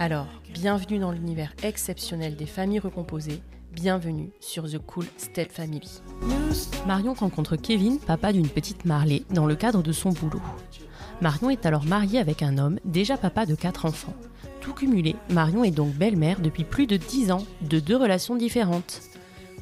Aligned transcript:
Alors, 0.00 0.28
bienvenue 0.54 1.00
dans 1.00 1.10
l'univers 1.10 1.52
exceptionnel 1.64 2.36
des 2.36 2.46
familles 2.46 2.78
recomposées, 2.78 3.42
bienvenue 3.72 4.30
sur 4.38 4.70
The 4.70 4.78
Cool 4.78 5.06
Step 5.16 5.50
Family. 5.50 6.00
Marion 6.86 7.14
rencontre 7.14 7.56
Kevin, 7.56 7.98
papa 7.98 8.32
d'une 8.32 8.46
petite 8.46 8.84
Marley, 8.84 9.24
dans 9.30 9.44
le 9.44 9.56
cadre 9.56 9.82
de 9.82 9.90
son 9.90 10.10
boulot. 10.10 10.40
Marion 11.20 11.50
est 11.50 11.66
alors 11.66 11.84
mariée 11.84 12.20
avec 12.20 12.44
un 12.44 12.58
homme, 12.58 12.78
déjà 12.84 13.16
papa 13.16 13.44
de 13.44 13.56
quatre 13.56 13.86
enfants. 13.86 14.14
Tout 14.60 14.72
cumulé, 14.72 15.16
Marion 15.30 15.64
est 15.64 15.72
donc 15.72 15.92
belle-mère 15.94 16.38
depuis 16.38 16.62
plus 16.62 16.86
de 16.86 16.96
10 16.96 17.32
ans, 17.32 17.44
de 17.62 17.80
deux 17.80 17.96
relations 17.96 18.36
différentes. 18.36 19.00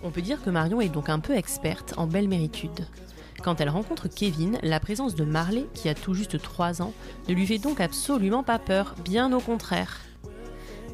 On 0.03 0.11
peut 0.11 0.21
dire 0.21 0.43
que 0.43 0.51
Marion 0.51 0.83
est 0.83 0.91
donc 0.91 1.09
un 1.09 1.19
peu 1.19 1.35
experte 1.35 1.95
en 1.97 2.07
belle-méritude. 2.07 2.87
Quand 3.43 3.63
elle 3.63 3.71
rencontre 3.71 4.09
Kevin, 4.09 4.59
la 4.63 4.81
présence 4.81 5.15
de 5.15 5.25
Marley, 5.25 5.65
qui 5.73 5.89
a 5.89 5.95
tout 5.95 6.13
juste 6.13 6.43
3 6.43 6.83
ans, 6.83 6.93
ne 7.27 7.33
lui 7.33 7.47
fait 7.47 7.57
donc 7.57 7.81
absolument 7.81 8.43
pas 8.43 8.59
peur, 8.59 8.97
bien 9.03 9.33
au 9.33 9.41
contraire. 9.41 10.06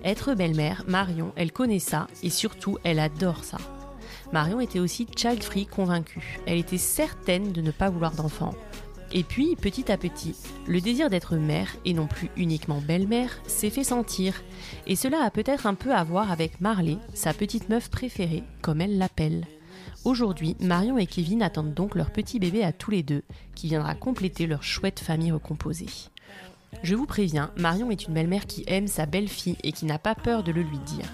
Être 0.05 0.35
belle-mère, 0.35 0.85
Marion, 0.89 1.33
elle 1.37 1.53
connaît 1.53 1.79
ça 1.79 2.09
et 2.23 2.31
surtout, 2.31 2.79
elle 2.83 2.99
adore 2.99 3.45
ça. 3.45 3.59
Marion 4.33 4.61
était 4.61 4.81
aussi 4.81 5.07
child-free 5.15 5.67
convaincue. 5.67 6.41
Elle 6.47 6.59
était 6.59 6.79
certaine 6.79 7.53
de 7.53 7.61
ne 7.61 7.71
pas 7.71 7.91
vouloir 7.91 8.13
d'enfant. 8.13 8.55
Et 9.13 9.23
puis, 9.25 9.57
petit 9.57 9.93
à 9.93 9.99
petit, 9.99 10.35
le 10.67 10.81
désir 10.81 11.11
d'être 11.11 11.37
mère, 11.37 11.77
et 11.85 11.93
non 11.93 12.07
plus 12.07 12.31
uniquement 12.37 12.81
belle-mère, 12.81 13.41
s'est 13.47 13.71
fait 13.71 13.85
sentir. 13.85 14.43
Et 14.87 14.97
cela 14.97 15.23
a 15.23 15.31
peut-être 15.31 15.67
un 15.67 15.75
peu 15.75 15.95
à 15.95 16.03
voir 16.03 16.33
avec 16.33 16.61
Marley, 16.61 16.97
sa 17.13 17.35
petite 17.35 17.69
meuf 17.69 17.91
préférée, 17.91 18.43
comme 18.63 18.81
elle 18.81 18.97
l'appelle. 18.97 19.47
Aujourd'hui, 20.05 20.57
Marion 20.61 20.97
et 20.97 21.07
Kevin 21.07 21.43
attendent 21.43 21.75
donc 21.75 21.95
leur 21.95 22.11
petit 22.11 22.39
bébé 22.39 22.65
à 22.65 22.73
tous 22.73 22.91
les 22.91 23.03
deux, 23.03 23.23
qui 23.55 23.69
viendra 23.69 23.95
compléter 23.95 24.47
leur 24.47 24.63
chouette 24.63 24.99
famille 24.99 25.31
recomposée. 25.31 25.87
Je 26.83 26.95
vous 26.95 27.07
préviens, 27.07 27.51
Marion 27.57 27.91
est 27.91 28.07
une 28.07 28.15
belle-mère 28.15 28.47
qui 28.47 28.65
aime 28.67 28.89
sa 28.89 29.07
belle-fille 29.07 29.57
et 29.63 29.73
qui 29.73 29.85
n'a 29.85 29.99
pas 29.99 30.15
peur 30.15 30.43
de 30.43 30.53
le 30.53 30.63
lui 30.63 30.79
dire. 30.79 31.07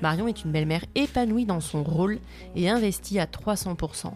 Marion 0.00 0.26
est 0.26 0.44
une 0.44 0.52
belle-mère 0.52 0.84
épanouie 0.94 1.44
dans 1.44 1.60
son 1.60 1.82
rôle 1.82 2.18
et 2.56 2.68
investie 2.68 3.18
à 3.18 3.26
300%. 3.26 4.12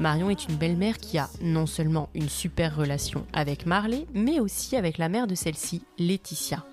Marion 0.00 0.30
est 0.30 0.48
une 0.48 0.56
belle-mère 0.56 0.98
qui 0.98 1.18
a 1.18 1.28
non 1.42 1.66
seulement 1.66 2.08
une 2.14 2.28
super 2.28 2.76
relation 2.76 3.24
avec 3.32 3.66
Marley, 3.66 4.06
mais 4.14 4.40
aussi 4.40 4.76
avec 4.76 4.98
la 4.98 5.08
mère 5.08 5.26
de 5.26 5.34
celle-ci, 5.34 5.82
Laetitia. 5.98 6.64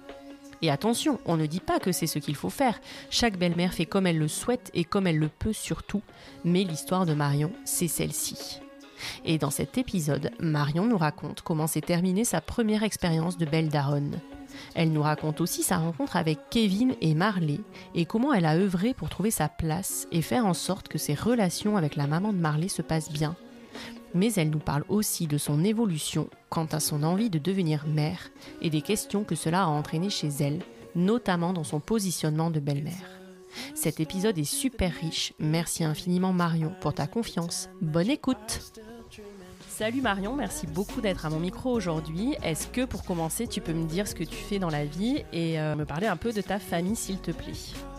Et 0.61 0.71
attention, 0.71 1.19
on 1.25 1.37
ne 1.37 1.45
dit 1.45 1.59
pas 1.59 1.79
que 1.79 1.91
c'est 1.91 2.07
ce 2.07 2.19
qu'il 2.19 2.35
faut 2.35 2.49
faire. 2.49 2.79
Chaque 3.09 3.37
belle-mère 3.37 3.73
fait 3.73 3.85
comme 3.85 4.07
elle 4.07 4.17
le 4.17 4.27
souhaite 4.27 4.71
et 4.73 4.83
comme 4.83 5.05
elle 5.05 5.19
le 5.19 5.29
peut 5.29 5.53
surtout. 5.53 6.01
Mais 6.43 6.63
l'histoire 6.63 7.05
de 7.05 7.13
Marion, 7.13 7.51
c'est 7.65 7.87
celle-ci. 7.87 8.61
Et 9.25 9.37
dans 9.37 9.49
cet 9.49 9.77
épisode, 9.77 10.31
Marion 10.39 10.85
nous 10.85 10.97
raconte 10.97 11.41
comment 11.41 11.67
s'est 11.67 11.81
terminée 11.81 12.25
sa 12.25 12.41
première 12.41 12.83
expérience 12.83 13.37
de 13.37 13.45
belle 13.45 13.69
daronne. 13.69 14.19
Elle 14.73 14.91
nous 14.91 15.01
raconte 15.01 15.41
aussi 15.41 15.63
sa 15.63 15.77
rencontre 15.77 16.15
avec 16.15 16.39
Kevin 16.49 16.95
et 17.01 17.13
Marley 17.13 17.59
et 17.93 18.05
comment 18.05 18.33
elle 18.33 18.45
a 18.45 18.55
œuvré 18.55 18.93
pour 18.93 19.09
trouver 19.09 19.31
sa 19.31 19.49
place 19.49 20.07
et 20.11 20.21
faire 20.21 20.45
en 20.45 20.53
sorte 20.53 20.87
que 20.87 20.97
ses 20.97 21.13
relations 21.13 21.77
avec 21.77 21.95
la 21.95 22.07
maman 22.07 22.33
de 22.33 22.37
Marley 22.37 22.67
se 22.67 22.81
passent 22.81 23.11
bien. 23.11 23.35
Mais 24.13 24.31
elle 24.33 24.49
nous 24.49 24.59
parle 24.59 24.85
aussi 24.87 25.27
de 25.27 25.37
son 25.37 25.63
évolution 25.63 26.29
quant 26.49 26.67
à 26.71 26.79
son 26.79 27.03
envie 27.03 27.29
de 27.29 27.39
devenir 27.39 27.85
mère 27.85 28.29
et 28.61 28.69
des 28.69 28.81
questions 28.81 29.25
que 29.25 29.35
cela 29.35 29.63
a 29.63 29.67
entraîné 29.67 30.09
chez 30.09 30.29
elle, 30.39 30.61
notamment 30.95 31.51
dans 31.51 31.65
son 31.65 31.81
positionnement 31.81 32.49
de 32.49 32.61
belle-mère. 32.61 33.19
Cet 33.73 33.99
épisode 33.99 34.37
est 34.37 34.43
super 34.43 34.93
riche. 34.93 35.33
Merci 35.39 35.83
infiniment 35.83 36.33
Marion 36.33 36.73
pour 36.81 36.93
ta 36.93 37.07
confiance. 37.07 37.69
Bonne 37.81 38.09
écoute. 38.09 38.73
Salut 39.77 40.01
Marion, 40.01 40.37
merci 40.37 40.67
beaucoup 40.67 41.01
d'être 41.01 41.25
à 41.25 41.29
mon 41.29 41.37
micro 41.37 41.69
aujourd'hui. 41.69 42.37
Est-ce 42.41 42.67
que 42.67 42.85
pour 42.85 43.03
commencer, 43.03 43.45
tu 43.45 43.59
peux 43.59 43.73
me 43.73 43.85
dire 43.85 44.07
ce 44.07 44.15
que 44.15 44.23
tu 44.23 44.37
fais 44.37 44.57
dans 44.57 44.69
la 44.69 44.85
vie 44.85 45.25
et 45.33 45.59
euh, 45.59 45.75
me 45.75 45.83
parler 45.83 46.07
un 46.07 46.15
peu 46.15 46.31
de 46.31 46.39
ta 46.39 46.59
famille 46.59 46.95
s'il 46.95 47.19
te 47.19 47.31
plaît? 47.31 47.51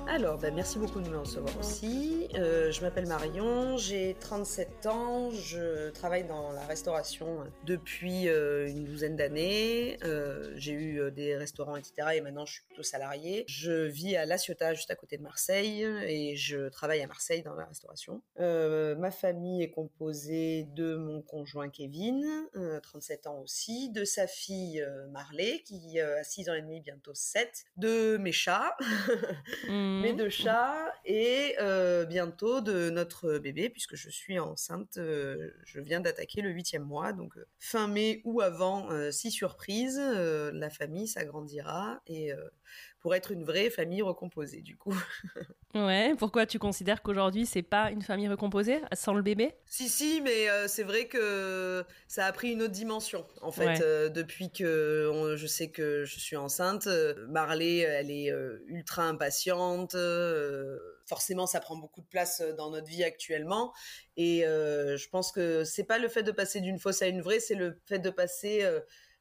Alors, 0.09 0.39
ben, 0.39 0.55
merci 0.55 0.79
beaucoup 0.79 1.01
de 1.01 1.09
me 1.09 1.19
recevoir 1.19 1.59
aussi. 1.59 2.29
Euh, 2.37 2.71
je 2.71 2.81
m'appelle 2.81 3.07
Marion, 3.07 3.77
j'ai 3.77 4.15
37 4.21 4.87
ans, 4.87 5.31
je 5.33 5.91
travaille 5.91 6.25
dans 6.25 6.53
la 6.53 6.65
restauration 6.65 7.45
depuis 7.65 8.29
euh, 8.29 8.69
une 8.69 8.85
douzaine 8.85 9.17
d'années. 9.17 9.99
Euh, 10.05 10.53
j'ai 10.57 10.73
eu 10.73 11.11
des 11.11 11.37
restaurants, 11.37 11.77
etc. 11.77 12.11
Et 12.15 12.21
maintenant, 12.21 12.47
je 12.47 12.55
suis 12.55 12.65
plutôt 12.65 12.85
salariée. 12.85 13.45
Je 13.49 13.87
vis 13.87 14.17
à 14.17 14.25
La 14.27 14.39
Ciotat, 14.39 14.75
juste 14.75 14.91
à 14.91 14.95
côté 14.95 15.19
de 15.19 15.23
Marseille, 15.23 15.83
et 15.83 16.37
je 16.37 16.69
travaille 16.69 17.03
à 17.03 17.07
Marseille 17.09 17.43
dans 17.43 17.55
la 17.55 17.65
restauration. 17.65 18.23
ma 18.39 19.11
famille 19.11 19.63
est 19.63 19.71
composée 19.71 20.69
de 20.75 20.95
mon 20.95 21.21
conjoint 21.21 21.69
Kevin, 21.69 22.25
37 22.83 23.27
ans 23.27 23.41
aussi, 23.41 23.91
de 23.91 24.05
sa 24.05 24.27
fille 24.27 24.87
Marley, 25.11 25.63
qui 25.65 26.01
a 26.01 26.23
6 26.23 26.49
ans 26.49 26.55
et 26.55 26.63
demi, 26.63 26.81
bientôt 26.81 27.13
7, 27.13 27.65
de 27.77 28.17
mes 28.19 28.33
chats. 28.33 28.77
Mmh. 29.97 30.01
mes 30.03 30.13
deux 30.13 30.29
chats 30.29 30.93
et 31.05 31.57
bientôt 32.09 32.61
de 32.61 32.91
notre 32.91 33.39
bébé 33.39 33.69
puisque 33.71 33.97
je 33.97 34.11
suis 34.11 34.39
enceinte. 34.39 34.95
je 34.97 35.81
viens 35.81 36.01
d'attaquer 36.01 36.43
le 36.43 36.51
huitième 36.51 36.85
mois, 36.85 37.13
donc 37.13 37.35
fin 37.59 37.89
mai 37.89 38.21
ou 38.25 38.41
avant, 38.41 38.89
si 39.11 39.31
surprise, 39.31 39.99
la 39.99 40.71
famille 40.71 41.09
s'agrandira 41.09 42.01
et 42.07 42.33
pour 43.07 43.15
être 43.15 43.31
une 43.31 43.45
vraie 43.45 43.71
famille 43.71 44.03
recomposée 44.03 44.63
du 44.63 44.77
coup. 44.77 44.93
ouais, 45.77 46.17
pourquoi 46.19 46.45
tu 46.45 46.59
considères 46.59 47.03
qu'aujourd'hui 47.03 47.47
c'est 47.47 47.63
pas 47.63 47.93
une 47.93 48.03
famille 48.03 48.27
recomposée 48.27 48.81
sans 48.95 49.15
le 49.15 49.23
bébé? 49.23 49.55
Si 49.65 49.89
si, 49.89 50.21
mais 50.23 50.51
euh, 50.51 50.67
c'est 50.67 50.83
vrai 50.83 51.07
que 51.07 51.85
ça 52.09 52.27
a 52.27 52.33
pris 52.33 52.51
une 52.51 52.63
autre 52.63 52.73
dimension 52.73 53.25
en 53.43 53.53
fait 53.53 53.81
euh, 53.81 54.09
depuis 54.09 54.51
que 54.51 55.37
je 55.37 55.47
sais 55.47 55.71
que 55.71 56.05
je 56.05 56.19
suis 56.19 56.35
enceinte. 56.35 56.89
Euh, 56.89 57.29
Marley, 57.29 57.79
elle 57.79 58.11
est 58.11 58.33
ultra 58.67 59.05
impatiente. 59.05 59.95
forcément, 61.07 61.47
ça 61.47 61.61
prend 61.61 61.77
beaucoup 61.77 62.01
de 62.01 62.09
place 62.09 62.43
dans 62.59 62.71
notre 62.71 62.89
vie 62.89 63.05
actuellement, 63.05 63.73
et 64.17 64.41
je 64.41 65.09
pense 65.11 65.31
que 65.31 65.63
c'est 65.63 65.85
pas 65.85 65.99
le 65.99 66.09
fait 66.09 66.25
de 66.25 66.33
passer 66.33 66.61
d'une 66.61 66.81
fausse 66.81 67.03
à 67.03 67.07
une 67.07 67.23
vraie, 67.23 67.39
c'est 67.39 67.55
le 67.55 67.81
fait 67.87 68.01
de 68.01 68.11
passer 68.11 68.69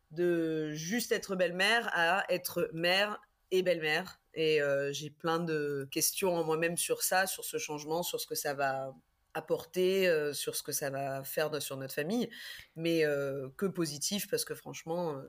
de 0.10 0.72
juste 0.72 1.12
être 1.12 1.36
belle-mère 1.36 1.88
à 1.94 2.24
être 2.34 2.68
mère 2.74 3.20
et 3.58 3.64
belle-mère. 3.64 4.20
Et 4.34 4.62
euh, 4.62 4.92
j'ai 4.92 5.10
plein 5.10 5.40
de 5.40 5.88
questions 5.92 6.36
en 6.36 6.44
moi-même 6.44 6.78
sur 6.78 7.02
ça, 7.02 7.28
sur 7.28 7.46
ce 7.46 7.58
changement, 7.58 8.04
sur 8.04 8.20
ce 8.20 8.28
que 8.28 8.36
ça 8.36 8.54
va 8.54 8.94
apporter, 9.34 10.08
euh, 10.08 10.34
sur 10.34 10.56
ce 10.56 10.64
que 10.64 10.72
ça 10.72 10.90
va 10.90 11.24
faire 11.24 11.62
sur 11.62 11.78
notre 11.78 11.94
famille. 11.94 12.30
Mais 12.76 13.06
euh, 13.06 13.50
que 13.58 13.66
positif, 13.66 14.30
parce 14.30 14.46
que 14.46 14.56
franchement, 14.56 15.22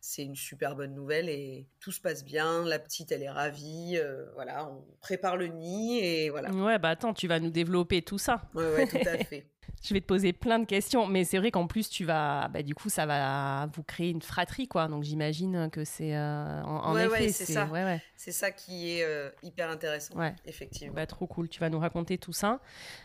c'est 0.00 0.22
une 0.24 0.36
super 0.36 0.76
bonne 0.76 0.94
nouvelle 0.94 1.28
et 1.28 1.66
tout 1.80 1.92
se 1.92 2.00
passe 2.00 2.24
bien. 2.24 2.64
La 2.64 2.78
petite, 2.78 3.12
elle 3.12 3.22
est 3.22 3.30
ravie. 3.30 4.00
voilà, 4.34 4.68
on 4.68 4.84
prépare 5.00 5.36
le 5.36 5.46
nid 5.46 6.00
et 6.00 6.30
voilà. 6.30 6.50
Ouais, 6.50 6.78
bah 6.78 6.90
attends, 6.90 7.14
tu 7.14 7.28
vas 7.28 7.40
nous 7.40 7.50
développer 7.50 8.02
tout 8.02 8.18
ça. 8.18 8.42
Ouais, 8.54 8.72
ouais, 8.74 8.86
tout 8.86 9.08
à 9.08 9.18
fait. 9.24 9.46
Je 9.82 9.94
vais 9.94 10.00
te 10.00 10.06
poser 10.06 10.32
plein 10.32 10.58
de 10.58 10.64
questions, 10.64 11.06
mais 11.06 11.24
c'est 11.24 11.38
vrai 11.38 11.50
qu'en 11.50 11.66
plus 11.66 11.88
tu 11.88 12.04
vas, 12.04 12.48
bah, 12.48 12.62
du 12.62 12.74
coup, 12.74 12.88
ça 12.88 13.04
va 13.04 13.68
vous 13.74 13.82
créer 13.82 14.10
une 14.10 14.22
fratrie, 14.22 14.68
quoi. 14.68 14.86
Donc 14.86 15.02
j'imagine 15.02 15.68
que 15.70 15.84
c'est 15.84 16.14
euh, 16.14 16.62
en, 16.62 16.96
effet, 16.96 17.30
c'est 17.30 17.52
ça. 17.52 17.68
C'est 18.14 18.32
ça 18.32 18.52
qui 18.52 18.92
est 18.92 19.02
euh, 19.02 19.30
hyper 19.42 19.70
intéressant, 19.70 20.14
effectivement. 20.46 20.94
Bah, 20.94 21.06
trop 21.06 21.26
cool. 21.26 21.48
Tu 21.48 21.58
vas 21.58 21.68
nous 21.68 21.80
raconter 21.80 22.16
tout 22.16 22.32
ça. 22.32 22.60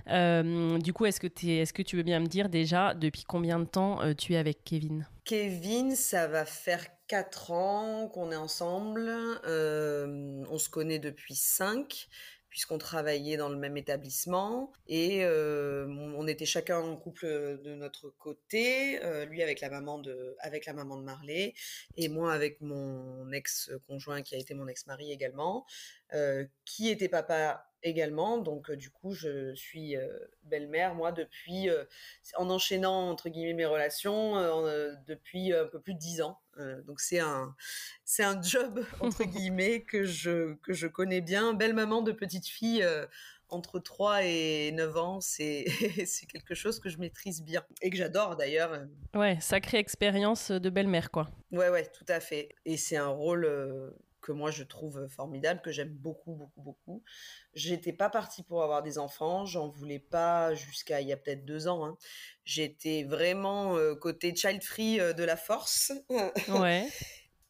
Euh, 0.10 0.78
du 0.78 0.94
coup, 0.94 1.06
est-ce 1.06 1.20
que 1.20 1.28
es, 1.28 1.58
est-ce 1.58 1.74
que 1.74 1.82
tu 1.82 1.98
veux 1.98 2.04
bien 2.04 2.20
me 2.20 2.28
dire 2.28 2.50
déjà 2.50 2.94
depuis 2.94 3.24
combien 3.24 3.60
de 3.60 3.66
temps 3.66 4.00
tu 4.14 4.34
es 4.34 4.38
avec 4.38 4.64
Kevin? 4.64 5.08
Kevin, 5.26 5.96
ça 5.96 6.28
va 6.28 6.46
faire 6.46 6.86
4 7.08 7.52
ans 7.52 8.08
qu'on 8.08 8.32
est 8.32 8.38
ensemble. 8.38 9.10
on 9.46 10.58
se 10.58 10.70
connaît 10.70 11.00
depuis 11.00 11.36
5 11.36 12.08
puisqu'on 12.58 12.80
travaillait 12.80 13.38
dans 13.38 13.50
le 13.50 13.56
même 13.56 13.78
établissement 13.78 14.72
et 14.88 15.24
euh, 15.24 15.86
on 16.18 16.28
était 16.28 16.48
chacun 16.48 16.80
en 16.80 16.98
couple 16.98 17.28
de 17.64 17.76
notre 17.76 18.10
côté, 18.10 19.00
euh, 19.06 19.26
lui 19.26 19.44
avec 19.44 19.62
la 19.62 19.70
maman 19.70 20.00
de 20.00 20.36
avec 20.40 20.66
la 20.66 20.74
maman 20.74 20.98
de 20.98 21.04
Marley 21.04 21.54
et 21.98 22.10
moi 22.10 22.34
avec 22.34 22.60
mon 22.62 23.32
ex 23.32 23.70
conjoint 23.86 24.24
qui 24.24 24.34
a 24.34 24.40
été 24.40 24.56
mon 24.56 24.68
ex 24.68 24.88
mari 24.88 25.12
également, 25.12 25.68
euh, 26.16 26.48
qui 26.66 26.90
était 26.90 27.10
papa 27.10 27.70
également. 27.84 28.40
Donc, 28.40 28.72
du 28.72 28.90
coup, 28.90 29.14
je 29.14 29.54
suis 29.54 29.96
belle-mère, 30.42 30.96
moi, 30.96 31.12
depuis, 31.12 31.70
en 32.36 32.50
enchaînant, 32.50 33.08
entre 33.12 33.30
guillemets, 33.30 33.54
mes 33.54 33.66
relations, 33.66 34.34
depuis 35.06 35.54
un 35.54 35.68
peu 35.68 35.80
plus 35.80 35.94
de 35.94 36.00
dix 36.00 36.22
ans. 36.22 36.40
Donc, 36.86 37.00
c'est 37.00 37.20
un, 37.20 37.56
c'est 38.06 38.24
un 38.24 38.42
job, 38.42 38.84
entre 39.00 39.24
guillemets, 39.24 39.82
que 39.82 40.04
je, 40.04 40.56
que 40.64 40.74
je 40.74 40.88
connais 40.88 41.22
bien. 41.22 41.54
Belle 41.54 41.74
maman 41.74 42.02
de 42.02 42.12
petite 42.12 42.48
fille 42.48 42.86
entre 43.50 43.80
3 43.80 44.24
et 44.24 44.72
9 44.74 44.98
ans, 44.98 45.22
c'est 45.22 45.66
quelque 46.32 46.56
chose 46.56 46.80
que 46.80 46.90
je 46.90 46.98
maîtrise 46.98 47.42
bien 47.42 47.64
et 47.82 47.90
que 47.90 47.98
j'adore 47.98 48.36
d'ailleurs. 48.36 48.78
Ouais, 49.14 49.38
sacrée 49.40 49.78
expérience 49.78 50.52
de 50.52 50.70
belle-mère, 50.70 51.12
quoi. 51.12 51.28
Ouais, 51.52 51.70
ouais, 51.70 51.86
tout 51.86 52.06
à 52.10 52.20
fait. 52.20 52.56
Et 52.66 52.78
c'est 52.78 52.98
un 52.98 53.08
rôle 53.08 53.46
que 54.28 54.34
moi 54.34 54.52
je 54.52 54.64
trouve 54.64 55.08
formidable, 55.08 55.62
que 55.62 55.72
j'aime 55.72 55.94
beaucoup, 55.94 56.36
beaucoup, 56.36 56.62
beaucoup. 56.62 57.04
J'étais 57.54 57.94
pas 57.94 58.10
partie 58.10 58.44
pour 58.44 58.62
avoir 58.62 58.84
des 58.84 58.98
enfants, 58.98 59.46
j'en 59.46 59.70
voulais 59.70 60.00
pas 60.00 60.54
jusqu'à 60.54 61.00
il 61.00 61.08
y 61.08 61.14
a 61.14 61.18
peut-être 61.18 61.46
deux 61.46 61.70
ans. 61.70 61.86
Hein. 61.86 61.98
J'étais 62.44 63.06
vraiment 63.06 63.78
euh, 63.78 63.96
côté 63.96 64.36
child 64.36 64.62
free 64.62 65.00
euh, 65.00 65.14
de 65.14 65.24
la 65.24 65.38
force. 65.38 65.94
Ouais. 66.50 66.88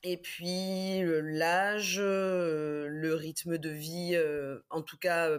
Et 0.04 0.18
puis 0.18 1.02
l'âge, 1.04 1.98
euh, 2.00 2.86
le 2.88 3.16
rythme 3.16 3.58
de 3.58 3.70
vie, 3.70 4.16
en 4.70 4.84
tout 4.84 4.98
cas 4.98 5.30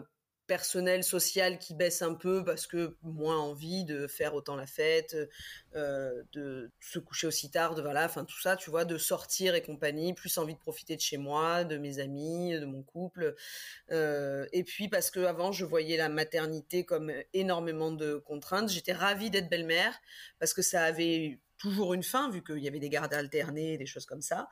personnel, 0.48 1.04
social 1.04 1.58
qui 1.58 1.74
baisse 1.74 2.02
un 2.02 2.14
peu 2.14 2.42
parce 2.42 2.66
que 2.66 2.96
moins 3.02 3.38
envie 3.38 3.84
de 3.84 4.08
faire 4.08 4.34
autant 4.34 4.56
la 4.56 4.66
fête, 4.66 5.16
euh, 5.76 6.22
de 6.32 6.72
se 6.80 6.98
coucher 6.98 7.28
aussi 7.28 7.50
tard, 7.52 7.76
de 7.76 7.82
voilà, 7.82 8.06
enfin 8.06 8.24
tout 8.24 8.40
ça, 8.40 8.56
tu 8.56 8.70
vois, 8.70 8.84
de 8.84 8.98
sortir 8.98 9.54
et 9.54 9.62
compagnie, 9.62 10.14
plus 10.14 10.36
envie 10.38 10.54
de 10.54 10.58
profiter 10.58 10.96
de 10.96 11.00
chez 11.00 11.18
moi, 11.18 11.62
de 11.62 11.76
mes 11.76 12.00
amis, 12.00 12.58
de 12.58 12.64
mon 12.64 12.82
couple. 12.82 13.36
Euh, 13.92 14.46
et 14.52 14.64
puis 14.64 14.88
parce 14.88 15.12
que 15.12 15.20
avant 15.20 15.52
je 15.52 15.64
voyais 15.64 15.96
la 15.96 16.08
maternité 16.08 16.84
comme 16.84 17.12
énormément 17.34 17.92
de 17.92 18.16
contraintes. 18.16 18.70
J'étais 18.70 18.92
ravie 18.92 19.30
d'être 19.30 19.48
belle-mère 19.48 19.94
parce 20.40 20.54
que 20.54 20.62
ça 20.62 20.82
avait 20.82 21.38
toujours 21.58 21.92
une 21.92 22.02
fin, 22.02 22.30
vu 22.30 22.42
qu'il 22.42 22.58
y 22.58 22.68
avait 22.68 22.78
des 22.78 22.88
gardes 22.88 23.12
alternés, 23.12 23.76
des 23.76 23.86
choses 23.86 24.06
comme 24.06 24.22
ça, 24.22 24.48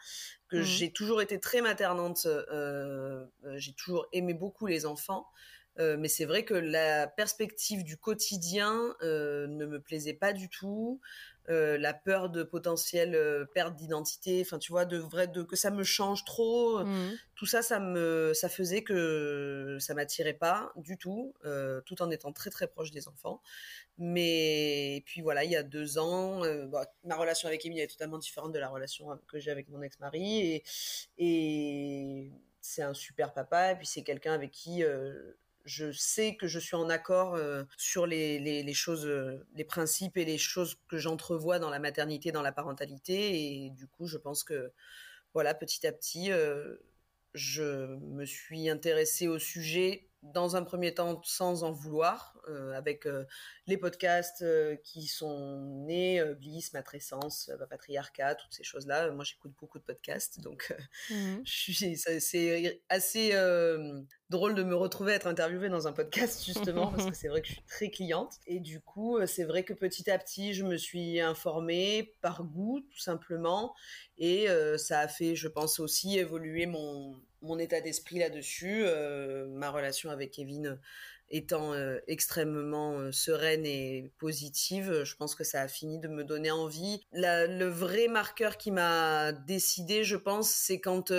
que 0.48 0.56
mmh. 0.56 0.62
j'ai 0.62 0.92
toujours 0.92 1.22
été 1.22 1.40
très 1.40 1.62
maternante, 1.62 2.26
euh, 2.26 3.24
j'ai 3.54 3.72
toujours 3.74 4.06
aimé 4.12 4.34
beaucoup 4.34 4.66
les 4.66 4.86
enfants, 4.86 5.26
euh, 5.78 5.96
mais 5.98 6.08
c'est 6.08 6.24
vrai 6.24 6.44
que 6.44 6.54
la 6.54 7.06
perspective 7.06 7.84
du 7.84 7.96
quotidien 7.96 8.96
euh, 9.02 9.46
ne 9.46 9.66
me 9.66 9.80
plaisait 9.80 10.14
pas 10.14 10.32
du 10.32 10.48
tout. 10.48 11.00
Euh, 11.48 11.78
la 11.78 11.94
peur 11.94 12.28
de 12.28 12.42
potentielle 12.42 13.46
perte 13.54 13.76
d'identité, 13.76 14.40
enfin 14.44 14.58
tu 14.58 14.72
vois, 14.72 14.84
de 14.84 14.96
vrai, 14.96 15.28
de 15.28 15.44
que 15.44 15.54
ça 15.54 15.70
me 15.70 15.84
change 15.84 16.24
trop, 16.24 16.84
mmh. 16.84 17.12
tout 17.36 17.46
ça, 17.46 17.62
ça 17.62 17.78
me, 17.78 18.32
ça 18.34 18.48
faisait 18.48 18.82
que 18.82 19.76
ça 19.78 19.94
m'attirait 19.94 20.32
pas 20.32 20.72
du 20.74 20.98
tout, 20.98 21.34
tout 21.84 22.02
en 22.02 22.10
étant 22.10 22.32
très 22.32 22.50
très 22.50 22.66
proche 22.66 22.90
des 22.90 23.06
enfants. 23.06 23.40
Mais 23.96 25.04
puis 25.06 25.20
voilà, 25.20 25.44
il 25.44 25.52
y 25.52 25.56
a 25.56 25.62
deux 25.62 25.98
ans, 25.98 26.40
bah, 26.66 26.90
ma 27.04 27.14
relation 27.14 27.46
avec 27.46 27.64
Amy 27.64 27.78
est 27.78 27.86
totalement 27.86 28.18
différente 28.18 28.50
de 28.50 28.58
la 28.58 28.68
relation 28.68 29.16
que 29.28 29.38
j'ai 29.38 29.52
avec 29.52 29.68
mon 29.68 29.82
ex-mari 29.82 30.40
et, 30.40 30.64
et 31.18 32.32
c'est 32.60 32.82
un 32.82 32.92
super 32.92 33.32
papa 33.32 33.70
et 33.70 33.76
puis 33.76 33.86
c'est 33.86 34.02
quelqu'un 34.02 34.32
avec 34.32 34.50
qui 34.50 34.82
je 35.66 35.92
sais 35.92 36.36
que 36.36 36.46
je 36.46 36.58
suis 36.58 36.76
en 36.76 36.88
accord 36.88 37.38
sur 37.76 38.06
les, 38.06 38.72
choses, 38.72 39.06
les 39.54 39.64
principes 39.64 40.16
et 40.16 40.24
les 40.24 40.38
choses 40.38 40.78
que 40.88 40.96
j'entrevois 40.96 41.58
dans 41.58 41.70
la 41.70 41.78
maternité, 41.78 42.32
dans 42.32 42.42
la 42.42 42.52
parentalité. 42.52 43.64
Et 43.66 43.70
du 43.70 43.86
coup, 43.86 44.06
je 44.06 44.16
pense 44.16 44.44
que, 44.44 44.72
voilà, 45.34 45.52
petit 45.52 45.86
à 45.86 45.92
petit, 45.92 46.30
je 47.34 47.96
me 47.96 48.24
suis 48.24 48.68
intéressée 48.70 49.28
au 49.28 49.38
sujet 49.38 50.08
dans 50.32 50.56
un 50.56 50.62
premier 50.62 50.94
temps 50.94 51.20
sans 51.24 51.64
en 51.64 51.72
vouloir, 51.72 52.36
euh, 52.48 52.72
avec 52.74 53.06
euh, 53.06 53.24
les 53.66 53.76
podcasts 53.76 54.42
euh, 54.42 54.76
qui 54.84 55.08
sont 55.08 55.58
nés, 55.86 56.22
Bliss, 56.38 56.72
Matrescence, 56.72 57.50
Patriarcat, 57.68 58.36
toutes 58.36 58.52
ces 58.52 58.62
choses-là. 58.62 59.10
Moi, 59.10 59.24
j'écoute 59.24 59.52
beaucoup 59.58 59.78
de 59.78 59.84
podcasts, 59.84 60.40
donc 60.40 60.72
mmh. 61.10 61.38
c'est 62.20 62.82
assez 62.88 63.32
drôle 64.30 64.54
de 64.54 64.62
me 64.62 64.76
retrouver 64.76 65.12
à 65.12 65.16
être 65.16 65.26
interviewée 65.26 65.68
dans 65.68 65.88
un 65.88 65.92
podcast, 65.92 66.44
justement, 66.44 66.88
parce 66.92 67.06
que 67.06 67.14
c'est 67.16 67.28
vrai 67.28 67.42
que 67.42 67.48
je 67.48 67.54
suis 67.54 67.64
très 67.66 67.90
cliente. 67.90 68.34
Et 68.46 68.60
du 68.60 68.80
coup, 68.80 69.18
c'est 69.26 69.44
vrai 69.44 69.64
que 69.64 69.72
petit 69.72 70.08
à 70.10 70.18
petit, 70.18 70.54
je 70.54 70.64
me 70.64 70.76
suis 70.76 71.20
informée 71.20 72.14
par 72.20 72.44
goût, 72.44 72.80
tout 72.80 73.00
simplement, 73.00 73.74
et 74.18 74.46
ça 74.78 75.00
a 75.00 75.08
fait, 75.08 75.34
je 75.34 75.48
pense, 75.48 75.80
aussi 75.80 76.18
évoluer 76.18 76.66
mon 76.66 77.20
mon 77.46 77.58
état 77.58 77.80
d'esprit 77.80 78.18
là-dessus, 78.18 78.82
euh, 78.84 79.46
ma 79.48 79.70
relation 79.70 80.10
avec 80.10 80.32
Kevin 80.32 80.78
étant 81.28 81.72
euh, 81.72 81.98
extrêmement 82.06 82.98
euh, 82.98 83.10
sereine 83.10 83.66
et 83.66 84.12
positive, 84.18 85.02
je 85.04 85.16
pense 85.16 85.34
que 85.34 85.44
ça 85.44 85.62
a 85.62 85.68
fini 85.68 85.98
de 85.98 86.08
me 86.08 86.24
donner 86.24 86.50
envie. 86.50 87.00
le 87.12 87.66
vrai 87.66 88.08
marqueur 88.08 88.58
qui 88.58 88.70
m'a 88.70 89.32
décidé, 89.32 90.04
je 90.04 90.16
pense, 90.16 90.50
c'est 90.50 90.80
quand 90.80 91.12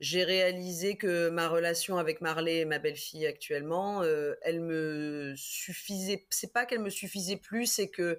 j'ai 0.00 0.24
réalisé 0.24 0.96
que 0.96 1.28
ma 1.30 1.48
relation 1.48 1.98
avec 1.98 2.20
Marley, 2.20 2.64
ma 2.64 2.78
belle-fille 2.78 3.26
actuellement, 3.26 4.02
elle 4.42 4.60
me 4.60 5.34
suffisait. 5.36 6.26
C'est 6.30 6.52
pas 6.52 6.66
qu'elle 6.66 6.80
me 6.80 6.90
suffisait 6.90 7.36
plus, 7.36 7.66
c'est 7.66 7.88
que 7.88 8.18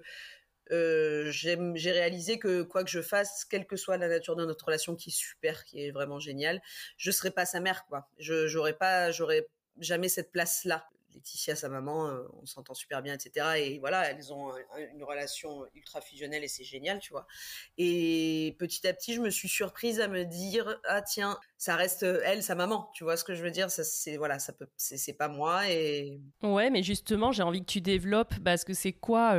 euh, 0.72 1.30
j'ai 1.30 1.90
réalisé 1.92 2.38
que 2.38 2.62
quoi 2.62 2.84
que 2.84 2.90
je 2.90 3.02
fasse, 3.02 3.44
quelle 3.44 3.66
que 3.66 3.76
soit 3.76 3.96
la 3.96 4.08
nature 4.08 4.36
de 4.36 4.44
notre 4.44 4.64
relation, 4.66 4.96
qui 4.96 5.10
est 5.10 5.16
super, 5.16 5.64
qui 5.64 5.84
est 5.84 5.90
vraiment 5.90 6.18
géniale, 6.18 6.60
je 6.96 7.10
serais 7.10 7.30
pas 7.30 7.46
sa 7.46 7.60
mère, 7.60 7.84
quoi. 7.86 8.08
Je 8.18 8.46
j'aurais 8.46 8.76
pas, 8.76 9.10
j'aurais 9.10 9.48
jamais 9.78 10.08
cette 10.08 10.32
place-là. 10.32 10.88
Laetitia, 11.14 11.56
sa 11.56 11.70
maman, 11.70 12.14
on 12.34 12.44
s'entend 12.44 12.74
super 12.74 13.00
bien, 13.00 13.14
etc. 13.14 13.46
Et 13.56 13.78
voilà, 13.78 14.10
elles 14.10 14.34
ont 14.34 14.52
une 14.92 15.02
relation 15.02 15.64
ultra 15.74 16.02
fusionnelle 16.02 16.44
et 16.44 16.48
c'est 16.48 16.64
génial, 16.64 16.98
tu 16.98 17.10
vois. 17.10 17.26
Et 17.78 18.54
petit 18.58 18.86
à 18.86 18.92
petit, 18.92 19.14
je 19.14 19.22
me 19.22 19.30
suis 19.30 19.48
surprise 19.48 20.00
à 20.00 20.08
me 20.08 20.24
dire, 20.24 20.78
ah 20.84 21.00
tiens, 21.00 21.38
ça 21.58 21.74
reste 21.76 22.02
elle, 22.02 22.42
sa 22.42 22.54
maman. 22.54 22.90
Tu 22.92 23.04
vois 23.04 23.16
ce 23.16 23.24
que 23.24 23.34
je 23.34 23.42
veux 23.42 23.50
dire? 23.50 23.70
Ça, 23.70 23.82
c'est 23.82 24.16
voilà, 24.16 24.38
ça 24.38 24.52
peut, 24.52 24.66
c'est 24.76 25.14
pas 25.14 25.28
moi. 25.28 25.68
Et 25.70 26.20
ouais, 26.42 26.70
mais 26.70 26.82
justement, 26.82 27.32
j'ai 27.32 27.42
envie 27.42 27.60
que 27.60 27.70
tu 27.70 27.80
développes 27.80 28.34
parce 28.44 28.64
que 28.64 28.74
c'est 28.74 28.92
quoi, 28.92 29.36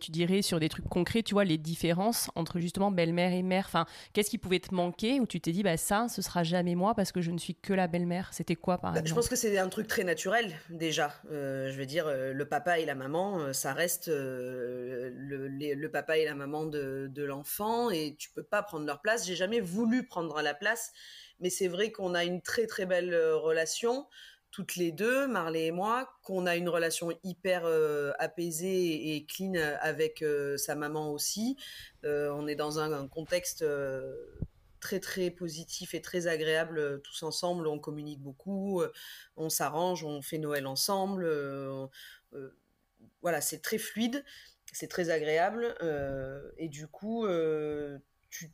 tu 0.00 0.10
dirais 0.10 0.42
sur 0.42 0.58
des 0.58 0.68
trucs 0.68 0.88
concrets, 0.88 1.22
tu 1.22 1.34
vois, 1.34 1.44
les 1.44 1.58
différences 1.58 2.30
entre 2.34 2.60
justement 2.60 2.90
belle-mère 2.90 3.32
et 3.32 3.42
mère? 3.42 3.64
Enfin, 3.66 3.84
qu'est-ce 4.12 4.30
qui 4.30 4.38
pouvait 4.38 4.60
te 4.60 4.74
manquer 4.74 5.20
ou 5.20 5.26
tu 5.26 5.40
t'es 5.40 5.52
dit, 5.52 5.62
bah 5.62 5.76
ça, 5.76 6.08
ce 6.08 6.22
sera 6.22 6.44
jamais 6.44 6.74
moi 6.74 6.94
parce 6.94 7.12
que 7.12 7.20
je 7.20 7.30
ne 7.30 7.38
suis 7.38 7.54
que 7.54 7.74
la 7.74 7.88
belle-mère? 7.88 8.30
C'était 8.32 8.56
quoi 8.56 8.78
par 8.78 8.92
exemple 8.92 9.08
Je 9.08 9.14
pense 9.14 9.28
que 9.28 9.36
c'est 9.36 9.58
un 9.58 9.68
truc 9.68 9.86
très 9.86 10.04
naturel 10.04 10.54
déjà. 10.70 11.12
je 11.30 11.76
veux 11.76 11.86
dire, 11.86 12.06
le 12.08 12.44
papa 12.48 12.78
et 12.78 12.86
la 12.86 12.94
maman, 12.94 13.52
ça 13.52 13.74
reste 13.74 14.08
le, 14.08 15.48
le, 15.48 15.90
papa 15.90 16.16
et 16.16 16.24
la 16.24 16.34
maman 16.34 16.64
de, 16.64 17.08
de 17.12 17.22
l'enfant 17.22 17.90
et 17.90 18.16
tu 18.18 18.30
peux 18.30 18.42
pas 18.42 18.62
prendre 18.62 18.86
leur 18.86 19.02
place. 19.02 19.26
J'ai 19.26 19.36
jamais 19.36 19.60
voulu 19.60 20.06
prendre 20.06 20.40
la 20.40 20.54
place 20.54 20.92
mais 21.40 21.50
c'est 21.50 21.68
vrai 21.68 21.90
qu'on 21.90 22.14
a 22.14 22.24
une 22.24 22.40
très 22.40 22.66
très 22.66 22.86
belle 22.86 23.12
euh, 23.14 23.36
relation 23.36 24.06
toutes 24.52 24.74
les 24.74 24.90
deux, 24.90 25.28
Marley 25.28 25.66
et 25.66 25.70
moi, 25.70 26.12
qu'on 26.24 26.44
a 26.44 26.56
une 26.56 26.68
relation 26.68 27.16
hyper 27.22 27.66
euh, 27.66 28.10
apaisée 28.18 29.14
et 29.14 29.24
clean 29.24 29.54
avec 29.80 30.22
euh, 30.22 30.56
sa 30.56 30.74
maman 30.74 31.12
aussi. 31.12 31.56
on 32.02 32.48
est 32.48 32.56
dans 32.56 32.80
un, 32.80 33.06
contexte 33.06 33.64
très 34.80 34.98
très 34.98 35.30
positif 35.30 35.94
et 35.94 36.00
très 36.00 36.26
agréable 36.26 37.00
tous 37.02 37.22
ensemble. 37.22 37.68
On 37.68 37.78
communique 37.78 38.20
beaucoup, 38.20 38.82
on 39.36 39.50
s'arrange, 39.50 40.02
on 40.02 40.20
fait 40.20 40.38
Noël 40.38 40.66
ensemble. 40.66 41.30
voilà, 43.22 43.40
c'est 43.40 43.60
très 43.60 43.78
fluide, 43.78 44.24
c'est 44.72 44.88
très 44.88 45.10
agréable 45.10 45.76
et 46.58 46.68
du 46.68 46.88
coup, 46.88 47.24
tu 48.30 48.50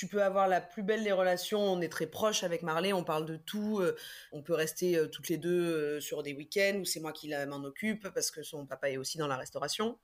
tu 0.00 0.06
peux 0.06 0.22
avoir 0.22 0.48
la 0.48 0.62
plus 0.62 0.82
belle 0.82 1.04
des 1.04 1.12
relations, 1.12 1.60
on 1.60 1.78
est 1.82 1.90
très 1.90 2.06
proche 2.06 2.42
avec 2.42 2.62
Marley, 2.62 2.94
on 2.94 3.04
parle 3.04 3.26
de 3.26 3.36
tout, 3.36 3.80
euh, 3.80 3.94
on 4.32 4.42
peut 4.42 4.54
rester 4.54 4.96
euh, 4.96 5.08
toutes 5.08 5.28
les 5.28 5.36
deux 5.36 5.60
euh, 5.60 6.00
sur 6.00 6.22
des 6.22 6.32
week-ends 6.32 6.78
où 6.80 6.86
c'est 6.86 7.00
moi 7.00 7.12
qui 7.12 7.30
m'en 7.46 7.62
occupe 7.64 8.08
parce 8.08 8.30
que 8.30 8.42
son 8.42 8.64
papa 8.64 8.88
est 8.90 8.96
aussi 8.96 9.18
dans 9.18 9.26
la 9.26 9.36
restauration. 9.36 9.98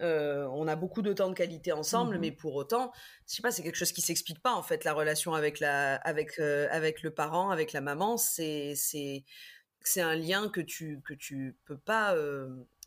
on 0.00 0.66
a 0.66 0.74
beaucoup 0.74 1.02
de 1.02 1.12
temps 1.12 1.28
de 1.28 1.34
qualité 1.34 1.70
ensemble, 1.70 2.16
mhm. 2.16 2.20
mais 2.20 2.32
pour 2.32 2.56
autant, 2.56 2.90
je 3.28 3.36
sais 3.36 3.42
pas, 3.42 3.52
c'est 3.52 3.62
quelque 3.62 3.76
chose 3.76 3.92
qui 3.92 4.00
s'explique 4.00 4.42
pas 4.42 4.54
en 4.54 4.64
fait. 4.64 4.82
La 4.82 4.92
relation 4.92 5.34
avec 5.34 5.60
la, 5.60 5.94
avec 5.94 6.40
avec 6.40 7.02
le 7.02 7.14
parent, 7.14 7.50
avec 7.50 7.72
la 7.72 7.80
maman, 7.80 8.16
c'est 8.16 8.74
c'est 8.74 9.22
c'est 9.82 10.00
un 10.00 10.16
lien 10.16 10.48
que 10.48 10.60
tu 10.60 11.00
que 11.06 11.14
tu 11.14 11.56
peux 11.64 11.78
pas 11.78 12.16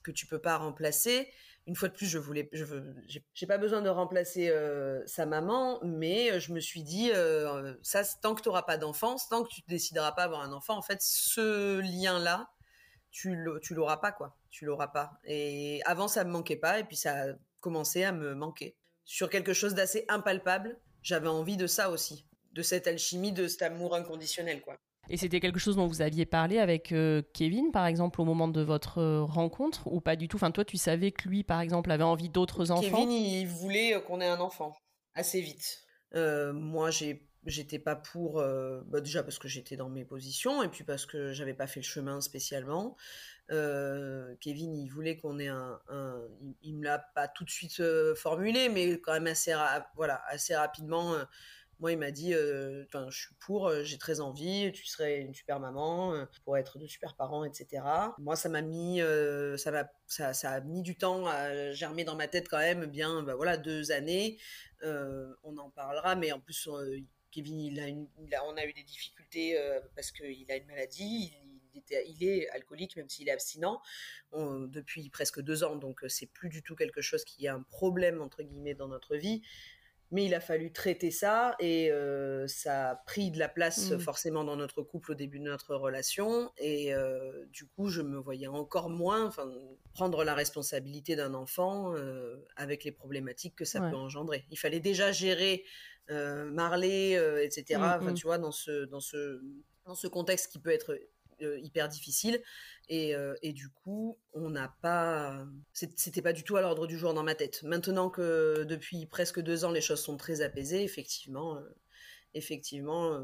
que 0.03 0.11
tu 0.11 0.27
peux 0.27 0.41
pas 0.41 0.57
remplacer 0.57 1.29
une 1.65 1.75
fois 1.75 1.87
de 1.87 1.93
plus, 1.93 2.07
je 2.07 2.17
voulais, 2.17 2.49
je 2.51 2.65
veux, 2.65 2.95
j'ai 3.33 3.47
pas 3.47 3.57
besoin 3.57 3.81
de 3.81 3.89
remplacer 3.89 4.49
euh, 4.49 5.01
sa 5.05 5.25
maman, 5.25 5.79
mais 5.83 6.31
euh, 6.31 6.39
je 6.39 6.51
me 6.51 6.59
suis 6.59 6.83
dit, 6.83 7.11
euh, 7.13 7.73
ça, 7.81 8.03
tant 8.21 8.35
que 8.35 8.41
tu 8.41 8.49
n'auras 8.49 8.63
pas 8.63 8.77
d'enfance, 8.77 9.29
tant 9.29 9.43
que 9.43 9.49
tu 9.49 9.61
décideras 9.67 10.11
pas 10.11 10.23
avoir 10.23 10.41
un 10.41 10.51
enfant, 10.51 10.77
en 10.77 10.81
fait, 10.81 11.01
ce 11.01 11.79
lien-là, 11.79 12.49
tu 13.11 13.35
l'auras 13.71 13.97
pas, 13.97 14.11
quoi. 14.11 14.35
Tu 14.49 14.65
l'auras 14.65 14.87
pas. 14.87 15.19
Et 15.23 15.81
avant, 15.85 16.07
ça 16.07 16.23
me 16.23 16.31
manquait 16.31 16.57
pas, 16.57 16.79
et 16.79 16.83
puis 16.83 16.97
ça 16.97 17.13
a 17.13 17.25
commencé 17.59 18.03
à 18.03 18.11
me 18.11 18.33
manquer. 18.33 18.75
Sur 19.05 19.29
quelque 19.29 19.53
chose 19.53 19.73
d'assez 19.73 20.05
impalpable, 20.09 20.77
j'avais 21.01 21.27
envie 21.27 21.57
de 21.57 21.67
ça 21.67 21.89
aussi, 21.89 22.25
de 22.51 22.61
cette 22.61 22.87
alchimie, 22.87 23.31
de 23.31 23.47
cet 23.47 23.61
amour 23.61 23.95
inconditionnel, 23.95 24.61
quoi. 24.61 24.77
Et 25.09 25.17
c'était 25.17 25.39
quelque 25.39 25.59
chose 25.59 25.75
dont 25.75 25.87
vous 25.87 26.01
aviez 26.01 26.25
parlé 26.25 26.59
avec 26.59 26.91
euh, 26.91 27.21
Kevin, 27.33 27.71
par 27.71 27.85
exemple, 27.85 28.21
au 28.21 28.25
moment 28.25 28.47
de 28.47 28.61
votre 28.61 28.99
euh, 28.99 29.23
rencontre, 29.23 29.87
ou 29.87 29.99
pas 29.99 30.15
du 30.15 30.27
tout? 30.27 30.37
Enfin, 30.37 30.51
toi, 30.51 30.63
tu 30.63 30.77
savais 30.77 31.11
que 31.11 31.27
lui, 31.27 31.43
par 31.43 31.59
exemple, 31.59 31.91
avait 31.91 32.03
envie 32.03 32.29
d'autres 32.29 32.71
enfants? 32.71 32.81
Kevin, 32.81 33.11
il 33.11 33.45
voulait 33.45 33.95
euh, 33.95 33.99
qu'on 33.99 34.21
ait 34.21 34.27
un 34.27 34.39
enfant, 34.39 34.75
assez 35.13 35.41
vite. 35.41 35.85
moi, 36.13 36.89
j'ai 36.89 37.27
j'étais 37.45 37.79
pas 37.79 37.97
pour 37.97 38.35
bah, 38.35 39.01
déjà 39.01 39.21
parce 39.21 39.37
que 39.37 39.49
j'étais 39.49 39.75
dans 39.75 39.89
mes 39.89 40.05
positions 40.05 40.63
et 40.63 40.69
puis 40.69 40.85
parce 40.85 41.05
que 41.05 41.33
j'avais 41.33 41.53
pas 41.53 41.67
fait 41.67 41.81
le 41.81 41.85
chemin 41.85 42.21
spécialement. 42.21 42.95
Kevin 43.49 44.73
il 44.77 44.87
voulait 44.87 45.17
qu'on 45.17 45.37
ait 45.39 45.49
un, 45.49 45.77
il, 46.39 46.55
il, 46.61 46.77
me 46.77 46.85
l'a 46.85 46.99
pas 46.99 47.27
tout 47.27 47.43
de 47.43 47.49
suite 47.49 47.83
formulé 48.15 48.69
mais 48.69 48.97
quand 49.01 49.11
même 49.11 49.27
assez 49.27 49.53
voilà 49.97 50.23
assez 50.29 50.55
rapidement 50.55 51.17
moi, 51.83 51.91
il 51.91 51.97
m'a 51.97 52.11
dit, 52.11 52.33
euh, 52.33 52.85
je 53.09 53.17
suis 53.17 53.35
pour, 53.41 53.67
euh, 53.67 53.83
j'ai 53.83 53.97
très 53.97 54.21
envie, 54.21 54.71
tu 54.71 54.85
serais 54.85 55.19
une 55.19 55.33
super 55.33 55.59
maman, 55.59 56.13
euh, 56.13 56.23
pour 56.45 56.57
être 56.57 56.79
de 56.79 56.87
super 56.87 57.13
parents, 57.13 57.43
etc. 57.43 57.83
Moi, 58.19 58.37
ça 58.37 58.47
m'a 58.47 58.61
mis, 58.61 59.01
ça, 59.57 60.49
a 60.49 60.61
mis 60.61 60.81
du 60.81 60.95
temps 60.95 61.27
à 61.27 61.73
germer 61.73 62.05
dans 62.05 62.15
ma 62.15 62.29
tête 62.29 62.47
quand 62.47 62.59
même, 62.59 62.85
bien, 62.85 63.21
bah, 63.23 63.35
voilà, 63.35 63.57
deux 63.57 63.91
années. 63.91 64.37
on 64.81 65.57
en 65.57 65.69
parlera, 65.71 66.15
mais 66.15 66.31
en 66.31 66.39
plus, 66.39 66.69
Kevin, 67.31 67.77
on 68.45 68.55
a 68.55 68.65
eu 68.65 68.71
des 68.71 68.83
difficultés 68.83 69.59
parce 69.93 70.13
qu'il 70.13 70.49
a 70.49 70.55
une 70.55 70.67
maladie. 70.67 71.33
Il 71.73 72.23
est 72.23 72.47
alcoolique, 72.51 72.95
même 72.95 73.09
s'il 73.09 73.27
est 73.27 73.33
abstinent, 73.33 73.81
depuis 74.31 75.09
presque 75.09 75.41
deux 75.41 75.65
ans. 75.65 75.75
Donc, 75.75 75.99
c'est 76.07 76.27
plus 76.27 76.47
du 76.47 76.63
tout 76.63 76.77
quelque 76.77 77.01
chose 77.01 77.25
qui 77.25 77.45
est 77.45 77.49
un 77.49 77.63
problème, 77.63 78.21
entre 78.21 78.41
guillemets, 78.41 78.73
dans 78.73 78.87
notre 78.87 79.17
vie 79.17 79.41
mais 80.11 80.25
il 80.25 80.33
a 80.33 80.39
fallu 80.39 80.71
traiter 80.71 81.11
ça 81.11 81.55
et 81.59 81.91
euh, 81.91 82.47
ça 82.47 82.91
a 82.91 82.95
pris 82.95 83.31
de 83.31 83.39
la 83.39 83.49
place 83.49 83.91
mm. 83.91 83.99
forcément 83.99 84.43
dans 84.43 84.55
notre 84.55 84.83
couple 84.83 85.13
au 85.13 85.15
début 85.15 85.39
de 85.39 85.45
notre 85.45 85.75
relation 85.75 86.51
et 86.57 86.93
euh, 86.93 87.45
du 87.51 87.65
coup 87.65 87.89
je 87.89 88.01
me 88.01 88.17
voyais 88.17 88.47
encore 88.47 88.89
moins 88.89 89.31
prendre 89.93 90.23
la 90.23 90.35
responsabilité 90.35 91.15
d'un 91.15 91.33
enfant 91.33 91.95
euh, 91.95 92.35
avec 92.55 92.83
les 92.83 92.91
problématiques 92.91 93.55
que 93.55 93.65
ça 93.65 93.79
peut 93.79 93.95
engendrer 93.95 94.45
il 94.51 94.57
fallait 94.57 94.79
déjà 94.79 95.11
gérer 95.11 95.63
Marley 96.09 97.13
etc 97.43 97.79
mm, 97.79 97.83
enfin 97.83 98.11
mm. 98.11 98.13
tu 98.13 98.27
vois 98.27 98.37
dans 98.37 98.51
ce 98.51 98.85
dans 98.85 98.99
ce 98.99 99.41
dans 99.85 99.95
ce 99.95 100.07
contexte 100.07 100.51
qui 100.51 100.59
peut 100.59 100.71
être 100.71 100.97
hyper 101.61 101.89
difficile. 101.89 102.41
Et, 102.89 103.15
euh, 103.15 103.35
et, 103.41 103.53
du 103.53 103.69
coup, 103.69 104.17
on 104.33 104.49
n'a 104.49 104.75
pas. 104.81 105.45
C'était 105.73 106.21
pas 106.21 106.33
du 106.33 106.43
tout 106.43 106.57
à 106.57 106.61
l'ordre 106.61 106.87
du 106.87 106.97
jour 106.97 107.13
dans 107.13 107.23
ma 107.23 107.35
tête. 107.35 107.63
Maintenant 107.63 108.09
que 108.09 108.63
depuis 108.63 109.05
presque 109.05 109.39
deux 109.39 109.65
ans, 109.65 109.71
les 109.71 109.81
choses 109.81 110.01
sont 110.01 110.17
très 110.17 110.41
apaisées, 110.41 110.83
effectivement, 110.83 111.57
euh, 111.57 111.61
effectivement, 112.33 113.23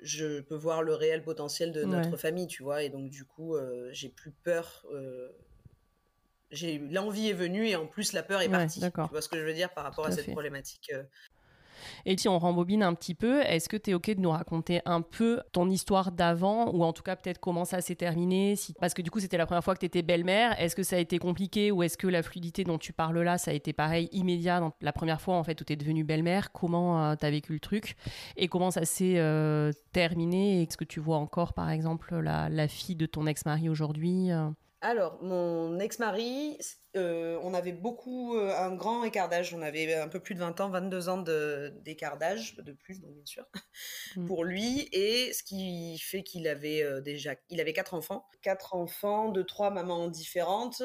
je 0.00 0.40
peux 0.40 0.54
voir 0.54 0.82
le 0.82 0.94
réel 0.94 1.22
potentiel 1.22 1.72
de 1.72 1.84
notre 1.84 2.16
famille, 2.16 2.46
tu 2.46 2.62
vois. 2.62 2.82
Et 2.82 2.88
donc, 2.88 3.10
du 3.10 3.24
coup, 3.24 3.56
j'ai 3.90 4.08
plus 4.08 4.32
peur. 4.32 4.86
j'ai 6.50 6.78
l'envie 6.78 7.28
est 7.28 7.34
venue 7.34 7.66
et 7.68 7.76
en 7.76 7.86
plus 7.86 8.12
la 8.12 8.22
peur 8.22 8.40
est 8.40 8.48
partie. 8.48 8.80
Tu 8.80 8.90
vois 9.10 9.20
ce 9.20 9.28
que 9.28 9.38
je 9.38 9.44
veux 9.44 9.54
dire 9.54 9.72
par 9.74 9.84
rapport 9.84 10.06
à, 10.06 10.12
cette 10.12 10.30
problématique 10.30 10.90
et 12.06 12.16
si 12.16 12.28
on 12.28 12.38
rembobine 12.38 12.82
un 12.82 12.94
petit 12.94 13.14
peu, 13.14 13.40
est-ce 13.42 13.68
que 13.68 13.76
tu 13.76 13.90
es 13.90 13.94
OK 13.94 14.10
de 14.10 14.20
nous 14.20 14.30
raconter 14.30 14.80
un 14.84 15.00
peu 15.00 15.40
ton 15.52 15.68
histoire 15.68 16.12
d'avant, 16.12 16.70
ou 16.72 16.84
en 16.84 16.92
tout 16.92 17.02
cas 17.02 17.16
peut-être 17.16 17.40
comment 17.40 17.64
ça 17.64 17.80
s'est 17.80 17.94
terminé 17.94 18.56
si... 18.56 18.74
Parce 18.74 18.94
que 18.94 19.02
du 19.02 19.10
coup, 19.10 19.20
c'était 19.20 19.36
la 19.36 19.46
première 19.46 19.64
fois 19.64 19.74
que 19.74 19.80
tu 19.80 19.86
étais 19.86 20.02
belle-mère. 20.02 20.60
Est-ce 20.60 20.76
que 20.76 20.82
ça 20.82 20.96
a 20.96 20.98
été 20.98 21.18
compliqué, 21.18 21.70
ou 21.70 21.82
est-ce 21.82 21.96
que 21.96 22.06
la 22.06 22.22
fluidité 22.22 22.64
dont 22.64 22.78
tu 22.78 22.92
parles 22.92 23.20
là, 23.20 23.38
ça 23.38 23.50
a 23.50 23.54
été 23.54 23.72
pareil, 23.72 24.08
immédiat, 24.12 24.60
dans 24.60 24.72
la 24.80 24.92
première 24.92 25.20
fois 25.20 25.36
en 25.36 25.44
fait 25.44 25.60
où 25.60 25.64
tu 25.64 25.72
es 25.72 25.76
devenue 25.76 26.04
belle-mère? 26.04 26.52
Comment 26.52 27.02
euh, 27.02 27.14
tu 27.16 27.26
as 27.26 27.30
vécu 27.30 27.52
le 27.52 27.60
truc? 27.60 27.96
Et 28.36 28.48
comment 28.48 28.70
ça 28.70 28.84
s'est 28.84 29.18
euh, 29.18 29.72
terminé? 29.92 30.62
Est-ce 30.62 30.76
que 30.76 30.84
tu 30.84 31.00
vois 31.00 31.18
encore, 31.18 31.52
par 31.52 31.70
exemple, 31.70 32.14
la, 32.18 32.48
la 32.48 32.68
fille 32.68 32.96
de 32.96 33.06
ton 33.06 33.26
ex-mari 33.26 33.68
aujourd'hui 33.68 34.30
euh? 34.30 34.50
alors, 34.84 35.18
mon 35.22 35.78
ex-mari, 35.80 36.58
euh, 36.96 37.38
on 37.42 37.54
avait 37.54 37.72
beaucoup, 37.72 38.36
euh, 38.36 38.54
un 38.56 38.74
grand 38.74 39.04
écart 39.04 39.28
d'âge. 39.28 39.52
On 39.54 39.62
avait 39.62 39.94
un 39.94 40.08
peu 40.08 40.20
plus 40.20 40.34
de 40.34 40.40
20 40.40 40.60
ans, 40.60 40.70
22 40.70 41.08
ans 41.08 41.18
d'écart 41.18 42.18
d'âge, 42.18 42.56
de 42.56 42.72
plus, 42.72 43.00
donc 43.00 43.12
bien 43.14 43.26
sûr, 43.26 43.44
mm. 44.16 44.26
pour 44.26 44.44
lui. 44.44 44.88
Et 44.92 45.32
ce 45.32 45.42
qui 45.42 45.98
fait 45.98 46.22
qu'il 46.22 46.46
avait 46.46 46.82
euh, 46.82 47.00
déjà, 47.00 47.34
il 47.50 47.60
avait 47.60 47.72
quatre 47.72 47.94
enfants. 47.94 48.26
Quatre 48.42 48.74
enfants 48.74 49.30
de 49.30 49.42
trois 49.42 49.70
mamans 49.70 50.08
différentes, 50.08 50.82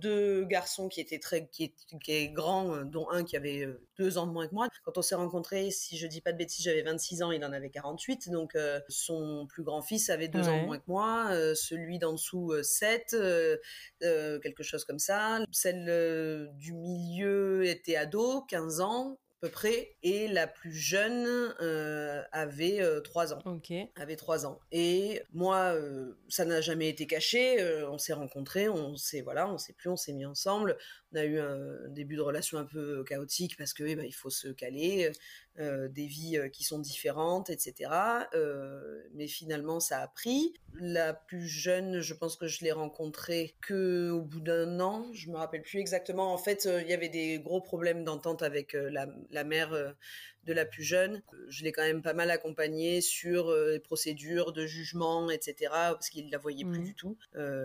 deux 0.00 0.44
garçons 0.44 0.88
qui 0.88 1.00
étaient 1.00 1.18
très, 1.18 1.48
qui, 1.48 1.72
est, 2.08 2.28
grands, 2.28 2.84
dont 2.84 3.08
un 3.10 3.24
qui 3.24 3.36
avait 3.36 3.66
deux 3.96 4.18
ans 4.18 4.26
de 4.26 4.32
moins 4.32 4.46
que 4.46 4.54
moi. 4.54 4.68
Quand 4.84 4.98
on 4.98 5.02
s'est 5.02 5.14
rencontrés, 5.14 5.70
si 5.70 5.96
je 5.96 6.06
dis 6.06 6.20
pas 6.20 6.32
de 6.32 6.36
bêtises, 6.36 6.66
j'avais 6.66 6.82
26 6.82 7.22
ans, 7.22 7.32
il 7.32 7.42
en 7.46 7.52
avait 7.52 7.70
48. 7.70 8.30
Donc, 8.30 8.56
son 8.90 9.46
plus 9.48 9.62
grand 9.62 9.80
fils 9.80 10.10
avait 10.10 10.28
deux 10.28 10.46
ans 10.48 10.60
de 10.60 10.66
moins 10.66 10.78
que 10.78 10.84
moi. 10.86 11.30
celui 11.54 11.98
d'en 11.98 12.12
dessous, 12.12 12.52
7, 12.62 13.16
quelque 14.00 14.62
chose 14.62 14.84
comme 14.84 14.98
ça 14.98 15.40
celle 15.52 15.86
euh, 15.88 16.46
du 16.54 16.72
milieu 16.72 17.64
était 17.64 17.96
ado, 17.96 18.42
15 18.48 18.80
ans 18.80 19.18
à 19.38 19.46
peu 19.46 19.50
près, 19.50 19.94
et 20.02 20.26
la 20.26 20.48
plus 20.48 20.72
jeune 20.72 21.54
euh, 21.60 22.24
avait 22.32 22.80
euh, 22.82 23.00
3 23.00 23.34
ans. 23.34 23.38
Ok. 23.44 23.72
Avait 23.94 24.16
3 24.16 24.46
ans. 24.46 24.58
Et 24.72 25.22
moi, 25.32 25.74
euh, 25.74 26.18
ça 26.28 26.44
n'a 26.44 26.60
jamais 26.60 26.88
été 26.88 27.06
caché. 27.06 27.56
on 27.88 27.98
s'est 27.98 28.14
rencontrés, 28.14 28.68
on 28.68 28.96
s'est 28.96 29.20
voilà, 29.20 29.48
on 29.48 29.56
s'est 29.56 29.74
plus, 29.74 29.90
on 29.90 29.96
s'est 29.96 30.12
mis 30.12 30.26
ensemble. 30.26 30.76
On 31.12 31.16
a 31.16 31.24
eu 31.24 31.38
un 31.38 31.88
début 31.88 32.16
de 32.16 32.20
relation 32.20 32.58
un 32.58 32.64
peu 32.64 33.02
chaotique 33.04 33.56
parce 33.56 33.72
que 33.72 33.82
ben, 33.82 34.04
il 34.04 34.12
faut 34.12 34.30
se 34.30 34.48
caler. 34.48 35.10
des 35.58 36.06
vies 36.06 36.38
qui 36.52 36.62
sont 36.62 36.78
différentes, 36.78 37.50
etc. 37.50 37.90
mais 39.14 39.26
finalement, 39.26 39.80
ça 39.80 40.00
a 40.00 40.08
pris. 40.08 40.54
La 40.74 41.14
plus 41.14 41.48
jeune, 41.48 42.00
je 42.00 42.14
pense 42.14 42.36
que 42.36 42.46
je 42.46 42.62
l'ai 42.62 42.72
rencontrée 42.72 43.56
que 43.60 44.10
au 44.10 44.22
bout 44.22 44.40
d'un 44.40 44.78
an. 44.80 45.06
Je 45.12 45.30
me 45.30 45.36
rappelle 45.36 45.62
plus 45.62 45.80
exactement. 45.80 46.32
En 46.32 46.38
fait, 46.38 46.68
il 46.82 46.88
y 46.88 46.92
avait 46.92 47.08
des 47.08 47.40
gros 47.40 47.60
problèmes 47.60 48.04
d'entente 48.04 48.42
avec 48.42 48.74
la, 48.74 49.44
mère 49.44 49.94
de 50.48 50.54
la 50.54 50.64
plus 50.64 50.82
jeune. 50.82 51.22
Je 51.48 51.62
l'ai 51.62 51.72
quand 51.72 51.82
même 51.82 52.02
pas 52.02 52.14
mal 52.14 52.30
accompagnée 52.30 53.00
sur 53.00 53.54
les 53.54 53.78
procédures 53.78 54.52
de 54.52 54.66
jugement, 54.66 55.30
etc. 55.30 55.70
Parce 55.70 56.08
qu'il 56.08 56.30
la 56.30 56.38
voyait 56.38 56.64
plus 56.64 56.80
mmh. 56.80 56.84
du 56.84 56.94
tout. 56.94 57.18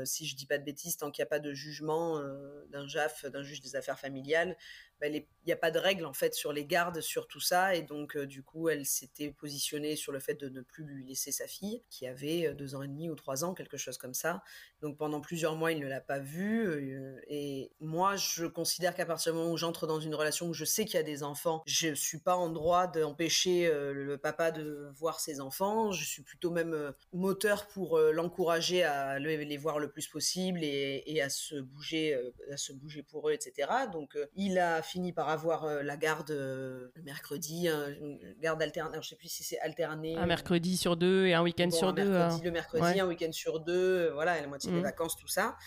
si 0.04 0.28
je 0.28 0.36
dis 0.36 0.46
pas 0.46 0.58
de 0.58 0.64
bêtises, 0.64 0.98
tant 0.98 1.10
qu'il 1.10 1.22
n'y 1.22 1.28
a 1.28 1.30
pas 1.30 1.40
de 1.40 1.54
jugement 1.54 2.22
d'un 2.70 2.88
JAF, 2.88 3.26
d'un 3.26 3.42
juge 3.42 3.62
des 3.62 3.76
affaires 3.76 4.00
familiales, 4.00 4.58
bah, 5.00 5.08
il 5.10 5.26
n'y 5.48 5.52
a 5.52 5.58
pas 5.58 5.72
de 5.72 5.80
règle 5.80 6.06
en 6.06 6.14
fait 6.14 6.34
sur 6.34 6.54
les 6.54 6.66
gardes, 6.66 7.02
sur 7.02 7.28
tout 7.28 7.40
ça, 7.40 7.76
et 7.76 7.82
donc 7.82 8.16
euh, 8.16 8.26
du 8.26 8.44
coup 8.44 8.70
elle 8.70 8.86
s'était 8.86 9.32
positionnée 9.32 9.96
sur 9.96 10.14
le 10.14 10.20
fait 10.20 10.36
de 10.36 10.48
ne 10.48 10.62
plus 10.62 10.86
lui 10.86 11.06
laisser 11.06 11.32
sa 11.32 11.48
fille, 11.48 11.84
qui 11.90 12.08
avait 12.08 12.48
euh, 12.48 12.54
deux 12.54 12.76
ans 12.76 12.84
et 12.84 12.88
demi 12.88 13.10
ou 13.10 13.16
trois 13.16 13.44
ans, 13.44 13.54
quelque 13.54 13.76
chose 13.76 13.98
comme 13.98 14.14
ça. 14.14 14.44
Donc 14.82 14.98
pendant 14.98 15.20
plusieurs 15.20 15.56
mois 15.56 15.72
il 15.74 15.80
ne 15.80 15.88
l'a 15.88 16.00
pas 16.00 16.20
vue, 16.20 16.66
euh, 16.68 17.20
et 17.28 17.72
moi 17.82 18.16
je 18.16 18.46
considère 18.46 18.96
qu'à 18.96 19.06
partir 19.06 19.34
du 19.34 19.40
moment 19.40 19.52
où 19.52 19.58
j'entre 19.58 19.88
dans 19.88 20.00
une 20.00 20.16
relation 20.16 20.48
où 20.48 20.54
je 20.54 20.64
sais 20.64 20.86
qu'il 20.86 20.96
y 20.96 21.00
a 21.00 21.04
des 21.04 21.24
enfants, 21.24 21.64
je 21.66 21.94
suis 21.94 22.20
pas 22.20 22.36
en 22.36 22.50
droit 22.50 22.88
d'empêcher 22.88 23.70
le 23.74 24.18
papa 24.18 24.52
de 24.52 24.90
voir 24.96 25.20
ses 25.20 25.40
enfants. 25.42 25.92
Je 25.92 26.06
suis 26.06 26.22
plutôt 26.22 26.52
même 26.52 26.94
moteur 27.12 27.68
pour 27.68 28.00
l'encourager 28.00 28.84
à 28.84 29.20
les 29.20 29.58
voir 29.58 29.80
le 29.80 29.90
plus 29.90 30.08
possible 30.08 30.64
et, 30.64 31.04
et 31.06 31.22
à 31.22 31.30
se 31.30 31.56
bouger, 31.56 32.18
à 32.52 32.58
se 32.58 32.74
bouger 32.74 33.04
pour 33.04 33.30
eux, 33.30 33.34
etc. 33.34 33.70
Donc 33.92 34.18
il 34.36 34.60
a 34.60 34.82
fini 34.84 35.14
par 35.14 35.30
avoir 35.30 35.66
euh, 35.66 35.82
la 35.82 35.98
garde 35.98 36.32
euh, 36.32 36.92
le 36.96 37.02
mercredi, 37.04 37.68
une 37.68 38.20
garde 38.40 38.62
alternée. 38.62 38.98
Je 39.02 39.08
sais 39.10 39.16
plus 39.16 39.30
si 39.30 39.44
c'est 39.44 39.60
alterné. 39.60 40.16
Un 40.16 40.26
mercredi 40.26 40.78
sur 40.78 40.96
deux 40.96 41.26
et 41.26 41.34
un 41.34 41.42
week-end 41.42 41.72
sur 41.72 41.94
deux. 41.94 42.10
Mercredi, 42.10 42.36
hein. 42.36 42.42
Le 42.44 42.52
mercredi, 42.52 43.00
un 43.00 43.08
week-end 43.08 43.32
sur 43.32 43.60
deux. 43.60 44.12
Voilà, 44.12 44.40
la 44.40 44.48
moitié 44.48 44.72
des 44.72 44.80
mmh. 44.80 44.84
vacances, 44.84 45.16
tout 45.16 45.28
ça. 45.28 45.58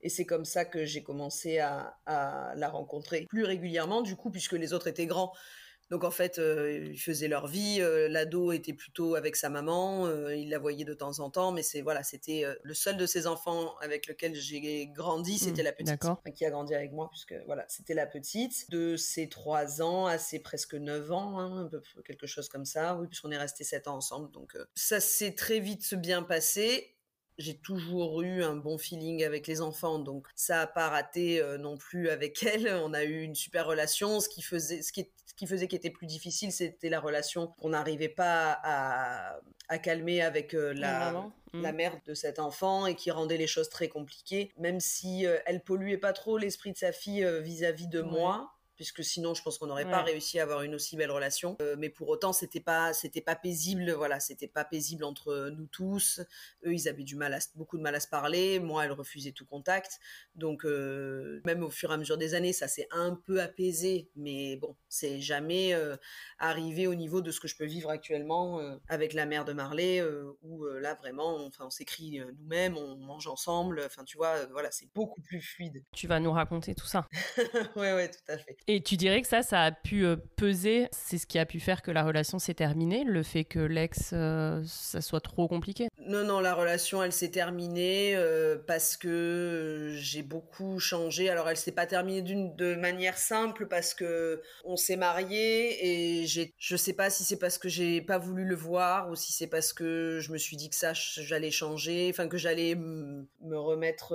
Et 0.00 0.08
c'est 0.08 0.24
comme 0.24 0.44
ça 0.44 0.64
que 0.64 0.84
j'ai 0.84 1.02
commencé 1.02 1.58
à, 1.60 1.96
à, 2.06 2.54
la 2.56 2.68
rencontrer 2.68 3.26
plus 3.28 3.44
régulièrement, 3.44 4.02
du 4.02 4.16
coup, 4.16 4.30
puisque 4.30 4.54
les 4.54 4.72
autres 4.72 4.88
étaient 4.88 5.06
grands. 5.06 5.32
Donc 5.92 6.04
en 6.04 6.10
fait, 6.10 6.38
euh, 6.38 6.88
ils 6.90 6.98
faisaient 6.98 7.28
leur 7.28 7.46
vie. 7.46 7.76
Euh, 7.82 8.08
l'ado 8.08 8.50
était 8.52 8.72
plutôt 8.72 9.14
avec 9.14 9.36
sa 9.36 9.50
maman. 9.50 10.06
Euh, 10.06 10.34
il 10.34 10.48
la 10.48 10.58
voyait 10.58 10.86
de 10.86 10.94
temps 10.94 11.20
en 11.20 11.28
temps, 11.28 11.52
mais 11.52 11.62
c'est 11.62 11.82
voilà, 11.82 12.02
c'était 12.02 12.46
le 12.62 12.72
seul 12.72 12.96
de 12.96 13.04
ses 13.04 13.26
enfants 13.26 13.76
avec 13.82 14.06
lequel 14.06 14.34
j'ai 14.34 14.86
grandi, 14.86 15.38
c'était 15.38 15.60
mmh, 15.60 15.64
la 15.66 15.72
petite, 15.72 16.34
qui 16.34 16.46
a 16.46 16.50
grandi 16.50 16.74
avec 16.74 16.92
moi, 16.92 17.10
puisque 17.10 17.34
voilà, 17.44 17.66
c'était 17.68 17.92
la 17.92 18.06
petite. 18.06 18.70
De 18.70 18.96
ses 18.96 19.28
trois 19.28 19.82
ans 19.82 20.06
à 20.06 20.16
ses 20.16 20.38
presque 20.38 20.72
neuf 20.72 21.12
ans, 21.12 21.38
hein, 21.38 21.64
un 21.64 21.66
peu 21.66 21.82
quelque 22.02 22.26
chose 22.26 22.48
comme 22.48 22.64
ça. 22.64 22.96
Oui, 22.96 23.06
puisqu'on 23.06 23.30
est 23.30 23.36
resté 23.36 23.62
sept 23.62 23.86
ans 23.86 23.96
ensemble. 23.96 24.30
Donc 24.30 24.56
ça 24.74 24.98
s'est 24.98 25.34
très 25.34 25.60
vite 25.60 25.94
bien 25.94 26.22
passé 26.22 26.91
j'ai 27.42 27.56
toujours 27.56 28.22
eu 28.22 28.42
un 28.42 28.56
bon 28.56 28.78
feeling 28.78 29.24
avec 29.24 29.46
les 29.46 29.60
enfants, 29.60 29.98
donc 29.98 30.26
ça 30.34 30.62
a 30.62 30.66
pas 30.66 30.88
raté 30.88 31.42
non 31.58 31.76
plus 31.76 32.08
avec 32.08 32.42
elle. 32.44 32.68
On 32.82 32.94
a 32.94 33.04
eu 33.04 33.22
une 33.22 33.34
super 33.34 33.66
relation. 33.66 34.20
Ce 34.20 34.28
qui 34.28 34.42
faisait, 34.42 34.82
ce 34.82 34.92
qui, 34.92 35.10
ce 35.26 35.34
qui 35.34 35.46
faisait 35.46 35.68
qui 35.68 35.76
était 35.76 35.90
plus 35.90 36.06
difficile, 36.06 36.52
c'était 36.52 36.88
la 36.88 37.00
relation 37.00 37.48
qu'on 37.60 37.70
n'arrivait 37.70 38.08
pas 38.08 38.58
à, 38.62 39.40
à, 39.68 39.78
calmer 39.78 40.22
avec 40.22 40.52
la, 40.52 41.30
la 41.52 41.72
mmh. 41.72 41.76
mère 41.76 42.00
de 42.06 42.14
cet 42.14 42.38
enfant 42.38 42.86
et 42.86 42.94
qui 42.94 43.10
rendait 43.10 43.36
les 43.36 43.46
choses 43.46 43.68
très 43.68 43.88
compliquées. 43.88 44.52
Même 44.58 44.80
si 44.80 45.26
elle 45.46 45.62
polluait 45.62 45.98
pas 45.98 46.12
trop 46.12 46.38
l'esprit 46.38 46.72
de 46.72 46.78
sa 46.78 46.92
fille 46.92 47.26
vis-à-vis 47.42 47.88
de 47.88 48.00
moi 48.02 48.52
puisque 48.82 49.04
sinon 49.04 49.32
je 49.32 49.42
pense 49.44 49.58
qu'on 49.58 49.68
n'aurait 49.68 49.88
pas 49.88 50.02
réussi 50.02 50.40
à 50.40 50.42
avoir 50.42 50.62
une 50.62 50.74
aussi 50.74 50.96
belle 50.96 51.12
relation. 51.12 51.56
Euh, 51.62 51.76
mais 51.78 51.88
pour 51.88 52.08
autant, 52.08 52.32
c'était 52.32 52.58
pas, 52.58 52.92
c'était 52.92 53.20
pas 53.20 53.36
paisible, 53.36 53.92
voilà, 53.92 54.18
c'était 54.18 54.48
pas 54.48 54.64
paisible 54.64 55.04
entre 55.04 55.50
nous 55.56 55.66
tous. 55.66 56.20
Eux, 56.66 56.74
ils 56.74 56.88
avaient 56.88 57.04
du 57.04 57.14
mal 57.14 57.32
à, 57.32 57.38
beaucoup 57.54 57.78
de 57.78 57.82
mal 57.82 57.94
à 57.94 58.00
se 58.00 58.08
parler. 58.08 58.58
Moi, 58.58 58.84
elle 58.84 58.90
refusait 58.90 59.30
tout 59.30 59.46
contact. 59.46 60.00
Donc, 60.34 60.64
euh, 60.64 61.40
même 61.44 61.62
au 61.62 61.70
fur 61.70 61.92
et 61.92 61.94
à 61.94 61.96
mesure 61.96 62.18
des 62.18 62.34
années, 62.34 62.52
ça 62.52 62.66
s'est 62.66 62.88
un 62.90 63.14
peu 63.14 63.40
apaisé, 63.40 64.10
mais 64.16 64.56
bon, 64.56 64.74
c'est 64.88 65.20
jamais 65.20 65.74
euh, 65.74 65.96
arrivé 66.40 66.88
au 66.88 66.96
niveau 66.96 67.20
de 67.20 67.30
ce 67.30 67.38
que 67.38 67.46
je 67.46 67.56
peux 67.56 67.66
vivre 67.66 67.88
actuellement 67.88 68.58
avec 68.88 69.12
la 69.12 69.26
mère 69.26 69.44
de 69.44 69.52
Marley, 69.52 70.02
où 70.42 70.66
là 70.66 70.94
vraiment, 70.96 71.36
enfin, 71.46 71.66
on 71.66 71.70
s'écrit 71.70 72.18
nous-mêmes, 72.36 72.76
on 72.76 72.96
mange 72.96 73.28
ensemble. 73.28 73.80
Enfin, 73.86 74.02
tu 74.02 74.16
vois, 74.16 74.46
voilà, 74.46 74.72
c'est 74.72 74.92
beaucoup 74.92 75.20
plus 75.20 75.40
fluide. 75.40 75.84
Tu 75.92 76.08
vas 76.08 76.18
nous 76.18 76.32
raconter 76.32 76.74
tout 76.74 76.86
ça. 76.86 77.06
ouais, 77.76 77.94
ouais, 77.94 78.10
tout 78.10 78.32
à 78.32 78.38
fait. 78.38 78.56
Et 78.66 78.71
tu 78.80 78.96
dirais 78.96 79.20
que 79.20 79.28
ça, 79.28 79.42
ça 79.42 79.62
a 79.62 79.72
pu 79.72 80.04
euh, 80.04 80.16
peser, 80.36 80.88
c'est 80.92 81.18
ce 81.18 81.26
qui 81.26 81.38
a 81.38 81.44
pu 81.44 81.60
faire 81.60 81.82
que 81.82 81.90
la 81.90 82.04
relation 82.04 82.38
s'est 82.38 82.54
terminée, 82.54 83.04
le 83.04 83.22
fait 83.22 83.44
que 83.44 83.58
l'ex, 83.58 84.10
euh, 84.12 84.62
ça 84.66 85.00
soit 85.00 85.20
trop 85.20 85.48
compliqué? 85.48 85.88
Non, 85.98 86.24
non, 86.24 86.40
la 86.40 86.54
relation, 86.54 87.02
elle 87.02 87.12
s'est 87.12 87.30
terminée 87.30 88.14
euh, 88.14 88.56
parce 88.66 88.96
que 88.96 89.92
j'ai 89.96 90.22
beaucoup 90.22 90.78
changé. 90.78 91.28
Alors, 91.28 91.48
elle 91.48 91.56
s'est 91.56 91.72
pas 91.72 91.86
terminée 91.86 92.22
d'une 92.22 92.54
de 92.56 92.74
manière 92.74 93.18
simple 93.18 93.66
parce 93.66 93.94
que 93.94 94.40
on 94.64 94.76
s'est 94.76 94.96
mariés 94.96 96.20
et 96.22 96.26
j'ai, 96.26 96.54
je 96.58 96.76
sais 96.76 96.94
pas 96.94 97.10
si 97.10 97.24
c'est 97.24 97.38
parce 97.38 97.58
que 97.58 97.68
j'ai 97.68 98.00
pas 98.00 98.18
voulu 98.18 98.44
le 98.44 98.54
voir 98.54 99.10
ou 99.10 99.16
si 99.16 99.32
c'est 99.32 99.46
parce 99.46 99.72
que 99.72 100.18
je 100.20 100.32
me 100.32 100.38
suis 100.38 100.56
dit 100.56 100.70
que 100.70 100.76
ça, 100.76 100.92
j'allais 100.94 101.50
changer, 101.50 102.08
enfin 102.10 102.28
que 102.28 102.38
j'allais 102.38 102.74
me 102.74 103.26
remettre, 103.58 104.14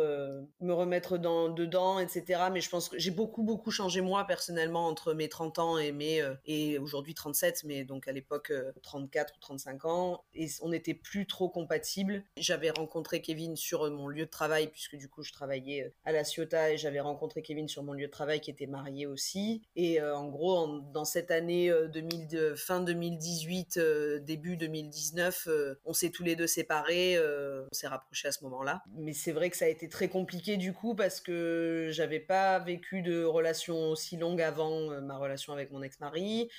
me 0.61 0.73
remettre 0.73 1.17
dans 1.17 1.49
dedans, 1.49 1.99
etc. 1.99 2.43
Mais 2.51 2.61
je 2.61 2.69
pense 2.69 2.89
que 2.89 2.97
j'ai 2.97 3.11
beaucoup, 3.11 3.43
beaucoup 3.43 3.71
changé 3.71 4.01
moi 4.01 4.25
personnellement 4.25 4.46
entre 4.75 5.13
mes 5.13 5.29
30 5.29 5.59
ans 5.59 5.77
et 5.77 5.91
mes 5.91 6.21
euh, 6.21 6.33
et 6.45 6.77
aujourd'hui 6.79 7.13
37 7.13 7.63
mais 7.65 7.83
donc 7.83 8.07
à 8.07 8.11
l'époque 8.11 8.51
34 8.83 9.29
euh, 9.29 9.35
ou 9.35 9.39
35 9.39 9.85
ans 9.85 10.23
et 10.33 10.47
on 10.61 10.69
n'était 10.69 10.93
plus 10.93 11.27
trop 11.27 11.49
compatibles. 11.49 12.23
J'avais 12.37 12.69
rencontré 12.69 13.21
Kevin 13.21 13.55
sur 13.55 13.85
euh, 13.85 13.89
mon 13.89 14.07
lieu 14.07 14.25
de 14.25 14.29
travail 14.29 14.67
puisque 14.67 14.95
du 14.95 15.09
coup 15.09 15.23
je 15.23 15.31
travaillais 15.31 15.91
à 16.05 16.11
la 16.11 16.23
Ciotat 16.23 16.71
et 16.71 16.77
j'avais 16.77 16.99
rencontré 16.99 17.41
Kevin 17.41 17.67
sur 17.67 17.83
mon 17.83 17.93
lieu 17.93 18.07
de 18.07 18.11
travail 18.11 18.39
qui 18.39 18.51
était 18.51 18.67
marié 18.67 19.05
aussi 19.05 19.61
et 19.75 20.01
en 20.01 20.27
gros 20.27 20.79
dans 20.93 21.05
cette 21.05 21.31
année 21.31 21.71
2000 21.93 22.53
fin 22.55 22.81
2018 22.81 23.79
début 24.21 24.57
2019 24.57 25.47
on 25.85 25.93
s'est 25.93 26.09
tous 26.09 26.23
les 26.23 26.35
deux 26.35 26.47
séparés 26.47 27.17
on 27.19 27.73
s'est 27.73 27.87
rapprochés 27.87 28.27
à 28.27 28.31
ce 28.31 28.43
moment-là 28.43 28.83
mais 28.95 29.13
c'est 29.13 29.31
vrai 29.31 29.49
que 29.49 29.57
ça 29.57 29.65
a 29.65 29.69
été 29.69 29.89
très 29.89 30.07
compliqué 30.07 30.57
du 30.57 30.73
coup 30.73 30.95
parce 30.95 31.21
que 31.21 31.89
j'avais 31.91 32.19
pas 32.19 32.59
vécu 32.59 33.01
de 33.01 33.23
relation 33.23 33.89
aussi 33.89 34.17
longue 34.17 34.26
avant 34.39 34.91
euh, 34.91 35.01
ma 35.01 35.17
relation 35.17 35.53
avec 35.53 35.71
mon 35.71 35.81
ex-mari. 35.81 36.49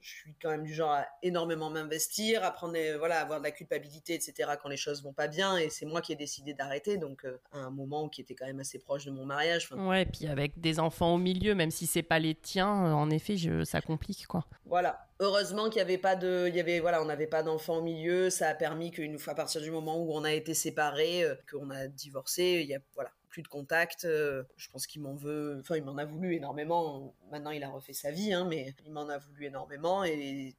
Je 0.00 0.10
suis 0.10 0.34
quand 0.42 0.50
même 0.50 0.64
du 0.64 0.74
genre 0.74 0.90
à 0.90 1.06
énormément 1.22 1.70
m'investir, 1.70 2.42
à 2.42 2.50
prendre, 2.50 2.74
euh, 2.76 2.98
voilà, 2.98 3.20
avoir 3.20 3.38
de 3.38 3.44
la 3.44 3.52
culpabilité, 3.52 4.14
etc. 4.14 4.50
quand 4.60 4.68
les 4.68 4.76
choses 4.76 5.00
vont 5.04 5.12
pas 5.12 5.28
bien. 5.28 5.56
Et 5.58 5.70
c'est 5.70 5.86
moi 5.86 6.00
qui 6.00 6.12
ai 6.12 6.16
décidé 6.16 6.54
d'arrêter. 6.54 6.96
Donc, 6.96 7.24
euh, 7.24 7.38
à 7.52 7.58
un 7.58 7.70
moment 7.70 8.08
qui 8.08 8.20
était 8.20 8.34
quand 8.34 8.46
même 8.46 8.58
assez 8.58 8.80
proche 8.80 9.04
de 9.04 9.12
mon 9.12 9.24
mariage. 9.24 9.70
Ouais, 9.70 10.04
puis 10.04 10.26
avec 10.26 10.58
des 10.58 10.80
enfants 10.80 11.14
au 11.14 11.18
milieu, 11.18 11.54
même 11.54 11.70
si 11.70 11.86
c'est 11.86 12.02
pas 12.02 12.18
les 12.18 12.34
tiens, 12.34 12.68
en 12.68 13.10
effet, 13.10 13.36
je, 13.36 13.62
ça 13.62 13.80
complique, 13.80 14.26
quoi. 14.26 14.44
Voilà. 14.66 15.06
Heureusement 15.20 15.68
qu'il 15.68 15.78
y 15.78 15.82
avait 15.82 15.98
pas 15.98 16.16
de, 16.16 16.46
il 16.48 16.56
y 16.56 16.60
avait, 16.60 16.80
voilà, 16.80 17.00
on 17.00 17.04
n'avait 17.04 17.28
pas 17.28 17.44
d'enfants 17.44 17.76
au 17.76 17.82
milieu. 17.82 18.28
Ça 18.28 18.48
a 18.48 18.54
permis 18.54 18.90
qu'une 18.90 19.20
fois, 19.20 19.34
à 19.34 19.36
partir 19.36 19.60
du 19.60 19.70
moment 19.70 20.02
où 20.02 20.12
on 20.12 20.24
a 20.24 20.32
été 20.32 20.52
séparés, 20.52 21.24
qu'on 21.48 21.70
a 21.70 21.86
divorcé, 21.86 22.58
il 22.64 22.68
y 22.68 22.74
a, 22.74 22.80
voilà, 22.96 23.12
plus 23.32 23.42
de 23.42 23.48
contact. 23.48 24.04
Euh, 24.04 24.44
je 24.56 24.68
pense 24.70 24.86
qu'il 24.86 25.02
m'en 25.02 25.14
veut, 25.14 25.58
enfin, 25.60 25.76
il 25.76 25.82
m'en 25.82 25.96
a 25.96 26.04
voulu 26.04 26.36
énormément. 26.36 27.16
Maintenant, 27.32 27.50
il 27.50 27.64
a 27.64 27.70
refait 27.70 27.94
sa 27.94 28.12
vie, 28.12 28.32
hein, 28.32 28.46
mais 28.48 28.74
il 28.84 28.92
m'en 28.92 29.08
a 29.08 29.18
voulu 29.18 29.46
énormément. 29.46 30.04
Et 30.04 30.54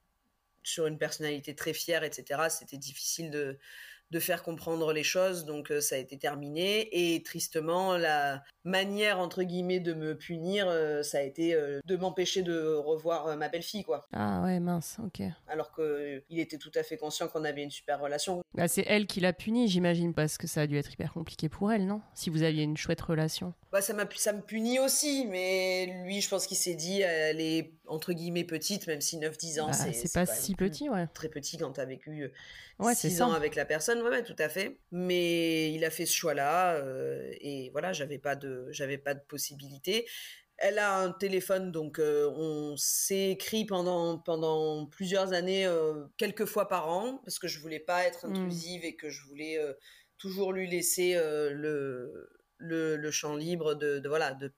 sur 0.64 0.88
une 0.88 0.98
personnalité 0.98 1.56
très 1.56 1.74
fière, 1.74 2.04
etc., 2.04 2.42
c'était 2.50 2.78
difficile 2.78 3.30
de, 3.30 3.60
de 4.12 4.20
faire 4.20 4.44
comprendre 4.44 4.92
les 4.92 5.04
choses, 5.04 5.46
donc 5.46 5.72
euh, 5.72 5.82
ça 5.82 5.96
a 5.96 6.00
été 6.00 6.18
terminé. 6.18 7.16
Et 7.16 7.22
tristement, 7.24 7.96
la 7.96 8.44
manière 8.64 9.20
entre 9.20 9.44
guillemets 9.44 9.80
de 9.80 9.94
me 9.94 10.16
punir, 10.16 10.68
euh, 10.68 11.04
ça 11.04 11.20
a 11.20 11.22
été 11.22 11.54
euh, 11.54 11.80
de 11.86 11.96
m'empêcher 11.96 12.42
de 12.42 12.76
revoir 12.76 13.36
ma 13.38 13.50
belle-fille, 13.50 13.84
quoi. 13.84 14.08
Ah 14.14 14.42
ouais, 14.44 14.60
mince, 14.60 14.98
ok. 15.04 15.22
Alors 15.48 15.72
que 15.72 16.24
il 16.30 16.40
était 16.40 16.58
tout 16.58 16.72
à 16.76 16.84
fait 16.84 16.98
conscient 16.98 17.28
qu'on 17.28 17.44
avait 17.44 17.64
une 17.64 17.72
super 17.72 18.00
relation. 18.00 18.44
Bah, 18.54 18.68
c'est 18.68 18.86
elle 18.88 19.08
qui 19.08 19.20
l'a 19.20 19.34
puni, 19.34 19.68
j'imagine, 19.68 20.14
parce 20.14 20.38
que 20.38 20.48
ça 20.48 20.62
a 20.62 20.68
dû 20.68 20.78
être 20.78 20.92
hyper 20.92 21.14
compliqué 21.14 21.50
pour 21.50 21.72
elle, 21.72 21.86
non? 21.86 22.02
Si 22.14 22.30
vous 22.30 22.44
aviez 22.44 22.64
une 22.64 22.78
chouette 22.78 23.02
relation. 23.02 23.54
Bah 23.72 23.82
ça 23.82 23.94
m'a 23.94 24.08
ça 24.16 24.34
me 24.34 24.42
punit 24.42 24.80
aussi, 24.80 25.26
mais 25.26 25.88
lui, 26.06 26.22
je 26.22 26.30
pense 26.30 26.46
qu'il 26.46 26.58
s'est 26.58 26.76
dit, 26.76 27.02
elle 27.02 27.42
est 27.42 27.74
entre 27.88 28.14
guillemets 28.14 28.44
petite, 28.44 28.88
même 28.88 29.02
si 29.02 29.18
9-10 29.18 29.62
ans, 29.62 29.68
bah, 29.68 29.74
c'est 29.74 30.14
pas 30.14 30.26
si 30.26 30.56
petit, 30.56 30.90
ouais. 30.90 31.08
Très 31.14 31.28
petit 31.28 31.58
quand 31.58 31.72
t'as 31.72 31.86
vécu 31.86 32.32
ouais, 32.80 32.96
6 32.96 33.22
ans 33.22 33.32
avec 33.32 33.56
la 33.56 33.66
personne 33.66 34.02
ouais, 34.02 34.24
tout 34.24 34.36
à 34.40 34.50
fait. 34.50 34.78
Mais 34.92 35.72
il 35.74 35.84
a 35.86 35.90
fait 35.90 36.06
ce 36.06 36.16
choix-là 36.16 36.76
euh, 36.76 37.32
et 37.42 37.70
voilà, 37.72 37.94
j'avais 37.94 38.18
pas 38.18 38.36
de, 38.36 38.53
j'avais 38.72 38.98
pas 38.98 39.14
de 39.14 39.22
possibilité. 39.22 40.08
Elle 40.58 40.80
a 40.80 40.98
un 40.98 41.12
téléphone, 41.12 41.72
donc 41.72 42.00
euh, 42.00 42.30
on 42.36 42.78
s'est 42.78 43.32
écrit 43.32 43.66
pendant 43.66 44.20
pendant 44.20 44.86
plusieurs 44.86 45.34
années, 45.34 45.66
euh, 45.66 46.06
quelques 46.18 46.46
fois 46.46 46.68
par 46.68 46.90
an, 46.90 47.20
parce 47.26 47.40
que 47.40 47.48
je 47.48 47.60
voulais 47.60 47.80
pas 47.80 48.06
être 48.06 48.28
mmh. 48.28 48.32
intrusive 48.32 48.86
et 48.86 48.96
que 48.96 49.10
je 49.10 49.26
voulais 49.28 49.60
toujours 50.18 50.54
lui 50.54 50.70
laisser 50.70 51.16
le, 51.16 52.30
le, 52.58 52.96
le 52.96 53.12
champ 53.12 53.36
libre 53.36 53.74
de, 53.74 54.00
de 54.00 54.08
voilà 54.08 54.34
de 54.34 54.54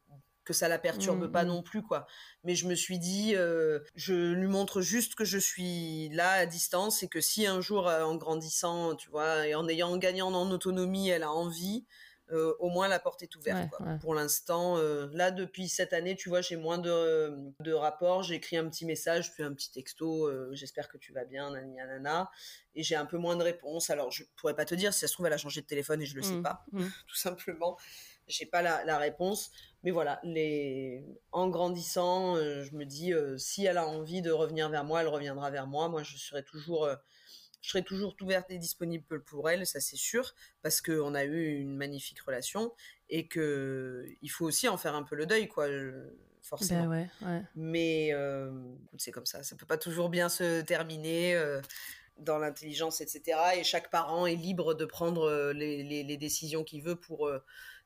que 0.45 0.53
ça 0.53 0.67
la 0.67 0.77
perturbe 0.77 1.27
Mmh, 1.27 1.31
pas 1.31 1.43
mmh. 1.43 1.47
non 1.47 1.63
plus, 1.63 1.81
quoi. 1.81 2.05
Mais 2.43 2.55
je 2.55 2.67
me 2.67 2.75
suis 2.75 2.99
dit, 2.99 3.35
euh, 3.35 3.79
je 3.95 4.33
lui 4.33 4.47
montre 4.47 4.81
juste 4.81 5.15
que 5.15 5.25
je 5.25 5.37
suis 5.39 6.09
là 6.09 6.31
à 6.31 6.45
distance 6.45 7.03
et 7.03 7.09
que 7.09 7.19
si 7.19 7.45
un 7.47 7.59
jour, 7.61 7.87
euh, 7.89 8.03
en 8.03 8.15
grandissant, 8.15 8.95
tu 8.95 9.09
vois, 9.09 9.47
et 9.47 9.55
en 9.55 9.67
ayant 9.67 9.89
en 9.89 9.97
gagnant 9.97 10.31
en 10.31 10.51
autonomie, 10.51 11.09
elle 11.09 11.23
a 11.23 11.31
envie, 11.31 11.85
euh, 12.31 12.53
au 12.59 12.69
moins 12.69 12.87
la 12.87 12.99
porte 12.99 13.21
est 13.23 13.35
ouverte. 13.35 13.63
Ouais, 13.63 13.69
quoi. 13.69 13.85
ouais. 13.85 13.99
Pour 13.99 14.15
l'instant, 14.15 14.77
euh, 14.77 15.07
là 15.13 15.31
depuis 15.31 15.67
cette 15.69 15.93
année, 15.93 16.15
tu 16.15 16.29
vois, 16.29 16.41
j'ai 16.41 16.55
moins 16.55 16.77
de, 16.77 17.35
de 17.59 17.71
rapports. 17.73 18.23
J'ai 18.23 18.35
écrit 18.35 18.57
un 18.57 18.67
petit 18.67 18.85
message, 18.85 19.31
puis 19.33 19.43
un 19.43 19.53
petit 19.53 19.71
texto. 19.71 20.27
euh, 20.27 20.49
J'espère 20.53 20.87
que 20.89 20.97
tu 20.97 21.13
vas 21.13 21.25
bien, 21.25 21.51
nani 21.51 21.75
nanana. 21.75 22.29
Et 22.73 22.83
j'ai 22.83 22.95
un 22.95 23.05
peu 23.05 23.17
moins 23.17 23.35
de 23.35 23.43
réponses. 23.43 23.89
Alors 23.89 24.11
je 24.11 24.23
pourrais 24.37 24.55
pas 24.55 24.65
te 24.65 24.73
dire 24.75 24.93
si 24.93 25.01
ça 25.01 25.07
se 25.07 25.13
trouve 25.13 25.27
elle 25.27 25.33
a 25.33 25.37
changé 25.37 25.61
de 25.61 25.67
téléphone 25.67 26.01
et 26.01 26.05
je 26.05 26.15
le 26.15 26.23
sais 26.23 26.33
Mmh, 26.33 26.43
pas, 26.43 26.65
mmh. 26.71 26.83
tout 27.07 27.15
simplement. 27.15 27.77
J'ai 28.27 28.47
pas 28.47 28.63
la, 28.63 28.83
la 28.85 28.97
réponse. 28.97 29.51
Mais 29.83 29.91
voilà, 29.91 30.19
les... 30.23 31.05
en 31.31 31.47
grandissant, 31.47 32.37
je 32.37 32.73
me 32.75 32.83
dis 32.85 33.13
si 33.37 33.65
elle 33.65 33.77
a 33.77 33.85
envie 33.87 34.23
de 34.23 34.31
revenir 34.31 34.67
vers 34.69 34.83
moi, 34.83 35.01
elle 35.01 35.07
reviendra 35.09 35.51
vers 35.51 35.67
moi. 35.67 35.89
Moi, 35.89 36.01
je 36.01 36.17
serai 36.17 36.43
toujours 36.43 36.89
je 37.65 37.71
serai 37.71 37.83
toujours 37.83 38.15
ouverte 38.21 38.51
et 38.51 38.59
disponible 38.59 39.23
pour 39.23 39.49
elle, 39.49 39.65
ça 39.65 39.79
c'est 39.79 39.95
sûr, 39.95 40.35
parce 40.61 40.81
qu'on 40.81 41.15
a 41.15 41.23
eu 41.23 41.55
une 41.55 41.75
magnifique 41.75 42.21
relation 42.21 42.71
et 43.09 43.27
que 43.27 44.05
il 44.21 44.29
faut 44.29 44.45
aussi 44.45 44.67
en 44.67 44.77
faire 44.77 44.93
un 44.93 45.01
peu 45.01 45.15
le 45.15 45.25
deuil, 45.25 45.47
quoi, 45.47 45.67
forcément. 46.43 46.83
Ben 46.87 47.09
ouais, 47.21 47.27
ouais. 47.27 47.41
Mais 47.55 48.09
euh, 48.13 48.51
c'est 48.99 49.11
comme 49.11 49.25
ça, 49.25 49.41
ça 49.41 49.55
peut 49.55 49.65
pas 49.65 49.79
toujours 49.79 50.09
bien 50.09 50.29
se 50.29 50.61
terminer 50.61 51.33
euh, 51.35 51.59
dans 52.17 52.37
l'intelligence, 52.37 53.01
etc. 53.01 53.57
Et 53.57 53.63
chaque 53.63 53.89
parent 53.89 54.27
est 54.27 54.35
libre 54.35 54.75
de 54.75 54.85
prendre 54.85 55.23
euh, 55.23 55.51
les, 55.53 55.81
les- 55.81 56.03
les 56.03 56.17
décisions 56.17 56.63
qu'il 56.63 56.83
veut 56.83 56.95
pour 56.95 57.27
euh, 57.27 57.39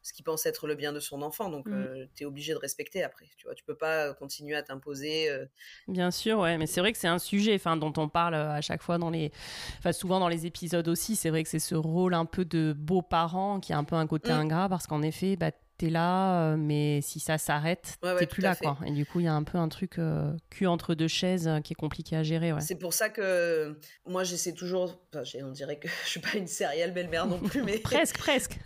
ce 0.09 0.13
qu'il 0.13 0.25
pense 0.25 0.45
être 0.45 0.67
le 0.67 0.75
bien 0.75 0.91
de 0.91 0.99
son 0.99 1.21
enfant. 1.21 1.49
Donc, 1.49 1.67
Mm. 1.67 2.07
tu 2.15 2.23
es 2.23 2.25
obligé 2.25 2.53
de 2.53 2.57
respecter 2.57 3.03
après. 3.03 3.27
Tu 3.37 3.45
vois, 3.45 3.55
tu 3.55 3.63
peux 3.63 3.75
pas 3.75 4.13
continuer 4.15 4.55
à 4.55 4.63
t'imposer. 4.63 5.29
euh, 5.29 5.45
Bien 5.87 6.11
sûr, 6.11 6.39
ouais, 6.39 6.57
mais 6.57 6.65
c'est 6.65 6.81
vrai 6.81 6.91
que 6.91 6.97
c'est 6.97 7.07
un 7.07 7.19
sujet, 7.19 7.55
enfin, 7.55 7.77
dont 7.77 7.93
on 7.97 8.09
parle 8.09 8.35
à 8.35 8.61
chaque 8.61 8.81
fois 8.81 8.97
dans 8.97 9.09
les, 9.09 9.31
enfin, 9.77 9.91
souvent 9.93 10.19
dans 10.19 10.27
les 10.27 10.45
épisodes 10.45 10.87
aussi. 10.87 11.15
C'est 11.15 11.29
vrai 11.29 11.43
que 11.43 11.49
c'est 11.49 11.59
ce 11.59 11.75
rôle 11.75 12.13
un 12.13 12.25
peu 12.25 12.43
de 12.43 12.73
beau-parent 12.77 13.59
qui 13.59 13.71
a 13.71 13.77
un 13.77 13.83
peu 13.83 13.95
un 13.95 14.07
côté 14.07 14.31
Mm. 14.31 14.35
ingrat 14.39 14.67
parce 14.69 14.87
qu'en 14.87 15.01
effet, 15.01 15.35
bah, 15.35 15.51
t'es 15.79 15.89
là, 15.89 16.51
euh, 16.51 16.57
mais 16.57 16.99
si 17.01 17.19
ça 17.19 17.37
s'arrête, 17.37 17.97
Ouais, 18.03 18.11
ouais, 18.13 18.19
t'es 18.19 18.27
plus 18.27 18.41
là, 18.43 18.53
fait. 18.53 18.65
quoi. 18.65 18.77
Et 18.85 18.91
du 18.91 19.05
coup, 19.05 19.19
il 19.21 19.25
y 19.25 19.27
a 19.27 19.33
un 19.33 19.43
peu 19.43 19.57
un 19.57 19.69
truc 19.69 19.97
euh, 19.97 20.31
cul 20.49 20.67
entre 20.67 20.93
deux 20.93 21.07
chaises 21.07 21.47
euh, 21.47 21.59
qui 21.61 21.73
est 21.73 21.75
compliqué 21.75 22.15
à 22.15 22.23
gérer, 22.23 22.53
ouais. 22.53 22.61
C'est 22.61 22.75
pour 22.75 22.93
ça 22.93 23.09
que 23.09 23.79
moi 24.05 24.23
j'essaie 24.23 24.53
toujours. 24.53 25.01
Enfin, 25.15 25.23
on 25.43 25.51
dirait 25.51 25.79
que 25.79 25.87
je 26.05 26.09
suis 26.09 26.19
pas 26.19 26.33
une 26.37 26.47
céréale 26.47 26.93
belle-mère 26.93 27.25
non 27.25 27.39
plus, 27.39 27.63
mais 27.63 27.79
Presque, 27.83 28.17
presque. 28.17 28.59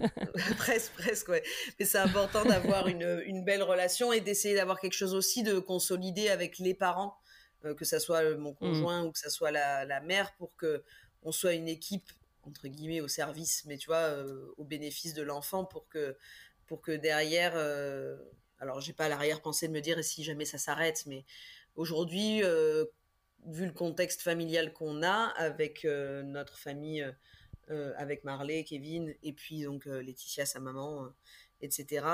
presque, 0.58 0.92
presque, 0.98 1.30
ouais. 1.30 1.44
Mais 1.80 1.86
c'est 1.86 2.00
important 2.00 2.44
d'avoir 2.44 2.88
une, 2.88 3.22
une 3.26 3.44
belle 3.46 3.64
relation 3.64 4.12
et 4.12 4.20
d'essayer 4.20 4.56
d'avoir 4.56 4.80
quelque 4.80 4.94
chose 4.98 5.14
aussi 5.14 5.44
de 5.44 5.60
consolidé 5.60 6.30
avec 6.30 6.58
les 6.60 6.74
parents, 6.74 7.16
euh, 7.66 7.74
que 7.76 7.86
ça 7.86 8.00
soit 8.00 8.24
euh, 8.24 8.38
mon 8.38 8.54
conjoint 8.54 9.04
ou 9.04 9.12
que 9.12 9.20
ça 9.20 9.30
soit 9.30 9.52
la, 9.52 9.86
la 9.86 10.02
mère, 10.02 10.34
pour 10.38 10.56
que 10.58 10.84
on 11.22 11.32
soit 11.32 11.54
une 11.54 11.70
équipe 11.70 12.12
entre 12.46 12.68
guillemets 12.68 13.00
au 13.00 13.08
service, 13.08 13.64
mais 13.68 13.78
tu 13.78 13.86
vois, 13.88 13.96
euh, 14.00 14.52
au 14.58 14.66
bénéfice 14.66 15.14
de 15.14 15.22
l'enfant, 15.24 15.64
pour 15.64 15.88
que 15.88 16.18
pour 16.68 16.82
que 16.82 16.92
derrière, 16.92 17.54
euh, 17.56 18.18
alors 18.60 18.82
j'ai 18.82 18.94
pas 18.94 19.10
l'arrière-pensée 19.10 19.68
de 19.68 19.74
me 19.74 19.82
dire 19.82 20.04
si 20.04 20.24
jamais 20.24 20.46
ça 20.46 20.58
s'arrête, 20.58 21.06
mais 21.06 21.26
aujourd'hui, 21.76 22.44
euh, 22.44 22.86
vu 23.46 23.66
le 23.66 23.74
contexte 23.74 24.22
familial 24.22 24.74
qu'on 24.74 25.04
a 25.04 25.34
avec 25.36 25.86
euh, 25.86 26.24
notre 26.24 26.58
famille, 26.58 27.06
euh, 27.70 27.94
avec 27.98 28.24
Marley, 28.24 28.64
Kevin, 28.64 29.14
et 29.22 29.34
puis 29.34 29.64
donc 29.64 29.86
Laetitia, 29.86 30.46
sa 30.46 30.60
maman, 30.60 31.10
etc., 31.62 32.06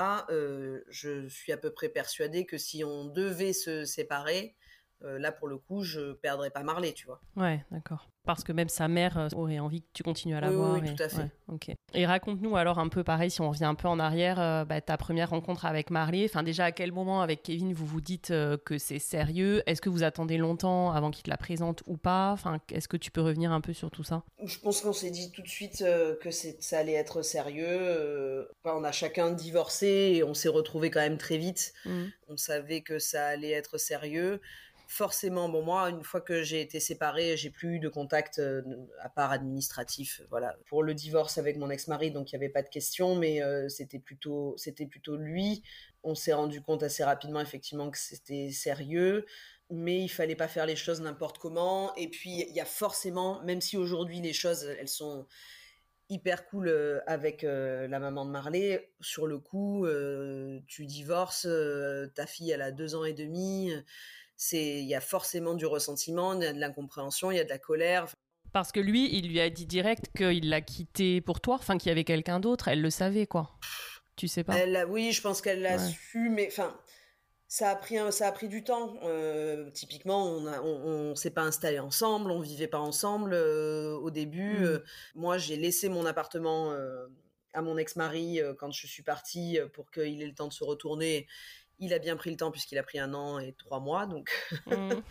je 0.88 1.28
suis 1.28 1.52
à 1.52 1.56
peu 1.56 1.72
près 1.72 1.88
persuadée 1.88 2.46
que 2.46 2.58
si 2.58 2.84
on 2.84 3.04
devait 3.04 3.52
se 3.52 3.84
séparer, 3.84 4.54
là 5.02 5.32
pour 5.32 5.48
le 5.48 5.58
coup, 5.58 5.82
je 5.82 6.12
perdrais 6.12 6.50
pas 6.50 6.62
Marley, 6.62 6.92
tu 6.92 7.06
vois. 7.06 7.20
Ouais, 7.36 7.64
d'accord. 7.70 8.09
Parce 8.26 8.44
que 8.44 8.52
même 8.52 8.68
sa 8.68 8.86
mère 8.86 9.16
euh, 9.18 9.28
aurait 9.34 9.58
envie 9.58 9.80
que 9.80 9.88
tu 9.94 10.02
continues 10.02 10.34
à 10.36 10.40
la 10.40 10.50
Oui, 10.50 10.56
voir. 10.56 10.72
oui, 10.74 10.88
et... 10.88 10.94
tout 10.94 11.02
à 11.02 11.08
fait. 11.08 11.30
ouais. 11.48 11.76
Et 11.94 12.06
raconte-nous 12.06 12.54
alors 12.56 12.78
un 12.78 12.88
peu 12.88 13.02
pareil, 13.02 13.30
si 13.30 13.40
on 13.40 13.48
revient 13.50 13.64
un 13.64 13.74
peu 13.74 13.88
en 13.88 13.98
arrière, 13.98 14.38
euh, 14.38 14.64
bah, 14.64 14.80
ta 14.82 14.96
première 14.98 15.30
rencontre 15.30 15.64
avec 15.64 15.90
Marley. 15.90 16.26
Enfin, 16.26 16.42
déjà, 16.42 16.66
à 16.66 16.72
quel 16.72 16.92
moment 16.92 17.22
avec 17.22 17.42
Kevin 17.42 17.72
vous 17.72 17.86
vous 17.86 18.00
dites 18.02 18.30
euh, 18.30 18.56
que 18.58 18.76
c'est 18.78 18.98
sérieux? 18.98 19.62
Est-ce 19.66 19.80
que 19.80 19.88
vous 19.88 20.02
attendez 20.02 20.36
longtemps 20.36 20.92
avant 20.92 21.10
qu'il 21.10 21.22
te 21.24 21.30
la 21.30 21.38
présente 21.38 21.82
ou 21.86 21.96
pas? 21.96 22.30
Enfin, 22.32 22.58
est-ce 22.70 22.88
que 22.88 22.98
tu 22.98 23.10
peux 23.10 23.22
revenir 23.22 23.52
un 23.52 23.62
peu 23.62 23.72
sur 23.72 23.90
tout 23.90 24.04
ça? 24.04 24.22
Je 24.44 24.58
pense 24.58 24.82
qu'on 24.82 24.92
s'est 24.92 25.10
dit 25.10 25.32
tout 25.32 25.42
de 25.42 25.48
suite 25.48 25.80
euh, 25.82 26.14
que 26.20 26.30
ça 26.30 26.78
allait 26.78 26.92
être 26.92 27.22
sérieux. 27.22 28.46
enfin, 28.62 28.76
on 28.78 28.84
a 28.84 28.92
chacun 28.92 29.30
divorcé 29.32 30.12
et 30.16 30.24
on 30.24 30.34
s'est 30.34 30.48
retrouvés 30.50 30.90
quand 30.90 31.00
même 31.00 31.18
très 31.18 31.38
vite. 31.38 31.72
Mhm. 31.86 32.10
On 32.28 32.36
savait 32.36 32.82
que 32.82 32.98
ça 32.98 33.26
allait 33.26 33.50
être 33.50 33.78
sérieux. 33.78 34.40
Forcément, 34.92 35.48
bon 35.48 35.62
moi, 35.62 35.88
une 35.88 36.02
fois 36.02 36.20
que 36.20 36.42
j'ai 36.42 36.60
été 36.60 36.80
séparée, 36.80 37.36
j'ai 37.36 37.50
plus 37.50 37.76
eu 37.76 37.78
de 37.78 37.88
contact 37.88 38.40
euh, 38.40 38.60
à 38.98 39.08
part 39.08 39.30
administratif. 39.30 40.20
Voilà, 40.30 40.56
pour 40.66 40.82
le 40.82 40.94
divorce 40.94 41.38
avec 41.38 41.58
mon 41.58 41.70
ex-mari, 41.70 42.10
donc 42.10 42.30
il 42.30 42.32
y 42.32 42.36
avait 42.36 42.48
pas 42.48 42.62
de 42.62 42.68
question, 42.68 43.14
mais 43.14 43.40
euh, 43.40 43.68
c'était 43.68 44.00
plutôt, 44.00 44.52
c'était 44.56 44.86
plutôt 44.86 45.16
lui. 45.16 45.62
On 46.02 46.16
s'est 46.16 46.32
rendu 46.32 46.60
compte 46.60 46.82
assez 46.82 47.04
rapidement, 47.04 47.40
effectivement, 47.40 47.88
que 47.88 47.98
c'était 47.98 48.50
sérieux, 48.50 49.26
mais 49.70 50.02
il 50.02 50.08
fallait 50.08 50.34
pas 50.34 50.48
faire 50.48 50.66
les 50.66 50.74
choses 50.74 51.00
n'importe 51.00 51.38
comment. 51.38 51.94
Et 51.94 52.08
puis 52.08 52.44
il 52.48 52.52
y 52.52 52.60
a 52.60 52.64
forcément, 52.64 53.40
même 53.44 53.60
si 53.60 53.76
aujourd'hui 53.76 54.20
les 54.20 54.32
choses, 54.32 54.64
elles 54.64 54.88
sont 54.88 55.24
hyper 56.08 56.46
cool 56.46 56.66
euh, 56.66 56.98
avec 57.06 57.42
la 57.42 58.00
maman 58.00 58.24
de 58.24 58.32
Marley. 58.32 58.90
Sur 59.00 59.28
le 59.28 59.38
coup, 59.38 59.86
tu 60.66 60.84
divorces, 60.84 61.46
ta 62.16 62.26
fille 62.26 62.50
elle 62.50 62.62
a 62.62 62.72
deux 62.72 62.96
ans 62.96 63.04
et 63.04 63.12
demi. 63.12 63.72
C'est, 64.42 64.80
il 64.80 64.86
y 64.86 64.94
a 64.94 65.02
forcément 65.02 65.52
du 65.52 65.66
ressentiment, 65.66 66.32
il 66.32 66.42
y 66.42 66.46
a 66.46 66.54
de 66.54 66.58
l'incompréhension, 66.58 67.30
il 67.30 67.36
y 67.36 67.40
a 67.40 67.44
de 67.44 67.50
la 67.50 67.58
colère. 67.58 68.06
Parce 68.54 68.72
que 68.72 68.80
lui, 68.80 69.14
il 69.14 69.28
lui 69.28 69.38
a 69.38 69.50
dit 69.50 69.66
direct 69.66 70.06
qu'il 70.16 70.48
l'a 70.48 70.62
quitté 70.62 71.20
pour 71.20 71.42
toi, 71.42 71.56
enfin 71.56 71.76
qu'il 71.76 71.90
y 71.90 71.92
avait 71.92 72.04
quelqu'un 72.04 72.40
d'autre. 72.40 72.68
Elle 72.68 72.80
le 72.80 72.88
savait, 72.88 73.26
quoi. 73.26 73.50
Tu 74.16 74.28
sais 74.28 74.42
pas? 74.42 74.56
Elle, 74.56 74.74
a- 74.76 74.86
oui, 74.86 75.12
je 75.12 75.20
pense 75.20 75.42
qu'elle 75.42 75.60
l'a 75.60 75.76
Ouais. 75.76 75.90
su, 75.90 76.30
mais 76.30 76.48
enfin, 76.50 76.74
ça 77.48 77.68
a 77.68 77.76
pris 77.76 77.98
un- 77.98 78.10
ça 78.10 78.28
a 78.28 78.32
pris 78.32 78.48
du 78.48 78.64
temps. 78.64 78.94
Euh, 79.02 79.70
typiquement, 79.72 80.24
on 80.24 80.46
a, 80.46 80.62
on, 80.62 81.10
on 81.10 81.14
s'est 81.16 81.32
pas 81.32 81.42
installé 81.42 81.78
ensemble, 81.78 82.30
on 82.30 82.40
vivait 82.40 82.66
pas 82.66 82.80
ensemble 82.80 83.34
euh, 83.34 83.92
au 83.98 84.10
début. 84.10 84.60
Mm. 84.60 84.64
Euh, 84.64 84.78
moi, 85.16 85.36
j'ai 85.36 85.56
laissé 85.56 85.90
mon 85.90 86.06
appartement 86.06 86.74
à 87.52 87.60
mon 87.62 87.76
ex-mari 87.76 88.40
quand 88.58 88.70
je 88.72 88.86
suis 88.86 89.02
partie 89.02 89.58
pour 89.74 89.90
qu'il 89.90 90.22
ait 90.22 90.26
le 90.26 90.34
temps 90.34 90.48
de 90.48 90.52
se 90.54 90.64
retourner. 90.64 91.26
Il 91.82 91.94
a 91.94 91.98
bien 91.98 92.14
pris 92.16 92.30
le 92.30 92.36
temps 92.36 92.50
puisqu'il 92.50 92.76
a 92.78 92.82
pris 92.82 92.98
un 92.98 93.14
an 93.14 93.38
et 93.38 93.52
trois 93.54 93.80
mois, 93.80 94.06
donc 94.06 94.30
Mhm. 94.66 94.70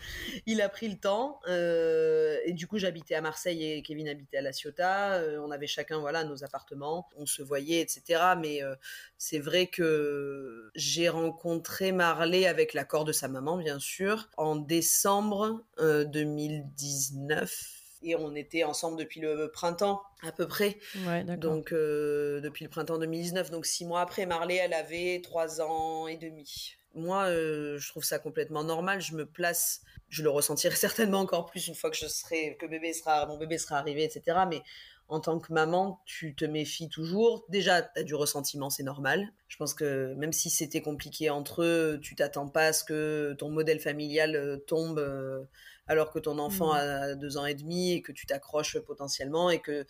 il 0.46 0.60
a 0.62 0.68
pris 0.68 0.88
le 0.88 0.96
temps. 0.96 1.40
euh, 1.48 2.38
et 2.44 2.52
du 2.52 2.66
coup, 2.66 2.78
j'habitais 2.78 3.14
à 3.16 3.20
Marseille 3.20 3.64
et 3.64 3.82
Kevin 3.82 4.08
habitait 4.08 4.36
à 4.38 4.42
La 4.42 4.52
Ciotat. 4.52 5.14
euh, 5.14 5.38
on 5.40 5.50
avait 5.50 5.66
chacun 5.66 5.98
voilà 5.98 6.24
nos 6.24 6.44
appartements, 6.44 7.08
on 7.16 7.26
se 7.26 7.42
voyait, 7.42 7.80
etc. 7.80 8.36
Mais 8.36 8.62
euh, 8.62 8.74
c'est 9.18 9.40
vrai 9.40 9.66
que 9.66 10.70
j'ai 10.76 11.08
rencontré 11.08 11.92
Marley 11.92 12.46
avec 12.46 12.72
l'accord 12.74 13.04
de 13.04 13.12
sa 13.12 13.28
maman, 13.28 13.56
bien 13.56 13.78
sûr, 13.80 14.28
en 14.36 14.56
décembre 14.56 15.64
euh, 15.80 16.04
2019. 16.04 17.79
Et 18.02 18.16
on 18.16 18.34
était 18.34 18.64
ensemble 18.64 18.98
depuis 18.98 19.20
le 19.20 19.50
printemps, 19.50 20.02
à 20.22 20.32
peu 20.32 20.46
près. 20.48 20.78
Ouais. 21.06 21.24
Donc, 21.36 21.72
euh, 21.72 22.40
depuis 22.40 22.64
le 22.64 22.70
printemps 22.70 22.98
2019. 22.98 23.50
Donc, 23.50 23.66
six 23.66 23.84
mois 23.84 24.00
après, 24.00 24.26
Marley, 24.26 24.56
elle 24.56 24.74
avait 24.74 25.20
trois 25.22 25.60
ans 25.60 26.06
et 26.06 26.16
demi. 26.16 26.76
Moi, 26.94 27.24
euh, 27.26 27.78
je 27.78 27.88
trouve 27.88 28.04
ça 28.04 28.18
complètement 28.18 28.64
normal. 28.64 29.00
Je 29.00 29.14
me 29.14 29.26
place, 29.26 29.82
je 30.08 30.22
le 30.22 30.30
ressentirai 30.30 30.74
certainement 30.76 31.20
encore 31.20 31.46
plus 31.46 31.68
une 31.68 31.74
fois 31.74 31.90
que 31.90 31.96
je 31.96 32.06
serai, 32.06 32.56
que 32.58 32.66
bébé 32.66 32.92
sera, 32.92 33.26
mon 33.26 33.38
bébé 33.38 33.58
sera 33.58 33.76
arrivé, 33.76 34.04
etc. 34.04 34.38
Mais 34.48 34.62
en 35.08 35.20
tant 35.20 35.40
que 35.40 35.52
maman, 35.52 36.00
tu 36.04 36.34
te 36.34 36.44
méfies 36.44 36.88
toujours. 36.88 37.44
Déjà, 37.48 37.82
tu 37.82 38.00
as 38.00 38.02
du 38.04 38.14
ressentiment, 38.14 38.70
c'est 38.70 38.84
normal. 38.84 39.32
Je 39.48 39.56
pense 39.56 39.74
que 39.74 40.14
même 40.14 40.32
si 40.32 40.50
c'était 40.50 40.82
compliqué 40.82 41.30
entre 41.30 41.62
eux, 41.62 41.98
tu 42.00 42.14
t'attends 42.14 42.48
pas 42.48 42.66
à 42.66 42.72
ce 42.72 42.84
que 42.84 43.34
ton 43.38 43.50
modèle 43.50 43.80
familial 43.80 44.36
euh, 44.36 44.56
tombe 44.56 45.00
alors 45.86 46.10
que 46.12 46.18
ton 46.18 46.38
enfant 46.38 46.72
Mm. 46.72 46.76
a 46.76 47.14
deux 47.14 47.36
ans 47.36 47.46
et 47.46 47.54
demi 47.54 47.92
et 47.92 48.02
que 48.02 48.12
tu 48.12 48.26
t'accroches 48.26 48.78
potentiellement 48.80 49.50
et 49.50 49.60
que 49.60 49.86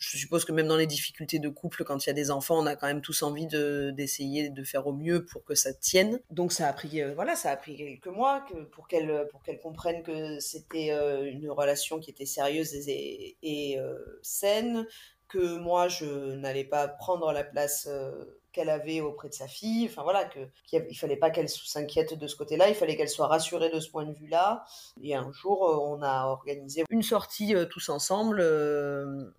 je 0.00 0.16
suppose 0.16 0.44
que 0.44 0.52
même 0.52 0.68
dans 0.68 0.76
les 0.76 0.86
difficultés 0.86 1.40
de 1.40 1.48
couple, 1.48 1.82
quand 1.82 2.06
il 2.06 2.08
y 2.08 2.10
a 2.10 2.14
des 2.14 2.30
enfants, 2.30 2.56
on 2.56 2.66
a 2.66 2.76
quand 2.76 2.86
même 2.86 3.00
tous 3.00 3.22
envie 3.24 3.48
de 3.48 3.90
d'essayer 3.96 4.48
de 4.48 4.62
faire 4.62 4.86
au 4.86 4.92
mieux 4.92 5.24
pour 5.24 5.42
que 5.44 5.56
ça 5.56 5.74
tienne. 5.74 6.20
Donc 6.30 6.52
ça 6.52 6.68
a 6.68 6.72
pris, 6.72 7.02
euh, 7.02 7.14
voilà, 7.14 7.34
ça 7.34 7.50
a 7.50 7.56
pris 7.56 7.76
quelques 7.76 8.06
mois 8.06 8.40
que, 8.48 8.62
pour 8.62 8.86
qu'elle 8.86 9.26
pour 9.32 9.42
qu'elle 9.42 9.58
comprenne 9.58 10.04
que 10.04 10.38
c'était 10.38 10.92
euh, 10.92 11.24
une 11.28 11.50
relation 11.50 11.98
qui 11.98 12.10
était 12.10 12.26
sérieuse 12.26 12.74
et, 12.74 13.36
et 13.42 13.80
euh, 13.80 13.98
saine, 14.22 14.86
que 15.28 15.58
moi 15.58 15.88
je 15.88 16.34
n'allais 16.34 16.64
pas 16.64 16.88
prendre 16.88 17.32
la 17.32 17.44
place 17.44 17.86
euh, 17.88 18.24
qu'elle 18.52 18.70
avait 18.70 19.00
auprès 19.00 19.28
de 19.28 19.34
sa 19.34 19.46
fille. 19.46 19.86
Enfin 19.90 20.02
voilà, 20.02 20.24
que 20.24 20.40
qu'il 20.66 20.98
fallait 20.98 21.16
pas 21.16 21.30
qu'elle 21.30 21.48
s'inquiète 21.48 22.14
de 22.14 22.26
ce 22.26 22.36
côté-là, 22.36 22.68
il 22.68 22.74
fallait 22.74 22.96
qu'elle 22.96 23.08
soit 23.08 23.26
rassurée 23.26 23.70
de 23.70 23.80
ce 23.80 23.90
point 23.90 24.04
de 24.04 24.12
vue-là. 24.12 24.64
Et 25.02 25.14
un 25.14 25.30
jour, 25.32 25.68
euh, 25.68 25.76
on 25.76 26.02
a 26.02 26.26
organisé 26.26 26.84
une 26.90 27.02
sortie 27.02 27.54
euh, 27.54 27.66
tous 27.66 27.88
ensemble 27.88 28.42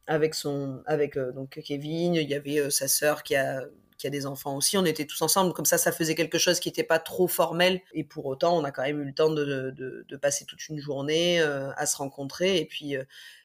avec 0.07 0.35
son, 0.35 0.81
avec 0.85 1.17
donc 1.17 1.59
Kevin. 1.61 2.15
Il 2.15 2.29
y 2.29 2.35
avait 2.35 2.69
sa 2.69 2.87
sœur 2.87 3.23
qui 3.23 3.35
a 3.35 3.63
qui 3.99 4.07
a 4.07 4.09
des 4.09 4.25
enfants 4.25 4.55
aussi. 4.55 4.77
On 4.77 4.85
était 4.85 5.05
tous 5.05 5.21
ensemble, 5.21 5.53
comme 5.53 5.65
ça, 5.65 5.77
ça 5.77 5.91
faisait 5.91 6.15
quelque 6.15 6.39
chose 6.39 6.59
qui 6.59 6.69
n'était 6.69 6.83
pas 6.83 6.97
trop 6.97 7.27
formel. 7.27 7.81
Et 7.93 8.03
pour 8.03 8.25
autant, 8.25 8.57
on 8.57 8.63
a 8.63 8.71
quand 8.71 8.81
même 8.81 9.01
eu 9.01 9.05
le 9.05 9.13
temps 9.13 9.29
de, 9.29 9.71
de, 9.75 10.17
passer 10.17 10.45
toute 10.45 10.67
une 10.69 10.79
journée 10.79 11.39
à 11.41 11.85
se 11.85 11.97
rencontrer. 11.97 12.57
Et 12.57 12.65
puis. 12.65 12.95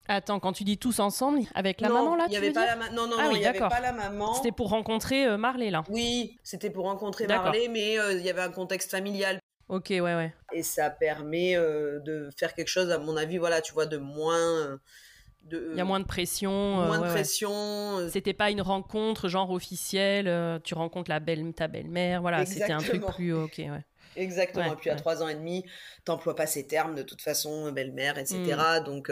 Attends, 0.08 0.38
quand 0.38 0.52
tu 0.52 0.64
dis 0.64 0.78
tous 0.78 1.00
ensemble, 1.00 1.40
avec 1.54 1.80
la 1.80 1.88
maman 1.88 2.14
là, 2.14 2.26
y 2.28 2.36
avait 2.36 2.52
pas 2.52 2.66
la 2.66 2.90
Non, 2.90 3.06
non, 3.06 3.16
ah 3.18 3.24
non, 3.24 3.30
il 3.32 3.40
n'y 3.40 3.46
avait 3.46 3.58
pas 3.58 3.80
la 3.80 3.92
maman. 3.92 4.34
C'était 4.34 4.52
pour 4.52 4.70
rencontrer 4.70 5.36
Marley 5.36 5.70
là. 5.70 5.82
Oui, 5.88 6.38
c'était 6.42 6.70
pour 6.70 6.84
rencontrer 6.84 7.26
Marley, 7.26 7.68
mais 7.68 7.96
il 8.12 8.22
y 8.22 8.30
avait 8.30 8.42
un 8.42 8.50
contexte 8.50 8.90
familial. 8.90 9.38
Ok, 9.68 9.86
ouais, 9.90 10.00
ouais. 10.00 10.34
Et 10.52 10.62
ça 10.62 10.90
permet 10.90 11.56
de 11.56 12.30
faire 12.36 12.54
quelque 12.54 12.68
chose, 12.68 12.90
à 12.90 12.98
mon 12.98 13.16
avis, 13.16 13.38
voilà, 13.38 13.60
tu 13.60 13.72
vois, 13.72 13.86
de 13.86 13.96
moins 13.96 14.78
il 15.50 15.76
y 15.76 15.80
a 15.80 15.85
moins 15.85 16.00
de 16.00 16.07
pression. 16.07 16.80
Euh, 16.80 16.87
moins 16.87 17.00
de 17.00 17.07
pression. 17.07 17.52
Euh. 17.52 18.09
C'était 18.09 18.33
pas 18.33 18.50
une 18.50 18.62
rencontre 18.62 19.28
genre 19.28 19.50
officielle. 19.50 20.28
Euh, 20.28 20.59
tu 20.62 20.74
rencontres 20.74 21.11
la 21.11 21.20
belle, 21.20 21.52
ta 21.52 21.68
belle-mère. 21.68 22.22
Voilà, 22.22 22.46
c'était 22.46 22.72
un 22.72 22.78
truc 22.78 23.04
plus 23.14 23.33
ok. 23.33 23.59
Ouais. 23.59 23.85
Exactement. 24.16 24.72
et 24.72 24.76
puis 24.76 24.90
à 24.90 24.96
trois 24.96 25.22
ans 25.22 25.28
et 25.28 25.35
demi, 25.35 25.64
t'emploies 26.04 26.37
pas 26.37 26.46
ces 26.46 26.66
termes 26.66 26.94
de 26.94 27.02
toute 27.02 27.20
façon, 27.20 27.72
belle-mère, 27.72 28.18
etc. 28.18 28.57
Hmm. 28.80 28.85
Donc. 28.85 29.11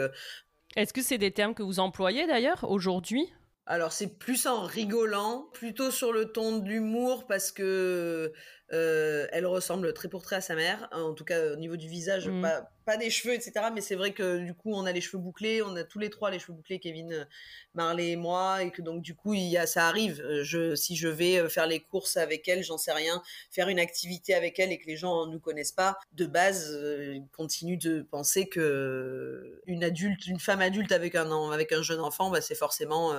Est-ce 0.75 0.93
que 0.93 1.03
c'est 1.03 1.17
des 1.17 1.31
termes 1.31 1.53
que 1.53 1.63
vous 1.63 1.79
employez 1.79 2.25
d'ailleurs 2.25 2.69
aujourd'hui? 2.69 3.31
Alors 3.65 3.93
c'est 3.93 4.17
plus 4.17 4.45
en 4.45 4.63
rigolant, 4.63 5.47
plutôt 5.53 5.89
sur 5.89 6.11
le 6.11 6.31
ton 6.31 6.57
de 6.57 6.67
l'humour 6.67 7.27
parce 7.27 7.51
que 7.51 8.33
elle 8.69 9.45
ressemble 9.45 9.93
très 9.93 10.07
pour 10.07 10.23
très 10.23 10.37
à 10.37 10.41
sa 10.41 10.55
mère, 10.55 10.89
en 10.91 11.13
tout 11.13 11.25
cas 11.25 11.53
au 11.53 11.57
niveau 11.57 11.75
du 11.75 11.87
visage, 11.87 12.27
hmm. 12.27 12.41
pas, 12.41 12.69
pas 12.83 12.97
des 12.97 13.09
cheveux, 13.09 13.33
etc. 13.33 13.53
Mais 13.73 13.81
c'est 13.81 13.95
vrai 13.95 14.11
que 14.11 14.39
du 14.39 14.53
coup, 14.53 14.71
on 14.73 14.85
a 14.85 14.91
les 14.91 15.01
cheveux 15.01 15.21
bouclés, 15.21 15.61
on 15.61 15.75
a 15.75 15.83
tous 15.83 15.99
les 15.99 16.09
trois 16.09 16.31
les 16.31 16.39
cheveux 16.39 16.53
bouclés, 16.53 16.79
Kevin, 16.79 17.27
Marley 17.73 18.11
et 18.11 18.15
moi, 18.15 18.63
et 18.63 18.71
que 18.71 18.81
donc 18.81 19.01
du 19.01 19.15
coup, 19.15 19.33
il 19.33 19.47
y 19.47 19.57
a, 19.57 19.65
ça 19.65 19.87
arrive. 19.87 20.21
Euh, 20.21 20.43
je, 20.43 20.75
si 20.75 20.95
je 20.95 21.07
vais 21.07 21.37
euh, 21.37 21.49
faire 21.49 21.67
les 21.67 21.79
courses 21.79 22.17
avec 22.17 22.47
elle, 22.47 22.63
j'en 22.63 22.77
sais 22.77 22.91
rien, 22.91 23.21
faire 23.51 23.69
une 23.69 23.79
activité 23.79 24.33
avec 24.33 24.59
elle 24.59 24.71
et 24.71 24.77
que 24.77 24.85
les 24.85 24.97
gens 24.97 25.25
ne 25.25 25.31
nous 25.31 25.39
connaissent 25.39 25.71
pas, 25.71 25.97
de 26.13 26.25
base, 26.25 26.71
euh, 26.73 27.15
ils 27.15 27.27
continuent 27.35 27.77
de 27.77 28.01
penser 28.01 28.47
que 28.47 29.61
une 29.65 29.83
adulte, 29.83 30.27
une 30.27 30.39
femme 30.39 30.61
adulte 30.61 30.91
avec 30.91 31.15
un 31.15 31.23
avec 31.51 31.71
un 31.71 31.81
jeune 31.81 32.01
enfant, 32.01 32.29
bah, 32.29 32.41
c'est 32.41 32.55
forcément, 32.55 33.13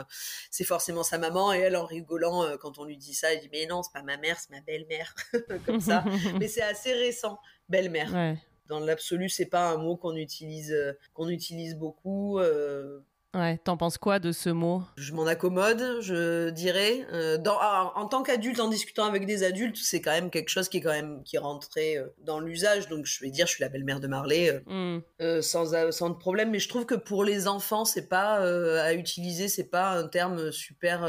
c'est 0.50 0.64
forcément 0.64 1.03
sa 1.03 1.18
maman. 1.18 1.53
Et 1.53 1.59
elle, 1.59 1.77
en 1.77 1.87
rigolant, 1.87 2.57
quand 2.59 2.79
on 2.79 2.85
lui 2.85 2.96
dit 2.96 3.14
ça, 3.14 3.33
elle 3.33 3.40
dit 3.40 3.48
mais 3.53 3.66
non, 3.66 3.83
c'est 3.83 3.92
pas 3.92 4.03
ma 4.03 4.16
mère, 4.16 4.38
c'est 4.38 4.50
ma 4.50 4.61
belle-mère, 4.61 5.14
comme 5.66 5.81
ça. 5.81 6.05
mais 6.38 6.48
c'est 6.48 6.62
assez 6.62 6.92
récent, 6.92 7.38
belle-mère. 7.68 8.12
Ouais. 8.12 8.37
Dans 8.66 8.81
l'absolu, 8.81 9.29
c'est 9.29 9.46
pas 9.46 9.70
un 9.70 9.77
mot 9.79 9.96
qu'on 9.96 10.16
utilise, 10.16 10.72
euh, 10.72 10.92
qu'on 11.12 11.29
utilise 11.29 11.77
beaucoup. 11.77 12.38
Euh, 12.38 13.00
Ouais, 13.35 13.59
t'en 13.59 13.77
penses 13.77 13.99
quoi 13.99 14.20
de 14.20 14.31
ce 14.31 14.49
mot? 14.49 14.83
Je 14.97 15.12
m'en 15.12 15.27
accommode, 15.27 15.99
je 16.01 16.51
dirais. 16.51 17.05
Euh, 17.12 17.37
dans, 17.37 17.59
en 17.61 18.07
tant 18.07 18.23
qu'adulte, 18.23 18.61
en 18.61 18.68
discutant 18.68 19.07
avec 19.07 19.27
des 19.27 19.42
adultes, 19.42 19.77
c'est 19.77 20.01
quand 20.01 20.12
même 20.12 20.31
quelque 20.31 20.51
chose 20.51 20.68
qui 20.68 20.77
est 20.77 20.81
quand 20.81 20.92
même 20.92 21.23
qui 21.25 21.37
rentrait 21.37 21.99
euh, 21.99 22.07
dans 22.20 22.38
l'usage. 22.38 22.88
Donc 22.88 23.07
je 23.07 23.20
vais 23.20 23.31
dire, 23.31 23.49
je 23.49 23.55
suis 23.55 23.62
la 23.62 23.68
belle-mère 23.68 23.99
de 23.99 24.07
Marley, 24.07 24.62
euh, 24.70 25.01
mm. 25.38 25.42
sans 25.42 25.90
sans 25.90 26.11
de 26.11 26.14
problème. 26.14 26.51
Mais 26.51 26.61
je 26.61 26.68
trouve 26.68 26.87
que 26.87 26.94
pour 26.94 27.25
les 27.25 27.49
enfants, 27.49 27.85
c'est 27.85 28.09
pas 28.09 28.35
à 28.37 28.94
utiliser, 28.94 29.49
c'est 29.49 29.70
pas 29.70 29.90
un 29.90 30.07
terme 30.07 30.53
super 30.53 31.01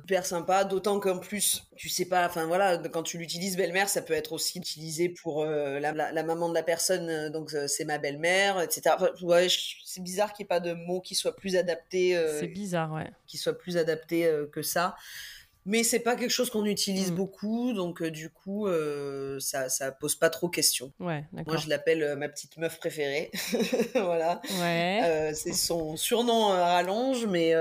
super 0.00 0.24
sympa. 0.24 0.64
D'autant 0.64 1.00
qu'en 1.00 1.18
plus, 1.18 1.64
tu 1.76 1.90
sais 1.90 2.06
pas, 2.06 2.26
enfin 2.26 2.46
voilà, 2.46 2.78
quand 2.78 3.02
tu 3.02 3.18
l'utilises 3.18 3.56
belle-mère, 3.56 3.90
ça 3.90 4.00
peut 4.00 4.14
être 4.14 4.32
aussi 4.32 4.58
utilisé 4.58 5.10
pour 5.10 5.44
la, 5.44 5.92
la, 5.92 6.22
maman 6.22 6.48
de 6.48 6.54
la 6.54 6.62
personne. 6.62 7.30
donc 7.30 7.54
c'est 7.66 7.84
ma 7.84 7.98
belle-mère, 7.98 8.60
etc. 8.62 8.96
ouais, 9.22 9.48
c'est 9.84 10.02
bizarre 10.02 10.32
qu'il 10.32 10.44
n'y 10.44 10.46
ait 10.46 10.48
pas 10.48 10.60
de 10.60 10.72
mot 10.72 11.00
qui 11.00 11.14
soit 11.14 11.36
plus 11.36 11.56
adapté 11.56 11.73
euh, 11.94 12.40
c'est 12.40 12.48
bizarre, 12.48 12.92
ouais. 12.92 13.10
Qui 13.26 13.38
soit 13.38 13.56
plus 13.56 13.76
adapté 13.76 14.26
euh, 14.26 14.46
que 14.46 14.62
ça. 14.62 14.96
Mais 15.66 15.82
c'est 15.82 16.00
pas 16.00 16.14
quelque 16.14 16.30
chose 16.30 16.50
qu'on 16.50 16.66
utilise 16.66 17.10
mm. 17.10 17.14
beaucoup, 17.14 17.72
donc 17.72 18.02
euh, 18.02 18.10
du 18.10 18.28
coup, 18.28 18.68
ça, 19.40 19.68
ça 19.68 19.92
pose 19.92 20.14
pas 20.14 20.28
trop 20.28 20.48
question. 20.48 20.92
Ouais, 21.00 21.24
Moi, 21.32 21.56
je 21.56 21.68
l'appelle 21.68 22.16
ma 22.16 22.28
petite 22.28 22.56
meuf 22.58 22.78
préférée. 22.78 23.30
voilà. 23.94 24.42
Ouais. 24.60 25.32
c'est 25.34 25.54
son 25.54 25.96
surnom 25.96 26.48
à 26.48 26.74
rallonge, 26.74 27.26
mais. 27.26 27.54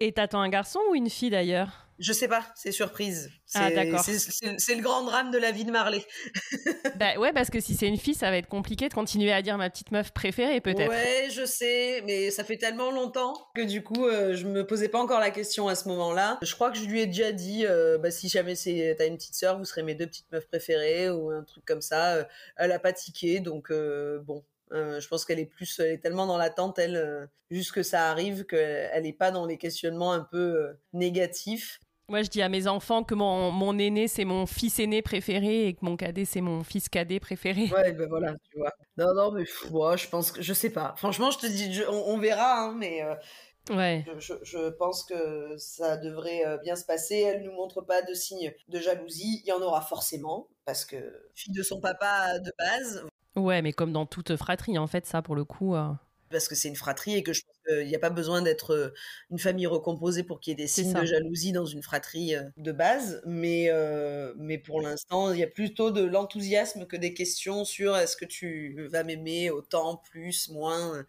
Et 0.00 0.12
t'attends 0.12 0.40
un 0.40 0.48
garçon 0.48 0.80
ou 0.90 0.94
une 0.94 1.10
fille 1.10 1.30
d'ailleurs? 1.30 1.83
Je 1.98 2.12
sais 2.12 2.28
pas, 2.28 2.44
c'est 2.54 2.72
surprise. 2.72 3.30
Ah, 3.54 3.70
d'accord. 3.70 4.04
C'est 4.04 4.74
le 4.74 4.82
grand 4.82 5.04
drame 5.04 5.30
de 5.30 5.38
la 5.38 5.52
vie 5.52 5.64
de 5.64 5.70
Marley. 5.70 6.04
bah 6.96 7.16
ouais, 7.18 7.32
parce 7.32 7.50
que 7.50 7.60
si 7.60 7.74
c'est 7.74 7.86
une 7.86 7.98
fille, 7.98 8.14
ça 8.14 8.30
va 8.30 8.36
être 8.36 8.48
compliqué 8.48 8.88
de 8.88 8.94
continuer 8.94 9.32
à 9.32 9.42
dire 9.42 9.56
ma 9.58 9.70
petite 9.70 9.92
meuf 9.92 10.12
préférée, 10.12 10.60
peut-être. 10.60 10.90
Ouais, 10.90 11.28
je 11.30 11.44
sais, 11.44 12.02
mais 12.04 12.30
ça 12.30 12.42
fait 12.42 12.56
tellement 12.56 12.90
longtemps 12.90 13.34
que 13.54 13.62
du 13.62 13.82
coup, 13.82 14.06
euh, 14.06 14.34
je 14.34 14.46
me 14.46 14.66
posais 14.66 14.88
pas 14.88 14.98
encore 14.98 15.20
la 15.20 15.30
question 15.30 15.68
à 15.68 15.74
ce 15.74 15.88
moment-là. 15.88 16.38
Je 16.42 16.54
crois 16.54 16.70
que 16.70 16.78
je 16.78 16.84
lui 16.84 17.00
ai 17.00 17.06
déjà 17.06 17.32
dit, 17.32 17.64
euh, 17.66 17.98
bah, 17.98 18.10
si 18.10 18.28
jamais 18.28 18.54
t'as 18.54 19.06
une 19.06 19.16
petite 19.16 19.34
sœur, 19.34 19.58
vous 19.58 19.64
serez 19.64 19.82
mes 19.82 19.94
deux 19.94 20.06
petites 20.06 20.30
meufs 20.32 20.46
préférées 20.46 21.10
ou 21.10 21.30
un 21.30 21.44
truc 21.44 21.64
comme 21.64 21.82
ça. 21.82 22.14
Euh, 22.14 22.24
elle 22.56 22.72
a 22.72 22.78
pas 22.78 22.92
tiqué, 22.92 23.40
donc 23.40 23.72
bon, 23.72 24.44
euh, 24.74 25.00
je 25.00 25.08
pense 25.08 25.24
qu'elle 25.24 25.38
est 25.38 25.46
plus, 25.46 25.78
elle 25.78 25.92
est 25.92 25.98
tellement 25.98 26.26
dans 26.26 26.36
l'attente, 26.36 26.78
elle, 26.78 26.96
euh, 26.96 27.26
juste 27.50 27.72
que 27.72 27.82
ça 27.82 28.10
arrive, 28.10 28.44
qu'elle 28.44 29.02
n'est 29.02 29.12
pas 29.12 29.30
dans 29.30 29.46
les 29.46 29.56
questionnements 29.56 30.12
un 30.12 30.26
peu 30.28 30.38
euh, 30.38 30.72
négatifs. 30.92 31.80
Moi, 32.08 32.22
je 32.22 32.28
dis 32.28 32.42
à 32.42 32.48
mes 32.48 32.66
enfants 32.66 33.02
que 33.02 33.14
mon, 33.14 33.50
mon 33.50 33.78
aîné, 33.78 34.08
c'est 34.08 34.26
mon 34.26 34.44
fils 34.44 34.78
aîné 34.78 35.00
préféré 35.00 35.68
et 35.68 35.74
que 35.74 35.78
mon 35.82 35.96
cadet, 35.96 36.26
c'est 36.26 36.42
mon 36.42 36.62
fils 36.62 36.88
cadet 36.88 37.18
préféré. 37.18 37.70
Ouais, 37.72 37.92
ben 37.92 38.08
voilà, 38.08 38.34
tu 38.50 38.58
vois. 38.58 38.72
Non, 38.98 39.14
non, 39.14 39.32
mais 39.32 39.44
moi, 39.70 39.96
je 39.96 40.08
pense 40.08 40.32
que, 40.32 40.42
je 40.42 40.52
sais 40.52 40.70
pas. 40.70 40.94
Franchement, 40.98 41.30
je 41.30 41.38
te 41.38 41.46
dis, 41.46 41.80
on, 41.88 42.18
verra, 42.18 42.64
hein, 42.64 42.74
mais 42.76 43.02
Ouais. 43.70 44.04
Je, 44.18 44.34
je, 44.42 44.68
pense 44.68 45.04
que 45.04 45.56
ça 45.56 45.96
devrait 45.96 46.42
bien 46.62 46.76
se 46.76 46.84
passer. 46.84 47.20
Elle 47.20 47.42
nous 47.42 47.52
montre 47.52 47.80
pas 47.80 48.02
de 48.02 48.12
signes 48.12 48.52
de 48.68 48.78
jalousie. 48.78 49.40
Il 49.42 49.48
y 49.48 49.52
en 49.52 49.62
aura 49.62 49.80
forcément 49.80 50.48
parce 50.66 50.84
que 50.84 50.96
fille 51.34 51.54
de 51.54 51.62
son 51.62 51.80
papa 51.80 52.38
de 52.40 52.52
base. 52.58 53.06
Ouais, 53.36 53.62
mais 53.62 53.72
comme 53.72 53.92
dans 53.92 54.06
toute 54.06 54.36
fratrie, 54.36 54.78
en 54.78 54.86
fait, 54.86 55.06
ça, 55.06 55.22
pour 55.22 55.34
le 55.34 55.44
coup. 55.44 55.74
Euh, 55.74 55.90
Parce 56.30 56.46
que 56.46 56.54
c'est 56.54 56.68
une 56.68 56.76
fratrie 56.76 57.16
et 57.16 57.22
que 57.22 57.32
je 57.32 57.42
pense 57.42 57.56
qu'il 57.66 57.86
n'y 57.86 57.96
a 57.96 57.98
pas 57.98 58.10
besoin 58.10 58.42
d'être 58.42 58.72
euh, 58.72 58.88
une 59.30 59.40
famille 59.40 59.66
recomposée 59.66 60.22
pour 60.22 60.38
qu'il 60.38 60.52
y 60.52 60.54
ait 60.54 60.56
des 60.56 60.68
signes 60.68 60.92
de 60.92 61.04
jalousie 61.04 61.50
dans 61.50 61.66
une 61.66 61.82
fratrie 61.82 62.36
euh, 62.36 62.42
de 62.56 62.70
base. 62.70 63.22
Mais, 63.26 63.70
mais 64.36 64.58
pour 64.58 64.80
l'instant, 64.80 65.32
il 65.32 65.40
y 65.40 65.42
a 65.42 65.48
plutôt 65.48 65.90
de 65.90 66.02
l'enthousiasme 66.02 66.86
que 66.86 66.96
des 66.96 67.12
questions 67.12 67.64
sur 67.64 67.96
est-ce 67.96 68.16
que 68.16 68.24
tu 68.24 68.86
vas 68.88 69.02
m'aimer 69.02 69.50
autant, 69.50 69.96
plus, 69.96 70.48
moins, 70.50 71.04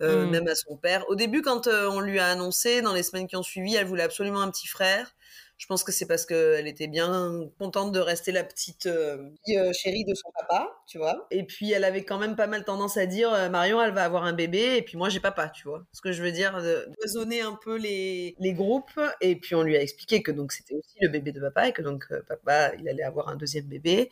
mmh. 0.00 0.30
même 0.30 0.48
à 0.48 0.54
son 0.54 0.76
père. 0.76 1.04
Au 1.08 1.14
début, 1.14 1.42
quand 1.42 1.66
on 1.66 2.00
lui 2.00 2.18
a 2.18 2.28
annoncé, 2.28 2.80
dans 2.80 2.94
les 2.94 3.02
semaines 3.02 3.26
qui 3.26 3.36
ont 3.36 3.42
suivi, 3.42 3.74
elle 3.74 3.86
voulait 3.86 4.02
absolument 4.02 4.40
un 4.40 4.50
petit 4.50 4.68
frère. 4.68 5.14
Je 5.58 5.66
pense 5.66 5.84
que 5.84 5.92
c'est 5.92 6.06
parce 6.06 6.26
qu'elle 6.26 6.66
était 6.66 6.86
bien 6.86 7.48
contente 7.58 7.90
de 7.90 7.98
rester 7.98 8.30
la 8.30 8.44
petite 8.44 8.86
euh, 8.86 9.30
euh, 9.48 9.72
chérie 9.72 10.04
de 10.04 10.14
son 10.14 10.30
papa, 10.32 10.70
tu 10.86 10.98
vois. 10.98 11.26
Et 11.30 11.44
puis 11.44 11.72
elle 11.72 11.84
avait 11.84 12.04
quand 12.04 12.18
même 12.18 12.36
pas 12.36 12.46
mal 12.46 12.64
tendance 12.64 12.98
à 12.98 13.06
dire 13.06 13.32
euh, 13.32 13.48
Marion, 13.48 13.80
elle 13.80 13.94
va 13.94 14.04
avoir 14.04 14.24
un 14.24 14.34
bébé, 14.34 14.76
et 14.76 14.82
puis 14.82 14.98
moi 14.98 15.08
j'ai 15.08 15.20
papa, 15.20 15.48
tu 15.48 15.66
vois. 15.66 15.86
Ce 15.92 16.02
que 16.02 16.12
je 16.12 16.22
veux 16.22 16.32
dire, 16.32 16.62
de 16.62 16.86
zoner 17.06 17.40
un 17.40 17.54
peu 17.54 17.76
les, 17.78 18.36
les 18.38 18.52
groupes. 18.52 19.00
Et 19.22 19.36
puis 19.36 19.54
on 19.54 19.62
lui 19.62 19.76
a 19.76 19.82
expliqué 19.82 20.22
que 20.22 20.30
donc 20.30 20.52
c'était 20.52 20.74
aussi 20.74 20.96
le 21.00 21.08
bébé 21.08 21.32
de 21.32 21.40
papa 21.40 21.68
et 21.68 21.72
que 21.72 21.82
donc 21.82 22.06
papa 22.28 22.72
il 22.78 22.86
allait 22.88 23.02
avoir 23.02 23.28
un 23.28 23.36
deuxième 23.36 23.64
bébé. 23.64 24.10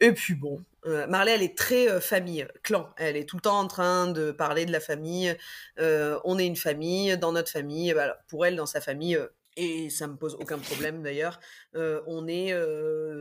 Et 0.00 0.12
puis 0.12 0.34
bon, 0.34 0.62
Marley, 0.84 1.32
elle 1.34 1.42
est 1.42 1.58
très 1.58 2.00
famille, 2.00 2.46
clan. 2.62 2.88
Elle 2.96 3.16
est 3.16 3.24
tout 3.28 3.36
le 3.36 3.42
temps 3.42 3.58
en 3.58 3.66
train 3.66 4.06
de 4.06 4.30
parler 4.30 4.64
de 4.64 4.72
la 4.72 4.80
famille. 4.80 5.36
on 5.78 6.38
est 6.38 6.46
une 6.46 6.56
famille, 6.56 7.18
dans 7.18 7.32
notre 7.32 7.50
famille. 7.50 7.92
Bah, 7.92 8.18
pour 8.28 8.46
elle, 8.46 8.56
dans 8.56 8.66
sa 8.66 8.80
famille, 8.80 9.18
et 9.58 9.90
ça 9.90 10.06
me 10.06 10.16
pose 10.16 10.36
aucun 10.40 10.58
problème 10.58 11.02
d'ailleurs. 11.02 11.38
on 11.74 12.26
est 12.28 12.54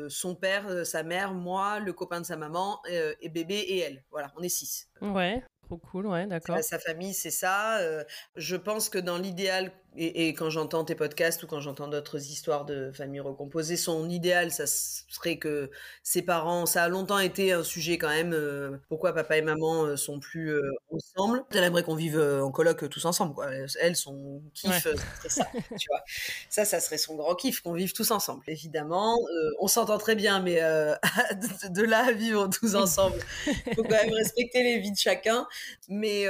son 0.09 0.35
père, 0.35 0.85
sa 0.85 1.03
mère, 1.03 1.33
moi, 1.33 1.79
le 1.79 1.91
copain 1.93 2.21
de 2.21 2.25
sa 2.25 2.37
maman 2.37 2.79
et 2.87 3.29
bébé 3.29 3.55
et 3.55 3.79
elle. 3.79 4.03
Voilà, 4.11 4.31
on 4.37 4.43
est 4.43 4.49
six. 4.49 4.89
Ouais. 5.01 5.43
Trop 5.67 5.77
cool, 5.77 6.07
ouais, 6.07 6.25
d'accord. 6.27 6.57
Sa 6.63 6.79
famille, 6.79 7.13
c'est 7.13 7.29
ça. 7.29 7.79
Euh, 7.79 8.05
je 8.37 8.55
pense 8.55 8.87
que 8.87 8.97
dans 8.97 9.17
l'idéal, 9.17 9.73
et, 9.99 10.29
quand 10.29 10.51
j'entends 10.51 10.85
tes 10.85 10.93
podcasts 10.93 11.41
ou 11.41 11.47
quand 11.47 11.59
j'entends 11.59 11.87
d'autres 11.87 12.17
histoires 12.17 12.65
de 12.65 12.91
familles 12.91 13.19
recomposées, 13.19 13.77
son 13.77 14.07
idéal, 14.09 14.51
ça 14.51 14.65
serait 14.67 15.37
que 15.37 15.71
ses 16.03 16.21
parents, 16.21 16.67
ça 16.67 16.83
a 16.83 16.87
longtemps 16.87 17.17
été 17.17 17.51
un 17.51 17.63
sujet 17.63 17.97
quand 17.97 18.09
même, 18.09 18.31
euh, 18.31 18.77
pourquoi 18.89 19.11
papa 19.11 19.37
et 19.37 19.41
maman 19.41 19.85
euh, 19.85 19.97
sont 19.97 20.19
plus 20.19 20.55
ensemble. 20.91 21.43
Elle 21.51 21.63
aimerait 21.63 21.81
qu'on 21.81 21.95
vive 21.95 22.19
en 22.19 22.51
coloc 22.51 22.87
tous 22.89 23.05
ensemble, 23.05 23.33
quoi. 23.33 23.47
Elle, 23.81 23.95
son 23.95 24.43
kiff, 24.53 24.87
c'est 25.21 25.29
ça, 25.29 25.47
tu 25.77 25.87
vois. 25.89 26.03
Ça, 26.49 26.63
ça 26.63 26.79
serait 26.79 26.99
son 26.99 27.15
grand 27.15 27.33
kiff, 27.33 27.61
qu'on 27.61 27.73
vive 27.73 27.91
tous 27.91 28.11
ensemble. 28.11 28.43
Évidemment, 28.47 29.17
on 29.59 29.67
s'entend 29.67 29.97
très 29.97 30.15
bien, 30.15 30.39
mais 30.41 30.61
de, 30.61 31.73
de, 31.73 31.81
là 31.81 32.05
à 32.05 32.11
vivre 32.11 32.47
tous 32.47 32.75
ensemble, 32.75 33.17
il 33.47 33.73
faut 33.73 33.83
quand 33.83 33.89
même 34.03 34.13
respecter 34.13 34.61
les 34.61 34.79
vies 34.79 34.91
de 34.91 34.97
chacun 34.97 35.47
mais 35.89 36.23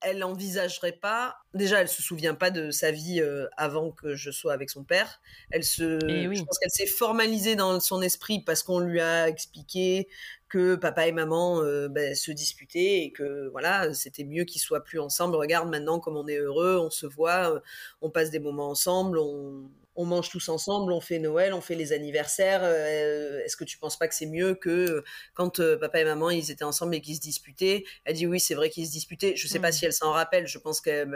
elle 0.00 0.18
n'envisagerait 0.18 0.92
pas. 0.92 1.36
Déjà, 1.54 1.80
elle 1.80 1.88
se 1.88 2.02
souvient 2.02 2.34
pas 2.34 2.50
de 2.50 2.70
sa 2.70 2.90
vie 2.90 3.22
avant 3.56 3.90
que 3.90 4.14
je 4.14 4.30
sois 4.30 4.52
avec 4.52 4.70
son 4.70 4.84
père. 4.84 5.20
Elle 5.50 5.64
se, 5.64 5.98
eh 6.08 6.34
je 6.34 6.42
pense 6.42 6.58
qu'elle 6.58 6.70
s'est 6.70 6.86
formalisée 6.86 7.56
dans 7.56 7.78
son 7.80 8.02
esprit 8.02 8.40
parce 8.40 8.62
qu'on 8.62 8.80
lui 8.80 9.00
a 9.00 9.28
expliqué 9.28 10.08
que 10.48 10.74
papa 10.76 11.06
et 11.06 11.12
maman 11.12 11.62
ben, 11.88 12.14
se 12.14 12.30
disputaient 12.30 13.04
et 13.04 13.12
que 13.12 13.48
voilà, 13.48 13.92
c'était 13.94 14.24
mieux 14.24 14.44
qu'ils 14.44 14.60
soient 14.60 14.84
plus 14.84 14.98
ensemble. 14.98 15.36
Regarde 15.36 15.68
maintenant 15.68 15.98
comme 15.98 16.16
on 16.16 16.26
est 16.28 16.38
heureux, 16.38 16.78
on 16.78 16.90
se 16.90 17.06
voit, 17.06 17.62
on 18.00 18.10
passe 18.10 18.30
des 18.30 18.40
moments 18.40 18.68
ensemble, 18.68 19.18
on 19.18 19.70
on 19.94 20.04
mange 20.04 20.30
tous 20.30 20.48
ensemble, 20.48 20.92
on 20.92 21.00
fait 21.00 21.18
Noël, 21.18 21.52
on 21.52 21.60
fait 21.60 21.74
les 21.74 21.92
anniversaires. 21.92 22.64
Est-ce 22.64 23.56
que 23.56 23.64
tu 23.64 23.78
penses 23.78 23.98
pas 23.98 24.08
que 24.08 24.14
c'est 24.14 24.26
mieux 24.26 24.54
que 24.54 25.04
quand 25.34 25.60
papa 25.80 26.00
et 26.00 26.04
maman 26.04 26.30
ils 26.30 26.50
étaient 26.50 26.64
ensemble 26.64 26.94
et 26.94 27.00
qu'ils 27.00 27.16
se 27.16 27.20
disputaient 27.20 27.84
Elle 28.04 28.16
dit 28.16 28.26
oui, 28.26 28.40
c'est 28.40 28.54
vrai 28.54 28.70
qu'ils 28.70 28.86
se 28.86 28.92
disputaient. 28.92 29.36
Je 29.36 29.46
sais 29.46 29.60
pas 29.60 29.68
mmh. 29.70 29.72
si 29.72 29.84
elle 29.86 29.92
s'en 29.92 30.12
rappelle. 30.12 30.46
Je 30.46 30.58
pense 30.58 30.80
qu'à 30.80 31.06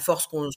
force 0.00 0.26
qu'on 0.26 0.50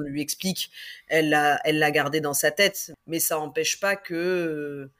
lui 0.00 0.20
explique, 0.20 0.70
elle 1.08 1.30
l'a, 1.30 1.60
elle 1.64 1.78
l'a 1.78 1.90
gardé 1.90 2.20
dans 2.20 2.34
sa 2.34 2.50
tête. 2.50 2.92
Mais 3.06 3.20
ça 3.20 3.36
n'empêche 3.36 3.80
pas 3.80 3.96
que, 3.96 4.90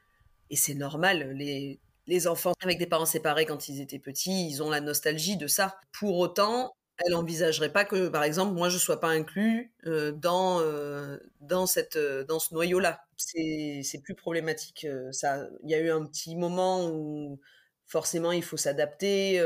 et 0.50 0.56
c'est 0.56 0.74
normal, 0.74 1.32
les, 1.32 1.80
les 2.06 2.26
enfants 2.26 2.52
avec 2.60 2.78
des 2.78 2.86
parents 2.86 3.06
séparés 3.06 3.46
quand 3.46 3.68
ils 3.68 3.80
étaient 3.80 3.98
petits, 3.98 4.48
ils 4.48 4.62
ont 4.62 4.70
la 4.70 4.80
nostalgie 4.80 5.36
de 5.36 5.46
ça. 5.46 5.78
Pour 5.92 6.18
autant, 6.18 6.74
elle 7.04 7.14
envisagerait 7.14 7.72
pas 7.72 7.84
que, 7.84 8.08
par 8.08 8.24
exemple, 8.24 8.54
moi 8.54 8.68
je 8.68 8.78
sois 8.78 9.00
pas 9.00 9.08
inclus 9.08 9.72
euh, 9.86 10.12
dans 10.12 10.60
euh, 10.60 11.18
dans 11.40 11.66
cette 11.66 11.96
euh, 11.96 12.24
dans 12.24 12.38
ce 12.38 12.54
noyau-là. 12.54 13.04
C'est 13.16 13.80
c'est 13.82 14.00
plus 14.00 14.14
problématique. 14.14 14.86
ça, 15.10 15.46
il 15.62 15.70
y 15.70 15.74
a 15.74 15.78
eu 15.78 15.90
un 15.90 16.04
petit 16.06 16.36
moment 16.36 16.88
où 16.88 17.38
forcément 17.86 18.32
il 18.32 18.42
faut 18.42 18.56
s'adapter 18.56 19.40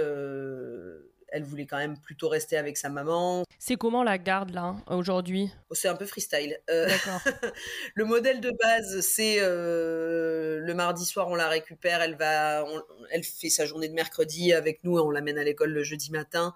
elle 1.33 1.45
voulait 1.45 1.67
quand 1.67 1.77
même 1.77 1.97
plutôt 1.97 2.29
rester 2.29 2.57
avec 2.57 2.77
sa 2.77 2.89
maman. 2.89 3.45
C'est 3.61 3.77
comment 3.77 4.03
la 4.03 4.19
garde 4.19 4.51
là 4.51 4.75
aujourd'hui? 4.89 5.49
Oh, 5.69 5.77
C'est 5.77 5.87
un 5.87 5.95
peu 5.95 6.05
freestyle. 6.05 6.59
D'accord. 6.67 7.21
le 7.95 8.05
modèle 8.05 8.41
de 8.41 8.51
base, 8.51 9.01
c'est 9.03 9.39
le 9.39 10.73
mardi 10.75 11.07
soir, 11.07 11.29
on 11.29 11.37
la 11.37 11.49
récupère, 11.49 12.03
elle 12.03 12.17
va, 12.17 12.65
elle 13.13 13.23
fait 13.23 13.49
sa 13.49 13.65
journée 13.65 13.89
de 13.89 13.95
mercredi 13.95 14.53
avec 14.53 14.83
nous, 14.83 14.99
et 14.99 15.01
on 15.03 15.11
l'amène 15.11 15.39
à 15.39 15.45
l'école 15.45 15.71
le 15.71 15.85
jeudi 15.85 16.11
matin, 16.11 16.53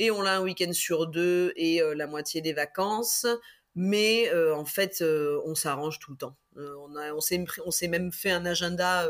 et 0.00 0.10
on 0.10 0.20
l'a 0.22 0.38
un 0.38 0.42
week-end 0.42 0.72
sur 0.72 1.06
deux 1.06 1.52
et 1.54 1.80
euh, 1.80 1.94
la 1.94 2.08
moitié 2.08 2.40
des 2.40 2.52
vacances. 2.52 3.26
Mais 3.76 4.28
en 4.34 4.64
fait, 4.64 5.00
on 5.00 5.54
s'arrange 5.54 6.00
tout 6.00 6.10
le 6.10 6.16
temps. 6.16 6.36
on, 6.56 6.92
on 7.64 7.70
s'est 7.70 7.88
même 7.88 8.10
fait 8.10 8.32
un 8.32 8.44
agenda 8.44 9.08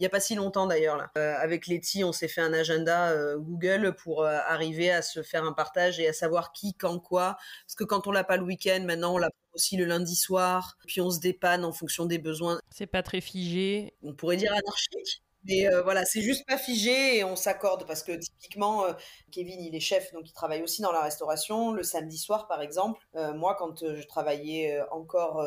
il 0.00 0.04
n'y 0.04 0.06
a 0.06 0.10
pas 0.10 0.20
si 0.20 0.34
longtemps 0.34 0.66
d'ailleurs 0.66 0.96
là. 0.96 1.10
Euh, 1.18 1.34
avec 1.36 1.66
Letty, 1.66 2.04
on 2.04 2.12
s'est 2.12 2.26
fait 2.26 2.40
un 2.40 2.54
agenda 2.54 3.10
euh, 3.10 3.36
Google 3.36 3.94
pour 3.94 4.22
euh, 4.22 4.38
arriver 4.46 4.90
à 4.90 5.02
se 5.02 5.22
faire 5.22 5.44
un 5.44 5.52
partage 5.52 6.00
et 6.00 6.08
à 6.08 6.14
savoir 6.14 6.52
qui, 6.52 6.72
quand, 6.72 6.98
quoi. 6.98 7.36
Parce 7.66 7.74
que 7.74 7.84
quand 7.84 8.06
on 8.06 8.10
l'a 8.10 8.24
pas 8.24 8.38
le 8.38 8.44
week-end, 8.44 8.82
maintenant 8.86 9.14
on 9.16 9.18
l'a 9.18 9.28
aussi 9.52 9.76
le 9.76 9.84
lundi 9.84 10.16
soir. 10.16 10.78
Puis 10.86 11.02
on 11.02 11.10
se 11.10 11.20
dépanne 11.20 11.66
en 11.66 11.72
fonction 11.72 12.06
des 12.06 12.16
besoins. 12.16 12.62
C'est 12.70 12.86
pas 12.86 13.02
très 13.02 13.20
figé. 13.20 13.92
On 14.02 14.14
pourrait 14.14 14.38
dire 14.38 14.52
anarchique. 14.52 15.22
Mais 15.44 15.66
euh, 15.66 15.82
voilà, 15.82 16.04
c'est 16.04 16.20
juste 16.20 16.46
pas 16.46 16.58
figé 16.58 17.18
et 17.18 17.24
on 17.24 17.34
s'accorde 17.34 17.86
parce 17.86 18.02
que 18.02 18.12
typiquement, 18.12 18.84
euh, 18.84 18.92
Kevin, 19.30 19.60
il 19.60 19.74
est 19.74 19.80
chef, 19.80 20.12
donc 20.12 20.28
il 20.28 20.32
travaille 20.32 20.62
aussi 20.62 20.82
dans 20.82 20.92
la 20.92 21.02
restauration. 21.02 21.72
Le 21.72 21.82
samedi 21.82 22.18
soir, 22.18 22.46
par 22.46 22.60
exemple, 22.60 23.00
euh, 23.16 23.32
moi, 23.32 23.56
quand 23.58 23.80
je 23.80 24.06
travaillais 24.06 24.80
encore 24.90 25.46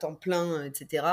temps 0.00 0.14
plein, 0.14 0.64
etc., 0.64 1.06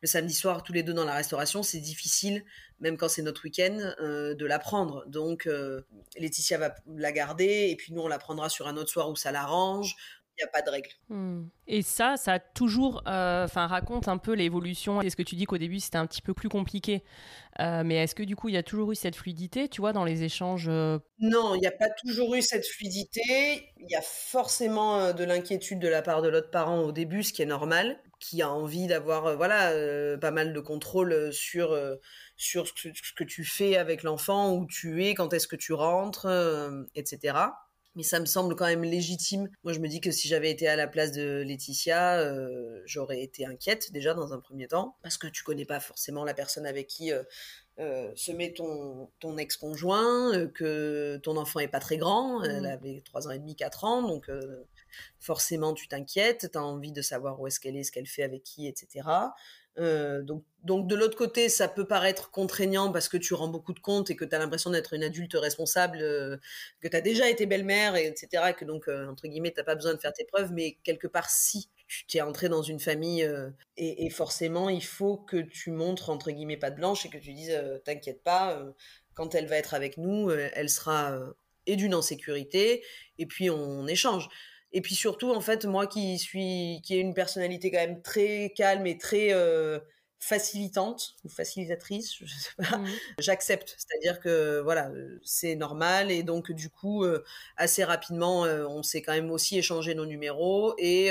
le 0.00 0.08
samedi 0.08 0.34
soir, 0.34 0.62
tous 0.62 0.72
les 0.72 0.82
deux 0.82 0.94
dans 0.94 1.04
la 1.04 1.14
restauration, 1.14 1.62
c'est 1.62 1.78
difficile, 1.78 2.44
même 2.80 2.96
quand 2.96 3.08
c'est 3.08 3.22
notre 3.22 3.44
week-end, 3.44 3.94
de 4.00 4.46
la 4.46 4.58
prendre. 4.58 5.04
Donc, 5.06 5.48
Laetitia 6.16 6.58
va 6.58 6.74
la 6.86 7.12
garder 7.12 7.68
et 7.70 7.76
puis 7.76 7.92
nous, 7.92 8.02
on 8.02 8.08
la 8.08 8.18
prendra 8.18 8.48
sur 8.48 8.66
un 8.66 8.76
autre 8.76 8.90
soir 8.90 9.10
où 9.10 9.16
ça 9.16 9.30
l'arrange 9.30 9.96
il 10.36 10.42
n'y 10.42 10.48
a 10.48 10.50
pas 10.50 10.62
de 10.62 10.70
règle. 10.70 10.90
Hmm. 11.08 11.44
Et 11.66 11.82
ça, 11.82 12.16
ça 12.16 12.34
a 12.34 12.38
toujours, 12.38 13.02
euh, 13.06 13.44
enfin, 13.44 13.66
raconte 13.66 14.08
un 14.08 14.18
peu 14.18 14.32
l'évolution. 14.32 15.00
Est-ce 15.00 15.16
que 15.16 15.22
tu 15.22 15.36
dis 15.36 15.44
qu'au 15.44 15.58
début 15.58 15.80
c'était 15.80 15.98
un 15.98 16.06
petit 16.06 16.22
peu 16.22 16.34
plus 16.34 16.48
compliqué, 16.48 17.04
euh, 17.60 17.82
mais 17.84 17.96
est-ce 17.96 18.14
que 18.14 18.22
du 18.22 18.34
coup 18.34 18.48
il 18.48 18.54
y 18.54 18.58
a 18.58 18.62
toujours 18.62 18.90
eu 18.92 18.96
cette 18.96 19.16
fluidité, 19.16 19.68
tu 19.68 19.80
vois, 19.80 19.92
dans 19.92 20.04
les 20.04 20.24
échanges 20.24 20.66
euh? 20.68 20.98
Non, 21.20 21.54
il 21.54 21.60
n'y 21.60 21.66
a 21.66 21.72
pas 21.72 21.88
toujours 21.90 22.34
eu 22.34 22.42
cette 22.42 22.66
fluidité. 22.66 23.72
Il 23.78 23.90
y 23.90 23.94
a 23.94 24.02
forcément 24.02 25.12
de 25.12 25.24
l'inquiétude 25.24 25.78
de 25.78 25.88
la 25.88 26.02
part 26.02 26.22
de 26.22 26.28
l'autre 26.28 26.50
parent 26.50 26.80
au 26.80 26.92
début, 26.92 27.22
ce 27.22 27.32
qui 27.32 27.42
est 27.42 27.46
normal, 27.46 27.98
qui 28.18 28.42
a 28.42 28.50
envie 28.50 28.86
d'avoir, 28.86 29.36
voilà, 29.36 29.72
pas 30.18 30.30
mal 30.32 30.52
de 30.52 30.60
contrôle 30.60 31.32
sur 31.32 31.78
sur 32.36 32.66
ce 32.66 32.72
que, 32.72 32.88
ce 32.92 33.12
que 33.14 33.24
tu 33.24 33.44
fais 33.44 33.76
avec 33.76 34.02
l'enfant, 34.02 34.52
où 34.52 34.66
tu 34.66 35.04
es, 35.04 35.14
quand 35.14 35.32
est-ce 35.32 35.46
que 35.46 35.56
tu 35.56 35.72
rentres, 35.72 36.26
etc 36.94 37.34
mais 37.96 38.02
ça 38.02 38.18
me 38.20 38.26
semble 38.26 38.56
quand 38.56 38.66
même 38.66 38.82
légitime. 38.82 39.48
Moi, 39.62 39.72
je 39.72 39.78
me 39.78 39.88
dis 39.88 40.00
que 40.00 40.10
si 40.10 40.28
j'avais 40.28 40.50
été 40.50 40.66
à 40.66 40.76
la 40.76 40.88
place 40.88 41.12
de 41.12 41.42
Laetitia, 41.42 42.18
euh, 42.18 42.82
j'aurais 42.86 43.22
été 43.22 43.46
inquiète 43.46 43.92
déjà 43.92 44.14
dans 44.14 44.32
un 44.32 44.40
premier 44.40 44.66
temps, 44.66 44.96
parce 45.02 45.16
que 45.16 45.26
tu 45.26 45.42
connais 45.44 45.64
pas 45.64 45.80
forcément 45.80 46.24
la 46.24 46.34
personne 46.34 46.66
avec 46.66 46.88
qui 46.88 47.12
euh, 47.12 47.22
euh, 47.78 48.10
se 48.16 48.32
met 48.32 48.52
ton, 48.52 49.10
ton 49.20 49.36
ex-conjoint, 49.36 50.48
que 50.48 51.18
ton 51.22 51.36
enfant 51.36 51.60
est 51.60 51.68
pas 51.68 51.80
très 51.80 51.96
grand, 51.96 52.42
elle 52.42 52.62
mmh. 52.62 52.66
avait 52.66 53.02
3 53.04 53.28
ans 53.28 53.30
et 53.30 53.38
demi, 53.38 53.54
4 53.56 53.84
ans, 53.84 54.02
donc 54.02 54.30
forcément 55.18 55.74
tu 55.74 55.88
t'inquiètes, 55.88 56.50
tu 56.52 56.58
as 56.58 56.62
envie 56.62 56.92
de 56.92 57.02
savoir 57.02 57.40
où 57.40 57.46
est-ce 57.46 57.58
qu'elle 57.58 57.76
est, 57.76 57.84
ce 57.84 57.92
qu'elle 57.92 58.06
fait 58.06 58.22
avec 58.22 58.42
qui, 58.44 58.66
etc. 58.68 59.08
Euh, 59.78 60.22
donc, 60.22 60.44
donc 60.62 60.86
de 60.86 60.94
l'autre 60.94 61.16
côté, 61.16 61.48
ça 61.48 61.68
peut 61.68 61.86
paraître 61.86 62.30
contraignant 62.30 62.92
parce 62.92 63.08
que 63.08 63.16
tu 63.16 63.34
rends 63.34 63.48
beaucoup 63.48 63.72
de 63.72 63.80
comptes 63.80 64.10
et 64.10 64.16
que 64.16 64.24
tu 64.24 64.34
as 64.34 64.38
l'impression 64.38 64.70
d'être 64.70 64.94
une 64.94 65.02
adulte 65.02 65.34
responsable, 65.34 65.98
euh, 66.00 66.36
que 66.80 66.88
tu 66.88 66.96
as 66.96 67.00
déjà 67.00 67.28
été 67.28 67.46
belle-mère, 67.46 67.96
etc. 67.96 68.50
Et 68.50 68.54
que 68.54 68.64
donc, 68.64 68.88
euh, 68.88 69.06
entre 69.08 69.26
guillemets, 69.26 69.52
tu 69.52 69.62
pas 69.64 69.74
besoin 69.74 69.94
de 69.94 70.00
faire 70.00 70.12
tes 70.12 70.24
preuves, 70.24 70.52
mais 70.52 70.78
quelque 70.84 71.06
part, 71.06 71.28
si 71.28 71.68
tu 72.08 72.16
es 72.16 72.20
entré 72.20 72.48
dans 72.48 72.62
une 72.62 72.80
famille 72.80 73.28
et, 73.76 74.10
forcément, 74.10 74.68
il 74.68 74.84
faut 74.84 75.18
que 75.18 75.36
tu 75.36 75.70
montres, 75.70 76.10
entre 76.10 76.30
guillemets, 76.30 76.56
pas 76.56 76.70
de 76.70 76.76
blanche 76.76 77.04
et 77.06 77.10
que 77.10 77.18
tu 77.18 77.32
dises, 77.32 77.54
t'inquiète 77.84 78.22
pas, 78.22 78.64
quand 79.12 79.34
elle 79.34 79.46
va 79.46 79.56
être 79.56 79.74
avec 79.74 79.98
nous, 79.98 80.30
elle 80.30 80.70
sera 80.70 81.18
et 81.66 81.76
d'une 81.76 81.94
en 81.94 82.02
sécurité 82.02 82.82
et 83.18 83.26
puis 83.26 83.50
on 83.50 83.86
échange. 83.86 84.28
Et 84.74 84.80
puis 84.80 84.96
surtout, 84.96 85.30
en 85.30 85.40
fait, 85.40 85.64
moi 85.66 85.86
qui 85.86 86.18
suis, 86.18 86.80
qui 86.82 86.96
ai 86.96 86.98
une 86.98 87.14
personnalité 87.14 87.70
quand 87.70 87.78
même 87.78 88.02
très 88.02 88.52
calme 88.56 88.88
et 88.88 88.98
très 88.98 89.32
euh, 89.32 89.78
facilitante 90.18 91.14
ou 91.22 91.28
facilitatrice, 91.28 92.16
je 92.20 92.26
sais 92.26 92.50
pas, 92.58 92.78
mmh. 92.78 92.88
j'accepte. 93.20 93.76
C'est-à-dire 93.78 94.18
que 94.18 94.60
voilà, 94.62 94.90
c'est 95.22 95.54
normal 95.54 96.10
et 96.10 96.24
donc 96.24 96.50
du 96.50 96.70
coup, 96.70 97.04
euh, 97.04 97.22
assez 97.56 97.84
rapidement, 97.84 98.46
euh, 98.46 98.66
on 98.66 98.82
s'est 98.82 99.00
quand 99.00 99.12
même 99.12 99.30
aussi 99.30 99.56
échangé 99.56 99.94
nos 99.94 100.06
numéros 100.06 100.74
et 100.76 101.10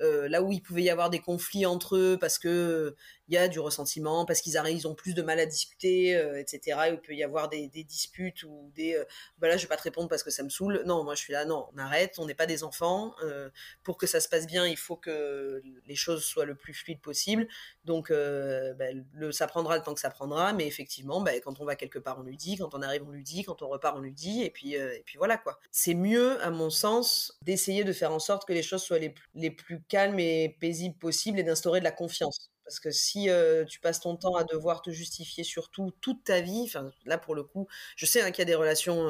là 0.00 0.42
où 0.42 0.50
il 0.50 0.60
pouvait 0.60 0.82
y 0.82 0.90
avoir 0.90 1.10
des 1.10 1.20
conflits 1.20 1.66
entre 1.66 1.96
eux 1.96 2.18
parce 2.20 2.40
que 2.40 2.96
il 3.28 3.34
y 3.34 3.38
a 3.38 3.48
du 3.48 3.58
ressentiment 3.58 4.26
parce 4.26 4.40
qu'ils 4.40 4.56
arrivent, 4.56 4.76
ils 4.76 4.88
ont 4.88 4.94
plus 4.94 5.14
de 5.14 5.22
mal 5.22 5.40
à 5.40 5.46
discuter, 5.46 6.14
euh, 6.16 6.38
etc. 6.38 6.78
il 6.90 7.00
peut 7.00 7.14
y 7.14 7.24
avoir 7.24 7.48
des, 7.48 7.68
disputes 7.68 8.42
ou 8.42 8.70
des, 8.74 8.94
euh, 8.94 9.04
bah 9.38 9.48
là 9.48 9.56
je 9.56 9.62
vais 9.62 9.68
pas 9.68 9.76
te 9.76 9.82
répondre 9.82 10.08
parce 10.08 10.22
que 10.22 10.30
ça 10.30 10.42
me 10.42 10.48
saoule. 10.50 10.82
Non, 10.86 11.04
moi 11.04 11.14
je 11.14 11.20
suis 11.20 11.32
là, 11.32 11.44
non, 11.44 11.68
on 11.74 11.78
arrête, 11.78 12.18
on 12.18 12.26
n'est 12.26 12.34
pas 12.34 12.46
des 12.46 12.64
enfants. 12.64 13.14
Euh, 13.22 13.48
pour 13.82 13.96
que 13.96 14.06
ça 14.06 14.20
se 14.20 14.28
passe 14.28 14.46
bien, 14.46 14.66
il 14.66 14.76
faut 14.76 14.96
que 14.96 15.62
les 15.86 15.94
choses 15.94 16.24
soient 16.24 16.44
le 16.44 16.54
plus 16.54 16.74
fluides 16.74 17.00
possible. 17.00 17.48
Donc 17.84 18.10
bah, 18.10 18.86
le, 19.12 19.32
ça 19.32 19.46
prendra 19.46 19.76
le 19.76 19.82
temps 19.82 19.94
que 19.94 20.00
ça 20.00 20.10
prendra, 20.10 20.52
mais 20.52 20.66
effectivement, 20.66 21.20
bah, 21.20 21.32
quand 21.40 21.60
on 21.60 21.64
va 21.64 21.76
quelque 21.76 21.98
part, 21.98 22.18
on 22.18 22.22
lui 22.22 22.36
dit, 22.36 22.56
quand 22.56 22.74
on 22.74 22.82
arrive, 22.82 23.04
on 23.06 23.10
lui 23.10 23.22
dit, 23.22 23.44
quand 23.44 23.62
on 23.62 23.68
repart, 23.68 23.96
on 23.96 24.00
lui 24.00 24.12
dit, 24.12 24.42
et 24.42 24.50
puis 24.50 24.74
et 24.74 25.02
puis 25.04 25.18
voilà 25.18 25.38
quoi. 25.38 25.58
C'est 25.70 25.94
mieux, 25.94 26.42
à 26.42 26.50
mon 26.50 26.70
sens, 26.70 27.38
d'essayer 27.42 27.84
de 27.84 27.92
faire 27.92 28.12
en 28.12 28.18
sorte 28.18 28.46
que 28.46 28.52
les 28.52 28.62
choses 28.62 28.82
soient 28.82 28.98
les 28.98 29.50
plus 29.50 29.82
calmes 29.82 30.18
et 30.18 30.56
paisibles 30.60 30.98
possibles 30.98 31.38
et 31.38 31.42
d'instaurer 31.42 31.80
de 31.80 31.84
la 31.84 31.92
confiance. 31.92 32.53
Parce 32.64 32.80
que 32.80 32.90
si 32.90 33.28
tu 33.68 33.80
passes 33.80 34.00
ton 34.00 34.16
temps 34.16 34.36
à 34.36 34.44
devoir 34.44 34.82
te 34.82 34.90
justifier 34.90 35.44
sur 35.44 35.70
tout, 35.70 35.92
toute 36.00 36.24
ta 36.24 36.40
vie, 36.40 36.72
là 37.04 37.18
pour 37.18 37.34
le 37.34 37.42
coup, 37.42 37.68
je 37.96 38.06
sais 38.06 38.22
hein, 38.22 38.30
qu'il 38.30 38.40
y 38.40 38.42
a 38.42 38.46
des 38.46 38.54
relations, 38.54 39.08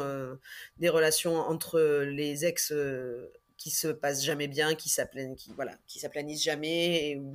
des 0.79 0.89
relations 0.89 1.37
entre 1.37 1.81
les 1.81 2.45
ex 2.45 2.73
qui 3.57 3.71
se 3.71 3.89
passent 3.89 4.25
jamais 4.25 4.49
bien, 4.49 4.75
qui 4.75 4.89
s'aplanissent, 4.89 5.49
qui 5.87 6.39
jamais, 6.39 7.11
et 7.11 7.17
où 7.17 7.35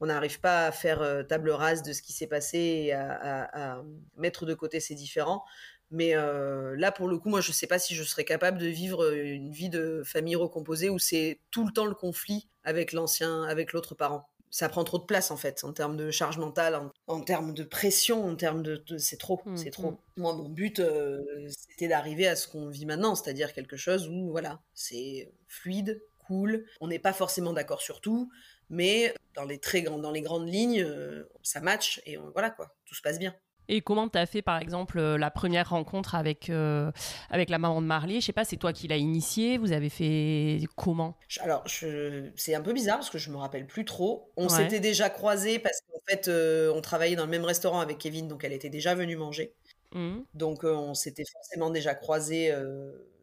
on 0.00 0.06
n'arrive 0.06 0.40
pas 0.40 0.66
à 0.66 0.72
faire 0.72 1.24
table 1.28 1.50
rase 1.50 1.82
de 1.82 1.92
ce 1.92 2.02
qui 2.02 2.12
s'est 2.12 2.26
passé 2.26 2.58
et 2.58 2.92
à, 2.92 3.82
mettre 4.16 4.46
de 4.46 4.54
côté 4.54 4.80
ces 4.80 4.94
différents. 4.94 5.44
Mais 5.90 6.14
là, 6.14 6.92
pour 6.92 7.08
le 7.08 7.18
coup, 7.18 7.28
moi, 7.28 7.40
je 7.40 7.50
ne 7.50 7.54
sais 7.54 7.66
pas 7.66 7.78
si 7.78 7.94
je 7.94 8.02
serais 8.02 8.24
capable 8.24 8.58
de 8.58 8.66
vivre 8.66 9.12
une 9.12 9.50
vie 9.50 9.68
de 9.68 10.02
famille 10.04 10.36
recomposée 10.36 10.90
où 10.90 10.98
c'est 10.98 11.40
tout 11.50 11.66
le 11.66 11.72
temps 11.72 11.86
le 11.86 11.94
conflit 11.94 12.48
avec 12.64 12.92
l'ancien, 12.92 13.44
avec 13.44 13.72
l'autre 13.72 13.94
parent 13.94 14.28
ça 14.50 14.68
prend 14.68 14.84
trop 14.84 14.98
de 14.98 15.04
place 15.04 15.30
en 15.30 15.36
fait 15.36 15.62
en 15.64 15.72
termes 15.72 15.96
de 15.96 16.10
charge 16.10 16.38
mentale, 16.38 16.90
en, 17.06 17.20
termes 17.20 17.54
de 17.54 17.62
pression, 17.62 18.26
en 18.26 18.36
termes 18.36 18.62
de, 18.62 18.82
c'est 18.98 19.16
trop, 19.16 19.40
mmh, 19.44 19.56
c'est 19.56 19.70
trop. 19.70 19.92
Mmh. 19.92 19.98
Moi, 20.16 20.34
mon 20.34 20.48
but, 20.48 20.80
euh, 20.80 21.20
c'était 21.48 21.88
d'arriver 21.88 22.26
à 22.26 22.36
ce 22.36 22.48
qu'on 22.48 22.68
vit 22.68 22.86
maintenant, 22.86 23.14
c'est-à-dire 23.14 23.52
quelque 23.52 23.76
chose 23.76 24.08
où 24.08 24.30
voilà, 24.30 24.60
c'est 24.74 25.32
fluide, 25.46 26.02
cool. 26.26 26.66
On 26.80 26.88
n'est 26.88 26.98
pas 26.98 27.12
forcément 27.12 27.52
d'accord 27.52 27.80
sur 27.80 28.00
tout, 28.00 28.30
mais 28.68 29.14
dans 29.34 29.44
les 29.44 29.58
très 29.58 29.82
grands, 29.82 29.98
dans 29.98 30.10
les 30.10 30.22
grandes 30.22 30.48
lignes, 30.48 30.82
euh, 30.82 31.24
ça 31.42 31.60
match 31.60 32.02
et 32.06 32.16
voilà 32.16 32.50
quoi, 32.50 32.74
tout 32.84 32.94
se 32.94 33.02
passe 33.02 33.18
bien. 33.18 33.34
Et 33.72 33.82
comment 33.82 34.08
tu 34.08 34.18
as 34.18 34.26
fait, 34.26 34.42
par 34.42 34.58
exemple, 34.58 34.98
euh, 34.98 35.16
la 35.16 35.30
première 35.30 35.70
rencontre 35.70 36.16
avec, 36.16 36.50
euh, 36.50 36.90
avec 37.30 37.50
la 37.50 37.58
maman 37.58 37.80
de 37.80 37.86
Marley? 37.86 38.20
Je 38.20 38.26
sais 38.26 38.32
pas, 38.32 38.44
c'est 38.44 38.56
toi 38.56 38.72
qui 38.72 38.88
l'as 38.88 38.96
initiée 38.96 39.58
Vous 39.58 39.70
avez 39.70 39.88
fait 39.88 40.58
comment? 40.74 41.16
Alors, 41.38 41.62
c'est 41.68 42.54
un 42.54 42.62
peu 42.62 42.72
bizarre 42.72 42.96
parce 42.96 43.10
que 43.10 43.18
je 43.18 43.30
me 43.30 43.36
rappelle 43.36 43.66
plus 43.66 43.84
trop. 43.84 44.28
On 44.36 44.48
s'était 44.48 44.80
déjà 44.80 45.08
croisés 45.08 45.60
parce 45.60 45.80
qu'en 45.82 46.00
fait, 46.08 46.26
euh, 46.26 46.72
on 46.74 46.80
travaillait 46.80 47.14
dans 47.14 47.24
le 47.24 47.30
même 47.30 47.44
restaurant 47.44 47.78
avec 47.78 47.98
Kevin, 47.98 48.26
donc 48.26 48.42
elle 48.42 48.52
était 48.52 48.70
déjà 48.70 48.96
venue 48.96 49.14
manger. 49.14 49.54
Mmh. 49.92 50.18
Donc, 50.34 50.64
on 50.64 50.94
s'était 50.94 51.24
forcément 51.32 51.70
déjà 51.70 51.94
croisés 51.94 52.52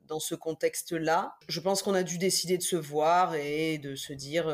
dans 0.08 0.20
ce 0.20 0.36
contexte-là. 0.36 1.36
Je 1.48 1.60
pense 1.60 1.82
qu'on 1.82 1.94
a 1.94 2.04
dû 2.04 2.18
décider 2.18 2.58
de 2.58 2.64
se 2.64 2.76
voir 2.76 3.36
et 3.36 3.78
de 3.78 3.96
se 3.96 4.14
dire. 4.14 4.50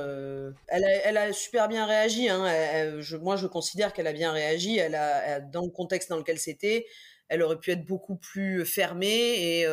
elle, 0.68 0.84
a, 0.84 0.89
elle, 1.06 1.18
a, 1.18 1.34
super 1.34 1.68
bien 1.68 1.86
réagi. 1.86 2.30
Hein. 2.30 2.99
moi, 3.22 3.36
je 3.36 3.47
considère 3.47 3.93
qu'elle 3.93 4.08
a 4.08 4.14
bien 4.14 4.32
réagi. 4.32 4.78
Elle 4.78 4.95
a, 4.95 5.39
dans 5.39 5.64
le 5.64 5.72
contexte 5.72 6.10
dans 6.10 6.18
lequel 6.18 6.39
c'était, 6.39 6.86
elle 7.30 7.41
aurait 7.41 7.60
pu 7.60 7.72
être 7.72 7.86
beaucoup 7.86 8.16
plus 8.16 8.66
fermée 8.66 9.08
et, 9.08 9.68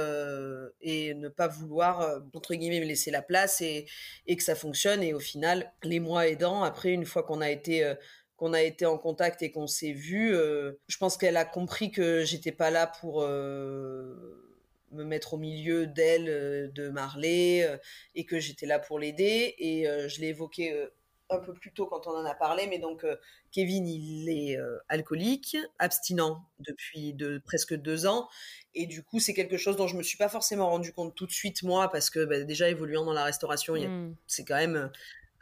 et 0.80 1.14
ne 1.14 1.28
pas 1.28 1.48
vouloir, 1.48 2.20
entre 2.34 2.54
guillemets, 2.54 2.80
me 2.80 2.86
laisser 2.86 3.10
la 3.10 3.22
place 3.22 3.60
et, 3.60 3.86
que 4.26 4.42
ça 4.42 4.54
fonctionne. 4.54 5.02
Et 5.02 5.14
au 5.14 5.20
final, 5.20 5.72
les 5.82 6.00
mois 6.00 6.28
aidant, 6.28 6.62
après, 6.62 6.90
une 6.90 7.04
fois 7.04 7.22
qu'on 7.22 7.40
a 7.40 7.50
été 7.50 7.94
qu'on 8.40 8.54
a 8.54 8.62
été 8.62 8.86
en 8.86 8.96
contact 8.96 9.42
et 9.42 9.50
qu'on 9.50 9.66
s'est 9.66 9.92
vu, 9.92 10.34
euh, 10.34 10.72
je 10.88 10.96
pense 10.96 11.18
qu'elle 11.18 11.36
a 11.36 11.44
compris 11.44 11.90
que 11.90 12.24
j'étais 12.24 12.52
pas 12.52 12.70
là 12.70 12.86
pour 12.86 13.22
euh, 13.22 14.49
me 14.90 15.04
mettre 15.04 15.34
au 15.34 15.38
milieu 15.38 15.86
d'elle, 15.86 16.28
euh, 16.28 16.68
de 16.68 16.88
Marley, 16.88 17.68
et 18.14 18.24
que 18.24 18.38
j'étais 18.38 18.66
là 18.66 18.78
pour 18.78 18.98
l'aider. 18.98 19.54
Et 19.58 19.84
je 19.84 20.20
l'ai 20.20 20.28
évoqué 20.28 20.88
un 21.32 21.38
peu 21.38 21.54
plus 21.54 21.72
tôt 21.72 21.86
quand 21.86 22.08
on 22.08 22.10
en 22.10 22.24
a 22.24 22.34
parlé, 22.34 22.66
mais 22.66 22.78
donc 22.78 23.06
Kevin, 23.52 23.86
il 23.86 24.28
est 24.28 24.58
alcoolique, 24.88 25.56
abstinent 25.78 26.44
depuis 26.58 27.14
de, 27.14 27.38
presque 27.38 27.74
deux 27.74 28.06
ans. 28.06 28.28
Et 28.74 28.86
du 28.86 29.02
coup, 29.02 29.20
c'est 29.20 29.34
quelque 29.34 29.56
chose 29.56 29.76
dont 29.76 29.86
je 29.86 29.96
me 29.96 30.02
suis 30.02 30.18
pas 30.18 30.28
forcément 30.28 30.70
rendu 30.70 30.92
compte 30.92 31.14
tout 31.14 31.26
de 31.26 31.32
suite, 31.32 31.62
moi, 31.62 31.90
parce 31.90 32.10
que 32.10 32.24
bah, 32.24 32.40
déjà 32.42 32.68
évoluant 32.68 33.04
dans 33.04 33.12
la 33.12 33.24
restauration, 33.24 33.74
mmh. 33.74 34.16
c'est 34.26 34.44
quand 34.44 34.56
même 34.56 34.90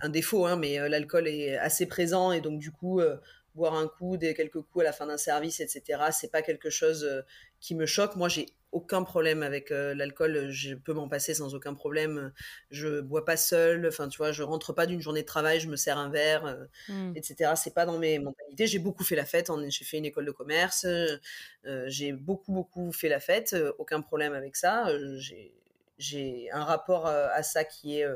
un 0.01 0.09
défaut, 0.09 0.47
hein, 0.47 0.57
mais 0.57 0.79
euh, 0.79 0.89
l'alcool 0.89 1.29
est 1.29 1.57
assez 1.57 1.87
présent 1.87 2.33
et 2.33 2.41
donc 2.41 2.59
du 2.59 2.71
coup, 2.71 3.01
euh, 3.01 3.17
boire 3.59 3.75
un 3.75 3.89
coup, 3.89 4.17
des 4.17 4.33
quelques 4.33 4.63
coups 4.63 4.81
à 4.81 4.85
la 4.85 4.93
fin 4.93 5.07
d'un 5.07 5.19
service, 5.19 5.61
etc. 5.61 6.01
C'est 6.13 6.31
pas 6.31 6.41
quelque 6.43 6.71
chose 6.71 7.05
euh, 7.05 7.21
qui 7.61 7.75
me 7.75 7.85
choque. 7.85 8.17
Moi, 8.17 8.29
j'ai 8.29 8.47
aucun 8.73 9.03
problème 9.03 9.43
avec 9.43 9.71
l'alcool. 9.71 10.49
Je 10.51 10.75
peux 10.75 10.93
m'en 10.93 11.09
passer 11.09 11.35
sans 11.35 11.55
aucun 11.55 11.75
problème. 11.75 12.33
Je 12.71 13.01
bois 13.01 13.25
pas 13.25 13.37
seul. 13.37 13.87
Enfin, 13.87 14.09
tu 14.09 14.19
vois, 14.19 14.31
je 14.31 14.43
rentre 14.43 14.73
pas 14.73 14.87
d'une 14.87 15.01
journée 15.01 15.23
de 15.23 15.27
travail, 15.27 15.59
je 15.59 15.69
me 15.69 15.77
sers 15.77 15.99
un 15.99 16.11
verre, 16.11 16.59
mmh. 16.89 17.13
etc. 17.17 17.53
C'est 17.57 17.75
pas 17.75 17.87
dans 17.87 17.99
mes 17.99 18.19
mentalités. 18.19 18.67
J'ai 18.67 18.79
beaucoup 18.79 19.05
fait 19.05 19.17
la 19.17 19.25
fête. 19.25 19.51
J'ai 19.69 19.85
fait 19.85 19.99
une 19.99 20.05
école 20.05 20.27
de 20.27 20.33
commerce. 20.33 20.87
j'ai 21.87 22.13
beaucoup, 22.13 22.53
beaucoup 22.53 22.93
fait 22.93 23.09
la 23.09 23.21
fête. 23.21 23.57
aucun 23.79 24.03
problème 24.03 24.35
avec 24.35 24.55
ça. 24.55 24.87
j'ai 25.99 26.51
un 26.53 26.65
rapport 26.65 27.07
à 27.07 27.43
ça 27.43 27.65
qui 27.65 28.01
est 28.01 28.07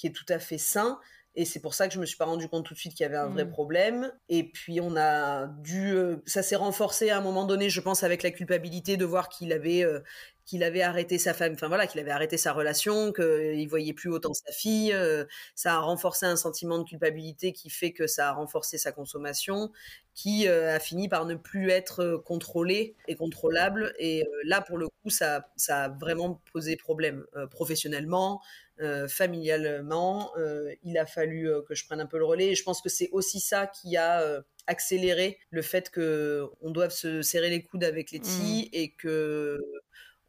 qui 0.00 0.06
est 0.06 0.12
tout 0.12 0.24
à 0.30 0.38
fait 0.38 0.58
sain. 0.58 0.98
Et 1.40 1.46
c'est 1.46 1.60
pour 1.60 1.72
ça 1.72 1.88
que 1.88 1.94
je 1.94 1.98
me 1.98 2.04
suis 2.04 2.18
pas 2.18 2.26
rendu 2.26 2.50
compte 2.50 2.66
tout 2.66 2.74
de 2.74 2.78
suite 2.78 2.92
qu'il 2.92 3.02
y 3.02 3.06
avait 3.06 3.16
un 3.16 3.28
vrai 3.28 3.46
mmh. 3.46 3.50
problème. 3.50 4.12
Et 4.28 4.44
puis 4.44 4.78
on 4.78 4.94
a 4.94 5.46
dû, 5.46 5.96
euh, 5.96 6.16
ça 6.26 6.42
s'est 6.42 6.54
renforcé 6.54 7.08
à 7.08 7.16
un 7.16 7.22
moment 7.22 7.46
donné, 7.46 7.70
je 7.70 7.80
pense, 7.80 8.02
avec 8.02 8.22
la 8.22 8.30
culpabilité 8.30 8.98
de 8.98 9.06
voir 9.06 9.30
qu'il 9.30 9.54
avait, 9.54 9.82
euh, 9.82 10.00
qu'il 10.44 10.62
avait 10.62 10.82
arrêté 10.82 11.16
sa 11.16 11.32
femme, 11.32 11.54
enfin 11.54 11.68
voilà, 11.68 11.86
qu'il 11.86 11.98
avait 11.98 12.10
arrêté 12.10 12.36
sa 12.36 12.52
relation, 12.52 13.10
qu'il 13.14 13.66
voyait 13.70 13.94
plus 13.94 14.10
autant 14.10 14.34
sa 14.34 14.52
fille. 14.52 14.92
Euh, 14.92 15.24
ça 15.54 15.76
a 15.76 15.78
renforcé 15.78 16.26
un 16.26 16.36
sentiment 16.36 16.76
de 16.76 16.84
culpabilité 16.84 17.54
qui 17.54 17.70
fait 17.70 17.92
que 17.92 18.06
ça 18.06 18.28
a 18.28 18.32
renforcé 18.32 18.76
sa 18.76 18.92
consommation, 18.92 19.72
qui 20.12 20.46
a 20.46 20.78
fini 20.78 21.08
par 21.08 21.24
ne 21.24 21.36
plus 21.36 21.70
être 21.70 22.20
contrôlé 22.26 22.96
et 23.08 23.14
contrôlable. 23.14 23.94
Et 23.98 24.26
là, 24.44 24.60
pour 24.60 24.76
le 24.76 24.88
coup, 24.88 25.08
ça, 25.08 25.48
ça 25.56 25.84
a 25.84 25.88
vraiment 25.88 26.42
posé 26.52 26.76
problème 26.76 27.24
professionnellement, 27.50 28.42
euh, 28.80 29.08
familialement. 29.08 30.32
Euh, 30.38 30.74
il 30.82 30.96
a 30.96 31.04
fallu 31.04 31.50
euh, 31.50 31.60
que 31.62 31.74
je 31.74 31.84
prenne 31.84 32.00
un 32.00 32.06
peu 32.06 32.18
le 32.18 32.24
relais. 32.24 32.48
Et 32.48 32.54
je 32.54 32.62
pense 32.62 32.80
que 32.80 32.88
c'est 32.88 33.10
aussi 33.12 33.38
ça 33.38 33.66
qui 33.66 33.96
a 33.96 34.42
accéléré 34.66 35.38
le 35.50 35.62
fait 35.62 35.90
que 35.90 36.46
on 36.60 36.70
doive 36.70 36.90
se 36.90 37.22
serrer 37.22 37.50
les 37.50 37.62
coudes 37.62 37.84
avec 37.84 38.10
Letty 38.10 38.70
mmh. 38.72 38.76
et 38.76 38.94
que 38.94 39.58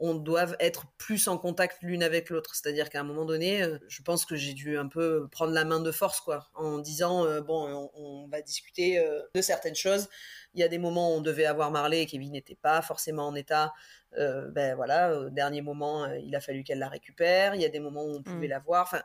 on 0.03 0.15
doive 0.15 0.55
être 0.59 0.87
plus 0.97 1.27
en 1.27 1.37
contact 1.37 1.77
l'une 1.83 2.01
avec 2.01 2.31
l'autre. 2.31 2.55
C'est-à-dire 2.55 2.89
qu'à 2.89 3.01
un 3.01 3.03
moment 3.03 3.23
donné, 3.23 3.63
je 3.87 4.01
pense 4.01 4.25
que 4.25 4.35
j'ai 4.35 4.53
dû 4.53 4.75
un 4.75 4.87
peu 4.87 5.27
prendre 5.29 5.53
la 5.53 5.63
main 5.63 5.79
de 5.79 5.91
force, 5.91 6.19
quoi, 6.21 6.49
en 6.55 6.79
disant 6.79 7.39
bon, 7.41 7.91
on, 7.93 8.27
va 8.27 8.41
discuter 8.41 8.99
de 9.35 9.41
certaines 9.41 9.75
choses. 9.75 10.09
Il 10.55 10.59
y 10.59 10.63
a 10.63 10.67
des 10.67 10.79
moments 10.79 11.13
où 11.13 11.19
on 11.19 11.21
devait 11.21 11.45
avoir 11.45 11.69
Marley 11.69 12.01
et 12.01 12.05
Kevin 12.07 12.31
n'était 12.31 12.55
pas 12.55 12.81
forcément 12.81 13.27
en 13.27 13.35
état. 13.35 13.73
Euh, 14.17 14.49
ben 14.49 14.75
voilà, 14.75 15.17
au 15.17 15.29
dernier 15.29 15.61
moment, 15.61 16.03
euh, 16.03 16.17
il 16.19 16.35
a 16.35 16.41
fallu 16.41 16.63
qu'elle 16.63 16.79
la 16.79 16.89
récupère. 16.89 17.55
Il 17.55 17.61
y 17.61 17.65
a 17.65 17.69
des 17.69 17.79
moments 17.79 18.03
où 18.03 18.15
on 18.15 18.21
pouvait 18.21 18.47
mmh. 18.47 18.49
la 18.49 18.59
voir. 18.59 18.83
Enfin, 18.83 19.01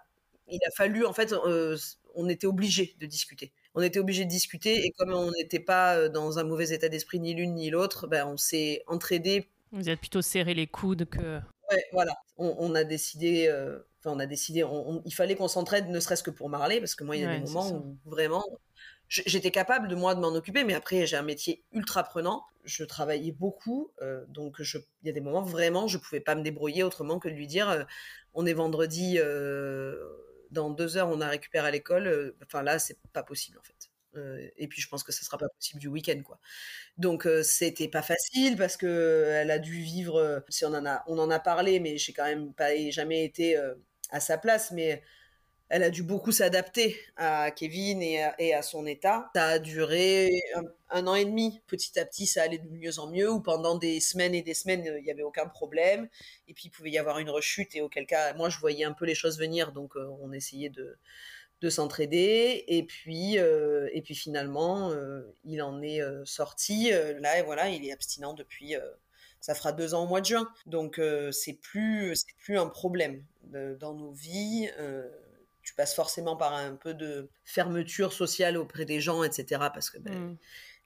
il 0.49 0.61
a 0.67 0.71
fallu, 0.71 1.05
en 1.05 1.13
fait, 1.13 1.33
euh, 1.33 1.77
on 2.15 2.29
était 2.29 2.47
obligé 2.47 2.97
de 3.01 3.07
discuter. 3.07 3.53
On 3.75 3.83
était 3.83 3.99
obligé 3.99 4.25
de 4.25 4.31
discuter 4.31 4.87
et 4.87 4.91
comme 4.93 5.13
on 5.13 5.31
n'était 5.33 5.61
pas 5.61 6.09
dans 6.09 6.39
un 6.39 6.45
mauvais 6.45 6.71
état 6.71 6.89
d'esprit 6.89 7.21
ni 7.21 7.35
l'une 7.35 7.55
ni 7.55 7.69
l'autre, 7.71 8.07
ben 8.07 8.27
on 8.27 8.37
s'est 8.37 8.83
entraidé. 8.87 9.49
Vous 9.73 9.89
êtes 9.91 10.01
plutôt 10.01 10.23
serré 10.23 10.55
les 10.55 10.67
coudes 10.67 11.05
que. 11.05 11.41
Ouais, 11.71 11.85
voilà. 11.93 12.15
On, 12.39 12.75
a 12.75 12.85
décidé. 12.85 13.51
Enfin, 13.99 14.17
on 14.17 14.19
a 14.19 14.27
décidé. 14.27 14.65
il 15.05 15.15
fallait 15.15 15.35
qu'on 15.35 15.49
s'entraide, 15.49 15.91
ne 15.91 16.01
serait-ce 16.01 16.23
que 16.23 16.31
pour 16.31 16.49
Marley, 16.49 16.79
parce 16.79 16.95
que 16.95 17.05
moi, 17.05 17.17
il 17.17 17.23
y 17.23 17.27
a 17.27 17.39
des 17.39 17.45
moments 17.45 17.71
où 17.71 17.99
vraiment, 18.07 18.45
j'étais 19.09 19.51
capable 19.51 19.89
de 19.89 19.95
moi 19.95 20.15
de 20.15 20.21
m'en 20.21 20.35
occuper, 20.35 20.65
mais 20.65 20.75
après 20.75 21.07
j'ai 21.07 21.17
un 21.17 21.23
métier 21.23 21.63
ultra 21.73 22.03
prenant. 22.03 22.45
Je 22.65 22.85
travaillais 22.85 23.33
beaucoup, 23.33 23.93
euh, 24.03 24.25
donc 24.29 24.57
il 24.61 25.07
y 25.07 25.09
a 25.09 25.13
des 25.13 25.21
moments 25.21 25.43
vraiment 25.43 25.87
je 25.87 25.99
pouvais 25.99 26.21
pas 26.21 26.35
me 26.35 26.43
débrouiller 26.43 26.83
autrement 26.83 27.19
que 27.19 27.29
de 27.29 27.35
lui 27.35 27.47
dire 27.47 27.71
euh, 27.71 27.85
on 28.35 28.45
est 28.47 28.53
vendredi, 28.53 29.19
euh, 29.19 29.97
dans 30.51 30.71
deux 30.71 30.97
heures 30.97 31.09
on 31.09 31.21
a 31.21 31.29
récupéré 31.29 31.69
à 31.69 31.71
l'école. 31.71 32.35
Enfin 32.45 32.63
là 32.63 32.79
c'est 32.79 32.99
pas 33.13 33.23
possible 33.23 33.59
en 33.59 33.63
fait. 33.63 33.91
et 34.57 34.67
puis 34.69 34.81
je 34.81 34.89
pense 34.89 35.05
que 35.05 35.13
ça 35.13 35.23
sera 35.23 35.39
pas 35.39 35.49
possible 35.49 35.81
du 35.81 35.89
week-end 35.89 36.21
quoi. 36.25 36.41
Donc 36.99 37.29
c'était 37.43 37.89
pas 37.89 38.03
facile 38.03 38.57
parce 38.57 38.77
que 38.77 39.27
elle 39.29 39.51
a 39.51 39.59
dû 39.59 39.81
vivre. 39.81 40.45
Si 40.49 40.65
on 40.65 40.75
en 40.75 40.87
a 40.87 41.05
on 41.07 41.19
en 41.19 41.31
a 41.31 41.39
parlé, 41.39 41.81
mais 41.81 41.99
j'ai 41.99 42.13
quand 42.13 42.25
même 42.25 42.53
pas 42.55 42.71
jamais 42.91 43.25
été 43.25 43.57
à 44.11 44.21
sa 44.21 44.39
place, 44.39 44.73
mais 44.73 45.03
elle 45.69 45.83
a 45.83 45.91
dû 45.91 46.03
beaucoup 46.03 46.31
s'adapter 46.31 46.97
à 47.17 47.51
Kevin 47.51 48.01
et 48.01 48.55
à, 48.55 48.63
son 48.63 48.87
état. 48.87 49.31
Ça 49.35 49.47
a 49.47 49.59
duré 49.59 50.31
un, 50.91 51.07
an 51.07 51.15
et 51.15 51.25
demi. 51.25 51.61
Petit 51.67 51.99
à 51.99 52.05
petit, 52.05 52.27
ça 52.27 52.43
allait 52.43 52.59
de 52.59 52.69
mieux 52.69 52.99
en 53.01 53.09
mieux, 53.09 53.31
ou 53.31 53.41
pendant 53.41 53.77
des 53.77 53.99
semaines 54.01 54.35
et 54.35 54.43
des 54.43 54.55
semaines, 54.55 54.85
il 54.85 55.03
n'y 55.03 55.11
avait 55.11 55.25
aucun 55.25 55.47
problème. 55.47 56.09
Et 56.47 56.55
puis, 56.55 56.67
il 56.67 56.71
pouvait 56.71 56.91
y 56.91 56.99
avoir 56.99 57.19
une 57.19 57.31
rechute, 57.31 57.75
et 57.75 57.81
auquel 57.81 58.07
cas, 58.07 58.35
moi, 58.35 58.49
je 58.49 58.59
voyais 58.59 58.85
un 58.85 58.93
peu 58.93 59.07
les 59.07 59.17
choses 59.17 59.39
venir, 59.39 59.73
donc 59.73 59.97
euh, 59.97 60.07
on 60.21 60.33
essayait 60.33 60.71
de, 60.71 60.97
de 61.61 61.71
s'entraider. 61.71 62.65
Et 62.69 62.85
puis, 62.85 63.39
euh, 63.39 63.89
et 63.93 64.03
puis 64.03 64.15
finalement, 64.15 64.93
euh, 64.93 65.23
il 65.45 65.63
en 65.63 65.83
est 65.83 66.01
sorti. 66.25 66.91
là, 66.91 67.41
et 67.41 67.43
voilà, 67.43 67.71
il 67.71 67.85
est 67.85 67.93
abstinent 67.93 68.35
depuis 68.35 68.75
ça 69.39 69.55
fera 69.55 69.71
deux 69.71 69.95
ans 69.95 70.05
au 70.05 70.07
mois 70.09 70.21
de 70.21 70.27
juin. 70.27 70.49
Donc 70.65 71.01
c'est 71.31 71.53
plus 71.53 72.25
plus 72.39 72.59
un 72.59 72.67
problème 72.67 73.23
dans 73.79 73.95
nos 73.95 74.11
vies 74.11 74.69
tu 75.67 75.75
passes 75.75 75.95
forcément 75.95 76.37
par 76.37 76.55
un 76.55 76.77
peu 76.77 76.95
de 76.95 77.29
fermeture 77.45 78.13
sociale 78.13 78.57
auprès 78.57 78.85
des 78.85 79.01
gens, 79.01 79.25
etc. 79.25 79.69
Parce 79.75 79.91
que 79.91 79.99
ben, 79.99 80.15
mmh 80.15 80.37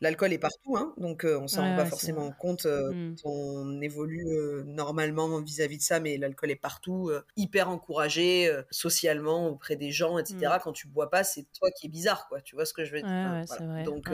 l'alcool 0.01 0.33
est 0.33 0.39
partout, 0.39 0.77
hein, 0.77 0.95
donc 0.97 1.27
on 1.27 1.47
s'en 1.49 1.63
rend 1.63 1.77
pas 1.77 1.87
forcément 1.87 2.31
compte 2.33 2.67
mmh. 2.67 3.17
quand 3.23 3.31
on 3.31 3.81
évolue 3.81 4.65
normalement 4.67 5.41
vis-à-vis 5.41 5.79
de 5.79 5.83
ça, 5.83 6.01
mais 6.01 6.17
l'alcool 6.17 6.51
est 6.51 6.57
partout, 6.57 7.11
hyper 7.37 7.69
encouragé 7.69 8.51
socialement 8.71 9.49
auprès 9.49 9.77
des 9.77 9.91
gens, 9.91 10.19
etc. 10.19 10.39
Mmh. 10.43 10.59
Quand 10.63 10.73
tu 10.73 10.89
bois 10.89 11.11
pas, 11.11 11.25
c'est 11.25 11.47
toi 11.53 11.71
qui 11.71 11.87
es 11.87 11.89
bizarre, 11.91 12.29
quoi. 12.29 12.41
Tu 12.41 12.55
vois 12.55 12.65
ce 12.65 12.73
que 12.73 12.85
je 12.85 12.93
veux 12.93 13.03
dire? 13.03 13.85
Donc 13.85 14.11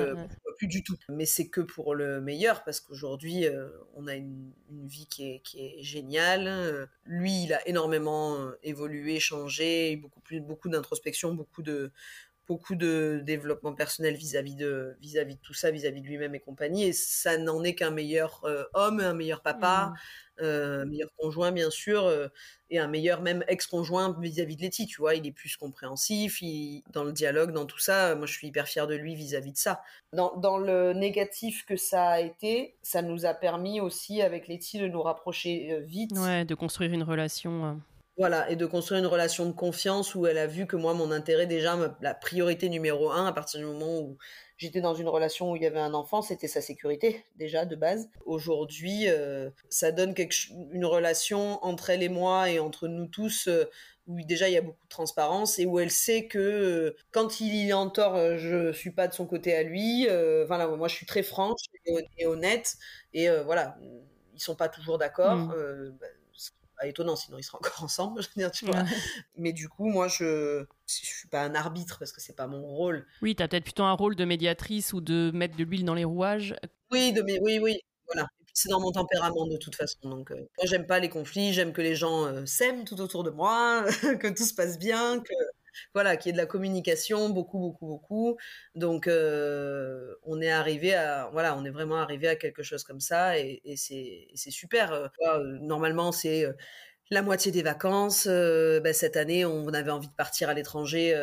plus 0.57 0.69
du 0.69 0.83
tout. 0.83 0.97
Mais 1.09 1.27
c'est 1.27 1.49
que 1.49 1.61
pour 1.61 1.95
le 1.95 2.21
meilleur 2.21 2.65
parce 2.65 2.81
qu'aujourd'hui 2.81 3.47
on 3.95 4.07
a 4.07 4.15
une, 4.15 4.53
vie 4.71 5.07
qui 5.07 5.31
est, 5.31 5.41
qui 5.41 5.61
est 5.61 5.83
géniale. 5.83 6.89
Lui, 7.05 7.45
il 7.45 7.53
a 7.53 7.67
énormément 7.69 8.51
évolué, 8.63 9.21
changé, 9.21 9.97
beaucoup 9.97 10.21
plus, 10.21 10.41
beaucoup 10.41 10.69
d'introspection, 10.69 11.35
beaucoup 11.35 11.63
de 11.63 11.93
beaucoup 12.47 12.75
de 12.75 13.21
développement 13.25 13.75
personnel 13.75 14.15
vis-à-vis 14.15 14.55
de 14.55 14.97
vis-à-vis 15.01 15.37
de 15.37 15.41
tout 15.41 15.55
ça, 15.55 15.71
vis-à-vis 15.71 16.01
de 16.01 16.07
lui-même 16.07 16.35
et 16.35 16.41
compagnie. 16.41 16.85
Et 16.85 16.93
ça 16.93 17.39
n'en 17.39 17.63
est 17.65 17.75
qu'un 17.75 17.91
meilleur 17.91 18.41
euh, 18.45 18.65
homme, 18.75 19.01
un 19.01 19.15
meilleur 19.15 19.43
papa, 19.43 19.93
mmh. 20.39 20.43
euh, 20.43 20.83
un 20.83 20.85
meilleur 20.87 21.11
conjoint 21.17 21.51
bien 21.51 21.71
sûr, 21.71 22.05
euh, 22.05 22.29
et 22.71 22.79
un 22.79 22.87
meilleur 22.87 23.21
même 23.21 23.45
ex-conjoint 23.49 24.17
vis-à-vis 24.21 24.57
de 24.57 24.63
Letty. 24.63 24.87
Tu 24.87 25.01
vois, 25.01 25.15
il 25.15 25.27
est 25.27 25.33
plus 25.33 25.57
compréhensif, 25.57 26.41
dans 26.93 27.05
le 27.05 27.13
dialogue, 27.13 27.53
dans 27.53 27.67
tout 27.67 27.79
ça. 27.79 28.15
Moi, 28.15 28.27
je 28.27 28.33
suis 28.33 28.49
hyper 28.49 28.69
fière 28.69 28.87
de 28.87 28.95
lui 28.95 29.15
vis-à-vis 29.15 29.53
de 29.53 29.59
ça. 29.59 29.83
Dans, 30.13 30.37
dans, 30.37 30.59
le 30.59 30.93
négatif 30.93 31.65
que 31.67 31.77
ça 31.77 32.09
a 32.09 32.21
été, 32.21 32.77
ça 32.83 33.03
nous 33.03 33.27
a 33.27 33.35
permis 33.35 33.81
aussi 33.81 34.23
avec 34.23 34.49
Letty 34.49 34.79
de 34.79 34.89
nous 34.89 35.03
rapprocher 35.03 35.81
vite. 35.81 36.13
Ouais, 36.13 36.45
de 36.45 36.55
construire 36.55 36.93
une 36.93 37.03
relation. 37.03 37.81
Voilà, 38.19 38.51
et 38.51 38.57
de 38.57 38.65
construire 38.65 39.01
une 39.01 39.07
relation 39.07 39.45
de 39.45 39.53
confiance 39.53 40.15
où 40.15 40.27
elle 40.27 40.39
a 40.39 40.47
vu 40.47 40.67
que 40.67 40.77
moi, 40.77 40.95
mon 40.95 41.11
intérêt, 41.11 41.47
déjà, 41.47 41.77
la 42.01 42.15
priorité 42.15 42.71
numéro 42.71 43.11
un, 43.11 43.27
à 43.27 43.33
partir 43.33 43.61
du 43.61 43.67
moment 43.67 43.99
où 44.01 44.17
j'étais 44.57 44.81
dans 44.81 44.95
une 44.95 45.09
relation 45.09 45.53
où 45.53 45.57
il 45.57 45.63
y 45.63 45.67
avait 45.67 45.81
un 45.81 45.93
enfant, 45.93 46.23
c'était 46.23 46.49
sa 46.49 46.63
sécurité, 46.63 47.27
déjà, 47.37 47.67
de 47.67 47.77
base. 47.77 48.09
Aujourd'hui, 48.25 49.09
euh, 49.09 49.51
ça 49.69 49.93
donne 49.93 50.15
quelque, 50.15 50.35
une 50.73 50.87
relation 50.87 51.63
entre 51.63 51.91
elle 51.91 52.03
et 52.03 52.09
moi 52.09 52.49
et 52.51 52.59
entre 52.59 52.89
nous 52.89 53.07
tous. 53.07 53.49
Euh, 53.49 53.65
où 54.09 54.21
déjà 54.21 54.49
il 54.49 54.55
y 54.55 54.57
a 54.57 54.63
beaucoup 54.63 54.85
de 54.85 54.89
transparence 54.89 55.59
et 55.59 55.67
où 55.67 55.81
elle 55.81 55.91
sait 55.91 56.29
que 56.29 56.39
euh, 56.39 56.97
quand 57.11 57.41
il 57.41 57.69
est 57.69 57.73
en 57.73 57.91
tort, 57.91 58.39
je 58.39 58.71
suis 58.73 58.93
pas 58.93 59.09
de 59.09 59.13
son 59.13 59.27
côté 59.27 59.53
à 59.53 59.65
lui. 59.65 60.07
voilà, 60.47 60.69
moi 60.69 60.87
je 60.87 60.95
suis 60.95 61.07
très 61.07 61.25
franche 61.25 61.63
et, 62.17 62.25
honnête 62.25 62.77
et 63.13 63.29
voilà, 63.45 63.77
ils 64.33 64.41
sont 64.41 64.55
pas 64.55 64.69
toujours 64.69 64.97
d'accord. 64.97 65.35
Mmh. 65.35 65.97
Bah, 66.01 66.07
pas 66.79 66.87
étonnant, 66.87 67.17
sinon 67.17 67.39
ils 67.39 67.43
seraient 67.43 67.59
encore 67.59 67.83
ensemble, 67.85 68.23
je 68.23 68.29
veux 68.29 68.43
dire, 68.43 68.51
tu 68.51 68.67
vois. 68.67 68.85
Mais 69.37 69.53
du 69.53 69.69
coup, 69.69 69.87
moi, 69.87 70.09
je 70.09 70.65
je 70.87 70.95
suis 70.95 71.29
pas 71.29 71.43
un 71.43 71.55
arbitre 71.55 71.99
parce 71.99 72.13
que 72.13 72.21
c'est 72.21 72.37
pas 72.37 72.47
mon 72.47 72.65
rôle. 72.65 73.07
Oui, 73.23 73.35
tu 73.35 73.43
as 73.43 73.49
peut-être 73.49 73.65
plutôt 73.65 73.85
un 73.85 73.93
rôle 73.93 74.17
de 74.17 74.25
médiatrice 74.25 74.93
ou 74.93 75.01
de 75.01 75.31
mettre 75.35 75.57
de 75.57 75.65
l'huile 75.65 75.85
dans 75.85 75.95
les 75.95 76.05
rouages. 76.05 76.55
Oui, 76.91 77.13
de, 77.13 77.23
oui, 77.43 77.59
oui, 77.61 77.81
voilà. 78.13 78.29
C'est 78.55 78.71
dans 78.71 78.81
mon 78.81 78.91
tempérament 78.91 79.47
de 79.47 79.59
toute 79.59 79.75
façon. 79.75 79.99
Donc, 80.09 80.31
euh, 80.31 80.37
moi, 80.37 80.65
j'aime 80.65 80.87
pas 80.87 80.99
les 80.99 81.11
conflits, 81.11 81.53
j'aime 81.53 81.73
que 81.73 81.83
les 81.83 81.95
gens 81.95 82.25
euh, 82.27 82.47
s'aiment 82.47 82.85
tout 82.85 83.01
autour 83.01 83.23
de 83.23 83.31
moi, 83.31 83.85
que 84.21 84.29
tout 84.29 84.45
se 84.45 84.55
passe 84.55 84.79
bien, 84.79 85.21
que 85.21 85.35
voilà, 85.95 86.17
qu'il 86.17 86.31
y 86.31 86.31
ait 86.31 86.33
de 86.33 86.39
la 86.39 86.47
communication, 86.47 87.29
beaucoup, 87.31 87.59
beaucoup, 87.59 87.87
beaucoup. 87.87 88.37
Donc, 88.75 89.07
euh, 89.07 90.15
on 90.25 90.41
est 90.41 90.51
arrivé 90.51 90.95
à, 90.95 91.29
voilà, 91.33 91.57
on 91.57 91.65
est 91.65 91.71
vraiment 91.71 91.97
arrivé 91.97 92.29
à 92.29 92.37
quelque 92.37 92.63
chose 92.63 92.85
comme 92.85 93.01
ça, 93.01 93.39
et, 93.39 93.61
c'est 93.77 94.51
super. 94.51 95.11
normalement, 95.61 96.13
c'est 96.13 96.47
la 97.11 97.23
moitié 97.23 97.53
des 97.53 97.63
vacances. 97.63 98.27
Ben, 98.27 98.93
cette 98.93 99.17
année, 99.17 99.45
on 99.45 99.69
avait 99.69 99.91
envie 99.91 100.09
de 100.09 100.15
partir 100.15 100.49
à 100.49 100.55
l'étranger 100.55 101.15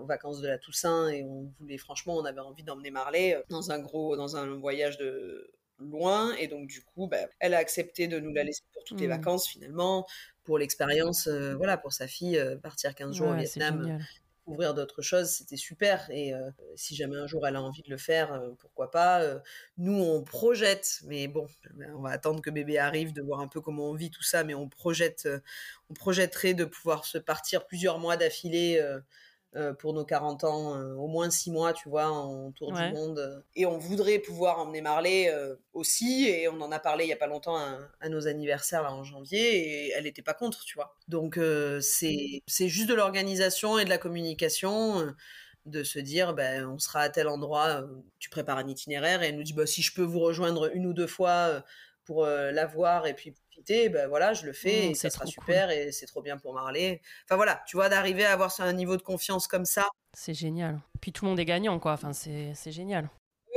aux 0.00 0.06
vacances 0.06 0.40
de 0.40 0.48
la 0.48 0.58
Toussaint 0.58 1.08
et 1.08 1.24
on 1.24 1.52
voulait, 1.58 1.78
franchement, 1.78 2.16
on 2.16 2.24
avait 2.24 2.40
envie 2.40 2.64
d'emmener 2.64 2.90
Marley 2.90 3.42
dans 3.50 3.70
un 3.70 3.78
gros, 3.78 4.16
dans 4.16 4.36
un 4.36 4.46
voyage 4.58 4.98
de 4.98 5.50
loin 5.80 6.34
et 6.36 6.46
donc 6.46 6.68
du 6.68 6.82
coup 6.82 7.06
bah, 7.06 7.28
elle 7.38 7.54
a 7.54 7.58
accepté 7.58 8.06
de 8.06 8.20
nous 8.20 8.32
la 8.32 8.44
laisser 8.44 8.62
pour 8.72 8.84
toutes 8.84 9.00
les 9.00 9.06
mmh. 9.06 9.10
vacances 9.10 9.48
finalement 9.48 10.06
pour 10.50 10.58
l'expérience 10.58 11.28
voilà 11.28 11.76
pour 11.76 11.92
sa 11.92 12.08
fille 12.08 12.36
partir 12.60 12.92
15 12.92 13.14
jours 13.14 13.28
au 13.28 13.34
Vietnam 13.34 14.00
ouvrir 14.46 14.74
d'autres 14.74 15.00
choses, 15.00 15.28
c'était 15.28 15.56
super. 15.56 16.10
Et 16.10 16.32
si 16.74 16.96
jamais 16.96 17.14
un 17.16 17.28
jour 17.28 17.46
elle 17.46 17.54
a 17.54 17.62
envie 17.62 17.82
de 17.82 17.90
le 17.90 17.96
faire, 17.96 18.42
pourquoi 18.58 18.90
pas. 18.90 19.22
nous, 19.78 19.94
on 19.94 20.24
projette, 20.24 21.02
mais 21.04 21.28
bon, 21.28 21.46
on 21.94 22.00
va 22.00 22.10
attendre 22.10 22.42
que 22.42 22.50
bébé 22.50 22.78
arrive, 22.78 23.12
de 23.12 23.22
voir 23.22 23.38
un 23.38 23.46
peu 23.46 23.60
comment 23.60 23.90
on 23.90 23.94
vit 23.94 24.10
tout 24.10 24.24
ça, 24.24 24.42
mais 24.42 24.54
on 24.54 24.68
projette, 24.68 25.28
on 25.88 25.94
projetterait 25.94 26.54
de 26.54 26.64
pouvoir 26.64 27.04
se 27.04 27.18
partir 27.18 27.64
plusieurs 27.64 28.00
mois 28.00 28.16
d'affilée 28.16 28.84
euh, 29.56 29.74
pour 29.74 29.94
nos 29.94 30.04
40 30.04 30.44
ans, 30.44 30.76
euh, 30.76 30.94
au 30.94 31.08
moins 31.08 31.28
6 31.28 31.50
mois, 31.50 31.72
tu 31.72 31.88
vois, 31.88 32.08
en 32.08 32.52
tour 32.52 32.72
du 32.72 32.82
monde. 32.92 33.44
Et 33.56 33.66
on 33.66 33.78
voudrait 33.78 34.20
pouvoir 34.20 34.60
emmener 34.60 34.80
Marley 34.80 35.28
euh, 35.28 35.56
aussi, 35.72 36.28
et 36.28 36.46
on 36.46 36.60
en 36.60 36.70
a 36.70 36.78
parlé 36.78 37.04
il 37.04 37.08
y 37.08 37.12
a 37.12 37.16
pas 37.16 37.26
longtemps 37.26 37.56
à, 37.56 38.08
nos 38.08 38.28
anniversaires 38.28 38.84
là 38.84 38.92
en 38.92 39.02
janvier, 39.02 39.88
et 39.88 39.90
elle 39.90 40.04
n'était 40.04 40.22
pas 40.22 40.34
contre, 40.34 40.64
tu 40.64 40.76
vois. 40.76 40.94
Donc 41.08 41.36
c'est 41.80 42.42
c'est 42.46 42.68
juste 42.68 42.88
de 42.88 42.94
l'organisation 42.94 43.76
et 43.78 43.84
de 43.84 43.90
la 43.90 43.98
communication. 43.98 45.12
de 45.66 45.82
se 45.84 45.98
dire, 45.98 46.32
ben, 46.34 46.66
on 46.66 46.78
sera 46.78 47.00
à 47.00 47.08
tel 47.10 47.28
endroit, 47.28 47.84
tu 48.18 48.30
prépares 48.30 48.58
un 48.58 48.68
itinéraire 48.68 49.22
et 49.22 49.28
elle 49.28 49.36
nous 49.36 49.42
dit, 49.42 49.52
bah, 49.52 49.66
si 49.66 49.82
je 49.82 49.92
peux 49.92 50.02
vous 50.02 50.20
rejoindre 50.20 50.70
une 50.74 50.86
ou 50.86 50.94
deux 50.94 51.06
fois 51.06 51.62
pour 52.04 52.24
la 52.24 52.66
voir 52.66 53.06
et 53.06 53.14
puis 53.14 53.34
ben 53.68 54.08
voilà, 54.08 54.32
je 54.32 54.46
le 54.46 54.52
fais 54.52 54.88
mmh, 54.88 54.90
et 54.90 54.94
ça 54.94 55.10
sera 55.10 55.26
super 55.26 55.70
et 55.70 55.92
c'est 55.92 56.06
trop 56.06 56.22
bien 56.22 56.36
pour 56.38 56.54
Marley. 56.54 57.00
Enfin 57.24 57.36
voilà, 57.36 57.62
tu 57.66 57.76
vois, 57.76 57.88
d'arriver 57.88 58.24
à 58.24 58.32
avoir 58.32 58.52
un 58.60 58.72
niveau 58.72 58.96
de 58.96 59.02
confiance 59.02 59.46
comme 59.46 59.64
ça. 59.64 59.88
C'est 60.16 60.34
génial. 60.34 60.80
Puis 61.00 61.12
tout 61.12 61.24
le 61.24 61.30
monde 61.30 61.40
est 61.40 61.44
gagnant, 61.44 61.78
quoi. 61.78 61.92
Enfin, 61.92 62.12
c'est 62.12 62.72
génial. 62.72 63.08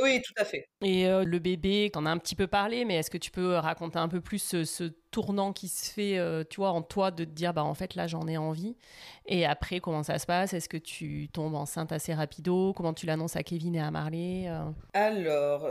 Oui, 0.01 0.21
tout 0.21 0.33
à 0.37 0.45
fait. 0.45 0.65
Et 0.81 1.07
euh, 1.07 1.23
le 1.23 1.39
bébé, 1.39 1.89
t'en 1.93 2.05
as 2.05 2.09
un 2.09 2.17
petit 2.17 2.35
peu 2.35 2.47
parlé, 2.47 2.83
mais 2.83 2.95
est-ce 2.95 3.11
que 3.11 3.17
tu 3.17 3.29
peux 3.29 3.55
raconter 3.55 3.99
un 3.99 4.07
peu 4.07 4.21
plus 4.21 4.39
ce, 4.39 4.91
tournant 5.11 5.53
qui 5.53 5.67
se 5.67 5.91
fait, 5.91 6.17
euh, 6.17 6.43
tu 6.49 6.57
vois, 6.57 6.71
en 6.71 6.81
toi, 6.81 7.11
de 7.11 7.23
te 7.25 7.29
dire, 7.29 7.53
bah 7.53 7.63
en 7.63 7.75
fait 7.75 7.93
là 7.93 8.07
j'en 8.07 8.27
ai 8.27 8.37
envie. 8.37 8.75
Et 9.27 9.45
après, 9.45 9.79
comment 9.79 10.01
ça 10.01 10.17
se 10.17 10.25
passe? 10.25 10.53
Est-ce 10.53 10.67
que 10.67 10.77
tu 10.77 11.29
tombes 11.31 11.53
enceinte 11.53 11.91
assez 11.91 12.13
rapido? 12.13 12.73
Comment 12.73 12.93
tu 12.93 13.05
l'annonces 13.05 13.35
à 13.35 13.43
Kevin 13.43 13.75
et 13.75 13.81
à 13.81 13.91
Marley 13.91 14.45
euh? 14.47 14.63
Alors, 14.93 15.67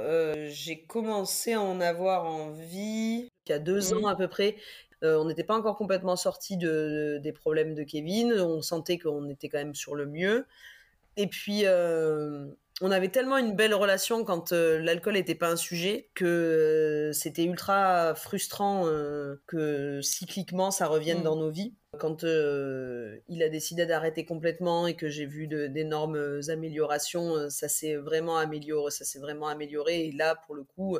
j'ai 0.48 0.84
commencé 0.84 1.54
à 1.54 1.60
en 1.60 1.80
avoir 1.80 2.24
envie 2.24 3.28
il 3.46 3.50
y 3.50 3.54
a 3.54 3.58
deux 3.58 3.92
ans 3.92 4.02
mmh. 4.02 4.06
à 4.06 4.16
peu 4.16 4.28
près. 4.28 4.56
on 5.02 5.24
n'était 5.24 5.44
pas 5.44 5.56
encore 5.56 5.76
complètement 5.76 6.16
sorti 6.16 6.56
de, 6.56 7.18
des 7.22 7.32
problèmes 7.32 7.74
de 7.74 7.82
Kevin. 7.82 8.32
On 8.32 8.62
sentait 8.62 8.98
qu'on 8.98 9.28
était 9.28 9.48
quand 9.48 9.58
même 9.58 9.74
sur 9.74 9.94
le 9.94 10.06
mieux. 10.06 10.46
Et 11.16 11.26
puis, 11.26 11.66
on 12.82 12.90
avait 12.90 13.08
tellement 13.08 13.38
une 13.38 13.54
belle 13.54 13.74
relation 13.74 14.24
quand 14.24 14.52
euh, 14.52 14.78
l'alcool 14.80 15.14
n'était 15.14 15.36
pas 15.36 15.48
un 15.48 15.56
sujet 15.56 16.08
que 16.14 16.24
euh, 16.24 17.12
c'était 17.12 17.44
ultra 17.44 18.14
frustrant 18.16 18.86
euh, 18.86 19.40
que 19.46 20.00
cycliquement 20.02 20.72
ça 20.72 20.88
revienne 20.88 21.20
mmh. 21.20 21.24
dans 21.24 21.36
nos 21.36 21.50
vies. 21.50 21.74
Quand 21.98 22.22
il 22.22 23.42
a 23.42 23.48
décidé 23.50 23.84
d'arrêter 23.84 24.24
complètement 24.24 24.86
et 24.86 24.94
que 24.94 25.10
j'ai 25.10 25.26
vu 25.26 25.46
d'énormes 25.46 26.40
améliorations, 26.48 27.50
ça 27.50 27.68
s'est 27.68 27.96
vraiment 27.96 28.38
amélioré, 28.38 28.90
ça 28.90 29.04
s'est 29.04 29.18
vraiment 29.18 29.46
amélioré. 29.46 30.06
Et 30.06 30.12
là, 30.12 30.34
pour 30.34 30.54
le 30.54 30.64
coup, 30.64 30.96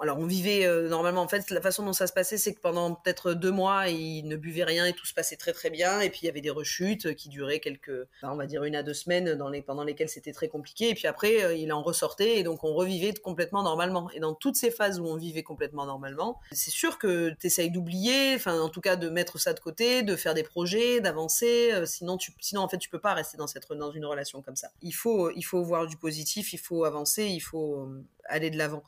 alors 0.00 0.18
on 0.18 0.26
vivait 0.26 0.66
euh, 0.66 0.88
normalement 0.88 1.22
en 1.22 1.28
fait 1.28 1.50
la 1.50 1.60
façon 1.60 1.84
dont 1.84 1.92
ça 1.92 2.06
se 2.06 2.12
passait 2.12 2.36
c'est 2.36 2.52
que 2.52 2.60
pendant 2.60 2.94
peut-être 2.94 3.32
deux 3.32 3.50
mois 3.50 3.88
il 3.88 4.26
ne 4.26 4.36
buvait 4.36 4.64
rien 4.64 4.86
et 4.86 4.92
tout 4.92 5.06
se 5.06 5.14
passait 5.14 5.36
très 5.36 5.52
très 5.52 5.70
bien. 5.70 6.00
Et 6.00 6.10
puis 6.10 6.20
il 6.22 6.26
y 6.26 6.28
avait 6.28 6.40
des 6.40 6.50
rechutes 6.50 7.14
qui 7.14 7.28
duraient 7.28 7.60
quelques 7.60 8.06
on 8.22 8.36
va 8.36 8.46
dire 8.46 8.64
une 8.64 8.74
à 8.74 8.82
deux 8.82 8.94
semaines 8.94 9.34
dans 9.34 9.48
les 9.48 9.62
pendant 9.62 9.84
lesquelles 9.84 10.08
c'était 10.08 10.32
très 10.32 10.48
compliqué. 10.48 10.90
Et 10.90 10.94
puis 10.94 11.06
après 11.06 11.44
euh, 11.44 11.54
il 11.54 11.72
en 11.72 11.82
ressortait 11.82 12.38
et 12.38 12.42
donc 12.42 12.64
on 12.64 12.74
revivait 12.74 13.14
complètement 13.14 13.62
normalement. 13.62 14.10
Et 14.10 14.20
dans 14.20 14.34
toutes 14.34 14.56
ces 14.56 14.70
phases 14.70 14.98
où 14.98 15.06
on 15.06 15.16
vivait 15.16 15.42
complètement 15.42 15.86
normalement 15.86 16.40
c'est 16.52 16.72
sûr 16.72 16.98
que 16.98 17.30
tu 17.38 17.46
essayes 17.46 17.70
d'oublier 17.70 18.34
enfin 18.34 18.60
en 18.60 18.68
tout 18.68 18.80
cas 18.80 18.96
de 18.96 19.08
mettre 19.08 19.38
ça 19.38 19.52
de 19.52 19.60
côté 19.60 20.02
de 20.02 20.16
faire 20.16 20.34
des 20.34 20.42
projets 20.42 21.00
d'avancer 21.00 21.70
euh, 21.72 21.86
sinon 21.86 22.16
tu 22.16 22.32
sinon 22.40 22.62
en 22.62 22.68
fait 22.68 22.78
tu 22.78 22.88
peux 22.88 23.00
pas 23.00 23.14
rester 23.14 23.36
dans 23.36 23.46
cette 23.46 23.64
dans 23.72 23.92
une 23.92 24.06
relation 24.06 24.42
comme 24.42 24.56
ça. 24.56 24.68
Il 24.82 24.92
faut 24.92 25.30
il 25.30 25.42
faut 25.42 25.62
voir 25.62 25.86
du 25.86 25.96
positif 25.96 26.52
il 26.52 26.58
faut 26.58 26.84
avancer 26.84 27.26
il 27.26 27.40
faut 27.40 27.88
aller 28.28 28.50
de 28.50 28.58
l'avant. 28.58 28.82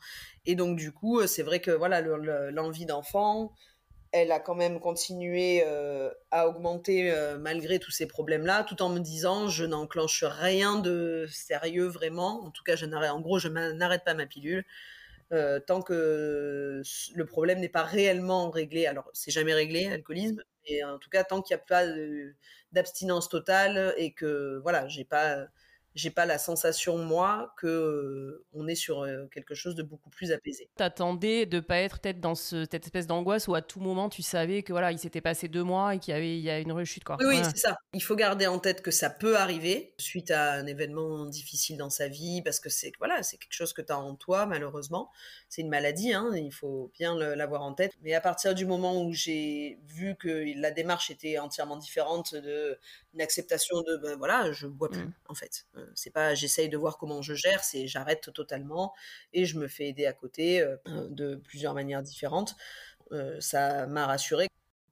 Et 0.47 0.55
donc 0.55 0.77
du 0.77 0.93
coup, 0.93 1.27
c'est 1.27 1.43
vrai 1.43 1.59
que 1.59 1.71
voilà 1.71 2.01
l'envie 2.01 2.85
d'enfant, 2.85 3.51
elle 4.13 4.31
a 4.31 4.39
quand 4.39 4.55
même 4.55 4.79
continué 4.79 5.61
euh, 5.65 6.09
à 6.31 6.47
augmenter 6.47 7.11
euh, 7.11 7.37
malgré 7.37 7.79
tous 7.79 7.91
ces 7.91 8.07
problèmes-là, 8.07 8.63
tout 8.63 8.81
en 8.81 8.87
me 8.87 8.99
disant 8.99 9.49
je 9.49 9.65
n'enclenche 9.65 10.23
rien 10.23 10.77
de 10.79 11.27
sérieux 11.29 11.87
vraiment. 11.87 12.45
En 12.45 12.51
tout 12.51 12.63
cas, 12.63 12.77
je 12.77 12.85
n'arrête, 12.85 13.11
en 13.11 13.19
gros, 13.19 13.39
je 13.39 13.49
n'arrête 13.49 14.05
pas 14.05 14.13
ma 14.13 14.25
pilule. 14.25 14.65
Euh, 15.33 15.59
tant 15.59 15.81
que 15.81 16.81
le 17.15 17.25
problème 17.25 17.59
n'est 17.59 17.67
pas 17.67 17.83
réellement 17.83 18.49
réglé, 18.49 18.87
alors 18.87 19.09
c'est 19.11 19.31
jamais 19.31 19.53
réglé, 19.53 19.89
l'alcoolisme, 19.89 20.41
mais 20.69 20.81
en 20.85 20.97
tout 20.97 21.09
cas 21.09 21.25
tant 21.25 21.41
qu'il 21.41 21.57
n'y 21.57 21.61
a 21.61 21.65
pas 21.65 21.83
d'abstinence 22.71 23.27
totale 23.27 23.93
et 23.97 24.13
que 24.13 24.59
voilà, 24.63 24.87
j'ai 24.87 25.03
pas 25.03 25.47
j'ai 25.97 26.11
pas 26.11 26.25
la 26.27 26.37
sensation 26.37 26.97
moi 26.97 27.53
que 27.57 28.45
on 28.53 28.67
est 28.67 28.75
sur 28.75 29.05
quelque 29.31 29.55
chose 29.55 29.73
de 29.75 29.81
beaucoup 29.81 30.11
plus 30.11 30.31
apaisé. 30.31 30.69
T'attendais 30.75 31.45
de 31.47 31.59
pas 31.59 31.79
être 31.79 31.99
peut-être 31.99 32.19
dans 32.19 32.35
cette 32.35 32.73
espèce 32.73 33.07
d'angoisse 33.07 33.47
où 33.47 33.55
à 33.55 33.63
tout 33.63 33.79
moment 33.79 34.07
tu 34.07 34.21
savais 34.21 34.61
que 34.61 34.71
voilà 34.71 34.91
il 34.91 34.99
s'était 34.99 35.21
passé 35.21 35.47
deux 35.47 35.63
mois 35.63 35.95
et 35.95 35.99
qu'il 35.99 36.13
y 36.13 36.17
avait 36.17 36.37
il 36.37 36.43
y 36.43 36.51
a 36.51 36.59
une 36.59 36.71
rechute 36.71 37.03
quoi. 37.03 37.17
Oui, 37.19 37.39
c'est 37.43 37.57
ça. 37.57 37.77
Il 37.93 38.03
faut 38.03 38.15
garder 38.15 38.45
en 38.45 38.59
tête 38.59 38.81
que 38.83 38.91
ça 38.91 39.09
peut 39.09 39.37
arriver 39.37 39.95
suite 39.97 40.29
à 40.29 40.53
un 40.53 40.67
événement 40.67 41.25
difficile 41.25 41.77
dans 41.77 41.89
sa 41.89 42.07
vie 42.07 42.41
parce 42.43 42.59
que 42.59 42.69
c'est 42.69 42.91
voilà 42.99 43.23
c'est 43.23 43.37
quelque 43.37 43.53
chose 43.53 43.73
que 43.73 43.81
tu 43.81 43.91
as 43.91 43.99
en 43.99 44.15
toi 44.15 44.45
malheureusement. 44.45 45.09
C'est 45.49 45.61
une 45.61 45.69
maladie 45.69 46.13
hein, 46.13 46.29
il 46.35 46.53
faut 46.53 46.91
bien 46.93 47.15
l'avoir 47.15 47.63
en 47.63 47.73
tête. 47.73 47.93
Mais 48.03 48.13
à 48.13 48.21
partir 48.21 48.53
du 48.53 48.67
moment 48.67 49.01
où 49.01 49.13
j'ai 49.13 49.79
vu 49.87 50.15
que 50.15 50.45
la 50.59 50.69
démarche 50.69 51.09
était 51.09 51.39
entièrement 51.39 51.77
différente 51.77 52.35
de 52.35 52.77
une 53.17 53.23
acceptation 53.23 53.81
de 53.81 53.97
ben 53.97 54.15
voilà 54.17 54.51
je 54.51 54.67
bois 54.67 54.89
plus 54.89 55.05
mmh. 55.05 55.13
en 55.27 55.33
fait 55.33 55.65
c'est 55.95 56.11
pas 56.11 56.35
j'essaye 56.35 56.69
de 56.69 56.77
voir 56.77 56.97
comment 56.97 57.21
je 57.21 57.33
gère, 57.33 57.63
c'est 57.63 57.87
j'arrête 57.87 58.31
totalement 58.33 58.93
et 59.33 59.45
je 59.45 59.57
me 59.57 59.67
fais 59.67 59.87
aider 59.87 60.05
à 60.05 60.13
côté 60.13 60.61
euh, 60.61 60.77
de 61.09 61.35
plusieurs 61.35 61.73
manières 61.73 62.03
différentes. 62.03 62.55
Euh, 63.11 63.39
ça 63.39 63.87
m'a 63.87 64.05
rassuré 64.05 64.47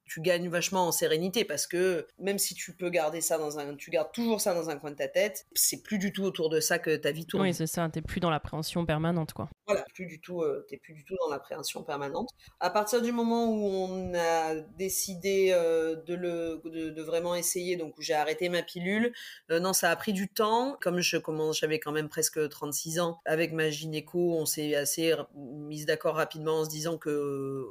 tu 0.06 0.20
gagnes 0.20 0.48
vachement 0.48 0.86
en 0.86 0.92
sérénité 0.92 1.44
parce 1.44 1.66
que 1.66 2.06
même 2.18 2.38
si 2.38 2.54
tu 2.54 2.74
peux 2.74 2.90
garder 2.90 3.20
ça 3.20 3.38
dans 3.38 3.58
un, 3.58 3.74
tu 3.74 3.90
gardes 3.90 4.12
toujours 4.12 4.40
ça 4.40 4.54
dans 4.54 4.70
un 4.70 4.76
coin 4.76 4.92
de 4.92 4.96
ta 4.96 5.08
tête, 5.08 5.46
c'est 5.54 5.82
plus 5.82 5.98
du 5.98 6.12
tout 6.12 6.22
autour 6.22 6.48
de 6.48 6.60
ça 6.60 6.78
que 6.78 6.96
ta 6.96 7.10
vie 7.10 7.26
tourne. 7.26 7.42
Oui, 7.42 7.54
c'est 7.54 7.66
ça. 7.66 7.88
T'es 7.88 8.02
plus 8.02 8.20
dans 8.20 8.30
l'appréhension 8.30 8.86
permanente, 8.86 9.32
quoi. 9.32 9.50
Voilà, 9.66 9.84
plus 9.94 10.06
du 10.06 10.20
tout. 10.20 10.42
Euh, 10.42 10.64
t'es 10.68 10.76
plus 10.76 10.94
du 10.94 11.04
tout 11.04 11.16
dans 11.20 11.30
l'appréhension 11.30 11.82
permanente. 11.82 12.30
À 12.60 12.70
partir 12.70 13.02
du 13.02 13.10
moment 13.10 13.50
où 13.50 13.66
on 13.66 14.14
a 14.14 14.54
décidé 14.78 15.50
euh, 15.52 15.96
de 15.96 16.14
le, 16.14 16.60
de, 16.64 17.02
vraiment 17.02 17.34
essayer, 17.34 17.76
donc 17.76 17.98
où 17.98 18.02
j'ai 18.02 18.14
arrêté 18.14 18.48
ma 18.48 18.62
pilule, 18.62 19.12
euh, 19.50 19.58
non, 19.58 19.72
ça 19.72 19.90
a 19.90 19.96
pris 19.96 20.12
du 20.12 20.28
temps. 20.28 20.76
Comme 20.80 21.00
je 21.00 21.16
commence, 21.16 21.58
j'avais 21.58 21.80
quand 21.80 21.92
même 21.92 22.08
presque 22.08 22.48
36 22.48 23.00
ans 23.00 23.18
avec 23.24 23.52
ma 23.52 23.70
gynéco, 23.70 24.36
on 24.38 24.46
s'est 24.46 24.74
assez 24.76 25.14
mis 25.34 25.84
d'accord 25.84 26.16
rapidement 26.16 26.60
en 26.60 26.64
se 26.64 26.70
disant 26.70 26.96
que 26.96 27.66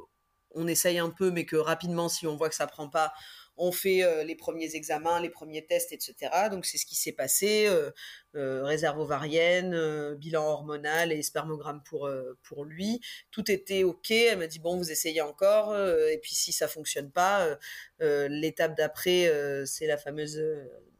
on 0.56 0.66
essaye 0.66 0.98
un 0.98 1.10
peu, 1.10 1.30
mais 1.30 1.46
que 1.46 1.56
rapidement, 1.56 2.08
si 2.08 2.26
on 2.26 2.36
voit 2.36 2.48
que 2.48 2.54
ça 2.54 2.66
prend 2.66 2.88
pas, 2.88 3.12
on 3.58 3.72
fait 3.72 4.02
euh, 4.02 4.24
les 4.24 4.34
premiers 4.34 4.74
examens, 4.74 5.20
les 5.20 5.30
premiers 5.30 5.64
tests, 5.64 5.92
etc. 5.92 6.30
Donc 6.50 6.66
c'est 6.66 6.78
ce 6.78 6.86
qui 6.86 6.96
s'est 6.96 7.12
passé. 7.12 7.66
Euh, 7.66 7.90
euh, 8.34 8.64
réserve 8.64 8.98
ovarienne, 8.98 10.14
bilan 10.16 10.44
hormonal 10.44 11.10
et 11.12 11.22
spermogramme 11.22 11.82
pour 11.84 12.10
pour 12.42 12.64
lui. 12.64 13.00
Tout 13.30 13.50
était 13.50 13.82
ok. 13.82 14.10
Elle 14.10 14.38
m'a 14.38 14.46
dit 14.46 14.58
bon, 14.58 14.76
vous 14.76 14.90
essayez 14.90 15.22
encore. 15.22 15.76
et 15.76 16.18
puis 16.18 16.34
si 16.34 16.52
ça 16.52 16.68
fonctionne 16.68 17.10
pas, 17.10 17.56
l'étape 18.00 18.76
d'après, 18.76 19.32
c'est 19.64 19.86
la 19.86 19.96
fameuse 19.96 20.38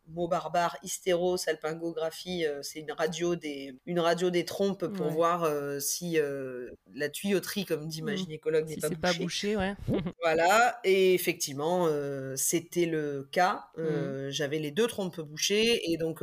mot 0.08 0.28
barbare, 0.28 0.76
hystérosalpingographie, 0.82 2.46
euh, 2.46 2.60
c'est 2.62 2.80
une 2.80 2.92
radio 2.92 3.34
des 3.34 3.74
une 3.86 4.00
radio 4.00 4.30
des 4.30 4.44
trompes 4.44 4.86
pour 4.86 5.08
voir 5.08 5.44
euh, 5.44 5.80
si 5.80 6.18
euh, 6.18 6.70
la 6.94 7.08
tuyauterie, 7.08 7.64
comme 7.64 7.86
dit 7.88 8.02
ma 8.02 8.12
mmh. 8.12 8.16
gynécologue, 8.16 8.68
n'est 8.68 8.76
pas, 8.76 8.88
bouchée. 8.88 9.00
pas 9.00 9.12
bouché. 9.14 9.56
Ouais. 9.56 9.74
voilà, 10.22 10.80
et 10.84 11.14
effectivement, 11.14 11.88
c'était 12.36 12.86
le 12.86 13.28
cas. 13.32 13.66
Mmh. 13.76 14.30
J'avais 14.30 14.58
les 14.58 14.70
deux 14.70 14.86
trompes 14.86 15.20
bouchées, 15.20 15.90
et 15.90 15.96
donc 15.96 16.22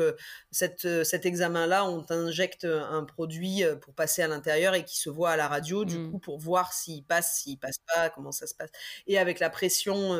cette, 0.51 1.03
cet 1.03 1.25
examen-là, 1.25 1.85
on 1.85 2.03
t'injecte 2.03 2.65
un 2.65 3.03
produit 3.03 3.63
pour 3.81 3.93
passer 3.93 4.21
à 4.21 4.27
l'intérieur 4.27 4.75
et 4.75 4.83
qui 4.83 4.97
se 4.97 5.09
voit 5.09 5.31
à 5.31 5.37
la 5.37 5.47
radio, 5.47 5.85
du 5.85 5.97
mmh. 5.97 6.11
coup, 6.11 6.19
pour 6.19 6.39
voir 6.39 6.73
s'il 6.73 7.03
passe, 7.03 7.41
s'il 7.41 7.57
passe 7.59 7.79
pas, 7.93 8.09
comment 8.09 8.31
ça 8.31 8.47
se 8.47 8.55
passe. 8.55 8.69
Et 9.07 9.17
avec 9.17 9.39
la 9.39 9.49
pression 9.49 10.13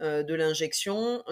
de 0.00 0.34
l'injection, 0.34 1.22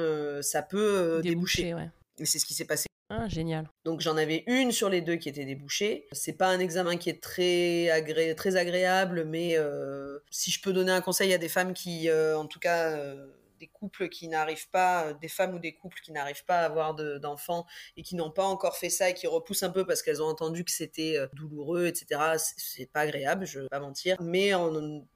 ça 0.42 0.62
peut 0.62 1.20
déboucher. 1.22 1.69
Et 2.18 2.26
c'est 2.26 2.38
ce 2.38 2.46
qui 2.46 2.54
s'est 2.54 2.66
passé. 2.66 2.86
Ah, 3.12 3.28
génial. 3.28 3.68
Donc 3.84 4.00
j'en 4.00 4.16
avais 4.16 4.44
une 4.46 4.70
sur 4.70 4.88
les 4.88 5.00
deux 5.00 5.16
qui 5.16 5.28
était 5.28 5.44
débouchée. 5.44 6.06
C'est 6.12 6.34
pas 6.34 6.46
un 6.46 6.60
examen 6.60 6.96
qui 6.96 7.10
est 7.10 7.20
très, 7.20 7.90
agré 7.90 8.36
très 8.36 8.54
agréable, 8.54 9.24
mais 9.24 9.58
euh, 9.58 10.20
si 10.30 10.52
je 10.52 10.62
peux 10.62 10.72
donner 10.72 10.92
un 10.92 11.00
conseil 11.00 11.34
à 11.34 11.38
des 11.38 11.48
femmes 11.48 11.74
qui, 11.74 12.08
euh, 12.08 12.38
en 12.38 12.46
tout 12.46 12.60
cas, 12.60 12.92
euh, 12.92 13.26
des 13.58 13.66
couples 13.66 14.08
qui 14.08 14.28
n'arrivent 14.28 14.70
pas, 14.70 15.12
des 15.14 15.26
femmes 15.26 15.54
ou 15.56 15.58
des 15.58 15.74
couples 15.74 15.98
qui 16.04 16.12
n'arrivent 16.12 16.44
pas 16.44 16.60
à 16.60 16.66
avoir 16.66 16.94
d'enfants 16.94 17.66
et 17.96 18.02
qui 18.02 18.14
n'ont 18.14 18.30
pas 18.30 18.44
encore 18.44 18.76
fait 18.76 18.90
ça 18.90 19.10
et 19.10 19.14
qui 19.14 19.26
repoussent 19.26 19.64
un 19.64 19.70
peu 19.70 19.84
parce 19.84 20.02
qu'elles 20.02 20.22
ont 20.22 20.28
entendu 20.28 20.64
que 20.64 20.70
c'était 20.70 21.18
douloureux, 21.34 21.86
etc. 21.86 22.36
C'est 22.38 22.90
pas 22.90 23.00
agréable, 23.00 23.44
je 23.44 23.58
vais 23.58 23.68
pas 23.68 23.80
mentir, 23.80 24.16
mais 24.22 24.52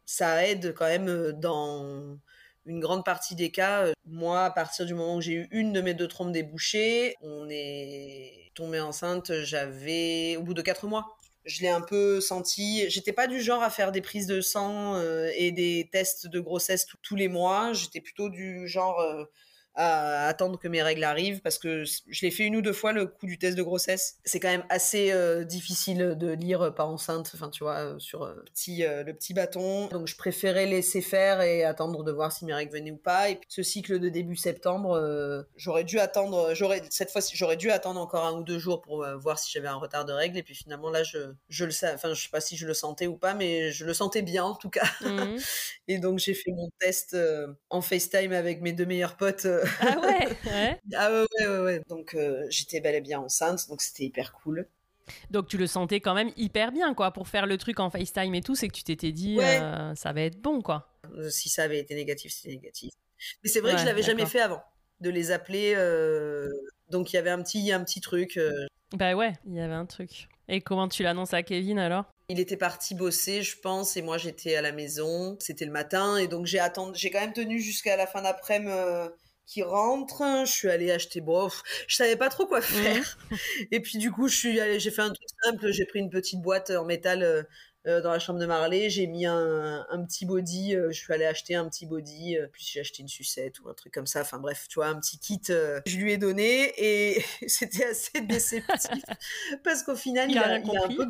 ça 0.04 0.46
aide 0.46 0.74
quand 0.74 0.86
même 0.86 1.32
dans 1.32 2.18
une 2.66 2.80
grande 2.80 3.04
partie 3.04 3.34
des 3.34 3.50
cas, 3.50 3.86
euh, 3.86 3.92
moi, 4.06 4.44
à 4.44 4.50
partir 4.50 4.86
du 4.86 4.94
moment 4.94 5.16
où 5.16 5.20
j'ai 5.20 5.32
eu 5.34 5.48
une 5.50 5.72
de 5.72 5.80
mes 5.80 5.94
deux 5.94 6.08
trompes 6.08 6.32
débouchées, 6.32 7.16
on 7.20 7.48
est 7.50 8.52
tombé 8.54 8.80
enceinte, 8.80 9.32
j'avais 9.42 10.36
au 10.36 10.42
bout 10.42 10.54
de 10.54 10.62
quatre 10.62 10.86
mois. 10.86 11.16
Je 11.44 11.60
l'ai 11.60 11.68
un 11.68 11.82
peu 11.82 12.20
senti. 12.20 12.88
J'étais 12.88 13.12
pas 13.12 13.26
du 13.26 13.40
genre 13.42 13.62
à 13.62 13.68
faire 13.68 13.92
des 13.92 14.00
prises 14.00 14.26
de 14.26 14.40
sang 14.40 14.94
euh, 14.94 15.30
et 15.34 15.52
des 15.52 15.88
tests 15.92 16.26
de 16.26 16.40
grossesse 16.40 16.86
tous 17.02 17.16
les 17.16 17.28
mois. 17.28 17.74
J'étais 17.74 18.00
plutôt 18.00 18.30
du 18.30 18.66
genre 18.66 18.98
euh, 19.00 19.24
à 19.74 20.28
attendre 20.28 20.58
que 20.58 20.68
mes 20.68 20.82
règles 20.82 21.02
arrivent 21.02 21.40
parce 21.40 21.58
que 21.58 21.84
je 21.84 22.20
l'ai 22.22 22.30
fait 22.30 22.44
une 22.44 22.56
ou 22.56 22.62
deux 22.62 22.72
fois 22.72 22.92
le 22.92 23.06
coup 23.06 23.26
du 23.26 23.38
test 23.38 23.56
de 23.56 23.62
grossesse. 23.62 24.18
C'est 24.24 24.38
quand 24.38 24.48
même 24.48 24.64
assez 24.68 25.10
euh, 25.10 25.44
difficile 25.44 26.16
de 26.16 26.30
lire 26.30 26.62
euh, 26.62 26.70
pas 26.70 26.84
enceinte, 26.84 27.32
enfin 27.34 27.50
tu 27.50 27.64
vois, 27.64 27.78
euh, 27.78 27.98
sur 27.98 28.26
le 28.26 28.44
petit, 28.44 28.82
le 28.82 29.12
petit 29.12 29.34
bâton. 29.34 29.88
Donc 29.88 30.06
je 30.06 30.16
préférais 30.16 30.66
laisser 30.66 31.00
faire 31.00 31.40
et 31.40 31.64
attendre 31.64 32.04
de 32.04 32.12
voir 32.12 32.30
si 32.30 32.44
mes 32.44 32.54
règles 32.54 32.72
venaient 32.72 32.92
ou 32.92 32.96
pas. 32.96 33.30
Et 33.30 33.36
puis 33.36 33.46
ce 33.48 33.62
cycle 33.62 33.98
de 33.98 34.08
début 34.08 34.36
septembre, 34.36 35.44
j'aurais 35.56 35.84
dû 35.84 35.98
attendre, 35.98 36.54
j'aurais 36.54 36.82
cette 36.90 37.10
fois-ci 37.10 37.36
j'aurais 37.36 37.56
dû 37.56 37.70
attendre 37.70 38.00
encore 38.00 38.24
un 38.24 38.32
ou 38.32 38.44
deux 38.44 38.58
jours 38.58 38.80
pour 38.80 39.04
voir 39.18 39.38
si 39.38 39.50
j'avais 39.50 39.68
un 39.68 39.76
retard 39.76 40.04
de 40.04 40.12
règles. 40.12 40.38
Et 40.38 40.42
puis 40.42 40.54
finalement 40.54 40.90
là 40.90 41.02
je, 41.02 41.18
je 41.48 41.64
le 41.64 41.72
sais, 41.72 41.92
enfin 41.92 42.14
je 42.14 42.22
sais 42.22 42.30
pas 42.30 42.40
si 42.40 42.56
je 42.56 42.66
le 42.66 42.74
sentais 42.74 43.06
ou 43.06 43.16
pas, 43.16 43.34
mais 43.34 43.72
je 43.72 43.84
le 43.84 43.94
sentais 43.94 44.22
bien 44.22 44.44
en 44.44 44.54
tout 44.54 44.70
cas. 44.70 44.86
Mmh. 45.00 45.36
et 45.88 45.98
donc 45.98 46.18
j'ai 46.20 46.34
fait 46.34 46.52
mon 46.52 46.68
test 46.78 47.16
en 47.70 47.80
FaceTime 47.80 48.32
avec 48.32 48.60
mes 48.60 48.72
deux 48.72 48.86
meilleurs 48.86 49.16
potes 49.16 49.46
ah 49.80 50.00
ouais, 50.00 50.80
Ah 50.96 51.10
ouais, 51.10 51.46
ouais, 51.46 51.58
ouais. 51.60 51.80
Donc 51.88 52.14
euh, 52.14 52.46
j'étais 52.50 52.80
bel 52.80 52.94
et 52.94 53.00
bien 53.00 53.20
enceinte, 53.20 53.68
donc 53.68 53.82
c'était 53.82 54.04
hyper 54.04 54.32
cool. 54.32 54.66
Donc 55.30 55.48
tu 55.48 55.58
le 55.58 55.66
sentais 55.66 56.00
quand 56.00 56.14
même 56.14 56.30
hyper 56.36 56.72
bien, 56.72 56.94
quoi, 56.94 57.12
pour 57.12 57.28
faire 57.28 57.46
le 57.46 57.58
truc 57.58 57.80
en 57.80 57.90
FaceTime 57.90 58.34
et 58.34 58.40
tout, 58.40 58.54
c'est 58.54 58.68
que 58.68 58.74
tu 58.74 58.84
t'étais 58.84 59.12
dit, 59.12 59.38
euh, 59.40 59.94
ça 59.94 60.12
va 60.12 60.22
être 60.22 60.40
bon, 60.40 60.62
quoi. 60.62 60.88
Euh, 61.16 61.28
si 61.28 61.48
ça 61.48 61.64
avait 61.64 61.78
été 61.78 61.94
négatif, 61.94 62.32
c'était 62.32 62.54
négatif. 62.54 62.92
Mais 63.42 63.50
c'est 63.50 63.60
vrai 63.60 63.72
que 63.72 63.80
je 63.80 63.86
l'avais 63.86 64.02
jamais 64.02 64.26
fait 64.26 64.40
avant, 64.40 64.62
de 65.00 65.10
les 65.10 65.30
appeler. 65.30 65.74
Donc 66.90 67.12
il 67.12 67.16
y 67.16 67.18
avait 67.18 67.30
un 67.30 67.42
petit, 67.42 67.72
un 67.72 67.82
petit 67.82 68.00
truc. 68.00 68.38
Bah 68.92 69.14
ouais, 69.14 69.32
il 69.46 69.54
y 69.54 69.60
avait 69.60 69.74
un 69.74 69.86
truc. 69.86 70.28
Et 70.48 70.60
comment 70.60 70.88
tu 70.88 71.02
l'annonces 71.02 71.32
à 71.32 71.42
Kevin 71.42 71.78
alors? 71.78 72.04
Il 72.28 72.40
était 72.40 72.56
parti 72.56 72.94
bosser, 72.94 73.42
je 73.42 73.58
pense, 73.58 73.96
et 73.96 74.02
moi 74.02 74.18
j'étais 74.18 74.56
à 74.56 74.62
la 74.62 74.72
maison. 74.72 75.36
C'était 75.40 75.64
le 75.64 75.72
matin, 75.72 76.16
et 76.16 76.28
donc 76.28 76.46
j'ai 76.46 76.58
attendu, 76.58 76.98
j'ai 76.98 77.10
quand 77.10 77.20
même 77.20 77.32
tenu 77.32 77.60
jusqu'à 77.60 77.96
la 77.96 78.06
fin 78.06 78.22
d'après-midi 78.22 78.72
qui 79.46 79.62
rentre. 79.62 80.22
Je 80.46 80.50
suis 80.50 80.70
allée 80.70 80.90
acheter, 80.90 81.20
bof, 81.20 81.62
je 81.86 81.96
savais 81.96 82.16
pas 82.16 82.28
trop 82.28 82.46
quoi 82.46 82.60
mmh. 82.60 82.62
faire. 82.62 83.18
Et 83.70 83.80
puis 83.80 83.98
du 83.98 84.10
coup, 84.10 84.28
je 84.28 84.36
suis 84.36 84.60
allée, 84.60 84.80
j'ai 84.80 84.90
fait 84.90 85.02
un 85.02 85.12
truc 85.12 85.28
simple. 85.42 85.70
J'ai 85.70 85.84
pris 85.84 86.00
une 86.00 86.10
petite 86.10 86.40
boîte 86.40 86.70
en 86.70 86.84
métal 86.84 87.22
euh, 87.22 87.42
euh, 87.86 88.00
dans 88.00 88.10
la 88.10 88.18
chambre 88.18 88.38
de 88.38 88.46
Marley. 88.46 88.90
J'ai 88.90 89.06
mis 89.06 89.26
un, 89.26 89.86
un, 89.88 90.04
petit 90.04 90.26
body. 90.26 90.74
Euh, 90.74 90.90
je 90.90 90.98
suis 90.98 91.12
allée 91.12 91.26
acheter 91.26 91.54
un 91.54 91.68
petit 91.68 91.86
body. 91.86 92.36
puis 92.52 92.64
j'ai 92.64 92.80
acheté 92.80 93.02
une 93.02 93.08
sucette 93.08 93.60
ou 93.60 93.68
un 93.68 93.74
truc 93.74 93.92
comme 93.92 94.06
ça. 94.06 94.22
Enfin 94.22 94.38
bref, 94.38 94.66
tu 94.68 94.76
vois, 94.76 94.86
un 94.86 94.98
petit 94.98 95.18
kit. 95.18 95.42
je 95.46 95.96
lui 95.96 96.12
ai 96.12 96.18
donné 96.18 96.72
et 96.76 97.22
c'était 97.46 97.84
assez 97.84 98.20
déceptif 98.20 99.04
parce 99.64 99.82
qu'au 99.82 99.96
final, 99.96 100.30
il, 100.30 100.38
a, 100.38 100.58
il 100.58 100.76
a, 100.76 100.84
un 100.84 100.88
peu 100.88 101.06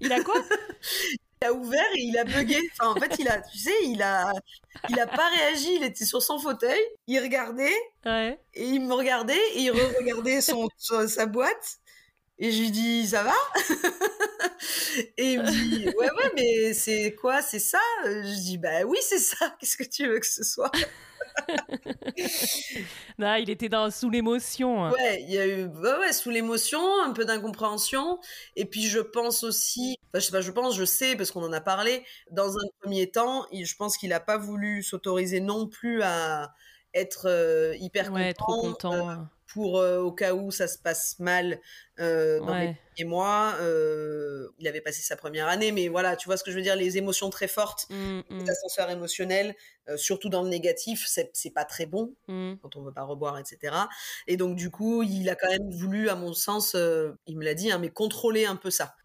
il 0.00 0.12
a 0.12 0.22
quoi? 0.22 0.40
a 1.44 1.52
ouvert 1.52 1.84
et 1.96 2.02
il 2.02 2.18
a 2.18 2.24
bugué. 2.24 2.58
Enfin, 2.72 2.90
en 2.90 2.96
fait, 2.96 3.16
il 3.18 3.28
a, 3.28 3.40
tu 3.40 3.58
sais, 3.58 3.74
il 3.84 4.02
a, 4.02 4.32
il 4.88 4.98
a 4.98 5.06
pas 5.06 5.28
réagi. 5.28 5.76
Il 5.76 5.84
était 5.84 6.04
sur 6.04 6.22
son 6.22 6.38
fauteuil, 6.38 6.80
il 7.06 7.20
regardait 7.20 7.74
et 8.54 8.64
il 8.64 8.80
me 8.80 8.94
regardait 8.94 9.40
et 9.54 9.60
il 9.60 9.70
re-regardait 9.70 10.40
son, 10.40 10.68
sa 10.78 11.26
boîte. 11.26 11.78
Et 12.38 12.50
je 12.50 12.62
lui 12.62 12.70
dis, 12.70 13.06
ça 13.06 13.22
va? 13.22 13.34
Et 15.18 15.34
il 15.34 15.40
me 15.40 15.50
dit, 15.50 15.86
ouais, 15.86 16.10
ouais, 16.10 16.30
mais 16.34 16.74
c'est 16.74 17.14
quoi? 17.14 17.42
C'est 17.42 17.58
ça? 17.58 17.78
Je 18.04 18.42
dis, 18.42 18.58
bah 18.58 18.82
oui, 18.84 18.98
c'est 19.02 19.18
ça. 19.18 19.54
Qu'est-ce 19.58 19.76
que 19.76 19.84
tu 19.84 20.08
veux 20.08 20.18
que 20.18 20.26
ce 20.26 20.42
soit? 20.42 20.70
non, 23.18 23.34
il 23.34 23.50
était 23.50 23.68
dans, 23.68 23.90
sous 23.90 24.10
l'émotion. 24.10 24.90
Ouais, 24.90 25.22
il 25.22 25.30
y 25.30 25.38
a 25.38 25.46
eu 25.46 25.66
ouais, 25.66 26.12
sous 26.12 26.30
l'émotion, 26.30 26.80
un 27.02 27.12
peu 27.12 27.24
d'incompréhension. 27.24 28.20
Et 28.56 28.64
puis 28.64 28.84
je 28.84 29.00
pense 29.00 29.42
aussi, 29.42 29.98
enfin, 30.08 30.20
je 30.20 30.26
sais 30.26 30.32
pas, 30.32 30.40
je 30.40 30.50
pense, 30.50 30.76
je 30.76 30.84
sais, 30.84 31.16
parce 31.16 31.30
qu'on 31.30 31.44
en 31.44 31.52
a 31.52 31.60
parlé, 31.60 32.04
dans 32.30 32.56
un 32.56 32.66
premier 32.80 33.10
temps, 33.10 33.46
je 33.52 33.76
pense 33.76 33.96
qu'il 33.96 34.10
n'a 34.10 34.20
pas 34.20 34.38
voulu 34.38 34.82
s'autoriser 34.82 35.40
non 35.40 35.66
plus 35.66 36.02
à 36.02 36.52
être 36.94 37.28
euh, 37.28 37.74
hyper 37.78 38.12
ouais, 38.12 38.34
content. 38.34 38.44
Trop 38.46 38.62
content. 38.62 39.10
Euh, 39.10 39.16
pour 39.54 39.78
euh, 39.78 40.00
au 40.00 40.10
cas 40.10 40.34
où 40.34 40.50
ça 40.50 40.66
se 40.66 40.76
passe 40.76 41.20
mal 41.20 41.60
euh, 42.00 42.40
dans 42.40 42.58
les 42.58 42.74
premiers 42.74 43.08
mois. 43.08 43.54
Euh, 43.60 44.48
il 44.58 44.66
avait 44.66 44.80
passé 44.80 45.00
sa 45.00 45.14
première 45.14 45.46
année, 45.46 45.70
mais 45.70 45.86
voilà, 45.86 46.16
tu 46.16 46.26
vois 46.28 46.36
ce 46.36 46.42
que 46.42 46.50
je 46.50 46.56
veux 46.56 46.62
dire, 46.62 46.74
les 46.74 46.98
émotions 46.98 47.30
très 47.30 47.46
fortes, 47.46 47.86
mmh, 47.88 47.94
mmh. 48.30 48.44
l'ascenseur 48.46 48.90
émotionnel, 48.90 49.54
surtout 49.94 50.28
dans 50.28 50.42
le 50.42 50.48
négatif, 50.48 51.06
c'est 51.06 51.50
pas 51.50 51.64
très 51.64 51.86
bon 51.86 52.16
mmh. 52.26 52.54
quand 52.62 52.74
on 52.74 52.82
veut 52.82 52.92
pas 52.92 53.04
reboire, 53.04 53.38
etc. 53.38 53.76
Et 54.26 54.36
donc 54.36 54.56
du 54.56 54.70
coup, 54.70 55.04
il 55.04 55.28
a 55.30 55.36
quand 55.36 55.48
même 55.48 55.70
voulu, 55.70 56.08
à 56.08 56.16
mon 56.16 56.32
sens, 56.32 56.74
il 57.26 57.38
me 57.38 57.44
l'a 57.44 57.54
dit, 57.54 57.70
hein, 57.70 57.78
mais 57.78 57.90
contrôler 57.90 58.46
un 58.46 58.56
peu 58.56 58.70
ça. 58.70 58.96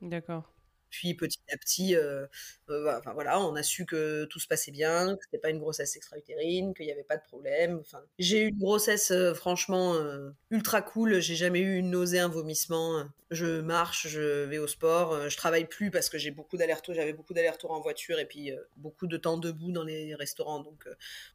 D'accord. 0.00 0.55
Puis 0.90 1.14
petit 1.14 1.40
à 1.52 1.56
petit, 1.56 1.96
euh, 1.96 2.26
euh, 2.70 2.98
enfin 2.98 3.12
voilà, 3.12 3.40
on 3.40 3.54
a 3.56 3.62
su 3.62 3.86
que 3.86 4.24
tout 4.26 4.38
se 4.38 4.46
passait 4.46 4.70
bien, 4.70 5.16
que 5.16 5.24
c'était 5.24 5.38
pas 5.38 5.50
une 5.50 5.58
grossesse 5.58 5.96
extra-utérine, 5.96 6.74
qu'il 6.74 6.86
n'y 6.86 6.92
avait 6.92 7.02
pas 7.02 7.16
de 7.16 7.22
problème. 7.22 7.78
Enfin, 7.80 8.02
j'ai 8.18 8.42
eu 8.42 8.48
une 8.48 8.58
grossesse 8.58 9.10
euh, 9.10 9.34
franchement 9.34 9.94
ultra 10.50 10.82
cool. 10.82 11.20
J'ai 11.20 11.34
jamais 11.34 11.60
eu 11.60 11.76
une 11.76 11.90
nausée, 11.90 12.18
un 12.18 12.28
vomissement. 12.28 13.04
Je 13.32 13.60
marche, 13.60 14.06
je 14.06 14.44
vais 14.44 14.58
au 14.58 14.68
sport. 14.68 15.28
je 15.28 15.36
travaille 15.36 15.64
plus 15.64 15.90
parce 15.90 16.08
que 16.08 16.16
j'ai 16.16 16.30
beaucoup 16.30 16.56
d'allers-retours. 16.56 16.94
J'avais 16.94 17.12
beaucoup 17.12 17.34
d'allers-retours 17.34 17.72
en 17.72 17.80
voiture 17.80 18.20
et 18.20 18.24
puis 18.24 18.52
beaucoup 18.76 19.08
de 19.08 19.16
temps 19.16 19.36
debout 19.36 19.72
dans 19.72 19.82
les 19.82 20.14
restaurants. 20.14 20.60
Donc 20.60 20.88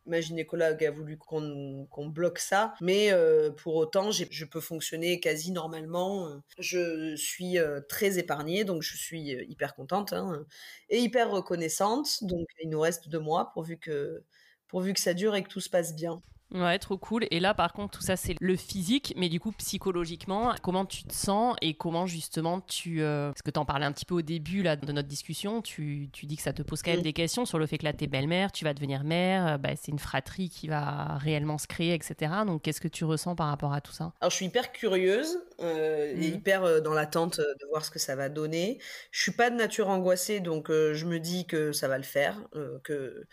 ma 0.06 0.22
gynécologue 0.22 0.84
a 0.86 0.92
voulu 0.92 1.18
qu'on 1.18 1.88
bloque 2.08 2.40
ça, 2.40 2.74
mais 2.80 3.12
pour 3.58 3.76
autant, 3.76 4.12
je 4.12 4.46
peux 4.46 4.62
fonctionner 4.62 5.20
quasi 5.20 5.52
normalement. 5.52 6.42
Je 6.58 7.16
suis 7.16 7.58
très 7.90 8.18
épargnée, 8.18 8.64
donc 8.64 8.84
je 8.84 8.96
suis 8.96 9.36
hyper 9.52 9.76
contente 9.76 10.14
hein, 10.14 10.46
et 10.90 11.00
hyper 11.02 11.32
reconnaissante. 11.32 12.24
Donc 12.24 12.48
il 12.62 12.70
nous 12.70 12.80
reste 12.82 13.10
deux 13.10 13.20
mois 13.20 13.52
pourvu 13.54 13.78
que, 13.80 14.24
pourvu 14.68 14.94
que 14.94 15.02
ça 15.02 15.14
dure 15.14 15.36
et 15.36 15.44
que 15.44 15.50
tout 15.50 15.62
se 15.62 15.70
passe 15.70 15.96
bien. 15.96 16.22
Ouais, 16.54 16.78
trop 16.80 16.98
cool. 16.98 17.26
Et 17.32 17.40
là, 17.40 17.54
par 17.54 17.72
contre, 17.72 17.98
tout 17.98 18.04
ça, 18.04 18.18
c'est 18.18 18.36
le 18.40 18.56
physique, 18.58 19.14
mais 19.16 19.30
du 19.30 19.40
coup, 19.40 19.54
psychologiquement, 19.54 20.54
comment 20.62 20.86
tu 20.86 21.04
te 21.04 21.14
sens 21.14 21.56
et 21.62 21.74
comment 21.74 22.08
justement 22.08 22.60
tu. 22.60 23.02
Euh, 23.02 23.30
parce 23.30 23.42
que 23.42 23.52
tu 23.52 23.60
en 23.60 23.66
parlais 23.66 23.86
un 23.86 23.92
petit 23.94 24.06
peu 24.06 24.16
au 24.16 24.22
début 24.22 24.62
là, 24.62 24.76
de 24.76 24.92
notre 24.92 25.08
discussion, 25.08 25.62
tu, 25.62 26.10
tu 26.12 26.26
dis 26.26 26.36
que 26.36 26.42
ça 26.42 26.52
te 26.52 26.62
pose 26.62 26.82
quand 26.82 26.92
même 26.92 27.02
des 27.02 27.14
questions 27.14 27.46
sur 27.46 27.58
le 27.58 27.66
fait 27.68 27.78
que 27.78 27.86
là, 27.86 27.94
t'es 27.94 28.08
belle-mère, 28.08 28.52
tu 28.52 28.66
vas 28.66 28.74
devenir 28.74 29.06
mère, 29.06 29.48
euh, 29.48 29.58
bah, 29.58 29.70
c'est 29.82 29.92
une 29.92 30.00
fratrie 30.00 30.50
qui 30.50 30.68
va 30.68 31.18
réellement 31.18 31.58
se 31.58 31.68
créer, 31.68 31.94
etc. 31.94 32.34
Donc, 32.46 32.64
qu'est-ce 32.64 32.82
que 32.82 32.90
tu 32.90 33.06
ressens 33.06 33.36
par 33.36 33.48
rapport 33.48 33.74
à 33.74 33.80
tout 33.80 33.94
ça? 33.94 34.12
Alors, 34.20 34.32
je 34.32 34.36
suis 34.36 34.48
hyper 34.48 34.74
curieuse 34.74 35.40
euh, 35.62 36.12
et 36.12 36.32
mmh. 36.32 36.36
hyper 36.36 36.82
dans 36.82 36.94
l'attente 36.94 37.40
de 37.40 37.68
voir 37.70 37.86
ce 37.86 37.92
que 37.92 38.00
ça 38.00 38.18
va 38.18 38.28
donner. 38.28 38.80
Je 39.12 39.22
suis 39.22 39.32
pas 39.32 39.50
de 39.50 39.56
nature 39.56 39.88
angoissée, 39.88 40.42
donc 40.42 40.70
je 40.70 41.06
me 41.06 41.20
dis 41.20 41.46
que 41.48 41.72
ça 41.72 41.88
va 41.88 41.98
le 41.98 42.04
faire, 42.04 42.38
que 42.84 43.26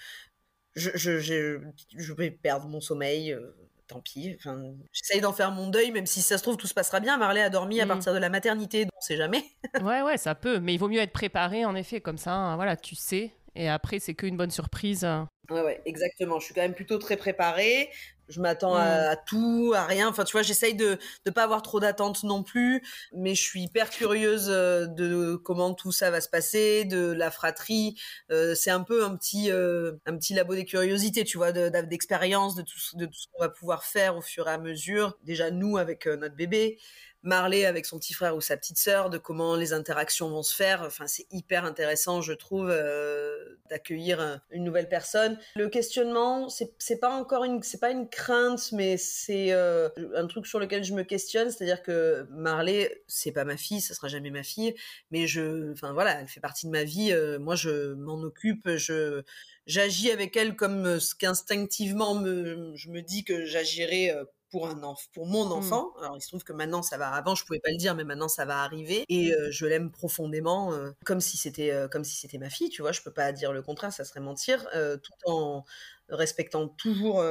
je, 0.79 2.12
vais 2.12 2.31
perdre 2.31 2.68
mon 2.68 2.81
sommeil. 2.81 3.33
Euh, 3.33 3.55
tant 3.89 4.01
pis. 4.01 4.37
Enfin, 4.39 4.62
j'essaye 4.93 5.22
d'en 5.22 5.33
faire 5.33 5.51
mon 5.51 5.68
deuil, 5.68 5.91
même 5.91 6.05
si 6.05 6.20
ça 6.20 6.37
se 6.37 6.43
trouve 6.43 6.59
tout 6.59 6.66
se 6.66 6.74
passera 6.74 7.01
bien. 7.01 7.16
Marley 7.16 7.41
a 7.41 7.49
dormi 7.49 7.81
à 7.81 7.87
mm. 7.87 7.89
partir 7.89 8.12
de 8.12 8.18
la 8.18 8.29
maternité, 8.29 8.85
donc 8.85 8.93
on 8.97 9.01
sait 9.01 9.16
jamais. 9.16 9.43
ouais, 9.83 10.03
ouais, 10.03 10.18
ça 10.18 10.35
peut. 10.35 10.61
Mais 10.61 10.74
il 10.74 10.79
vaut 10.79 10.89
mieux 10.89 11.01
être 11.01 11.12
préparé, 11.12 11.64
en 11.64 11.74
effet, 11.74 12.01
comme 12.01 12.18
ça. 12.18 12.33
Hein, 12.33 12.57
voilà, 12.57 12.76
tu 12.76 12.95
sais. 12.95 13.33
Et 13.55 13.68
après, 13.68 13.99
c'est 13.99 14.14
qu'une 14.14 14.37
bonne 14.37 14.51
surprise. 14.51 15.09
Ouais, 15.51 15.62
ouais, 15.62 15.81
exactement. 15.87 16.39
Je 16.39 16.45
suis 16.45 16.55
quand 16.55 16.61
même 16.61 16.74
plutôt 16.74 16.99
très 16.99 17.16
préparée. 17.16 17.91
Je 18.29 18.41
m'attends 18.41 18.74
à, 18.74 19.14
mmh. 19.14 19.18
tout, 19.26 19.72
à 19.74 19.85
rien. 19.85 20.09
Enfin, 20.09 20.24
tu 20.24 20.33
vois, 20.33 20.43
j'essaye 20.43 20.74
de 20.74 20.99
ne 21.26 21.31
pas 21.31 21.45
avoir 21.45 21.62
trop 21.62 21.81
d'attentes 21.81 22.24
non 22.24 22.43
plus, 22.43 22.83
mais 23.12 23.35
je 23.35 23.43
suis 23.43 23.62
hyper 23.62 23.91
curieuse 23.91 24.49
euh, 24.49 24.87
de 24.87 25.37
comment 25.37 25.74
tout 25.74 25.93
ça 25.93 26.11
va 26.11 26.20
se 26.20 26.29
passer, 26.29 26.85
de 26.85 27.12
la 27.12 27.31
fratrie. 27.31 27.99
Euh, 28.31 28.55
c'est 28.55 28.70
un 28.70 28.83
peu 28.83 29.05
un 29.05 29.16
petit, 29.16 29.51
euh, 29.51 29.93
un 30.07 30.16
petit 30.16 30.35
labo 30.35 30.55
des 30.55 30.64
curiosités, 30.64 31.24
tu 31.24 31.39
vois, 31.39 31.53
d'expérience, 31.53 32.55
de, 32.55 32.62
de, 32.62 32.66
tout, 32.66 32.79
de 32.95 33.07
tout 33.07 33.18
ce 33.18 33.26
qu'on 33.33 33.43
va 33.43 33.49
pouvoir 33.49 33.85
faire 33.85 34.16
au 34.16 34.22
fur 34.22 34.49
et 34.49 34.53
à 34.53 34.59
mesure. 34.59 35.16
Déjà, 35.24 35.51
nous, 35.51 35.79
avec 35.79 36.07
notre 36.07 36.37
bébé, 36.37 36.79
Marley 37.22 37.64
avec 37.64 37.84
son 37.84 37.98
petit 37.98 38.14
frère 38.14 38.36
ou 38.36 38.40
sa 38.40 38.56
petite 38.56 38.78
sœur, 38.78 39.10
de 39.10 39.18
comment 39.18 39.56
les 39.56 39.72
interactions 39.72 40.28
vont 40.30 40.42
se 40.42 40.54
faire. 40.54 40.82
Enfin, 40.82 41.06
c'est 41.06 41.26
hyper 41.30 41.64
intéressant, 41.64 42.20
je 42.20 42.32
trouve, 42.32 42.68
euh, 42.70 43.58
d'accueillir 43.68 44.40
une 44.50 44.64
nouvelle 44.64 44.88
personne. 44.88 45.38
Le 45.56 45.68
questionnement, 45.68 46.48
c'est 46.48 47.00
pas 47.00 47.10
encore 47.10 47.44
une, 47.44 47.62
c'est 47.62 47.80
pas 47.80 47.90
une 47.90 48.08
crainte, 48.08 48.70
mais 48.72 48.96
c'est 48.96 49.52
euh, 49.52 49.88
un 50.14 50.26
truc 50.26 50.46
sur 50.46 50.60
lequel 50.60 50.84
je 50.84 50.94
me 50.94 51.02
questionne. 51.02 51.50
C'est-à-dire 51.50 51.82
que 51.82 52.26
Marley, 52.30 53.02
c'est 53.08 53.32
pas 53.32 53.44
ma 53.44 53.56
fille, 53.56 53.80
ça 53.80 53.94
sera 53.94 54.08
jamais 54.08 54.30
ma 54.30 54.42
fille, 54.42 54.74
mais 55.10 55.26
je, 55.26 55.72
enfin 55.72 55.92
voilà, 55.92 56.20
elle 56.20 56.28
fait 56.28 56.40
partie 56.40 56.66
de 56.66 56.72
ma 56.72 56.84
vie. 56.84 57.12
Euh, 57.12 57.38
moi, 57.38 57.56
je 57.56 57.94
m'en 57.94 58.20
occupe, 58.22 58.68
je 58.76 59.22
j'agis 59.66 60.10
avec 60.10 60.36
elle 60.36 60.56
comme 60.56 60.98
ce 60.98 61.14
qu'instinctivement 61.14 62.14
me, 62.14 62.72
je 62.74 62.88
me 62.90 63.02
dis 63.02 63.24
que 63.24 63.44
j'agirais 63.44 64.14
pour 64.51 64.68
un 64.68 64.82
enfant, 64.82 65.09
pour 65.12 65.26
mon 65.26 65.46
mmh. 65.46 65.53
enfant. 65.53 65.92
Alors 66.01 66.16
il 66.16 66.20
se 66.20 66.28
trouve 66.28 66.44
que 66.44 66.53
maintenant 66.53 66.82
ça 66.82 66.96
va. 66.96 67.11
Avant 67.11 67.34
je 67.34 67.44
pouvais 67.44 67.61
pas 67.61 67.70
le 67.70 67.76
dire, 67.76 67.94
mais 67.94 68.05
maintenant 68.05 68.28
ça 68.28 68.44
va 68.44 68.62
arriver. 68.62 69.05
Et 69.09 69.32
euh, 69.32 69.49
je 69.51 69.66
l'aime 69.66 69.90
profondément, 69.90 70.72
euh, 70.72 70.90
comme 71.05 71.20
si 71.20 71.36
c'était 71.36 71.70
euh, 71.70 71.88
comme 71.88 72.05
si 72.05 72.16
c'était 72.16 72.38
ma 72.38 72.51
fille. 72.51 72.70
Tu 72.70 72.82
vois, 72.82 72.92
je 72.92 73.03
peux 73.03 73.12
pas 73.12 73.32
dire 73.32 73.53
le 73.53 73.62
contraire, 73.62 73.92
ça 73.92 74.05
serait 74.05 74.20
mentir. 74.20 74.66
tout 75.03 75.30
en 75.30 75.64
respectant 76.09 76.68
toujours 76.68 77.24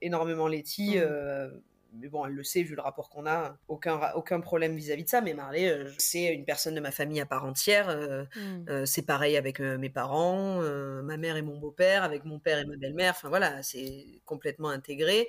énormément 0.00 0.48
Letty. 0.48 0.98
Mmh. 0.98 1.60
mais 2.00 2.08
bon, 2.08 2.24
elle 2.26 2.32
le 2.32 2.44
sait 2.44 2.62
vu 2.62 2.74
le 2.74 2.82
rapport 2.82 3.08
qu'on 3.10 3.26
a, 3.26 3.56
aucun, 3.68 4.12
aucun 4.14 4.40
problème 4.40 4.76
vis-à-vis 4.76 5.04
de 5.04 5.08
ça. 5.08 5.20
Mais 5.20 5.34
Marley, 5.34 5.84
c'est 5.98 6.34
une 6.34 6.44
personne 6.44 6.74
de 6.74 6.80
ma 6.80 6.90
famille 6.90 7.20
à 7.20 7.26
part 7.26 7.44
entière. 7.44 7.88
Mmh. 8.36 8.86
c'est 8.86 9.06
pareil 9.06 9.36
avec 9.36 9.60
mes 9.60 9.90
parents, 9.90 10.60
ma 11.02 11.16
mère 11.16 11.36
et 11.36 11.42
mon 11.42 11.58
beau-père, 11.58 12.02
avec 12.04 12.24
mon 12.24 12.38
père 12.38 12.58
et 12.58 12.64
ma 12.64 12.76
belle-mère. 12.76 13.14
Enfin 13.16 13.28
voilà, 13.28 13.62
c'est 13.62 14.06
complètement 14.24 14.70
intégré 14.70 15.28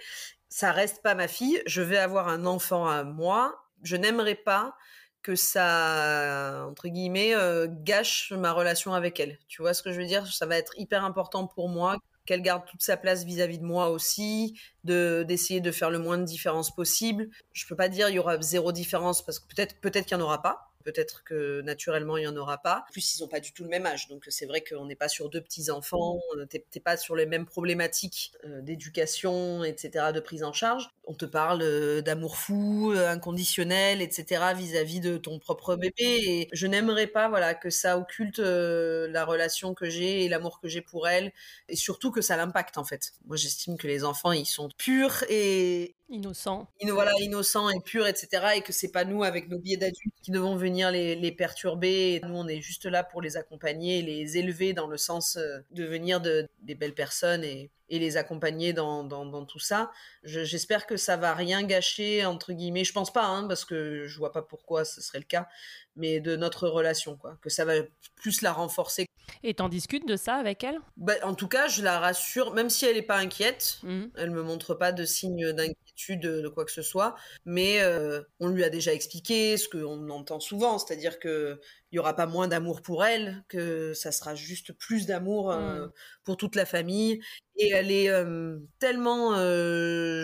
ça 0.50 0.72
reste 0.72 1.02
pas 1.02 1.16
ma 1.16 1.28
fille, 1.28 1.62
je 1.66 1.82
vais 1.82 1.98
avoir 1.98 2.28
un 2.28 2.46
enfant 2.46 2.88
à 2.88 3.04
moi, 3.04 3.64
je 3.84 3.96
n'aimerais 3.96 4.36
pas 4.36 4.76
que 5.22 5.36
ça, 5.36 6.66
entre 6.70 6.88
guillemets, 6.88 7.36
euh, 7.36 7.68
gâche 7.70 8.32
ma 8.36 8.54
relation 8.54 8.94
avec 8.94 9.20
elle. 9.20 9.38
Tu 9.48 9.62
vois 9.62 9.74
ce 9.74 9.84
que 9.84 9.92
je 9.92 10.00
veux 10.00 10.08
dire? 10.08 10.26
Ça 10.28 10.46
va 10.46 10.58
être 10.58 10.74
hyper 10.78 11.04
important 11.04 11.46
pour 11.48 11.70
moi 11.70 11.98
qu'elle 12.26 12.42
garde 12.42 12.66
toute 12.66 12.82
sa 12.82 12.96
place 12.96 13.24
vis-à-vis 13.26 13.60
de 13.60 13.66
moi 13.66 13.90
aussi, 13.90 14.60
de 14.84 15.26
d'essayer 15.28 15.62
de 15.62 15.72
faire 15.72 15.90
le 15.90 16.00
moins 16.00 16.18
de 16.18 16.24
différence 16.24 16.74
possible. 16.74 17.30
Je 17.54 17.66
peux 17.68 17.76
pas 17.76 17.90
dire 17.90 18.10
il 18.10 18.16
y 18.16 18.20
aura 18.20 18.40
zéro 18.42 18.72
différence 18.72 19.26
parce 19.26 19.40
que 19.40 19.48
peut-être 19.54 19.80
peut-être 19.82 20.06
qu'il 20.06 20.18
y 20.18 20.22
en 20.22 20.24
aura 20.24 20.42
pas. 20.42 20.69
Peut-être 20.84 21.24
que 21.24 21.62
naturellement, 21.62 22.18
il 22.18 22.22
n'y 22.22 22.28
en 22.28 22.38
aura 22.38 22.60
pas. 22.60 22.86
En 22.88 22.92
plus, 22.92 23.16
ils 23.16 23.22
n'ont 23.22 23.28
pas 23.28 23.40
du 23.40 23.52
tout 23.52 23.64
le 23.64 23.70
même 23.70 23.86
âge. 23.86 24.08
Donc, 24.08 24.26
c'est 24.30 24.46
vrai 24.46 24.62
qu'on 24.62 24.86
n'est 24.86 24.96
pas 24.96 25.10
sur 25.10 25.30
deux 25.30 25.42
petits-enfants. 25.42 26.20
Euh, 26.38 26.46
tu 26.50 26.58
n'es 26.58 26.82
pas 26.82 26.98
sur 26.98 27.16
les 27.16 27.26
mêmes 27.26 27.46
problématiques 27.46 28.32
euh, 28.46 28.62
d'éducation, 28.62 29.64
etc., 29.64 30.12
de 30.14 30.20
prise 30.20 30.44
en 30.44 30.54
charge. 30.54 30.90
On 31.12 31.16
te 31.16 31.26
parle 31.26 31.64
euh, 31.64 32.02
d'amour 32.02 32.38
fou, 32.38 32.94
inconditionnel, 32.96 34.00
etc., 34.00 34.54
vis-à-vis 34.56 35.00
de 35.00 35.18
ton 35.18 35.40
propre 35.40 35.76
bébé. 35.76 35.94
Et 35.98 36.48
je 36.54 36.68
n'aimerais 36.68 37.08
pas 37.08 37.28
voilà, 37.30 37.56
que 37.56 37.72
ça 37.72 37.98
occulte 37.98 38.38
la 38.38 39.26
relation 39.26 39.74
que 39.74 39.90
j'ai 39.90 40.24
et 40.24 40.30
l'amour 40.30 40.60
que 40.62 40.68
j'ai 40.68 40.82
pour 40.82 41.08
elle. 41.08 41.34
Et 41.68 41.76
surtout 41.76 42.12
que 42.12 42.22
ça 42.22 42.38
l'impacte, 42.38 42.78
en 42.78 42.84
fait. 42.84 43.14
Moi, 43.26 43.38
j'estime 43.38 43.76
que 43.76 43.88
les 43.88 44.04
enfants, 44.04 44.34
ils 44.34 44.46
sont 44.46 44.70
purs 44.78 45.24
et, 45.30 45.96
innocent. 46.10 46.68
voilà, 46.84 47.12
innocent 47.20 47.70
et 47.70 47.80
pur, 47.80 48.06
etc. 48.06 48.54
Et 48.58 48.62
que 48.62 48.72
c'est 48.72 48.92
pas 48.92 49.04
nous, 49.04 49.24
avec 49.24 49.50
nos 49.50 49.58
biais 49.58 49.78
d'adultes, 49.78 50.14
qui 50.22 50.30
devons 50.30 50.58
venir 50.58 50.92
les, 50.92 51.16
les, 51.16 51.32
perturber. 51.32 52.22
Nous, 52.24 52.36
on 52.36 52.48
est 52.48 52.62
juste 52.62 52.86
là 52.86 53.04
pour 53.04 53.24
les 53.24 53.36
accompagner, 53.36 54.04
les 54.04 54.38
élever 54.38 54.74
dans 54.74 54.86
le 54.86 54.98
sens 54.98 55.38
euh, 55.38 55.58
de 55.72 55.86
venir 55.86 56.22
de, 56.22 56.48
des 56.62 56.76
belles 56.76 56.94
personnes 56.94 57.44
et, 57.44 57.72
et 57.90 58.00
les 58.00 58.18
accompagner 58.18 58.74
dans, 58.74 59.04
dans, 59.04 59.26
dans 59.26 59.46
tout 59.46 59.60
ça. 59.60 59.92
J'espère 60.24 60.86
que 60.86 60.98
ça 60.98 61.18
va 61.18 61.34
rien 61.34 61.64
gâcher, 61.64 62.26
entre 62.26 62.54
guillemets. 62.54 62.84
Je 62.84 62.94
pense 62.94 63.12
pas, 63.12 63.26
hein, 63.26 63.48
parce 63.48 63.66
que 63.66 64.06
je 64.08 64.18
vois 64.18 64.32
pas 64.32 64.42
pourquoi 64.42 64.86
ce 64.86 65.02
serait 65.02 65.20
le 65.20 65.26
cas, 65.26 65.48
mais 65.96 66.20
de 66.20 66.36
notre 66.36 66.68
relation, 66.68 67.18
quoi. 67.18 67.38
Que 67.42 67.50
ça 67.50 67.66
va 67.66 67.74
plus 68.16 68.42
la 68.42 68.54
renforcer. 68.54 69.06
Et 69.44 69.54
t'en 69.54 69.70
discutes 69.70 70.08
de 70.08 70.16
ça 70.16 70.36
avec 70.36 70.64
elle? 70.64 70.80
Bah, 70.98 71.14
En 71.24 71.36
tout 71.36 71.48
cas, 71.48 71.68
je 71.68 71.84
la 71.84 72.00
rassure, 72.00 72.54
même 72.54 72.70
si 72.70 72.86
elle 72.86 72.96
n'est 72.96 73.02
pas 73.02 73.18
inquiète, 73.18 73.80
mmh. 73.84 74.06
elle 74.16 74.32
me 74.32 74.44
montre 74.44 74.74
pas 74.74 74.92
de 74.92 75.06
signes 75.06 75.52
d'inquiétude 75.54 75.89
de, 76.08 76.48
quoi 76.48 76.66
que 76.66 76.72
ce 76.72 76.82
soit, 76.82 77.16
mais 77.46 77.82
euh, 77.82 78.22
on 78.40 78.48
lui 78.48 78.64
a 78.64 78.70
déjà 78.70 78.94
expliqué 78.94 79.58
ce 79.58 79.68
qu'on 79.68 80.10
entend 80.10 80.40
souvent, 80.40 80.80
c'est-à-dire 80.80 81.20
que 81.20 81.60
il 81.92 81.96
y 81.96 82.00
aura 82.00 82.16
pas 82.16 82.28
moins 82.28 82.48
d'amour 82.48 82.82
pour 82.82 83.04
elle, 83.04 83.44
que 83.48 83.94
ça 83.94 84.12
sera 84.12 84.36
juste 84.36 84.74
plus 84.74 85.08
d'amour 85.08 85.52
euh, 85.52 85.88
mmh. 85.88 85.92
pour 86.24 86.38
toute 86.38 86.56
la 86.56 86.66
famille. 86.66 87.20
Et 87.56 87.70
elle 87.72 87.92
est 87.92 88.10
euh, 88.10 88.60
tellement 88.78 89.34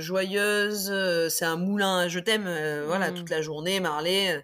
joyeuse, 0.02 0.94
c'est 1.30 1.46
un 1.46 1.58
moulin 1.58 2.08
je 2.08 2.20
t'aime, 2.20 2.44
voilà, 2.86 3.12
mmh. 3.12 3.16
toute 3.16 3.30
la 3.30 3.42
journée, 3.42 3.80
Marley. 3.80 4.44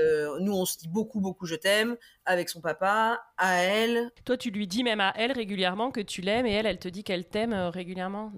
Euh, 0.00 0.38
nous, 0.40 0.52
on 0.52 0.64
se 0.64 0.78
dit 0.78 0.88
beaucoup, 0.88 1.20
beaucoup 1.20 1.46
je 1.46 1.54
t'aime 1.54 1.96
avec 2.24 2.48
son 2.48 2.60
papa, 2.60 3.22
à 3.36 3.56
elle. 3.56 4.10
Toi, 4.24 4.36
tu 4.36 4.50
lui 4.50 4.66
dis 4.66 4.84
même 4.84 5.00
à 5.00 5.12
elle 5.16 5.32
régulièrement 5.32 5.90
que 5.90 6.00
tu 6.00 6.22
l'aimes 6.22 6.46
et 6.46 6.52
elle, 6.52 6.66
elle 6.66 6.78
te 6.78 6.88
dit 6.88 7.04
qu'elle 7.04 7.26
t'aime 7.26 7.52
régulièrement? 7.52 8.32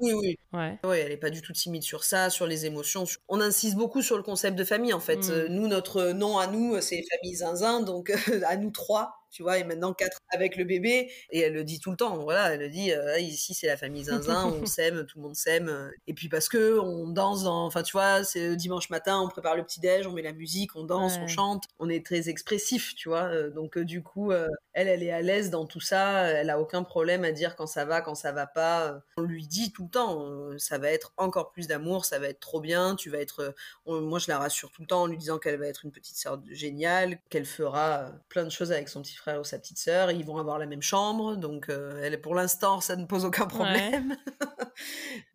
Oui, 0.00 0.12
oui. 0.12 0.38
Ouais. 0.52 0.78
ouais 0.84 1.00
elle 1.00 1.10
n'est 1.10 1.16
pas 1.16 1.30
du 1.30 1.42
tout 1.42 1.52
timide 1.52 1.82
sur 1.82 2.04
ça, 2.04 2.30
sur 2.30 2.46
les 2.46 2.66
émotions. 2.66 3.04
On 3.28 3.40
insiste 3.40 3.76
beaucoup 3.76 4.02
sur 4.02 4.16
le 4.16 4.22
concept 4.22 4.56
de 4.56 4.64
famille, 4.64 4.92
en 4.92 5.00
fait. 5.00 5.28
Mmh. 5.28 5.30
Euh, 5.30 5.48
nous, 5.48 5.68
notre 5.68 6.12
nom 6.12 6.38
à 6.38 6.46
nous, 6.46 6.80
c'est 6.80 7.02
famille 7.10 7.36
zinzin, 7.36 7.80
donc 7.80 8.10
à 8.46 8.56
nous 8.56 8.70
trois, 8.70 9.18
tu 9.30 9.42
vois, 9.42 9.58
et 9.58 9.64
maintenant 9.64 9.92
quatre 9.92 10.18
avec 10.32 10.56
le 10.56 10.64
bébé. 10.64 11.10
Et 11.30 11.40
elle 11.40 11.52
le 11.52 11.64
dit 11.64 11.80
tout 11.80 11.90
le 11.90 11.96
temps, 11.96 12.16
voilà, 12.18 12.54
elle 12.54 12.60
le 12.60 12.68
dit, 12.68 12.92
euh, 12.92 13.18
ici 13.18 13.54
c'est 13.54 13.66
la 13.66 13.76
famille 13.76 14.04
zinzin, 14.04 14.46
on 14.46 14.66
s'aime, 14.66 15.04
tout 15.06 15.18
le 15.18 15.24
monde 15.24 15.36
s'aime. 15.36 15.90
Et 16.06 16.14
puis 16.14 16.28
parce 16.28 16.48
que 16.48 16.78
on 16.78 17.08
danse 17.08 17.44
enfin 17.46 17.82
tu 17.82 17.92
vois, 17.92 18.24
c'est 18.24 18.56
dimanche 18.56 18.90
matin, 18.90 19.20
on 19.20 19.28
prépare 19.28 19.56
le 19.56 19.64
petit 19.64 19.80
déj, 19.80 20.06
on 20.06 20.12
met 20.12 20.22
la 20.22 20.32
musique, 20.32 20.76
on 20.76 20.84
danse, 20.84 21.16
on 21.18 21.26
chante, 21.26 21.64
on 21.78 21.88
est 21.88 22.04
très 22.04 22.28
expressif, 22.28 22.94
tu 22.94 23.08
vois. 23.08 23.24
Euh, 23.24 23.50
donc 23.50 23.76
euh, 23.76 23.84
du 23.84 24.02
coup, 24.02 24.32
elle, 24.78 24.86
elle 24.86 25.02
est 25.02 25.10
à 25.10 25.22
l'aise 25.22 25.50
dans 25.50 25.66
tout 25.66 25.80
ça, 25.80 26.22
elle 26.28 26.50
a 26.50 26.60
aucun 26.60 26.84
problème 26.84 27.24
à 27.24 27.32
dire 27.32 27.56
quand 27.56 27.66
ça 27.66 27.84
va, 27.84 28.00
quand 28.00 28.14
ça 28.14 28.30
va 28.30 28.46
pas. 28.46 29.00
On 29.16 29.22
lui 29.22 29.46
dit 29.46 29.72
tout 29.72 29.84
le 29.84 29.90
temps, 29.90 30.56
ça 30.56 30.78
va 30.78 30.88
être 30.90 31.12
encore 31.16 31.50
plus 31.50 31.66
d'amour, 31.66 32.04
ça 32.04 32.20
va 32.20 32.28
être 32.28 32.38
trop 32.38 32.60
bien, 32.60 32.94
tu 32.94 33.10
vas 33.10 33.18
être. 33.18 33.54
moi, 33.86 34.20
je 34.20 34.28
la 34.28 34.38
rassure 34.38 34.70
tout 34.70 34.82
le 34.82 34.86
temps 34.86 35.02
en 35.02 35.06
lui 35.06 35.18
disant 35.18 35.38
qu'elle 35.38 35.58
va 35.58 35.66
être 35.66 35.84
une 35.84 35.90
petite 35.90 36.16
sœur 36.16 36.40
géniale, 36.50 37.18
qu'elle 37.28 37.44
fera 37.44 38.12
plein 38.28 38.44
de 38.44 38.50
choses 38.50 38.70
avec 38.70 38.88
son 38.88 39.02
petit 39.02 39.16
frère 39.16 39.40
ou 39.40 39.44
sa 39.44 39.58
petite 39.58 39.78
sœur, 39.78 40.12
ils 40.12 40.24
vont 40.24 40.38
avoir 40.38 40.58
la 40.58 40.66
même 40.66 40.82
chambre, 40.82 41.36
donc 41.36 41.68
euh, 41.68 42.00
elle, 42.02 42.20
pour 42.20 42.34
l'instant, 42.34 42.80
ça 42.80 42.94
ne 42.94 43.04
pose 43.04 43.24
aucun 43.24 43.46
problème. 43.46 44.16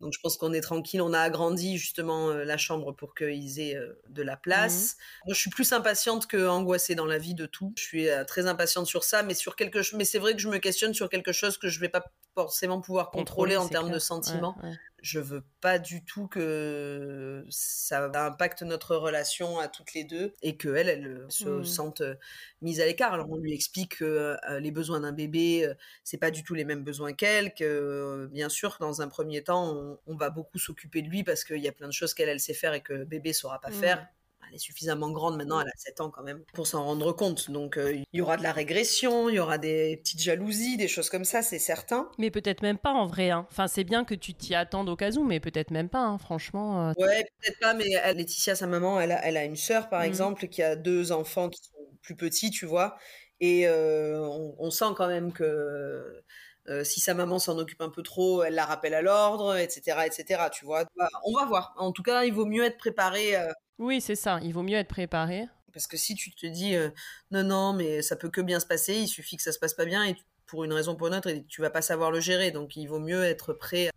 donc 0.00 0.12
je 0.12 0.20
pense 0.20 0.36
qu'on 0.36 0.52
est 0.52 0.60
tranquille. 0.60 1.02
On 1.02 1.12
a 1.12 1.20
agrandi 1.20 1.78
justement 1.78 2.30
euh, 2.30 2.44
la 2.44 2.56
chambre 2.56 2.92
pour 2.92 3.14
qu'ils 3.14 3.60
aient 3.60 3.76
euh, 3.76 4.00
de 4.08 4.22
la 4.22 4.36
place. 4.36 4.94
Mmh. 4.94 5.26
Moi, 5.26 5.34
je 5.34 5.40
suis 5.40 5.50
plus 5.50 5.72
impatiente 5.72 6.26
que 6.26 6.46
angoissée 6.46 6.94
dans 6.94 7.06
la 7.06 7.18
vie 7.18 7.34
de 7.34 7.46
tout. 7.46 7.72
Je 7.76 7.82
suis 7.82 8.08
très 8.26 8.46
impatiente 8.46 8.86
sur 8.86 9.04
ça, 9.04 9.22
mais 9.22 9.34
sur 9.34 9.56
quelque 9.56 9.82
chose. 9.82 9.98
Mais 9.98 10.04
c'est 10.04 10.18
vrai 10.18 10.34
que 10.34 10.40
je 10.40 10.48
me 10.48 10.58
questionne 10.58 10.94
sur 10.94 11.08
quelque 11.08 11.32
chose 11.32 11.58
que 11.58 11.68
je 11.68 11.80
vais 11.80 11.88
pas 11.88 12.04
forcément 12.34 12.80
pouvoir 12.80 13.10
contrôler, 13.10 13.56
en 13.56 13.68
termes 13.68 13.90
de 13.90 13.98
sentiments 13.98 14.56
je 15.04 15.20
veux 15.20 15.44
pas 15.60 15.78
du 15.78 16.02
tout 16.02 16.28
que 16.28 17.44
ça 17.50 18.10
impacte 18.14 18.62
notre 18.62 18.96
relation 18.96 19.58
à 19.58 19.68
toutes 19.68 19.92
les 19.92 20.02
deux 20.02 20.32
et 20.40 20.56
que 20.56 20.74
elle, 20.74 20.88
elle 20.88 21.26
se 21.28 21.46
mmh. 21.46 21.64
sente 21.64 22.00
euh, 22.00 22.14
mise 22.62 22.80
à 22.80 22.86
l'écart. 22.86 23.12
Alors 23.12 23.30
on 23.30 23.36
lui 23.36 23.52
explique 23.52 23.98
que 23.98 24.34
euh, 24.48 24.60
les 24.60 24.70
besoins 24.70 25.00
d'un 25.00 25.12
bébé, 25.12 25.66
euh, 25.66 25.74
c'est 26.04 26.16
pas 26.16 26.30
du 26.30 26.42
tout 26.42 26.54
les 26.54 26.64
mêmes 26.64 26.82
besoins 26.82 27.12
qu'elle, 27.12 27.52
que 27.52 28.30
bien 28.32 28.48
sûr 28.48 28.78
dans 28.80 29.02
un 29.02 29.08
premier 29.08 29.44
temps 29.44 29.98
on, 30.06 30.16
va 30.16 30.30
beaucoup 30.30 30.58
s'occuper 30.58 31.02
de 31.02 31.08
lui 31.08 31.22
parce 31.22 31.44
qu'il 31.44 31.58
y 31.58 31.68
a 31.68 31.72
plein 31.72 31.88
de 31.88 31.92
choses 31.92 32.14
qu'elle 32.14 32.30
elle 32.30 32.40
sait 32.40 32.54
faire 32.54 32.72
et 32.72 32.80
que 32.80 33.04
bébé 33.04 33.34
saura 33.34 33.60
pas 33.60 33.70
faire 33.70 34.00
mmh 34.00 34.08
elle 34.48 34.56
est 34.56 34.58
suffisamment 34.58 35.10
grande 35.10 35.36
maintenant, 35.36 35.60
elle 35.60 35.68
a 35.68 35.76
7 35.76 36.00
ans 36.00 36.10
quand 36.10 36.22
même, 36.22 36.42
pour 36.52 36.66
s'en 36.66 36.84
rendre 36.84 37.12
compte. 37.12 37.50
Donc 37.50 37.76
euh, 37.76 37.94
il 37.94 38.04
y 38.12 38.20
aura 38.20 38.36
de 38.36 38.42
la 38.42 38.52
régression, 38.52 39.28
il 39.28 39.36
y 39.36 39.38
aura 39.38 39.58
des 39.58 39.96
petites 39.98 40.20
jalousies, 40.20 40.76
des 40.76 40.88
choses 40.88 41.10
comme 41.10 41.24
ça, 41.24 41.42
c'est 41.42 41.58
certain. 41.58 42.10
Mais 42.18 42.30
peut-être 42.30 42.62
même 42.62 42.78
pas 42.78 42.92
en 42.92 43.06
vrai. 43.06 43.30
Hein. 43.30 43.46
Enfin, 43.50 43.66
c'est 43.66 43.84
bien 43.84 44.04
que 44.04 44.14
tu 44.14 44.34
t'y 44.34 44.54
attendes 44.54 44.88
au 44.88 44.96
cas 44.96 45.12
où, 45.12 45.24
mais 45.24 45.40
peut-être 45.40 45.70
même 45.70 45.88
pas, 45.88 46.02
hein, 46.02 46.18
franchement. 46.18 46.88
Euh. 46.88 46.92
Ouais, 46.98 47.26
peut-être 47.40 47.58
pas, 47.60 47.74
mais 47.74 47.90
Laetitia, 48.14 48.54
sa 48.54 48.66
maman, 48.66 49.00
elle 49.00 49.12
a, 49.12 49.24
elle 49.24 49.36
a 49.36 49.44
une 49.44 49.56
sœur, 49.56 49.88
par 49.88 50.02
mmh. 50.02 50.06
exemple, 50.06 50.48
qui 50.48 50.62
a 50.62 50.76
deux 50.76 51.12
enfants 51.12 51.48
qui 51.48 51.62
sont 51.62 51.72
plus 52.02 52.16
petits, 52.16 52.50
tu 52.50 52.66
vois. 52.66 52.96
Et 53.40 53.66
euh, 53.66 54.20
on, 54.58 54.70
sent 54.70 54.94
quand 54.96 55.08
même 55.08 55.32
que 55.32 56.22
si 56.82 57.00
sa 57.00 57.12
maman 57.12 57.38
s'en 57.38 57.58
occupe 57.58 57.82
un 57.82 57.90
peu 57.90 58.02
trop, 58.02 58.42
elle 58.42 58.54
la 58.54 58.64
rappelle 58.64 58.94
à 58.94 59.02
l'ordre, 59.02 59.56
etc., 59.56 59.98
etc. 60.06 60.44
Tu 60.52 60.64
vois. 60.64 60.84
Bah, 60.96 61.08
on 61.24 61.32
va 61.36 61.44
voir. 61.44 61.74
En 61.76 61.92
tout 61.92 62.02
cas, 62.02 62.24
il 62.24 62.32
vaut 62.32 62.46
mieux 62.46 62.64
être 62.64 62.78
préparé 62.78 63.36
oui, 63.78 64.00
c'est 64.00 64.14
ça. 64.14 64.38
Il 64.42 64.52
vaut 64.52 64.62
mieux 64.62 64.76
être 64.76 64.88
préparé. 64.88 65.46
Parce 65.72 65.86
que 65.86 65.96
si 65.96 66.14
tu 66.14 66.30
te 66.30 66.46
dis 66.46 66.76
euh, 66.76 66.90
non, 67.30 67.42
non, 67.42 67.72
mais 67.72 68.00
ça 68.00 68.14
peut 68.14 68.30
que 68.30 68.40
bien 68.40 68.60
se 68.60 68.66
passer, 68.66 68.94
il 68.94 69.08
suffit 69.08 69.36
que 69.36 69.42
ça 69.42 69.52
se 69.52 69.58
passe 69.58 69.74
pas 69.74 69.84
bien 69.84 70.04
et 70.04 70.16
pour 70.46 70.62
une 70.62 70.72
raison 70.72 70.92
ou 70.92 70.96
pour 70.96 71.08
une 71.08 71.14
autre, 71.14 71.30
tu 71.48 71.62
vas 71.62 71.70
pas 71.70 71.82
savoir 71.82 72.10
le 72.12 72.20
gérer. 72.20 72.52
Donc 72.52 72.76
il 72.76 72.86
vaut 72.86 73.00
mieux 73.00 73.24
être 73.24 73.52
prêt 73.52 73.90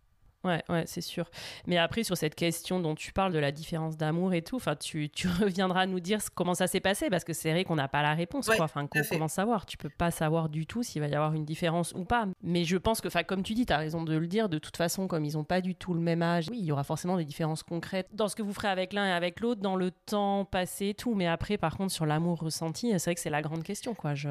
Ouais, 0.44 0.64
ouais, 0.70 0.84
c'est 0.86 1.02
sûr. 1.02 1.30
Mais 1.66 1.78
après, 1.78 2.04
sur 2.04 2.16
cette 2.16 2.36
question 2.36 2.80
dont 2.80 2.96
tu 2.96 3.12
parles 3.12 3.34
de 3.34 3.40
la 3.40 3.52
différence 3.52 3.98
d'amour 3.98 4.34
et 4.34 4.42
tout, 4.42 4.60
tu, 4.80 5.10
tu 5.10 5.28
reviendras 5.42 5.86
nous 5.86 6.00
dire 6.00 6.20
comment 6.36 6.54
ça 6.54 6.68
s'est 6.68 6.80
passé 6.80 7.10
parce 7.10 7.24
que 7.24 7.34
c'est 7.34 7.52
vrai 7.52 7.64
qu'on 7.64 7.76
n'a 7.76 7.88
pas 7.88 8.02
la 8.02 8.14
réponse, 8.14 8.48
quoi. 8.48 8.66
Enfin, 8.66 8.88
comment 9.10 9.28
savoir? 9.28 9.66
Tu 9.66 9.78
peux 9.78 9.90
pas 9.90 10.12
savoir 10.12 10.50
du 10.50 10.66
tout 10.66 10.84
s'il 10.84 11.02
va 11.02 11.08
y 11.08 11.16
avoir 11.16 11.34
une 11.34 11.46
différence 11.46 11.94
ou 11.94 12.06
pas. 12.06 12.28
Mais 12.44 12.64
je 12.64 12.78
pense 12.78 13.02
que, 13.02 13.08
comme 13.24 13.44
tu 13.44 13.54
dis, 13.54 13.66
tu 13.66 13.74
as 13.74 13.78
raison 13.78 14.04
de 14.04 14.16
le 14.16 14.28
dire. 14.28 14.50
De 14.50 14.58
toute 14.60 14.78
façon, 14.78 15.08
comme 15.08 15.26
ils 15.26 15.34
n'ont 15.34 15.44
pas 15.44 15.62
du 15.62 15.76
tout 15.76 15.94
le 15.94 16.00
même 16.00 16.22
âge, 16.22 16.48
oui, 16.50 16.60
il 16.60 16.66
y 16.66 16.72
aura 16.72 16.84
forcément 16.84 17.18
des 17.18 17.26
différences 17.26 17.64
concrètes 17.64 18.08
dans 18.14 18.28
ce 18.28 18.36
que 18.36 18.44
vous 18.44 18.54
ferez 18.54 18.70
avec 18.70 18.94
l'un 18.94 19.08
et 19.08 19.12
avec 19.12 19.40
l'autre, 19.40 19.62
dans 19.62 19.76
le 19.76 19.92
temps 19.92 20.46
passé 20.46 20.90
et 20.90 20.94
tout. 20.94 21.16
Mais 21.16 21.28
après, 21.28 21.58
par 21.58 21.78
contre, 21.78 21.92
sur 21.92 22.06
l'amour 22.06 22.40
ressenti, 22.40 22.92
c'est 22.92 23.06
vrai 23.06 23.16
que 23.16 23.22
c'est 23.22 23.30
la 23.30 23.42
grande 23.42 23.64
question, 23.64 23.96
quoi. 23.96 24.14
Je... 24.14 24.30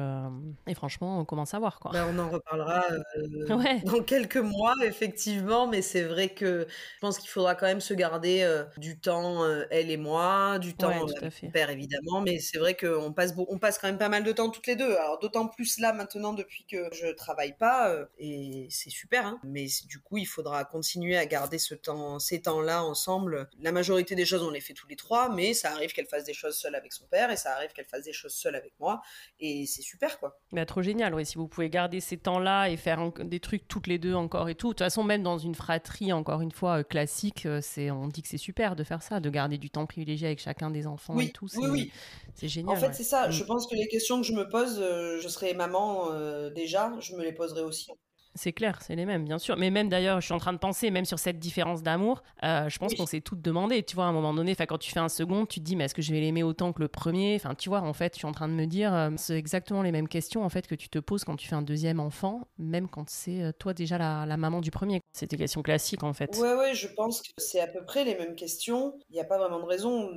Et 0.67 0.73
franchement, 0.73 1.25
comment 1.25 1.45
savoir, 1.45 1.79
quoi? 1.79 1.91
Ben, 1.91 2.07
on 2.11 2.17
en 2.19 2.29
reparlera 2.29 2.83
euh, 3.17 3.79
dans 3.85 4.01
quelques 4.01 4.37
mois, 4.37 4.75
effectivement, 4.83 5.67
mais 5.67 5.81
c'est 5.81 5.96
vrai 6.03 6.29
que 6.29 6.67
je 6.69 6.99
pense 6.99 7.17
qu'il 7.17 7.29
faudra 7.29 7.55
quand 7.55 7.65
même 7.65 7.81
se 7.81 7.93
garder 7.93 8.41
euh, 8.41 8.63
du 8.77 8.99
temps, 8.99 9.43
euh, 9.43 9.65
elle 9.71 9.89
et 9.91 9.97
moi, 9.97 10.59
du 10.59 10.75
temps 10.75 10.89
avec 10.89 11.41
mon 11.43 11.51
père 11.51 11.69
évidemment, 11.69 12.21
mais 12.21 12.39
c'est 12.39 12.57
vrai 12.57 12.75
qu'on 12.75 13.13
passe, 13.13 13.33
on 13.37 13.59
passe 13.59 13.77
quand 13.77 13.87
même 13.87 13.97
pas 13.97 14.09
mal 14.09 14.23
de 14.23 14.31
temps 14.31 14.49
toutes 14.49 14.67
les 14.67 14.75
deux. 14.75 14.95
Alors 14.95 15.19
d'autant 15.19 15.47
plus 15.47 15.79
là 15.79 15.93
maintenant 15.93 16.33
depuis 16.33 16.65
que 16.65 16.89
je 16.93 17.07
travaille 17.13 17.55
pas, 17.57 17.89
euh, 17.89 18.05
et 18.17 18.67
c'est 18.69 18.89
super, 18.89 19.25
hein. 19.25 19.39
mais 19.43 19.67
du 19.85 19.99
coup 19.99 20.17
il 20.17 20.25
faudra 20.25 20.65
continuer 20.65 21.17
à 21.17 21.25
garder 21.25 21.57
ce 21.57 21.75
temps, 21.75 22.19
ces 22.19 22.41
temps-là 22.41 22.83
ensemble. 22.83 23.49
La 23.59 23.71
majorité 23.71 24.15
des 24.15 24.25
choses 24.25 24.43
on 24.43 24.51
les 24.51 24.61
fait 24.61 24.73
tous 24.73 24.87
les 24.87 24.95
trois, 24.95 25.29
mais 25.29 25.53
ça 25.53 25.71
arrive 25.71 25.93
qu'elle 25.93 26.07
fasse 26.07 26.25
des 26.25 26.33
choses 26.33 26.57
seule 26.57 26.75
avec 26.75 26.93
son 26.93 27.05
père, 27.07 27.31
et 27.31 27.37
ça 27.37 27.53
arrive 27.53 27.71
qu'elle 27.73 27.85
fasse 27.85 28.03
des 28.03 28.13
choses 28.13 28.33
seule 28.33 28.55
avec 28.55 28.73
moi, 28.79 29.01
et 29.39 29.65
c'est 29.65 29.81
super 29.81 30.19
quoi. 30.19 30.39
Bah, 30.51 30.65
trop 30.65 30.81
génial, 30.81 31.13
oui, 31.13 31.25
si 31.25 31.35
vous 31.35 31.47
pouvez 31.47 31.69
garder 31.69 31.99
ces 31.99 32.17
temps-là 32.17 32.69
et 32.69 32.77
faire 32.77 33.11
des 33.19 33.39
trucs 33.39 33.67
toutes 33.67 33.87
les 33.87 33.97
deux 33.97 34.13
encore 34.13 34.49
et 34.49 34.55
tout. 34.55 34.67
De 34.67 34.73
toute 34.73 34.79
façon, 34.79 35.03
même 35.03 35.23
dans 35.23 35.37
une 35.37 35.55
fratrie, 35.55 35.86
encore 36.11 36.41
une 36.41 36.51
fois, 36.51 36.79
euh, 36.79 36.83
classique, 36.83 37.45
euh, 37.45 37.59
c'est, 37.61 37.91
on 37.91 38.07
dit 38.07 38.21
que 38.21 38.27
c'est 38.27 38.37
super 38.37 38.75
de 38.75 38.83
faire 38.83 39.01
ça, 39.01 39.19
de 39.19 39.29
garder 39.29 39.57
du 39.57 39.69
temps 39.69 39.85
privilégié 39.85 40.27
avec 40.27 40.39
chacun 40.39 40.69
des 40.69 40.87
enfants 40.87 41.19
et 41.19 41.29
tout. 41.29 41.47
Oui, 41.55 41.67
oui. 41.69 41.91
c'est 42.35 42.47
génial. 42.47 42.77
En 42.77 42.79
fait, 42.79 42.93
c'est 42.93 43.03
ça. 43.03 43.29
Je 43.29 43.43
mm. 43.43 43.47
pense 43.47 43.67
que 43.67 43.75
les 43.75 43.87
questions 43.87 44.21
que 44.21 44.27
je 44.27 44.33
me 44.33 44.47
pose, 44.47 44.79
euh, 44.79 45.19
je 45.21 45.27
serai 45.27 45.53
maman 45.53 46.09
déjà, 46.49 46.93
je 46.99 47.15
me 47.15 47.23
les 47.23 47.33
poserai 47.33 47.61
aussi. 47.61 47.91
C'est 48.37 48.53
clair, 48.53 48.79
c'est 48.81 48.95
les 48.95 49.05
mêmes, 49.05 49.25
bien 49.25 49.39
sûr. 49.39 49.57
Mais 49.57 49.69
même 49.71 49.89
d'ailleurs, 49.89 50.21
je 50.21 50.25
suis 50.25 50.33
en 50.33 50.37
train 50.37 50.53
de 50.53 50.57
penser, 50.57 50.91
même 50.91 51.05
sur 51.05 51.19
cette 51.19 51.39
différence 51.39 51.81
d'amour, 51.83 52.23
euh, 52.43 52.69
je 52.69 52.77
pense 52.77 52.93
qu'on 52.93 53.05
s'est 53.05 53.21
toutes 53.21 53.41
demandé. 53.41 53.83
Tu 53.83 53.95
vois, 53.95 54.05
à 54.05 54.07
un 54.07 54.11
moment 54.11 54.33
donné, 54.33 54.55
quand 54.55 54.77
tu 54.77 54.91
fais 54.91 54.99
un 54.99 55.09
second, 55.09 55.45
tu 55.45 55.59
te 55.59 55.65
dis, 55.65 55.75
mais 55.75 55.85
est-ce 55.85 55.95
que 55.95 56.01
je 56.01 56.13
vais 56.13 56.19
l'aimer 56.19 56.43
autant 56.43 56.71
que 56.71 56.79
le 56.79 56.87
premier? 56.87 57.35
Enfin, 57.35 57.55
tu 57.55 57.69
vois, 57.69 57.81
en 57.81 57.93
fait, 57.93 58.13
je 58.13 58.19
suis 58.19 58.27
en 58.27 58.31
train 58.31 58.47
de 58.47 58.53
me 58.53 58.65
dire, 58.65 58.93
euh, 58.93 59.09
c'est 59.17 59.37
exactement 59.37 59.81
les 59.81 59.91
mêmes 59.91 60.07
questions 60.07 60.43
en 60.43 60.49
fait 60.49 60.67
que 60.67 60.75
tu 60.75 60.89
te 60.89 60.99
poses 60.99 61.23
quand 61.23 61.35
tu 61.35 61.47
fais 61.47 61.55
un 61.55 61.61
deuxième 61.61 61.99
enfant, 61.99 62.47
même 62.57 62.87
quand 62.87 63.09
c'est 63.09 63.41
euh, 63.41 63.51
toi 63.51 63.73
déjà 63.73 63.97
la, 63.97 64.25
la, 64.25 64.37
maman 64.37 64.61
du 64.61 64.71
premier. 64.71 65.01
C'est 65.13 65.29
des 65.29 65.37
questions 65.37 65.63
classiques 65.63 66.03
en 66.03 66.13
fait. 66.13 66.37
Ouais, 66.37 66.53
ouais, 66.53 66.75
je 66.75 66.87
pense 66.87 67.21
que 67.21 67.29
c'est 67.37 67.59
à 67.59 67.67
peu 67.67 67.83
près 67.83 68.05
les 68.05 68.15
mêmes 68.15 68.35
questions. 68.35 68.97
Il 69.09 69.13
n'y 69.13 69.19
a 69.19 69.25
pas 69.25 69.37
vraiment 69.37 69.59
de 69.59 69.65
raison 69.65 70.11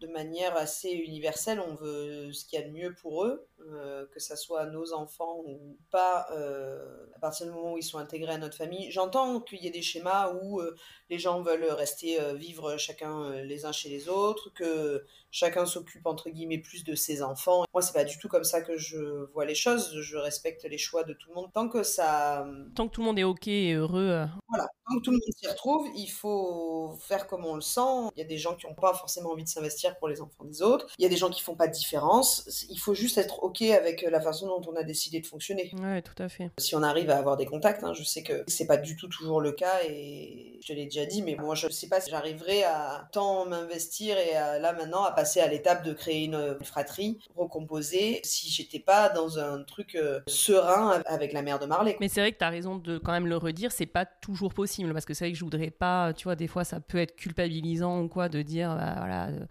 de 0.00 0.06
manière 0.08 0.56
assez 0.56 0.90
universelle, 0.90 1.60
on 1.60 1.74
veut 1.74 2.32
ce 2.32 2.44
qu'il 2.44 2.58
y 2.58 2.62
a 2.62 2.66
de 2.66 2.72
mieux 2.72 2.94
pour 2.94 3.24
eux, 3.24 3.46
euh, 3.72 4.06
que 4.12 4.20
ça 4.20 4.36
soit 4.36 4.66
nos 4.66 4.92
enfants 4.92 5.42
ou 5.44 5.76
pas, 5.90 6.26
euh, 6.32 7.06
à 7.14 7.18
partir 7.18 7.46
du 7.46 7.52
moment 7.52 7.72
où 7.74 7.78
ils 7.78 7.82
sont 7.82 7.98
intégrés 7.98 8.32
à 8.32 8.38
notre 8.38 8.56
famille. 8.56 8.90
J'entends 8.90 9.40
qu'il 9.40 9.62
y 9.62 9.66
ait 9.66 9.70
des 9.70 9.82
schémas 9.82 10.32
où 10.32 10.60
euh, 10.60 10.74
les 11.10 11.18
gens 11.18 11.40
veulent 11.40 11.70
rester 11.70 12.18
vivre 12.34 12.76
chacun 12.76 13.30
les 13.42 13.64
uns 13.64 13.72
chez 13.72 13.88
les 13.88 14.08
autres, 14.08 14.52
que 14.54 15.04
chacun 15.30 15.66
s'occupe 15.66 16.06
entre 16.06 16.30
guillemets 16.30 16.58
plus 16.58 16.84
de 16.84 16.94
ses 16.94 17.22
enfants. 17.22 17.64
Moi, 17.72 17.82
c'est 17.82 17.92
pas 17.92 18.04
du 18.04 18.18
tout 18.18 18.28
comme 18.28 18.44
ça 18.44 18.62
que 18.62 18.76
je 18.76 19.24
vois 19.32 19.44
les 19.44 19.54
choses. 19.54 20.00
Je 20.00 20.16
respecte 20.16 20.64
les 20.64 20.78
choix 20.78 21.04
de 21.04 21.12
tout 21.12 21.28
le 21.28 21.34
monde 21.34 21.52
tant 21.52 21.68
que 21.68 21.82
ça. 21.82 22.46
Tant 22.74 22.88
que 22.88 22.94
tout 22.94 23.00
le 23.00 23.06
monde 23.06 23.18
est 23.18 23.24
ok 23.24 23.48
et 23.48 23.74
heureux. 23.74 24.24
Voilà, 24.48 24.68
tant 24.88 24.96
que 24.96 25.02
tout 25.02 25.10
le 25.10 25.16
monde 25.16 25.34
s'y 25.36 25.46
retrouve, 25.46 25.88
il 25.96 26.08
faut 26.08 26.96
faire 27.00 27.26
comme 27.26 27.44
on 27.44 27.54
le 27.54 27.60
sent. 27.60 28.10
Il 28.16 28.20
y 28.20 28.22
a 28.22 28.26
des 28.26 28.38
gens 28.38 28.54
qui 28.54 28.66
n'ont 28.66 28.74
pas 28.74 28.94
forcément 28.94 29.30
envie 29.30 29.44
de 29.44 29.48
s'investir 29.48 29.96
pour 29.98 30.08
les 30.08 30.20
enfants 30.20 30.44
des 30.44 30.62
autres. 30.62 30.86
Il 30.98 31.02
y 31.02 31.06
a 31.06 31.08
des 31.08 31.16
gens 31.16 31.30
qui 31.30 31.42
font 31.42 31.56
pas 31.56 31.68
de 31.68 31.72
différence. 31.72 32.66
Il 32.70 32.78
faut 32.78 32.94
juste 32.94 33.18
être 33.18 33.42
ok 33.42 33.55
avec 33.62 34.02
la 34.02 34.20
façon 34.20 34.46
dont 34.46 34.62
on 34.70 34.76
a 34.76 34.82
décidé 34.82 35.20
de 35.20 35.26
fonctionner. 35.26 35.70
Ouais, 35.80 36.02
tout 36.02 36.20
à 36.22 36.28
fait. 36.28 36.50
Si 36.58 36.74
on 36.74 36.82
arrive 36.82 37.10
à 37.10 37.16
avoir 37.16 37.36
des 37.36 37.46
contacts, 37.46 37.84
hein, 37.84 37.92
je 37.94 38.02
sais 38.02 38.22
que 38.22 38.44
c'est 38.46 38.66
pas 38.66 38.76
du 38.76 38.96
tout 38.96 39.08
toujours 39.08 39.40
le 39.40 39.52
cas 39.52 39.80
et 39.88 40.58
je 40.62 40.68
te 40.68 40.72
l'ai 40.72 40.84
déjà 40.84 41.06
dit, 41.06 41.22
mais 41.22 41.36
moi 41.36 41.54
je 41.54 41.68
sais 41.68 41.88
pas 41.88 42.00
si 42.00 42.10
j'arriverai 42.10 42.64
à 42.64 43.08
tant 43.12 43.46
m'investir 43.46 44.16
et 44.18 44.34
à, 44.34 44.58
là 44.58 44.72
maintenant 44.72 45.04
à 45.04 45.12
passer 45.12 45.40
à 45.40 45.48
l'étape 45.48 45.84
de 45.84 45.92
créer 45.92 46.24
une, 46.24 46.56
fratrie 46.64 47.18
recomposée 47.36 48.20
si 48.24 48.50
j'étais 48.50 48.78
pas 48.78 49.08
dans 49.08 49.38
un 49.38 49.62
truc 49.62 49.94
euh, 49.94 50.20
serein 50.26 51.02
avec 51.06 51.32
la 51.32 51.42
mère 51.42 51.58
de 51.58 51.66
Marley. 51.66 51.96
Mais 52.00 52.08
c'est 52.08 52.20
vrai 52.20 52.32
que 52.32 52.38
tu 52.38 52.44
as 52.44 52.48
raison 52.48 52.76
de 52.76 52.98
quand 52.98 53.12
même 53.12 53.26
le 53.26 53.36
redire, 53.36 53.72
c'est 53.72 53.86
pas 53.86 54.04
toujours 54.04 54.54
possible 54.54 54.92
parce 54.92 55.04
que 55.04 55.14
c'est 55.14 55.26
vrai 55.26 55.32
que 55.32 55.38
je 55.38 55.44
voudrais 55.44 55.70
pas, 55.70 56.12
tu 56.12 56.24
vois, 56.24 56.36
des 56.36 56.46
fois 56.46 56.64
ça 56.64 56.80
peut 56.80 56.98
être 56.98 57.16
culpabilisant 57.16 58.00
ou 58.00 58.08
quoi 58.08 58.28
de 58.28 58.42
dire, 58.42 58.74
bah, 58.74 58.94
voilà, 58.98 59.28
euh, 59.28 59.46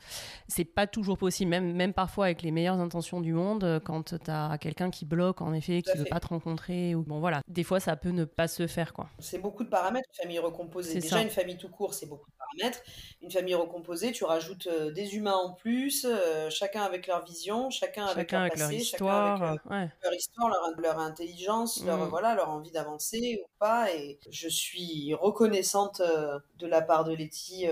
c'est 0.48 0.66
pas 0.66 0.88
toujours 0.88 1.18
possible, 1.18 1.50
même, 1.50 1.74
même 1.74 1.94
parfois 1.94 2.26
avec 2.26 2.42
les 2.42 2.52
meilleures 2.52 2.80
intentions 2.80 3.22
du 3.22 3.34
monde, 3.34 3.64
euh, 3.64 3.80
quand 3.86 4.16
tu 4.16 4.32
as 4.32 4.58
quelqu'un 4.58 4.90
qui 4.90 5.06
bloque 5.06 5.42
en 5.42 5.54
effet, 5.54 5.82
qui 5.82 5.98
veut 5.98 6.06
pas 6.06 6.20
te 6.20 6.28
rencontrer, 6.28 6.96
ou 6.96 7.04
bon 7.04 7.20
voilà, 7.20 7.42
des 7.48 7.64
fois 7.64 7.80
ça 7.80 7.96
peut 7.96 8.10
ne 8.10 8.26
pas 8.26 8.48
se 8.48 8.68
faire 8.68 8.94
quoi. 8.94 9.08
C'est 9.20 9.38
beaucoup 9.38 9.64
de 9.64 9.70
paramètres, 9.70 10.10
une 10.14 10.24
famille 10.24 10.40
recomposée. 10.40 11.00
Déjà 11.00 11.22
une 11.22 11.30
famille 11.30 11.58
tout 11.58 11.70
court, 11.70 11.94
c'est 11.94 12.08
beaucoup 12.08 12.30
de 12.30 12.36
paramètres. 12.38 12.82
Une 13.22 13.32
famille 13.32 13.56
recomposée, 13.56 14.12
tu 14.12 14.24
rajoutes 14.24 14.68
euh, 14.68 14.92
des 14.92 15.16
humains 15.16 15.36
en 15.36 15.54
plus, 15.54 16.06
euh, 16.06 16.50
chacun 16.50 16.82
avec 16.82 17.08
leur 17.08 17.24
vision, 17.24 17.70
chacun, 17.70 18.06
avec 18.06 18.32
leur 18.32 18.50
passé, 18.50 18.60
leur 18.60 18.72
histoire, 18.74 19.38
chacun 19.38 19.52
avec 19.70 19.92
leur 20.04 20.14
histoire, 20.14 20.50
leur, 20.78 21.00
intelligence, 21.00 21.84
leur 21.86 22.00
mm. 22.00 22.10
voilà, 22.10 22.36
leur 22.36 22.50
envie 22.50 22.72
d'avancer 22.72 23.42
ou 23.44 23.48
pas. 23.60 23.94
Et 23.94 24.20
je 24.30 24.50
suis 24.50 25.14
reconnaissante 25.14 26.02
de 26.02 26.68
la 26.68 26.82
part 26.82 27.04
de 27.04 27.14
Letty 27.14 27.68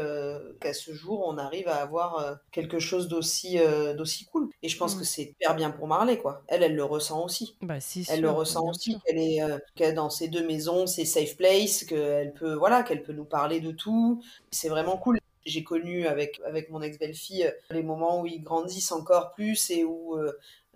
qu'à 0.61 0.73
ce 0.73 0.93
jour 0.93 1.23
on 1.25 1.37
arrive 1.37 1.67
à 1.67 1.77
avoir 1.77 2.39
quelque 2.51 2.79
chose 2.79 3.07
d'aussi 3.07 3.57
d'aussi 3.95 4.25
cool. 4.25 4.42
Et 4.63 4.69
je 4.69 4.77
pense 4.77 4.95
mm. 4.95 4.99
que 4.99 5.05
c'est 5.05 5.23
hyper 5.23 5.55
bien 5.55 5.69
pour 5.69 5.87
Marley, 5.87 6.17
quoi. 6.17 6.41
Elle, 6.47 6.63
elle 6.63 6.75
le 6.75 6.85
ressent 6.85 7.23
aussi. 7.23 7.55
Bah, 7.61 7.81
si, 7.81 8.05
elle 8.09 8.21
le 8.21 8.31
ressent 8.31 8.65
aussi 8.67 8.97
qu'elle 9.01 9.17
est, 9.19 9.41
euh, 9.43 9.93
dans 9.93 10.09
ces 10.09 10.29
deux 10.29 10.45
maisons, 10.47 10.87
c'est 10.87 11.05
safe 11.05 11.35
place, 11.35 11.83
qu'elle 11.83 12.33
peut, 12.33 12.53
voilà, 12.53 12.83
qu'elle 12.83 13.03
peut 13.03 13.11
nous 13.11 13.25
parler 13.25 13.59
de 13.59 13.71
tout. 13.71 14.23
C'est 14.51 14.69
vraiment 14.69 14.97
cool. 14.97 15.19
J'ai 15.45 15.65
connu 15.65 16.07
avec, 16.07 16.39
avec 16.45 16.69
mon 16.69 16.81
ex-belle-fille 16.81 17.45
euh, 17.45 17.51
les 17.71 17.83
moments 17.83 18.21
où 18.21 18.25
ils 18.25 18.41
grandissent 18.41 18.93
encore 18.93 19.33
plus 19.33 19.69
et 19.69 19.83
où 19.83 20.17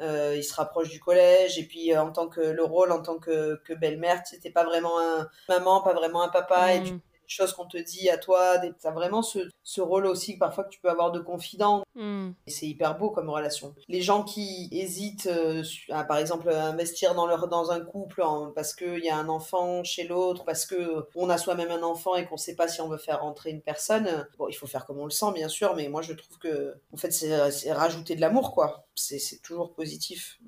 euh, 0.01 0.35
ils 0.35 0.43
se 0.43 0.53
rapprochent 0.53 0.89
du 0.89 0.99
collège. 0.99 1.57
Et 1.57 1.63
puis, 1.63 1.95
en 1.97 2.11
tant 2.11 2.27
que 2.27 2.41
le 2.41 2.63
rôle 2.65 2.91
en 2.91 3.01
tant 3.01 3.17
que, 3.17 3.55
que 3.63 3.73
belle-mère, 3.73 4.21
c'était 4.25 4.51
pas 4.51 4.65
vraiment 4.65 4.99
un 4.99 5.29
maman, 5.47 5.81
pas 5.81 5.93
vraiment 5.93 6.21
un 6.21 6.29
papa. 6.29 6.73
Et 6.73 6.81
mm 6.81 6.99
choses 7.27 7.53
qu'on 7.53 7.65
te 7.65 7.77
dit 7.77 8.09
à 8.09 8.17
toi. 8.17 8.57
Des... 8.57 8.71
Ça 8.79 8.91
vraiment 8.91 9.21
ce, 9.21 9.39
ce, 9.63 9.81
rôle 9.81 10.05
aussi 10.05 10.37
parfois 10.37 10.63
que 10.63 10.69
tu 10.69 10.79
peux 10.79 10.89
avoir 10.89 11.11
de 11.11 11.19
confident. 11.19 11.83
Hmm. 11.95 12.31
Et 12.45 12.51
c'est 12.51 12.67
hyper 12.67 12.97
beau 12.97 13.09
comme 13.09 13.29
relation. 13.29 13.73
Les 13.87 14.01
gens 14.01 14.23
qui 14.23 14.69
hésitent, 14.71 15.27
euh, 15.27 15.63
à, 15.89 16.03
par 16.03 16.17
exemple, 16.17 16.49
à 16.49 16.67
investir 16.67 17.15
dans, 17.15 17.27
leur, 17.27 17.47
dans 17.47 17.71
un 17.71 17.81
couple 17.81 18.23
parce 18.55 18.73
qu'il 18.73 19.03
y 19.03 19.09
a 19.09 19.17
un 19.17 19.29
enfant 19.29 19.83
chez 19.83 20.07
l'autre, 20.07 20.43
parce 20.43 20.65
que 20.65 21.05
on 21.15 21.29
a 21.29 21.37
soi-même 21.37 21.71
un 21.71 21.83
enfant 21.83 22.15
et 22.15 22.25
qu'on 22.25 22.37
sait 22.37 22.55
pas 22.55 22.67
si 22.67 22.81
on 22.81 22.89
veut 22.89 22.97
faire 22.97 23.21
rentrer 23.21 23.51
une 23.51 23.61
personne, 23.61 24.27
bon, 24.37 24.47
il 24.47 24.53
faut 24.53 24.67
faire 24.67 24.85
comme 24.85 24.99
on 24.99 25.05
le 25.05 25.11
sent, 25.11 25.31
bien 25.33 25.49
sûr, 25.49 25.75
mais 25.75 25.89
moi 25.89 26.01
je 26.01 26.13
trouve 26.13 26.37
que, 26.37 26.75
en 26.93 26.97
fait, 26.97 27.11
c'est 27.11 27.71
rajouter 27.71 28.15
de 28.15 28.21
l'amour, 28.21 28.53
quoi. 28.53 28.87
C'est 28.95 29.41
toujours 29.43 29.73
positif. 29.73 30.39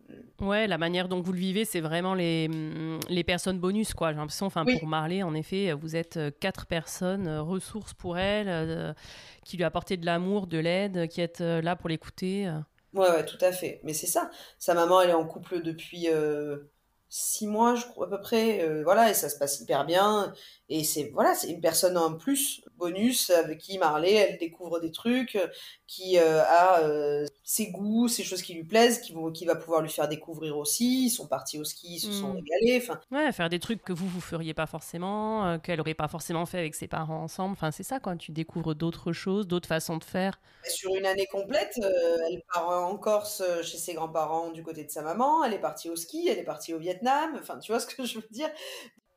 Ouais, 0.41 0.67
la 0.67 0.77
manière 0.77 1.07
dont 1.07 1.21
vous 1.21 1.33
le 1.33 1.39
vivez, 1.39 1.65
c'est 1.65 1.81
vraiment 1.81 2.15
les, 2.15 2.49
les 3.09 3.23
personnes 3.23 3.59
bonus, 3.59 3.93
quoi. 3.93 4.11
J'ai 4.11 4.17
l'impression, 4.17 4.47
enfin, 4.47 4.65
pour 4.65 4.87
Marley, 4.87 5.23
en 5.23 5.33
effet, 5.33 5.73
vous 5.73 5.95
êtes 5.95 6.17
euh, 6.17 6.31
quatre 6.39 6.65
personnes, 6.69 7.27
euh, 7.27 7.41
ressources 7.41 7.93
pour 7.93 8.17
elle, 8.17 8.47
euh, 8.47 8.93
qui 9.43 9.57
lui 9.57 9.63
apportent 9.65 9.91
de 9.91 10.05
l'amour, 10.05 10.47
de 10.47 10.57
l'aide, 10.57 11.07
qui 11.09 11.19
êtes 11.21 11.41
là 11.41 11.75
pour 11.75 11.89
l'écouter. 11.89 12.49
Ouais, 12.93 13.09
ouais, 13.09 13.25
tout 13.25 13.37
à 13.41 13.51
fait. 13.51 13.81
Mais 13.83 13.93
c'est 13.93 14.07
ça. 14.07 14.31
Sa 14.57 14.73
maman, 14.73 15.01
elle 15.01 15.09
est 15.09 15.13
en 15.13 15.25
couple 15.25 15.61
depuis 15.61 16.07
six 17.09 17.47
mois, 17.47 17.75
je 17.75 17.85
crois, 17.85 18.07
à 18.07 18.09
peu 18.09 18.21
près. 18.21 18.83
voilà, 18.83 19.09
et 19.09 19.13
ça 19.13 19.29
se 19.29 19.37
passe 19.37 19.59
hyper 19.59 19.85
bien. 19.85 20.33
Et 20.69 20.83
c'est 20.83 21.09
voilà, 21.13 21.35
c'est 21.35 21.49
une 21.49 21.61
personne 21.61 21.97
en 21.97 22.13
plus, 22.13 22.61
bonus, 22.79 23.29
avec 23.29 23.59
qui 23.59 23.77
Marley, 23.77 24.13
elle 24.13 24.37
découvre 24.39 24.79
des 24.79 24.91
trucs, 24.91 25.37
qui 25.85 26.17
euh, 26.17 26.43
a 26.43 26.81
euh, 26.81 27.25
ses 27.43 27.71
goûts, 27.71 28.07
ses 28.07 28.23
choses 28.23 28.41
qui 28.41 28.53
lui 28.53 28.63
plaisent, 28.63 28.99
qui, 29.01 29.13
vont, 29.13 29.31
qui 29.31 29.45
va 29.45 29.55
pouvoir 29.55 29.81
lui 29.81 29.89
faire 29.89 30.07
découvrir 30.07 30.57
aussi. 30.57 31.05
Ils 31.05 31.09
sont 31.09 31.27
partis 31.27 31.59
au 31.59 31.63
ski, 31.63 31.95
ils 31.95 31.99
se 31.99 32.11
sont 32.11 32.33
mmh. 32.33 32.35
régalés. 32.35 32.81
Enfin, 32.81 32.99
ouais, 33.11 33.31
faire 33.31 33.49
des 33.49 33.59
trucs 33.59 33.83
que 33.83 33.93
vous, 33.93 34.07
vous 34.07 34.21
feriez 34.21 34.53
pas 34.53 34.65
forcément, 34.65 35.45
euh, 35.45 35.57
qu'elle 35.57 35.81
aurait 35.81 35.93
pas 35.93 36.07
forcément 36.07 36.45
fait 36.45 36.57
avec 36.57 36.73
ses 36.73 36.87
parents 36.87 37.23
ensemble. 37.23 37.53
Enfin, 37.53 37.71
c'est 37.71 37.83
ça, 37.83 37.99
quand 37.99 38.17
tu 38.17 38.31
découvres 38.31 38.73
d'autres 38.73 39.11
choses, 39.11 39.47
d'autres 39.47 39.67
façons 39.67 39.97
de 39.97 40.03
faire. 40.03 40.39
Sur 40.63 40.95
une 40.95 41.05
année 41.05 41.27
complète, 41.31 41.79
elle 42.31 42.41
part 42.53 42.69
en 42.69 42.97
Corse 42.97 43.43
chez 43.63 43.77
ses 43.77 43.93
grands-parents 43.93 44.51
du 44.51 44.63
côté 44.63 44.83
de 44.83 44.89
sa 44.89 45.01
maman, 45.01 45.43
elle 45.43 45.53
est 45.53 45.59
partie 45.59 45.89
au 45.89 45.95
ski, 45.95 46.27
elle 46.29 46.39
est 46.39 46.43
partie 46.43 46.73
au 46.73 46.79
Vietnam. 46.79 47.37
Enfin, 47.39 47.59
tu 47.59 47.71
vois 47.71 47.79
ce 47.79 47.87
que 47.87 48.05
je 48.05 48.15
veux 48.15 48.27
dire? 48.31 48.49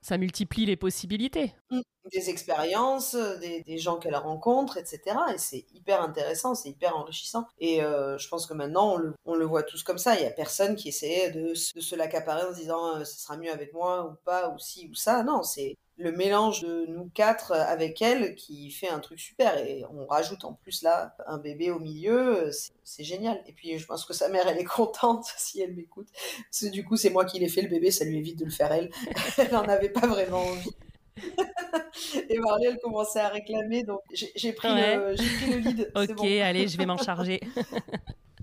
Ça 0.02 0.18
multiplie 0.18 0.66
les 0.66 0.76
possibilités. 0.76 1.54
Mmh. 1.70 1.80
Des 2.12 2.30
expériences, 2.30 3.14
des, 3.14 3.78
gens 3.78 3.96
qu'elle 3.96 4.16
rencontre, 4.16 4.76
etc. 4.76 5.00
Et 5.32 5.38
c'est 5.38 5.64
hyper 5.72 6.02
intéressant, 6.02 6.56
c'est 6.56 6.70
hyper 6.70 6.96
enrichissant. 6.96 7.46
Et 7.58 7.82
euh, 7.82 8.18
je 8.18 8.28
pense 8.28 8.46
que 8.46 8.54
maintenant, 8.54 8.98
on 9.24 9.34
le, 9.36 9.44
voit 9.44 9.62
tous 9.62 9.84
comme 9.84 9.98
ça. 9.98 10.16
Il 10.16 10.20
n'y 10.20 10.26
a 10.26 10.32
personne 10.32 10.74
qui 10.74 10.88
essaie 10.88 11.30
de, 11.30 11.54
se 11.54 11.94
l'accaparer 11.94 12.44
en 12.44 12.52
se 12.52 12.58
disant 12.58 12.96
euh, 12.96 13.04
ce 13.04 13.20
sera 13.20 13.36
mieux 13.36 13.52
avec 13.52 13.72
moi 13.72 14.10
ou 14.10 14.16
pas, 14.24 14.50
ou 14.50 14.58
ci 14.58 14.88
ou 14.90 14.94
ça. 14.94 15.22
Non, 15.22 15.44
c'est 15.44 15.76
le 16.02 16.12
mélange 16.12 16.62
de 16.62 16.86
nous 16.86 17.08
quatre 17.14 17.52
avec 17.52 18.02
elle 18.02 18.34
qui 18.34 18.70
fait 18.70 18.88
un 18.88 18.98
truc 18.98 19.20
super. 19.20 19.56
Et 19.58 19.84
on 19.90 20.06
rajoute 20.06 20.44
en 20.44 20.52
plus 20.52 20.82
là 20.82 21.14
un 21.26 21.38
bébé 21.38 21.70
au 21.70 21.78
milieu, 21.78 22.50
c'est 22.82 23.04
génial. 23.04 23.40
Et 23.46 23.52
puis 23.52 23.78
je 23.78 23.86
pense 23.86 24.04
que 24.04 24.12
sa 24.12 24.28
mère, 24.28 24.46
elle 24.48 24.58
est 24.58 24.64
contente 24.76 25.26
si 25.36 25.60
elle 25.60 25.74
m'écoute. 25.74 26.08
Parce 26.50 26.64
que 26.64 26.70
du 26.70 26.84
coup, 26.84 26.96
c'est 26.96 27.10
moi 27.10 27.24
qui 27.24 27.38
l'ai 27.38 27.48
fait 27.48 27.62
le 27.62 27.68
bébé, 27.68 27.90
ça 27.90 28.04
lui 28.04 28.18
évite 28.18 28.38
de 28.38 28.44
le 28.44 28.50
faire 28.50 28.72
elle. 28.72 28.90
elle 29.38 29.52
n'en 29.52 29.62
avait 29.62 29.90
pas 29.90 30.06
vraiment 30.06 30.42
envie. 30.42 30.70
et 32.30 32.38
Marley, 32.38 32.68
elle 32.68 32.78
commençait 32.78 33.20
à 33.20 33.28
réclamer, 33.28 33.84
donc 33.84 34.00
j'ai 34.14 34.52
pris, 34.52 34.68
pris, 34.68 34.70
le 34.70 35.58
lead. 35.58 35.92
ok, 35.94 36.24
allez, 36.24 36.68
je 36.68 36.78
vais 36.78 36.86
m'en 36.86 36.96
charger. 36.96 37.40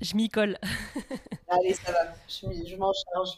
je 0.01 0.15
m'y 0.15 0.29
colle. 0.29 0.57
Allez, 1.49 1.73
ça 1.73 1.91
va, 1.91 1.99
je, 2.27 2.75
m'en 2.75 2.91
charge. 2.93 3.37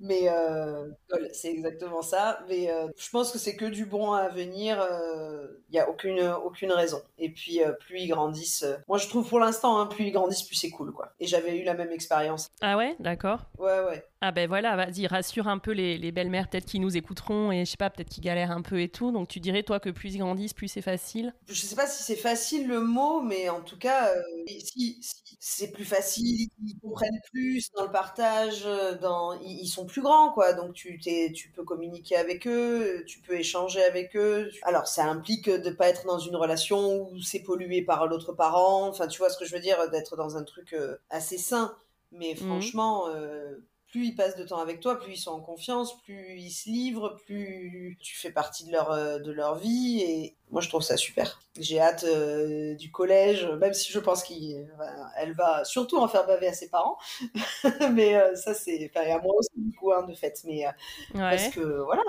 Mais 0.00 0.22
euh, 0.28 0.88
c'est 1.32 1.50
exactement 1.50 2.02
ça. 2.02 2.40
Mais 2.48 2.70
euh, 2.70 2.88
je 2.96 3.10
pense 3.10 3.30
que 3.30 3.38
c'est 3.38 3.56
que 3.56 3.66
du 3.66 3.84
bon 3.84 4.12
à 4.12 4.28
venir. 4.28 4.76
Il 4.76 4.94
euh, 4.94 5.46
n'y 5.72 5.78
a 5.78 5.88
aucune, 5.88 6.20
aucune 6.44 6.72
raison. 6.72 7.02
Et 7.18 7.30
puis, 7.30 7.60
plus 7.80 8.00
ils 8.00 8.08
grandissent. 8.08 8.66
moi, 8.88 8.98
je 8.98 9.08
trouve 9.08 9.28
pour 9.28 9.38
l'instant, 9.38 9.78
hein, 9.78 9.86
plus 9.86 10.06
ils 10.06 10.12
grandissent, 10.12 10.42
plus 10.42 10.56
c'est 10.56 10.70
cool. 10.70 10.92
quoi. 10.92 11.12
Et 11.20 11.26
j'avais 11.26 11.56
eu 11.56 11.64
la 11.64 11.74
même 11.74 11.92
expérience. 11.92 12.48
Ah 12.60 12.76
ouais, 12.76 12.96
d'accord. 12.98 13.46
Ouais, 13.58 13.80
ouais. 13.80 14.04
Ah 14.24 14.30
ben 14.30 14.46
voilà, 14.46 14.76
vas-y, 14.76 15.08
rassure 15.08 15.48
un 15.48 15.58
peu 15.58 15.72
les, 15.72 15.98
les 15.98 16.12
belles-mères, 16.12 16.48
peut-être 16.48 16.64
qui 16.64 16.78
nous 16.78 16.96
écouteront 16.96 17.50
et 17.50 17.64
je 17.64 17.72
sais 17.72 17.76
pas, 17.76 17.90
peut-être 17.90 18.08
qui 18.08 18.20
galèrent 18.20 18.52
un 18.52 18.62
peu 18.62 18.80
et 18.80 18.88
tout. 18.88 19.10
Donc 19.10 19.26
tu 19.26 19.40
dirais, 19.40 19.64
toi, 19.64 19.80
que 19.80 19.90
plus 19.90 20.14
ils 20.14 20.18
grandissent, 20.18 20.54
plus 20.54 20.68
c'est 20.68 20.80
facile? 20.80 21.34
Je 21.48 21.54
sais 21.54 21.74
pas 21.74 21.88
si 21.88 22.04
c'est 22.04 22.14
facile 22.14 22.68
le 22.68 22.80
mot, 22.82 23.20
mais 23.20 23.48
en 23.48 23.62
tout 23.62 23.78
cas, 23.78 24.12
si, 24.46 25.02
si 25.02 25.36
c'est 25.40 25.72
plus 25.72 25.84
facile, 25.84 26.48
ils 26.64 26.78
comprennent 26.80 27.20
plus 27.32 27.51
dans 27.74 27.84
le 27.84 27.90
partage, 27.90 28.66
dans... 29.00 29.32
ils 29.40 29.66
sont 29.66 29.86
plus 29.86 30.02
grands, 30.02 30.32
quoi. 30.32 30.52
Donc 30.52 30.74
tu, 30.74 30.98
tu 30.98 31.50
peux 31.50 31.64
communiquer 31.64 32.16
avec 32.16 32.46
eux, 32.46 33.04
tu 33.06 33.20
peux 33.20 33.34
échanger 33.34 33.82
avec 33.82 34.16
eux. 34.16 34.50
Alors 34.62 34.86
ça 34.86 35.04
implique 35.04 35.48
de 35.48 35.70
pas 35.70 35.88
être 35.88 36.06
dans 36.06 36.18
une 36.18 36.36
relation 36.36 37.10
où 37.10 37.20
c'est 37.20 37.40
pollué 37.40 37.82
par 37.82 38.06
l'autre 38.06 38.32
parent. 38.32 38.88
Enfin, 38.88 39.06
tu 39.06 39.18
vois 39.18 39.30
ce 39.30 39.38
que 39.38 39.44
je 39.44 39.54
veux 39.54 39.60
dire, 39.60 39.90
d'être 39.90 40.16
dans 40.16 40.36
un 40.36 40.44
truc 40.44 40.72
euh, 40.72 40.96
assez 41.10 41.38
sain. 41.38 41.74
Mais 42.12 42.34
mmh. 42.34 42.36
franchement, 42.46 43.08
euh, 43.08 43.56
plus 43.92 44.06
ils 44.06 44.14
passent 44.14 44.36
de 44.36 44.44
temps 44.44 44.58
avec 44.58 44.80
toi, 44.80 44.98
plus 44.98 45.12
ils 45.12 45.18
sont 45.18 45.32
en 45.32 45.40
confiance, 45.40 46.00
plus 46.00 46.38
ils 46.38 46.50
se 46.50 46.68
livrent, 46.70 47.18
plus 47.26 47.98
tu 48.00 48.16
fais 48.16 48.32
partie 48.32 48.64
de 48.64 48.72
leur, 48.72 48.90
euh, 48.90 49.18
de 49.18 49.30
leur 49.30 49.56
vie. 49.56 50.00
Et 50.00 50.36
moi, 50.50 50.62
je 50.62 50.70
trouve 50.70 50.80
ça 50.80 50.96
super. 50.96 51.42
J'ai 51.60 51.78
hâte 51.78 52.04
euh, 52.04 52.74
du 52.74 52.90
collège, 52.90 53.44
même 53.60 53.74
si 53.74 53.92
je 53.92 53.98
pense 53.98 54.24
qu'elle 54.24 55.34
va 55.36 55.64
surtout 55.64 55.98
en 55.98 56.08
faire 56.08 56.26
baver 56.26 56.48
à 56.48 56.54
ses 56.54 56.70
parents. 56.70 56.96
mais 57.92 58.16
euh, 58.16 58.34
ça, 58.34 58.54
c'est. 58.54 58.90
Enfin, 58.90 59.06
à 59.10 59.18
moi 59.18 59.34
aussi, 59.36 59.50
du 59.56 59.76
coup, 59.76 59.92
hein, 59.92 60.04
de 60.04 60.14
fait. 60.14 60.40
Mais 60.46 60.64
parce 61.12 61.50
que, 61.50 61.82
voilà, 61.84 62.02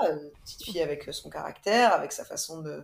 petite 0.45 0.63
fille 0.63 0.81
avec 0.81 1.13
son 1.13 1.29
caractère, 1.29 1.93
avec 1.93 2.13
sa 2.13 2.23
façon 2.23 2.61
de 2.61 2.81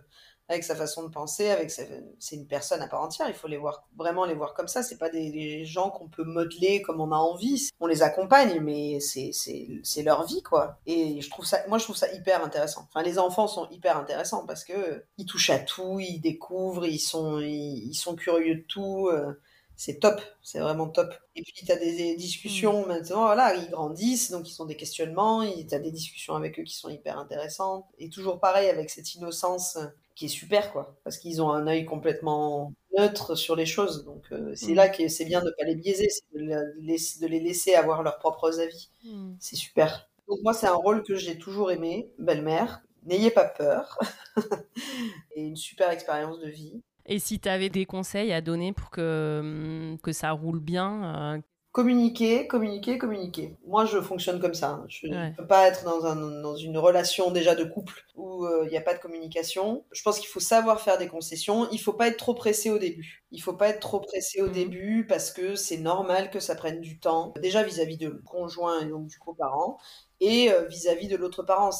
avec 0.50 0.64
sa 0.64 0.74
façon 0.74 1.04
de 1.04 1.08
penser, 1.08 1.48
avec 1.48 1.70
c'est 1.70 2.34
une 2.34 2.46
personne 2.46 2.82
à 2.82 2.88
part 2.88 3.02
entière. 3.02 3.28
Il 3.28 3.34
faut 3.34 3.46
les 3.46 3.56
voir 3.56 3.86
vraiment 3.96 4.24
les 4.24 4.34
voir 4.34 4.52
comme 4.52 4.66
ça. 4.66 4.82
C'est 4.82 4.98
pas 4.98 5.08
des, 5.08 5.64
gens 5.64 5.90
qu'on 5.90 6.08
peut 6.08 6.24
modeler 6.24 6.82
comme 6.82 7.00
on 7.00 7.12
a 7.12 7.16
envie. 7.16 7.70
On 7.78 7.86
les 7.86 8.02
accompagne, 8.02 8.60
mais 8.60 8.98
c'est 8.98 9.30
c'est 9.32 10.02
leur 10.02 10.26
vie 10.26 10.42
quoi. 10.42 10.78
Et 10.86 11.20
je 11.20 11.30
trouve 11.30 11.46
ça, 11.46 11.60
moi 11.68 11.78
je 11.78 11.84
trouve 11.84 11.96
ça 11.96 12.12
hyper 12.12 12.44
intéressant. 12.44 12.88
Enfin, 12.88 13.02
les 13.04 13.18
enfants 13.18 13.46
sont 13.46 13.68
hyper 13.70 13.96
intéressants 13.96 14.44
parce 14.44 14.64
que 14.64 15.04
ils 15.18 15.26
touchent 15.26 15.50
à 15.50 15.60
tout, 15.60 16.00
ils 16.00 16.20
découvrent, 16.20 16.84
ils 16.84 16.98
sont 16.98 17.38
ils, 17.40 17.94
sont 17.94 18.16
curieux 18.16 18.56
de 18.56 18.64
tout. 18.66 19.08
Euh, 19.08 19.40
c'est 19.76 20.00
top, 20.00 20.20
c'est 20.42 20.58
vraiment 20.58 20.88
top. 20.88 21.14
Et 21.36 21.42
puis, 21.42 21.64
tu 21.64 21.72
as 21.72 21.76
des, 21.76 22.14
discussions 22.16 22.84
mmh. 22.84 22.88
maintenant, 22.88 23.22
voilà, 23.22 23.54
ils 23.54 23.70
grandissent, 23.70 24.30
donc 24.30 24.50
ils 24.50 24.60
ont 24.60 24.66
des 24.66 24.76
questionnements, 24.76 25.42
tu 25.42 25.74
as 25.74 25.78
des 25.78 25.90
discussions 25.90 26.34
avec 26.34 26.58
eux 26.60 26.64
qui 26.64 26.74
sont 26.74 26.90
hyper 26.90 27.18
intéressantes. 27.18 27.86
Et 27.98 28.10
toujours 28.10 28.40
pareil, 28.40 28.68
avec 28.68 28.90
cette 28.90 29.14
innocence 29.14 29.78
qui 30.20 30.26
est 30.26 30.28
super, 30.28 30.70
quoi, 30.70 30.98
parce 31.02 31.16
qu'ils 31.16 31.40
ont 31.40 31.48
un 31.50 31.66
œil 31.66 31.86
complètement 31.86 32.74
neutre 32.94 33.36
sur 33.36 33.56
les 33.56 33.64
choses. 33.64 34.04
Donc 34.04 34.22
euh, 34.32 34.52
c'est 34.54 34.72
mm. 34.72 34.74
là 34.74 34.88
que 34.90 35.08
c'est 35.08 35.24
bien 35.24 35.40
de 35.40 35.46
ne 35.46 35.50
pas 35.52 35.64
les 35.64 35.76
biaiser, 35.76 36.10
c'est 36.10 36.38
de, 36.38 37.26
les 37.26 37.40
laisser 37.40 37.72
avoir 37.72 38.02
leurs 38.02 38.18
propres 38.18 38.60
avis. 38.60 38.90
Mm. 39.02 39.32
C'est 39.40 39.56
super. 39.56 40.10
Donc 40.28 40.40
moi, 40.42 40.52
c'est 40.52 40.66
un 40.66 40.74
rôle 40.74 41.02
que 41.04 41.14
j'ai 41.14 41.38
toujours 41.38 41.70
aimé, 41.70 42.10
belle-mère. 42.18 42.82
N'ayez 43.06 43.30
pas 43.30 43.46
peur. 43.46 43.98
et 45.34 45.40
une 45.40 45.56
super 45.56 45.88
expérience 45.88 46.38
de 46.38 46.50
vie. 46.50 46.82
Et 47.06 47.18
si 47.18 47.40
tu 47.40 47.48
avais 47.48 47.70
des 47.70 47.86
conseils 47.86 48.30
à 48.34 48.42
donner 48.42 48.74
pour 48.74 48.90
que, 48.90 49.96
que 50.02 50.12
ça 50.12 50.32
roule 50.32 50.60
bien, 50.60 51.36
euh, 51.36 51.40
Communiquer, 51.72 52.48
communiquer, 52.48 52.98
communiquer. 52.98 53.56
Moi, 53.64 53.84
je 53.84 54.00
fonctionne 54.00 54.40
comme 54.40 54.54
ça. 54.54 54.70
Hein. 54.70 54.86
Je 54.88 55.06
ne 55.06 55.36
peux 55.36 55.46
pas 55.46 55.68
être 55.68 55.84
dans, 55.84 56.04
un, 56.04 56.16
dans, 56.16 56.56
une 56.56 56.76
relation 56.76 57.30
déjà 57.30 57.54
de 57.54 57.62
couple 57.62 58.04
où 58.16 58.44
euh, 58.44 58.64
il 58.66 58.70
n'y 58.70 58.76
a 58.76 58.80
pas 58.80 58.94
de 58.94 58.98
communication. 58.98 59.84
Je 59.92 60.02
pense 60.02 60.18
qu'il 60.18 60.28
faut 60.28 60.40
savoir 60.40 60.80
faire 60.80 60.98
des 60.98 61.06
concessions. 61.06 61.68
Il 61.70 61.78
faut 61.78 61.92
pas 61.92 62.08
être 62.08 62.16
trop 62.16 62.34
pressé 62.34 62.70
au 62.70 62.78
début. 62.78 63.24
Il 63.30 63.40
faut 63.40 63.52
pas 63.52 63.68
être 63.68 63.78
trop 63.78 64.00
pressé 64.00 64.42
au 64.42 64.48
mmh. 64.48 64.52
début 64.52 65.06
parce 65.08 65.30
que 65.30 65.54
c'est 65.54 65.76
normal 65.76 66.30
que 66.30 66.40
ça 66.40 66.56
prenne 66.56 66.80
du 66.80 66.98
temps. 66.98 67.32
Déjà 67.40 67.62
vis-à-vis 67.62 67.98
de 67.98 68.20
conjoint 68.24 68.80
et 68.80 68.86
donc 68.86 69.06
du 69.06 69.18
coparent 69.20 69.78
et 70.20 70.52
euh, 70.52 70.66
vis-à-vis 70.66 71.08
de 71.08 71.16
l'autre 71.16 71.42
parent. 71.42 71.70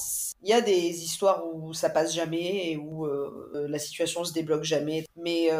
Il 0.42 0.48
y 0.48 0.52
a 0.52 0.60
des 0.60 1.04
histoires 1.04 1.44
où 1.46 1.74
ça 1.74 1.90
passe 1.90 2.14
jamais 2.14 2.70
et 2.70 2.76
où 2.76 3.04
euh, 3.06 3.50
euh, 3.54 3.68
la 3.68 3.78
situation 3.78 4.24
se 4.24 4.32
débloque 4.32 4.64
jamais. 4.64 5.04
Mais 5.16 5.50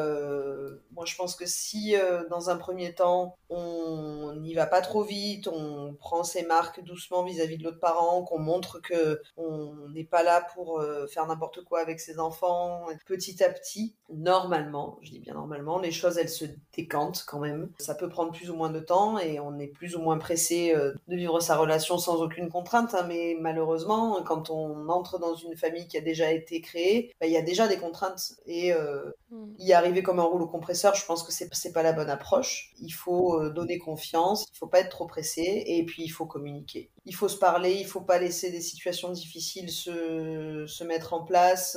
moi, 1.01 1.07
je 1.07 1.17
pense 1.17 1.35
que 1.35 1.47
si 1.47 1.95
dans 2.29 2.51
un 2.51 2.57
premier 2.57 2.95
temps, 2.95 3.37
on 3.49 4.35
n'y 4.37 4.55
va 4.55 4.67
pas 4.67 4.83
trop 4.83 5.03
vite, 5.03 5.49
on 5.49 5.95
prend 5.99 6.25
ses 6.25 6.45
marques 6.45 6.85
doucement 6.85 7.25
vis-à-vis 7.25 7.59
de 7.59 7.65
l'autre 7.65 7.81
parent, 7.81 8.23
qu'on 8.23 8.39
montre 8.39 8.81
que 8.81 9.21
on 9.37 9.89
n'est 9.89 10.05
pas 10.05 10.23
là 10.23 10.47
pour 10.55 10.83
faire 11.11 11.27
n'importe 11.27 11.65
quoi 11.65 11.81
avec 11.81 12.01
ses 12.01 12.19
enfants, 12.19 12.87
petit 13.07 13.43
à 13.43 13.49
petit, 13.49 13.95
normalement, 14.11 14.99
je 15.01 15.11
dis 15.11 15.21
bien 15.21 15.35
normalement, 15.35 15.79
les 15.79 15.91
choses 15.91 16.19
elles 16.19 16.29
se 16.29 16.45
décantent 16.77 17.25
quand 17.27 17.41
même. 17.41 17.71
Ça 17.79 17.95
peut 17.95 18.09
prendre 18.09 18.33
plus 18.33 18.51
ou 18.51 18.55
moins 18.55 18.71
de 18.71 18.81
temps 18.81 19.19
et 19.19 19.41
on 19.41 19.59
est 19.59 19.69
plus 19.69 19.97
ou 19.97 20.01
moins 20.01 20.19
pressé 20.19 20.75
de 20.75 21.17
vivre 21.17 21.41
sa 21.41 21.57
relation 21.57 21.97
sans 21.99 22.21
aucune 22.23 22.51
contrainte 22.51 22.91
Hein, 22.95 23.07
mais 23.09 23.37
malheureusement, 23.41 24.23
quand 24.23 24.51
on 24.51 24.89
entre 24.89 25.19
dans 25.19 25.35
une 25.35 25.57
famille 25.57 25.87
qui 25.87 25.97
a 25.97 26.01
déjà 26.01 26.31
été 26.31 26.61
créée, 26.61 27.13
bah, 27.21 27.27
il 27.27 27.33
y 27.33 27.37
a 27.37 27.43
déjà 27.43 27.69
des 27.69 27.79
contraintes. 27.79 28.35
Et 28.47 28.73
euh. 28.73 29.11
Y 29.59 29.73
arriver 29.73 30.03
comme 30.03 30.19
un 30.19 30.25
rouleau 30.25 30.47
compresseur, 30.47 30.95
je 30.95 31.05
pense 31.05 31.23
que 31.23 31.33
c'est, 31.33 31.49
c'est 31.53 31.73
pas 31.73 31.83
la 31.83 31.93
bonne 31.93 32.11
approche. 32.11 32.73
Il 32.81 32.91
faut 32.91 33.41
euh, 33.41 33.51
donner 33.51 33.79
confiance, 33.79 34.47
il 34.53 34.57
faut 34.57 34.67
pas 34.67 34.81
être 34.81 34.91
trop 34.91 35.07
pressé, 35.07 35.65
et 35.67 35.85
puis 35.85 36.03
il 36.05 36.09
faut 36.09 36.27
communiquer. 36.27 36.91
Il 37.11 37.17
faut 37.17 37.29
se 37.29 37.37
parler, 37.37 37.75
il 37.75 37.87
faut 37.87 38.01
pas 38.01 38.21
laisser 38.21 38.53
des 38.53 38.61
situations 38.61 39.11
difficiles 39.11 39.69
se, 39.69 40.65
se 40.69 40.85
mettre 40.85 41.13
en 41.13 41.25
place. 41.25 41.77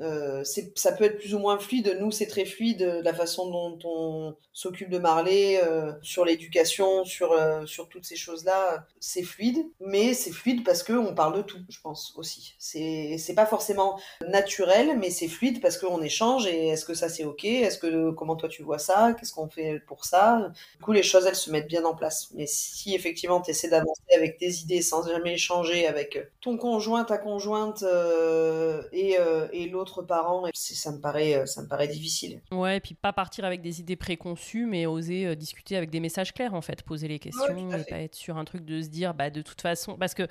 Euh, 0.00 0.42
c'est, 0.44 0.72
ça 0.78 0.92
peut 0.92 1.04
être 1.04 1.18
plus 1.18 1.34
ou 1.34 1.38
moins 1.38 1.58
fluide. 1.58 1.98
Nous, 2.00 2.10
c'est 2.10 2.26
très 2.26 2.46
fluide 2.46 3.00
la 3.04 3.12
façon 3.12 3.50
dont 3.50 3.78
on 3.84 4.34
s'occupe 4.54 4.88
de 4.88 4.98
Marley, 4.98 5.60
sur 6.00 6.24
l'éducation, 6.24 7.04
sur, 7.04 7.38
sur 7.66 7.90
toutes 7.90 8.06
ces 8.06 8.16
choses-là. 8.16 8.86
C'est 8.98 9.22
fluide, 9.22 9.58
mais 9.80 10.14
c'est 10.14 10.32
fluide 10.32 10.64
parce 10.64 10.82
qu'on 10.82 11.14
parle 11.14 11.36
de 11.36 11.42
tout, 11.42 11.60
je 11.68 11.80
pense 11.80 12.14
aussi. 12.16 12.54
C'est 12.58 13.34
pas 13.36 13.46
forcément 13.46 14.00
naturel, 14.26 14.98
mais 14.98 15.10
c'est 15.10 15.28
fluide 15.28 15.60
parce 15.60 15.76
qu'on 15.76 16.00
échange 16.00 16.46
et 16.46 16.68
est-ce 16.68 16.86
que 16.86 16.94
ça 16.94 17.10
c'est 17.10 17.24
ok? 17.24 17.44
Est-ce 17.44 17.78
que 17.78 18.10
comment 18.12 18.36
toi 18.36 18.48
tu 18.48 18.62
vois 18.62 18.78
ça? 18.78 19.14
Qu'est-ce 19.18 19.34
qu'on 19.34 19.50
fait 19.50 19.80
pour 19.86 20.06
ça? 20.06 20.50
Du 20.78 20.84
coup, 20.84 20.92
les 20.92 21.02
choses 21.02 21.26
elles 21.26 21.36
se 21.36 21.50
mettent 21.50 21.68
bien 21.68 21.84
en 21.84 21.94
place. 21.94 22.30
Mais 22.34 22.46
si 22.46 22.94
effectivement 22.94 23.42
tu 23.42 23.50
essaies 23.50 23.68
d'avancer 23.68 24.00
avec 24.16 24.38
tes 24.38 24.61
idées 24.62 24.82
sans 24.82 25.06
jamais 25.06 25.34
échanger 25.34 25.86
avec 25.86 26.18
ton 26.40 26.56
conjoint, 26.56 27.04
ta 27.04 27.18
conjointe 27.18 27.82
euh, 27.82 28.82
et, 28.92 29.16
euh, 29.18 29.48
et 29.52 29.68
l'autre 29.68 30.02
parent, 30.02 30.44
ça 30.54 30.92
me 30.92 31.00
paraît 31.00 31.46
ça 31.46 31.62
me 31.62 31.68
paraît 31.68 31.88
difficile. 31.88 32.40
Ouais, 32.50 32.78
et 32.78 32.80
puis 32.80 32.94
pas 32.94 33.12
partir 33.12 33.44
avec 33.44 33.62
des 33.62 33.80
idées 33.80 33.96
préconçues, 33.96 34.66
mais 34.66 34.86
oser 34.86 35.26
euh, 35.26 35.34
discuter 35.34 35.76
avec 35.76 35.90
des 35.90 36.00
messages 36.00 36.32
clairs 36.32 36.54
en 36.54 36.62
fait, 36.62 36.82
poser 36.82 37.08
les 37.08 37.18
questions 37.18 37.72
et 37.72 37.84
pas 37.84 38.00
être 38.00 38.14
sur 38.14 38.36
un 38.36 38.44
truc 38.44 38.64
de 38.64 38.80
se 38.82 38.88
dire 38.88 39.14
bah 39.14 39.30
de 39.30 39.42
toute 39.42 39.60
façon 39.60 39.96
parce 39.96 40.14
que 40.14 40.26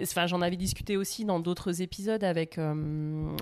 enfin 0.00 0.26
j'en 0.26 0.42
avais 0.42 0.56
discuté 0.56 0.96
aussi 0.96 1.24
dans 1.24 1.40
d'autres 1.40 1.82
épisodes 1.82 2.24
avec 2.24 2.58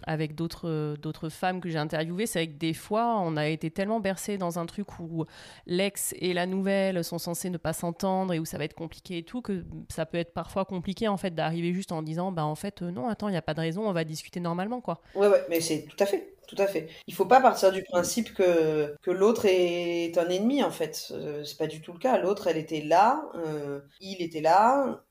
avec 0.06 0.34
d'autres 0.34 0.96
d'autres 1.00 1.28
femmes 1.28 1.60
que 1.60 1.68
j'ai 1.68 1.78
interviewées, 1.78 2.26
c'est 2.26 2.46
que 2.46 2.58
des 2.58 2.74
fois 2.74 3.18
on 3.20 3.36
a 3.36 3.48
été 3.48 3.70
tellement 3.70 4.00
bercé 4.00 4.38
dans 4.38 4.58
un 4.58 4.66
truc 4.66 4.98
où 4.98 5.24
l'ex 5.66 6.14
et 6.18 6.32
la 6.32 6.46
nouvelle 6.46 7.04
sont 7.04 7.18
censés 7.18 7.50
ne 7.50 7.58
pas 7.58 7.72
s'entendre 7.72 8.32
et 8.32 8.38
où 8.38 8.44
ça 8.44 8.58
va 8.58 8.64
être 8.64 8.74
compliqué 8.74 9.18
et 9.18 9.22
tout 9.22 9.42
que 9.42 9.64
ça 9.88 10.06
peut 10.06 10.18
être 10.18 10.23
parfois 10.24 10.64
compliqué 10.64 11.08
en 11.08 11.16
fait 11.16 11.34
d'arriver 11.34 11.72
juste 11.72 11.92
en 11.92 12.02
disant 12.02 12.32
bah 12.32 12.44
en 12.44 12.54
fait 12.54 12.82
non 12.82 13.08
attends 13.08 13.28
il 13.28 13.32
n'y 13.32 13.36
a 13.36 13.42
pas 13.42 13.54
de 13.54 13.60
raison 13.60 13.86
on 13.88 13.92
va 13.92 14.04
discuter 14.04 14.40
normalement 14.40 14.80
quoi. 14.80 15.00
Ouais 15.14 15.28
ouais 15.28 15.44
mais 15.48 15.60
c'est 15.60 15.82
tout 15.84 15.96
à 15.98 16.06
fait 16.06 16.30
tout 16.46 16.56
à 16.58 16.66
fait. 16.66 16.88
Il 17.06 17.14
faut 17.14 17.24
pas 17.24 17.40
partir 17.40 17.72
du 17.72 17.82
principe 17.82 18.34
que, 18.34 18.94
que 19.00 19.10
l'autre 19.10 19.46
est 19.46 20.18
un 20.18 20.28
ennemi, 20.28 20.62
en 20.62 20.70
fait. 20.70 21.10
Euh, 21.12 21.42
c'est 21.42 21.56
pas 21.56 21.66
du 21.66 21.80
tout 21.80 21.94
le 21.94 21.98
cas. 21.98 22.18
L'autre, 22.18 22.48
elle 22.48 22.58
était 22.58 22.82
là, 22.82 23.24
euh, 23.34 23.80
il 23.98 24.20
était 24.20 24.42
là, 24.42 25.04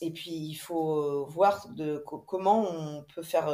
et 0.00 0.12
puis 0.12 0.30
il 0.30 0.54
faut 0.54 1.26
voir 1.26 1.66
de 1.74 1.98
comment 2.06 2.70
on 2.70 3.04
peut 3.12 3.24
faire 3.24 3.48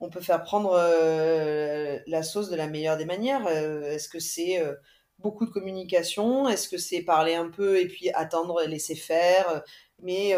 on 0.00 0.10
peut 0.10 0.20
faire 0.20 0.42
prendre 0.42 0.72
euh, 0.74 1.98
la 2.06 2.22
sauce 2.22 2.50
de 2.50 2.56
la 2.56 2.66
meilleure 2.68 2.96
des 2.96 3.04
manières. 3.04 3.46
Euh, 3.46 3.90
est-ce 3.92 4.08
que 4.08 4.18
c'est 4.18 4.60
euh, 4.60 4.74
beaucoup 5.18 5.46
de 5.46 5.50
communication? 5.50 6.48
Est-ce 6.48 6.68
que 6.68 6.78
c'est 6.78 7.02
parler 7.02 7.34
un 7.34 7.48
peu 7.48 7.80
et 7.80 7.86
puis 7.88 8.10
attendre, 8.10 8.62
laisser 8.64 8.94
faire? 8.94 9.62
Mais 10.02 10.30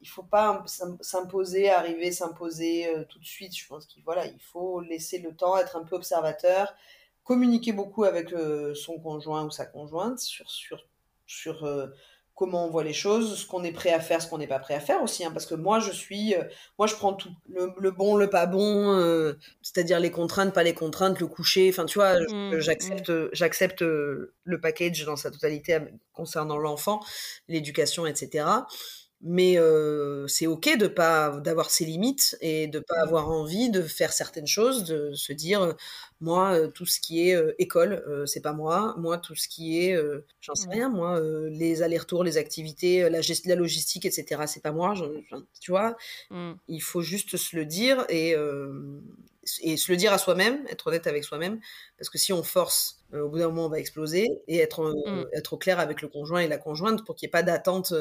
il 0.00 0.08
faut 0.08 0.22
pas 0.22 0.64
s'imposer, 1.00 1.70
arriver, 1.70 2.12
s'imposer 2.12 2.88
tout 3.08 3.18
de 3.18 3.24
suite. 3.24 3.56
Je 3.56 3.66
pense 3.66 3.86
qu'il 3.86 4.02
il 4.06 4.40
faut 4.40 4.80
laisser 4.80 5.18
le 5.18 5.34
temps, 5.34 5.56
être 5.56 5.76
un 5.76 5.84
peu 5.84 5.96
observateur, 5.96 6.74
communiquer 7.24 7.72
beaucoup 7.72 8.04
avec 8.04 8.34
son 8.74 8.98
conjoint 8.98 9.44
ou 9.44 9.50
sa 9.50 9.66
conjointe 9.66 10.18
sur 10.18 10.50
sur 10.50 10.86
sur 11.26 11.66
comment 12.34 12.66
on 12.66 12.70
voit 12.70 12.84
les 12.84 12.92
choses, 12.92 13.38
ce 13.38 13.46
qu'on 13.46 13.62
est 13.62 13.72
prêt 13.72 13.92
à 13.92 14.00
faire, 14.00 14.20
ce 14.20 14.28
qu'on 14.28 14.38
n'est 14.38 14.48
pas 14.48 14.58
prêt 14.58 14.74
à 14.74 14.80
faire 14.80 15.02
aussi. 15.02 15.24
Hein, 15.24 15.30
parce 15.32 15.46
que 15.46 15.54
moi, 15.54 15.78
je 15.78 15.92
suis, 15.92 16.34
euh, 16.34 16.42
moi, 16.78 16.86
je 16.86 16.94
prends 16.94 17.12
tout, 17.12 17.30
le, 17.48 17.90
bon, 17.90 18.16
le 18.16 18.28
pas 18.28 18.46
bon, 18.46 18.92
euh, 18.92 19.34
c'est-à-dire 19.62 20.00
les 20.00 20.10
contraintes, 20.10 20.52
pas 20.52 20.64
les 20.64 20.74
contraintes, 20.74 21.20
le 21.20 21.26
coucher. 21.26 21.68
Enfin, 21.70 21.84
tu 21.84 21.98
vois, 21.98 22.18
mmh, 22.18 22.58
j'accepte, 22.58 23.10
mmh. 23.10 23.28
j'accepte 23.32 23.82
euh, 23.82 24.32
le 24.44 24.60
package 24.60 25.04
dans 25.04 25.16
sa 25.16 25.30
totalité 25.30 25.78
concernant 26.12 26.58
l'enfant, 26.58 27.00
l'éducation, 27.48 28.06
etc 28.06 28.44
mais 29.24 29.56
c'est 30.28 30.46
ok 30.46 30.76
de 30.76 30.86
pas 30.86 31.30
d'avoir 31.38 31.70
ses 31.70 31.86
limites 31.86 32.36
et 32.40 32.66
de 32.68 32.78
pas 32.78 33.00
avoir 33.00 33.30
envie 33.30 33.70
de 33.70 33.82
faire 33.82 34.12
certaines 34.12 34.46
choses, 34.46 34.84
de 34.84 35.12
se 35.14 35.32
dire 35.32 35.74
moi 36.20 36.68
tout 36.68 36.84
ce 36.86 37.00
qui 37.00 37.28
est 37.30 37.54
école 37.58 38.04
c'est 38.26 38.42
pas 38.42 38.52
moi, 38.52 38.94
moi 38.98 39.16
tout 39.18 39.34
ce 39.34 39.48
qui 39.48 39.80
est 39.80 39.98
j'en 40.40 40.54
sais 40.54 40.68
rien 40.68 40.90
moi 40.90 41.20
les 41.48 41.82
allers-retours, 41.82 42.22
les 42.22 42.36
activités, 42.36 43.08
la, 43.08 43.20
la 43.46 43.54
logistique 43.54 44.04
etc 44.04 44.42
c'est 44.46 44.62
pas 44.62 44.72
moi, 44.72 44.94
tu 45.58 45.70
vois, 45.70 45.96
mmh. 46.30 46.52
il 46.68 46.82
faut 46.82 47.00
juste 47.00 47.36
se 47.38 47.56
le 47.56 47.64
dire 47.64 48.04
et 48.10 48.34
et 49.62 49.76
se 49.76 49.92
le 49.92 49.96
dire 49.96 50.12
à 50.12 50.18
soi-même, 50.18 50.64
être 50.68 50.86
honnête 50.86 51.06
avec 51.06 51.24
soi-même, 51.24 51.60
parce 51.98 52.08
que 52.10 52.18
si 52.18 52.32
on 52.32 52.42
force, 52.42 53.04
au 53.12 53.28
bout 53.28 53.38
d'un 53.38 53.48
moment, 53.48 53.66
on 53.66 53.68
va 53.68 53.78
exploser, 53.78 54.26
et 54.48 54.58
être, 54.58 54.82
mmh. 54.82 55.26
être 55.34 55.52
au 55.54 55.58
clair 55.58 55.80
avec 55.80 56.02
le 56.02 56.08
conjoint 56.08 56.40
et 56.40 56.48
la 56.48 56.58
conjointe 56.58 57.04
pour 57.04 57.14
qu'il 57.14 57.26
n'y 57.26 57.30
ait 57.30 57.32
pas 57.32 57.42
d'attente 57.42 57.92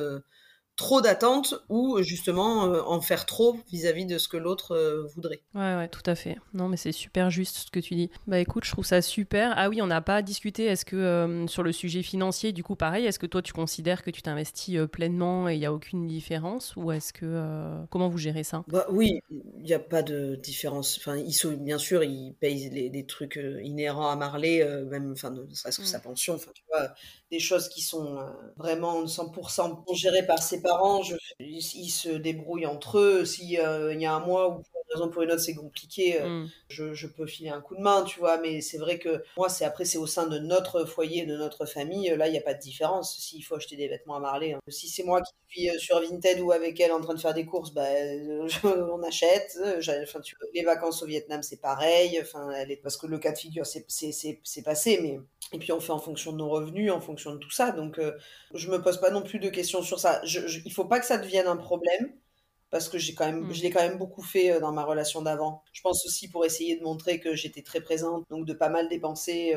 trop 0.75 1.01
d'attentes 1.01 1.53
ou 1.69 2.01
justement 2.01 2.65
euh, 2.65 2.81
en 2.81 2.99
faire 2.99 3.25
trop 3.25 3.57
vis-à-vis 3.71 4.05
de 4.05 4.17
ce 4.17 4.27
que 4.27 4.37
l'autre 4.37 4.75
euh, 4.75 5.07
voudrait. 5.13 5.41
Ouais, 5.53 5.75
ouais, 5.75 5.87
tout 5.87 6.01
à 6.05 6.15
fait. 6.15 6.37
Non, 6.53 6.67
mais 6.67 6.77
c'est 6.77 6.91
super 6.91 7.29
juste 7.29 7.57
ce 7.57 7.71
que 7.71 7.79
tu 7.79 7.93
dis. 7.93 8.09
Bah 8.25 8.39
écoute, 8.39 8.65
je 8.65 8.71
trouve 8.71 8.85
ça 8.85 9.01
super. 9.01 9.53
Ah 9.55 9.69
oui, 9.69 9.81
on 9.81 9.87
n'a 9.87 10.01
pas 10.01 10.21
discuté, 10.21 10.65
est-ce 10.65 10.85
que 10.85 10.95
euh, 10.95 11.47
sur 11.47 11.61
le 11.61 11.71
sujet 11.71 12.01
financier, 12.01 12.53
du 12.53 12.63
coup, 12.63 12.75
pareil, 12.75 13.05
est-ce 13.05 13.19
que 13.19 13.27
toi 13.27 13.41
tu 13.41 13.53
considères 13.53 14.01
que 14.01 14.09
tu 14.09 14.21
t'investis 14.21 14.79
pleinement 14.91 15.47
et 15.47 15.55
il 15.55 15.59
n'y 15.59 15.65
a 15.65 15.73
aucune 15.73 16.07
différence 16.07 16.75
ou 16.75 16.91
est-ce 16.91 17.13
que. 17.13 17.85
comment 17.91 18.09
vous 18.09 18.17
gérez 18.17 18.43
ça? 18.43 18.63
Bah, 18.67 18.87
Oui, 18.89 19.21
il 19.29 19.63
n'y 19.63 19.73
a 19.73 19.79
pas 19.79 20.01
de 20.01 20.35
différence. 20.35 20.97
Enfin, 20.99 21.21
bien 21.57 21.77
sûr, 21.77 22.03
il 22.03 22.33
paye 22.39 22.69
les, 22.69 23.05
trucs 23.05 23.39
inhérents 23.61 24.09
à 24.09 24.15
Marley, 24.15 24.65
même, 24.89 25.11
enfin, 25.11 25.29
ne 25.29 25.53
serait-ce 25.53 25.79
que 25.79 25.85
sa 25.85 25.99
mm. 25.99 26.01
pension, 26.01 26.33
enfin, 26.35 26.51
tu 26.55 26.63
vois, 26.71 26.93
des 27.29 27.39
choses 27.39 27.67
qui 27.69 27.81
sont 27.81 28.17
vraiment 28.55 29.05
100% 29.05 29.93
gérées 29.93 30.25
par 30.25 30.41
ses 30.41 30.62
parents, 30.63 31.03
je, 31.03 31.15
ils, 31.39 31.61
se 31.61 32.09
débrouillent 32.09 32.65
entre 32.65 32.97
eux. 32.97 33.25
S'il 33.25 33.59
euh, 33.59 33.93
y 33.93 34.05
a 34.05 34.13
un 34.13 34.19
mois 34.19 34.49
où 34.49 34.53
pour 34.55 34.63
une 34.63 34.93
raison 34.93 35.07
ou 35.07 35.11
pour 35.11 35.21
une 35.21 35.31
autre 35.31 35.41
c'est 35.41 35.55
compliqué, 35.55 36.21
euh, 36.21 36.27
mm. 36.27 36.49
je, 36.69 36.93
je, 36.93 37.07
peux 37.07 37.27
filer 37.27 37.49
un 37.49 37.61
coup 37.61 37.75
de 37.75 37.81
main, 37.81 38.03
tu 38.03 38.19
vois. 38.19 38.37
Mais 38.37 38.61
c'est 38.61 38.77
vrai 38.77 38.97
que 38.97 39.23
moi, 39.37 39.49
c'est 39.49 39.65
après, 39.65 39.85
c'est 39.85 39.97
au 39.97 40.07
sein 40.07 40.27
de 40.27 40.39
notre 40.39 40.85
foyer, 40.85 41.25
de 41.25 41.37
notre 41.37 41.65
famille. 41.65 42.09
Là, 42.17 42.27
il 42.27 42.31
n'y 42.31 42.37
a 42.37 42.41
pas 42.41 42.53
de 42.53 42.59
différence. 42.59 43.17
S'il 43.17 43.43
faut 43.43 43.55
acheter 43.55 43.75
des 43.75 43.87
vêtements 43.87 44.15
à 44.15 44.19
Marley, 44.19 44.53
hein. 44.53 44.59
si 44.67 44.87
c'est 44.87 45.03
moi 45.03 45.21
qui 45.21 45.33
suis 45.49 45.69
euh, 45.69 45.77
sur 45.77 46.01
Vinted 46.01 46.39
ou 46.39 46.51
avec 46.51 46.79
elle 46.79 46.91
en 46.91 47.01
train 47.01 47.13
de 47.13 47.19
faire 47.19 47.33
des 47.33 47.45
courses, 47.45 47.73
bah, 47.73 47.85
on 48.63 49.03
achète. 49.03 49.59
Enfin, 50.03 50.21
tu, 50.21 50.35
les 50.53 50.63
vacances 50.63 51.03
au 51.03 51.05
Vietnam, 51.05 51.43
c'est 51.43 51.61
pareil. 51.61 52.19
Enfin, 52.21 52.49
elle 52.51 52.71
est, 52.71 52.77
parce 52.77 52.97
que 52.97 53.07
le 53.07 53.19
cas 53.19 53.31
de 53.31 53.37
figure, 53.37 53.65
c'est 53.65 54.63
passé, 54.63 54.99
mais 55.01 55.19
et 55.53 55.59
puis 55.59 55.71
on 55.71 55.79
fait 55.79 55.91
en 55.91 55.99
fonction 55.99 56.33
de 56.33 56.37
nos 56.37 56.49
revenus, 56.49 56.91
en 56.91 56.99
fonction 56.99 57.33
de 57.33 57.37
tout 57.37 57.51
ça. 57.51 57.71
Donc 57.71 57.99
je 57.99 58.11
je 58.57 58.69
me 58.69 58.81
pose 58.81 58.99
pas 58.99 59.11
non 59.11 59.21
plus 59.21 59.39
de 59.39 59.49
questions 59.49 59.81
sur 59.81 59.99
ça. 59.99 60.21
Je, 60.25 60.47
je, 60.47 60.59
il 60.65 60.73
faut 60.73 60.85
pas 60.85 60.99
que 60.99 61.05
ça 61.05 61.17
devienne 61.17 61.47
un 61.47 61.57
problème 61.57 62.13
parce 62.69 62.89
que 62.89 62.97
j'ai 62.97 63.13
quand 63.13 63.25
même, 63.25 63.47
mm. 63.47 63.53
je 63.53 63.61
l'ai 63.61 63.69
quand 63.69 63.81
même 63.81 63.97
beaucoup 63.97 64.23
fait 64.23 64.59
dans 64.59 64.71
ma 64.71 64.83
relation 64.83 65.21
d'avant. 65.21 65.63
Je 65.71 65.81
pense 65.81 66.05
aussi 66.05 66.29
pour 66.29 66.45
essayer 66.45 66.75
de 66.75 66.83
montrer 66.83 67.19
que 67.19 67.35
j'étais 67.35 67.61
très 67.61 67.81
présente, 67.81 68.25
donc 68.29 68.45
de 68.45 68.53
pas 68.53 68.69
mal 68.69 68.89
dépenser. 68.89 69.55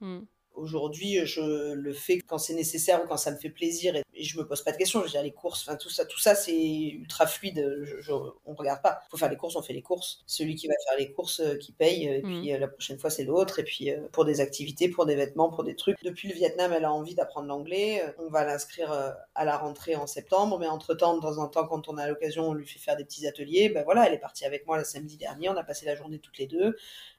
Mm. 0.00 0.20
Aujourd'hui, 0.58 1.24
je 1.24 1.72
le 1.72 1.92
fais 1.92 2.18
quand 2.18 2.38
c'est 2.38 2.54
nécessaire 2.54 3.02
ou 3.02 3.06
quand 3.06 3.16
ça 3.16 3.30
me 3.30 3.36
fait 3.36 3.50
plaisir 3.50 3.96
et, 3.96 4.02
je 4.20 4.36
me 4.36 4.44
pose 4.44 4.62
pas 4.62 4.72
de 4.72 4.76
questions. 4.76 4.98
Je 5.00 5.04
veux 5.04 5.10
dire, 5.10 5.22
les 5.22 5.30
courses, 5.30 5.62
enfin 5.66 5.76
tout 5.76 5.90
ça, 5.90 6.04
tout 6.04 6.18
ça 6.18 6.34
c'est 6.34 6.88
ultra 6.90 7.26
fluide. 7.26 7.86
Je, 8.00 8.12
on 8.12 8.54
regarde 8.54 8.82
pas. 8.82 9.00
Faut 9.10 9.16
faire 9.16 9.30
les 9.30 9.36
courses, 9.36 9.54
on 9.54 9.62
fait 9.62 9.72
les 9.72 9.82
courses. 9.82 10.22
Celui 10.26 10.56
qui 10.56 10.66
va 10.66 10.74
faire 10.88 10.98
les 10.98 11.12
courses, 11.12 11.40
euh, 11.40 11.56
qui 11.56 11.70
paye. 11.70 12.06
Et 12.06 12.22
puis 12.22 12.50
mm. 12.50 12.54
euh, 12.54 12.58
la 12.58 12.68
prochaine 12.68 12.98
fois, 12.98 13.10
c'est 13.10 13.24
l'autre. 13.24 13.60
Et 13.60 13.64
puis 13.64 13.90
euh, 13.92 14.08
pour 14.12 14.24
des 14.24 14.40
activités, 14.40 14.88
pour 14.88 15.06
des 15.06 15.14
vêtements, 15.14 15.50
pour 15.50 15.62
des 15.62 15.76
trucs. 15.76 15.96
Depuis 16.02 16.28
le 16.28 16.34
Vietnam, 16.34 16.72
elle 16.72 16.84
a 16.84 16.92
envie 16.92 17.14
d'apprendre 17.14 17.46
l'anglais. 17.46 18.02
On 18.18 18.28
va 18.28 18.44
l'inscrire 18.44 18.90
à 19.34 19.44
la 19.44 19.56
rentrée 19.56 19.94
en 19.94 20.06
septembre. 20.06 20.58
Mais 20.58 20.66
entre 20.66 20.94
temps, 20.94 21.16
de 21.16 21.20
temps 21.20 21.38
en 21.38 21.48
temps, 21.48 21.66
quand 21.66 21.88
on 21.88 21.96
a 21.96 22.08
l'occasion, 22.08 22.48
on 22.48 22.54
lui 22.54 22.66
fait 22.66 22.80
faire 22.80 22.96
des 22.96 23.04
petits 23.04 23.26
ateliers. 23.26 23.68
Ben 23.68 23.84
voilà, 23.84 24.06
elle 24.06 24.14
est 24.14 24.18
partie 24.18 24.44
avec 24.44 24.66
moi 24.66 24.78
le 24.78 24.84
samedi 24.84 25.16
dernier. 25.16 25.48
On 25.48 25.56
a 25.56 25.64
passé 25.64 25.86
la 25.86 25.94
journée 25.94 26.18
toutes 26.18 26.38
les 26.38 26.46
deux. 26.46 26.76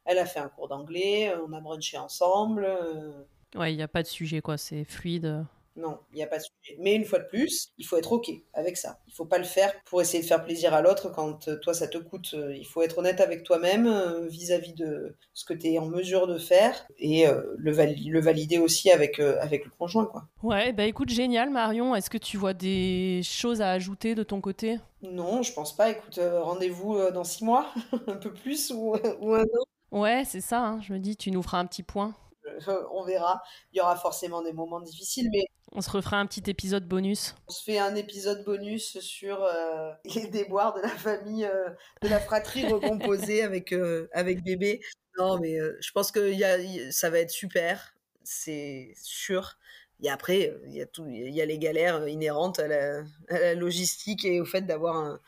Elle 0.09 0.17
a 0.17 0.25
fait 0.25 0.39
un 0.39 0.49
cours 0.49 0.67
d'anglais. 0.67 1.31
On 1.47 1.53
a 1.53 1.61
brunché 1.61 1.97
ensemble. 1.97 2.67
Ouais, 3.55 3.73
il 3.73 3.77
n'y 3.77 3.83
a 3.83 3.87
pas 3.87 4.01
de 4.01 4.07
sujet, 4.07 4.41
quoi. 4.41 4.57
C'est 4.57 4.83
fluide. 4.83 5.45
Non, 5.75 5.97
il 6.11 6.17
n'y 6.17 6.23
a 6.23 6.27
pas 6.27 6.39
de 6.39 6.43
sujet. 6.43 6.77
Mais 6.79 6.93
une 6.95 7.05
fois 7.05 7.19
de 7.19 7.27
plus, 7.27 7.71
il 7.77 7.85
faut 7.85 7.95
être 7.95 8.11
OK 8.11 8.29
avec 8.53 8.75
ça. 8.75 8.99
Il 9.07 9.13
faut 9.13 9.25
pas 9.25 9.37
le 9.37 9.45
faire 9.45 9.73
pour 9.85 10.01
essayer 10.01 10.21
de 10.21 10.27
faire 10.27 10.43
plaisir 10.43 10.73
à 10.73 10.81
l'autre 10.81 11.09
quand 11.09 11.47
euh, 11.47 11.57
toi 11.57 11.73
ça 11.73 11.87
te 11.87 11.97
coûte. 11.97 12.31
Euh, 12.33 12.53
il 12.55 12.65
faut 12.65 12.81
être 12.81 12.97
honnête 12.97 13.21
avec 13.21 13.43
toi-même 13.43 13.87
euh, 13.87 14.27
vis-à-vis 14.27 14.73
de 14.73 15.15
ce 15.33 15.45
que 15.45 15.53
tu 15.53 15.67
es 15.67 15.79
en 15.79 15.85
mesure 15.85 16.27
de 16.27 16.37
faire 16.37 16.85
et 16.97 17.25
le, 17.27 17.55
le, 17.57 18.19
valider 18.19 18.57
aussi 18.57 18.91
avec, 18.91 19.19
avec 19.19 19.63
le 19.63 19.71
conjoint. 19.77 20.05
Quoi. 20.05 20.27
Ouais, 20.43 20.73
bah 20.73 20.83
écoute, 20.83 21.09
génial 21.09 21.49
Marion. 21.49 21.95
Est-ce 21.95 22.09
que 22.09 22.17
tu 22.17 22.35
vois 22.35 22.53
des 22.53 23.21
choses 23.23 23.61
à 23.61 23.71
ajouter 23.71 24.15
de 24.15 24.23
ton 24.23 24.41
côté? 24.41 24.79
Non, 25.01 25.43
je 25.43 25.53
pense 25.53 25.75
pas. 25.75 25.91
Écoute, 25.91 26.19
rendez-vous 26.19 27.09
dans 27.11 27.23
six 27.23 27.45
mois, 27.45 27.73
un 28.07 28.17
peu 28.17 28.33
plus 28.33 28.71
ou, 28.71 28.95
ou 29.21 29.33
un 29.33 29.43
an. 29.43 29.65
Ouais, 29.91 30.23
c'est 30.25 30.41
ça. 30.41 30.61
Hein. 30.61 30.81
Je 30.81 30.93
me 30.93 30.99
dis, 30.99 31.17
tu 31.17 31.31
nous 31.31 31.41
feras 31.41 31.59
un 31.59 31.65
petit 31.65 31.83
point. 31.83 32.15
on 32.91 33.03
verra. 33.03 33.41
Il 33.73 33.77
y 33.77 33.81
aura 33.81 33.95
forcément 33.95 34.41
des 34.41 34.53
moments 34.53 34.81
difficiles, 34.81 35.29
mais 35.31 35.45
on 35.71 35.81
se 35.81 35.89
refera 35.91 36.17
un 36.17 36.25
petit 36.25 36.49
épisode 36.49 36.87
bonus. 36.87 37.35
On 37.47 37.51
se 37.51 37.63
fait 37.63 37.77
un 37.77 37.95
épisode 37.95 38.43
bonus 38.43 38.99
sur 38.99 39.43
euh, 39.43 39.91
les 40.15 40.27
déboires 40.27 40.73
de 40.73 40.81
la 40.81 40.89
famille, 40.89 41.45
euh, 41.45 41.69
de 42.01 42.07
la 42.07 42.19
fratrie 42.19 42.65
recomposée 42.65 43.43
avec, 43.43 43.71
euh, 43.71 44.07
avec 44.13 44.43
bébé. 44.43 44.81
Non, 45.17 45.39
mais 45.39 45.57
je 45.81 45.91
pense 45.91 46.11
que 46.11 46.31
y 46.31 46.43
a, 46.43 46.91
ça 46.91 47.09
va 47.09 47.19
être 47.19 47.29
super, 47.29 47.93
c'est 48.23 48.93
sûr. 49.01 49.57
Et 50.01 50.09
après, 50.09 50.53
il 50.65 50.73
y 50.73 50.81
a 50.81 50.85
tout, 50.85 51.05
il 51.07 51.33
y 51.33 51.41
a 51.41 51.45
les 51.45 51.59
galères 51.59 52.07
inhérentes 52.07 52.59
à 52.59 52.67
la, 52.67 53.03
à 53.29 53.39
la 53.39 53.53
logistique 53.53 54.25
et 54.25 54.39
au 54.39 54.45
fait 54.45 54.61
d'avoir 54.61 55.19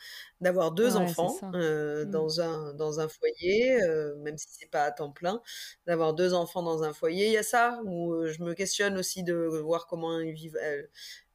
d'avoir 0.41 0.71
deux 0.71 0.95
enfants 0.95 1.37
euh, 1.53 2.03
mmh. 2.03 2.09
dans, 2.09 2.41
un, 2.41 2.73
dans 2.73 2.99
un 2.99 3.07
foyer, 3.07 3.81
euh, 3.83 4.15
même 4.17 4.37
si 4.37 4.47
c'est 4.49 4.69
pas 4.69 4.83
à 4.83 4.91
temps 4.91 5.11
plein, 5.11 5.39
d'avoir 5.85 6.13
deux 6.13 6.33
enfants 6.33 6.63
dans 6.63 6.83
un 6.83 6.93
foyer. 6.93 7.27
Il 7.27 7.33
y 7.33 7.37
a 7.37 7.43
ça 7.43 7.79
où 7.85 8.13
euh, 8.13 8.31
je 8.31 8.41
me 8.41 8.53
questionne 8.53 8.97
aussi 8.97 9.23
de 9.23 9.35
voir 9.35 9.85
comment 9.85 10.19
ils 10.19 10.33
vivent, 10.33 10.57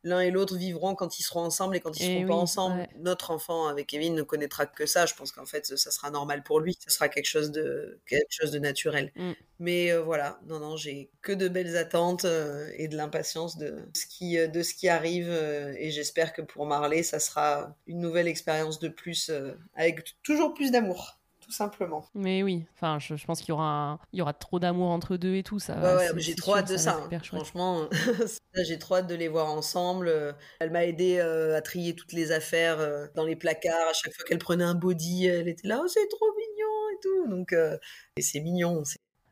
l'un 0.07 0.21
et 0.21 0.31
l'autre 0.31 0.57
vivront 0.57 0.95
quand 0.95 1.19
ils 1.19 1.25
seront 1.25 1.41
ensemble 1.41 1.77
et 1.77 1.81
quand 1.81 1.99
ils 1.99 2.05
eh 2.05 2.15
seront 2.15 2.29
pas 2.29 2.35
ensemble. 2.35 2.87
Notre 3.01 3.33
enfant 3.33 3.67
avec 3.67 3.89
Kevin 3.89 4.15
ne 4.15 4.23
connaîtra 4.23 4.65
que 4.65 4.87
ça. 4.87 5.05
Je 5.05 5.15
pense 5.15 5.33
qu'en 5.33 5.47
fait, 5.47 5.67
ça 5.67 5.91
sera 5.91 6.11
normal 6.13 6.45
pour 6.45 6.61
lui. 6.61 6.79
Ça 6.79 6.91
sera 6.91 7.09
quelque 7.09 7.27
chose 7.27 7.51
de, 7.51 7.99
quelque 8.07 8.31
chose 8.31 8.53
de 8.53 8.61
naturel. 8.61 9.13
Mm. 9.17 9.33
Mais 9.59 9.91
euh, 9.91 10.03
voilà, 10.03 10.39
non, 10.47 10.61
non, 10.61 10.77
j'ai 10.77 11.11
que 11.23 11.33
de 11.33 11.49
belles 11.49 11.77
attentes 11.77 12.25
euh, 12.25 12.71
et 12.77 12.87
de 12.87 12.97
l'impatience 12.97 13.59
de 13.59 13.79
ce 13.95 14.07
qui, 14.07 14.39
euh, 14.39 14.47
de 14.47 14.63
ce 14.63 14.75
qui 14.75 14.89
arrive. 14.89 15.29
et 15.29 15.91
j'espère 15.91 16.33
que 16.33 16.43
pour 16.43 16.67
Marley, 16.67 17.03
ça 17.03 17.19
sera 17.19 17.77
une 17.89 17.99
nouvelle 17.99 18.29
expérience 18.29 18.79
de 18.79 18.89
plus 18.89 19.33
avec 19.75 20.15
toujours 20.23 20.55
plus 20.55 20.71
d'amour 20.71 21.16
tout 21.47 21.53
simplement. 21.53 22.05
Mais 22.15 22.43
oui, 22.43 22.67
enfin, 22.75 22.99
je, 22.99 23.25
pense 23.25 23.41
qu'il 23.41 23.51
y 23.51 23.53
aura, 23.53 24.01
il 24.13 24.19
y 24.19 24.23
aura 24.23 24.33
trop 24.33 24.59
d'amour 24.59 24.89
entre 24.91 25.17
deux 25.17 25.37
et 25.37 25.45
tout 25.45 25.61
ça. 25.61 25.79
Ouais, 25.79 26.09
j'ai 26.17 26.35
trop 26.35 26.57
hâte 26.57 26.69
de 26.69 26.77
ça. 26.77 27.01
Hein. 27.13 27.19
Franchement, 27.23 27.89
j'ai 28.55 28.79
trop 28.79 28.97
hâte 28.97 29.07
de 29.07 29.15
les 29.15 29.29
voir 29.29 29.53
ensemble. 29.53 30.35
Elle 30.59 30.73
m'a 30.73 30.85
aidé 30.85 31.19
euh, 31.21 31.57
à 31.57 31.63
trier 31.63 31.95
toutes 31.95 32.13
les 32.13 32.33
affaires 32.33 32.81
euh, 32.81 33.07
dans 33.15 33.25
les 33.25 33.37
placards. 33.37 33.89
À 33.89 33.93
chaque 33.93 34.13
fois 34.13 34.25
qu'elle 34.25 34.39
prenait 34.39 34.65
un 34.65 34.75
body, 34.75 35.27
elle 35.27 35.49
était 35.49 35.69
là, 35.69 35.81
oh, 35.83 35.87
c'est 35.87 36.09
trop 36.09 36.27
mignon 36.37 36.91
et 36.93 36.99
tout. 37.01 37.31
Donc, 37.31 37.53
euh, 37.53 37.79
c'est 38.21 38.41
mignon. 38.41 38.83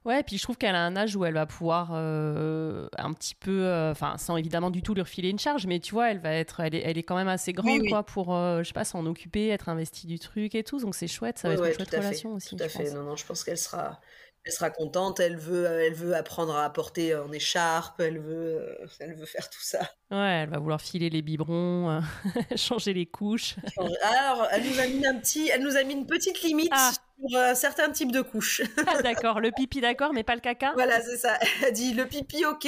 Ouais, 0.05 0.23
puis 0.23 0.37
je 0.37 0.43
trouve 0.43 0.59
qu'elle 0.59 0.75
a 0.75 0.85
un 0.85 0.97
âge 0.97 1.17
où 1.17 1.25
elle 1.25 1.33
va 1.33 1.47
pouvoir 1.47 1.93
euh, 1.93 2.89
un 2.99 3.15
petit 3.15 3.35
peu, 3.35 3.65
euh, 3.65 3.93
enfin, 3.93 4.19
sans 4.19 4.37
évidemment 4.37 4.71
du 4.71 4.83
tout 4.83 4.93
lui 4.93 5.01
refiler 5.01 5.31
une 5.31 5.39
charge, 5.39 5.67
mais 5.67 5.81
tu 5.81 5.95
vois, 5.95 6.11
elle 6.11 6.19
va 6.19 6.33
être, 6.33 6.61
elle 6.61 6.75
est, 6.75 6.83
elle 6.85 6.99
est 6.99 7.03
quand 7.03 7.17
même 7.17 7.29
assez 7.29 7.55
grande, 7.55 7.89
quoi, 7.89 8.03
pour, 8.03 8.35
euh, 8.35 8.63
je 8.63 8.69
sais 8.69 8.75
pas, 8.75 8.85
s'en 8.85 9.07
occuper, 9.07 9.49
être 9.49 9.71
investie 9.71 10.07
du 10.07 10.19
truc 10.19 10.55
et 10.55 10.63
tout. 10.63 10.79
Donc 10.79 10.95
c'est 10.95 11.07
chouette, 11.07 11.39
ça 11.39 11.49
va 11.49 11.55
être 11.55 11.65
une 11.67 11.73
chouette 11.73 11.91
relation 11.91 12.35
aussi. 12.35 12.55
Tout 12.55 12.63
à 12.63 12.69
fait. 12.69 12.93
Non, 12.93 13.03
non, 13.03 13.17
je 13.17 13.25
pense 13.25 13.45
qu'elle 13.45 13.57
sera, 13.57 13.99
elle 14.45 14.53
sera 14.53 14.71
contente. 14.71 15.21
Elle 15.21 15.37
veut, 15.37 15.67
elle 15.67 15.95
veut 15.95 16.15
apprendre 16.15 16.57
à 16.57 16.71
porter 16.73 17.15
en 17.15 17.33
écharpe. 17.33 18.01
Elle 18.01 18.19
veut, 18.19 18.79
elle 19.01 19.15
veut 19.15 19.27
faire 19.27 19.49
tout 19.51 19.63
ça. 19.63 19.81
Ouais, 20.11 20.43
elle 20.43 20.51
va 20.51 20.59
vouloir 20.59 20.81
filer 20.81 21.11
les 21.11 21.23
biberons, 21.23 22.01
changer 22.57 22.93
les 22.93 23.07
couches. 23.07 23.57
Alors, 24.03 24.49
elle 24.53 24.65
nous 24.65 24.79
a 24.79 24.87
mis 24.87 25.07
un 25.07 25.19
petit, 25.19 25.49
elle 25.49 25.63
nous 25.63 25.77
a 25.77 25.85
mis 25.85 25.95
une 25.95 26.07
petite 26.07 26.43
limite. 26.43 26.71
Ah 26.73 26.93
euh, 27.33 27.55
certains 27.55 27.91
types 27.91 28.13
de 28.13 28.21
couches. 28.21 28.63
Ah, 28.87 29.03
d'accord, 29.03 29.41
le 29.41 29.51
pipi 29.51 29.81
d'accord, 29.81 30.13
mais 30.13 30.25
pas 30.25 30.35
le 30.35 30.41
caca 30.41 30.73
Voilà, 30.75 31.01
c'est 31.01 31.17
ça. 31.17 31.39
Elle 31.63 31.73
dit 31.73 31.95
le 31.95 32.07
pipi 32.07 32.45
ok. 32.45 32.67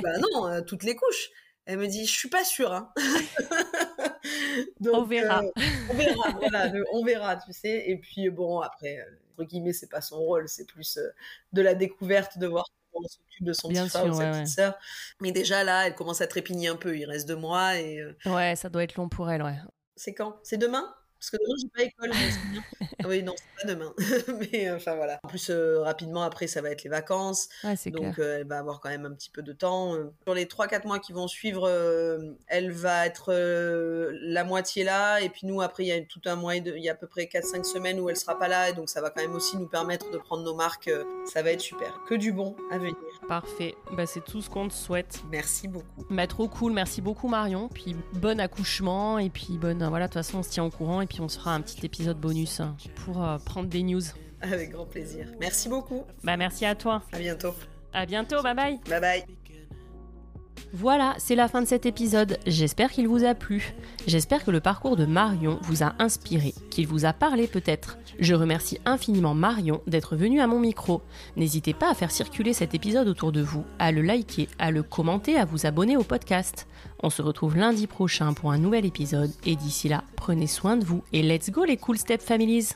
bah 0.00 0.18
non, 0.18 0.46
euh, 0.46 0.60
toutes 0.60 0.84
les 0.84 0.94
couches. 0.94 1.30
Elle 1.66 1.78
me 1.78 1.86
dit, 1.86 2.06
je 2.06 2.12
suis 2.12 2.28
pas 2.28 2.44
sûre. 2.44 2.72
Hein. 2.72 2.92
on 4.92 5.02
verra. 5.04 5.42
on 5.90 5.94
verra, 5.94 6.30
voilà, 6.38 6.72
on 6.92 7.04
verra, 7.04 7.36
tu 7.36 7.52
sais. 7.52 7.84
Et 7.86 7.96
puis 7.96 8.28
bon, 8.28 8.60
après, 8.60 8.98
entre 9.38 9.48
guillemets, 9.48 9.72
c'est 9.72 9.90
pas 9.90 10.00
son 10.00 10.18
rôle, 10.18 10.48
c'est 10.48 10.66
plus 10.66 10.98
de 11.52 11.62
la 11.62 11.74
découverte, 11.74 12.38
de 12.38 12.46
voir 12.46 12.64
on 12.96 13.02
s'occupe 13.08 13.44
de 13.44 13.52
son 13.52 13.68
petit 13.68 13.88
frère 13.88 14.06
ou 14.06 14.14
sa 14.14 14.30
petite 14.30 14.48
sœur. 14.48 14.78
Mais 15.20 15.32
déjà 15.32 15.64
là, 15.64 15.86
elle 15.86 15.94
commence 15.94 16.20
à 16.20 16.26
trépigner 16.26 16.68
un 16.68 16.76
peu. 16.76 16.96
Il 16.96 17.06
reste 17.06 17.26
deux 17.26 17.36
mois 17.36 17.76
et. 17.76 18.04
Ouais, 18.26 18.54
ça 18.56 18.68
doit 18.68 18.84
être 18.84 18.94
long 18.94 19.08
pour 19.08 19.30
elle, 19.30 19.42
ouais. 19.42 19.58
C'est 19.96 20.14
quand? 20.14 20.38
C'est 20.42 20.58
demain? 20.58 20.94
Parce 21.24 21.30
que 21.30 21.36
demain, 21.36 21.56
j'ai 21.60 21.68
pas 21.68 21.82
école. 21.82 22.10
Ah 23.02 23.04
oui, 23.08 23.22
non, 23.22 23.34
c'est 23.36 23.66
pas 23.66 23.72
demain. 23.72 23.92
mais 24.52 24.68
euh, 24.68 24.76
enfin 24.76 24.94
voilà. 24.94 25.20
En 25.22 25.28
plus, 25.28 25.48
euh, 25.50 25.80
rapidement 25.80 26.22
après, 26.22 26.46
ça 26.46 26.60
va 26.60 26.70
être 26.70 26.84
les 26.84 26.90
vacances. 26.90 27.48
donc, 27.86 28.18
euh, 28.18 28.38
elle 28.40 28.46
va 28.46 28.58
avoir 28.58 28.80
quand 28.80 28.90
même 28.90 29.06
un 29.06 29.12
petit 29.12 29.30
peu 29.30 29.42
de 29.42 29.52
temps. 29.52 29.94
Sur 30.24 30.34
les 30.34 30.44
3-4 30.44 30.86
mois 30.86 30.98
qui 30.98 31.12
vont 31.12 31.28
suivre, 31.28 31.68
elle 32.46 32.72
va 32.72 33.06
être 33.06 33.32
la 33.32 34.44
moitié 34.44 34.84
là. 34.84 35.20
Et 35.20 35.28
puis 35.28 35.46
nous, 35.46 35.62
après, 35.62 35.84
il 35.84 35.88
y 35.88 35.92
a 35.92 36.00
tout 36.02 36.20
un 36.26 36.36
mois, 36.36 36.56
il 36.56 36.66
y 36.78 36.88
a 36.88 36.92
à 36.92 36.96
peu 36.96 37.06
près 37.06 37.24
4-5 37.24 37.64
semaines 37.64 38.00
où 38.00 38.10
elle 38.10 38.16
sera 38.16 38.38
pas 38.38 38.48
là. 38.48 38.70
Et 38.70 38.72
donc, 38.72 38.88
ça 38.88 39.00
va 39.00 39.10
quand 39.10 39.22
même 39.22 39.34
aussi 39.34 39.56
nous 39.56 39.68
permettre 39.68 40.10
de 40.10 40.18
prendre 40.18 40.42
nos 40.42 40.54
marques. 40.54 40.90
ça 41.24 41.42
va 41.42 41.52
être 41.52 41.60
super. 41.60 42.00
Que 42.06 42.14
du 42.14 42.32
bon 42.32 42.54
à 42.70 42.78
venir. 42.78 42.96
Parfait. 43.28 43.74
Bah, 43.92 44.06
c'est 44.06 44.24
tout 44.24 44.42
ce 44.42 44.50
qu'on 44.50 44.68
te 44.68 44.74
souhaite. 44.74 45.22
Merci 45.30 45.68
beaucoup. 45.68 46.04
Bah, 46.10 46.26
trop 46.26 46.48
cool. 46.48 46.72
Merci 46.72 47.00
beaucoup, 47.00 47.28
Marion. 47.28 47.68
Puis 47.68 47.96
bon 48.12 48.40
accouchement. 48.40 49.18
Et 49.18 49.30
puis 49.30 49.58
bonne. 49.58 49.86
Voilà, 49.88 50.06
de 50.06 50.12
toute 50.12 50.22
façon, 50.22 50.38
on 50.38 50.42
se 50.42 50.50
tient 50.50 50.64
au 50.64 50.70
courant. 50.70 51.00
Et 51.00 51.06
puis 51.06 51.13
on 51.20 51.28
se 51.28 51.38
fera 51.38 51.54
un 51.54 51.60
petit 51.60 51.84
épisode 51.84 52.18
bonus 52.18 52.60
hein, 52.60 52.76
pour 53.04 53.22
euh, 53.22 53.38
prendre 53.38 53.68
des 53.68 53.82
news. 53.82 54.02
Avec 54.40 54.70
grand 54.70 54.86
plaisir. 54.86 55.26
Merci 55.40 55.68
beaucoup. 55.68 56.04
Bah 56.22 56.36
merci 56.36 56.66
à 56.66 56.74
toi. 56.74 57.02
À 57.12 57.18
bientôt. 57.18 57.54
À 57.92 58.06
bientôt, 58.06 58.42
bye 58.42 58.54
bye. 58.54 58.78
Bye 58.88 59.00
bye. 59.00 59.24
Voilà, 60.76 61.14
c'est 61.18 61.36
la 61.36 61.46
fin 61.46 61.62
de 61.62 61.68
cet 61.68 61.86
épisode. 61.86 62.36
J'espère 62.48 62.90
qu'il 62.90 63.06
vous 63.06 63.22
a 63.22 63.36
plu. 63.36 63.74
J'espère 64.08 64.44
que 64.44 64.50
le 64.50 64.58
parcours 64.58 64.96
de 64.96 65.06
Marion 65.06 65.60
vous 65.62 65.84
a 65.84 65.94
inspiré, 66.00 66.52
qu'il 66.68 66.88
vous 66.88 67.04
a 67.04 67.12
parlé 67.12 67.46
peut-être. 67.46 67.96
Je 68.18 68.34
remercie 68.34 68.80
infiniment 68.84 69.34
Marion 69.34 69.82
d'être 69.86 70.16
venue 70.16 70.40
à 70.40 70.48
mon 70.48 70.58
micro. 70.58 71.00
N'hésitez 71.36 71.74
pas 71.74 71.92
à 71.92 71.94
faire 71.94 72.10
circuler 72.10 72.52
cet 72.52 72.74
épisode 72.74 73.06
autour 73.06 73.30
de 73.30 73.40
vous, 73.40 73.64
à 73.78 73.92
le 73.92 74.02
liker, 74.02 74.48
à 74.58 74.72
le 74.72 74.82
commenter, 74.82 75.36
à 75.38 75.44
vous 75.44 75.64
abonner 75.64 75.96
au 75.96 76.02
podcast. 76.02 76.66
On 77.04 77.08
se 77.08 77.22
retrouve 77.22 77.56
lundi 77.56 77.86
prochain 77.86 78.32
pour 78.32 78.50
un 78.50 78.58
nouvel 78.58 78.84
épisode 78.84 79.30
et 79.46 79.54
d'ici 79.54 79.88
là, 79.88 80.02
prenez 80.16 80.48
soin 80.48 80.76
de 80.76 80.84
vous 80.84 81.04
et 81.12 81.22
let's 81.22 81.50
go 81.50 81.64
les 81.64 81.76
cool 81.76 81.98
step 81.98 82.20
families 82.20 82.70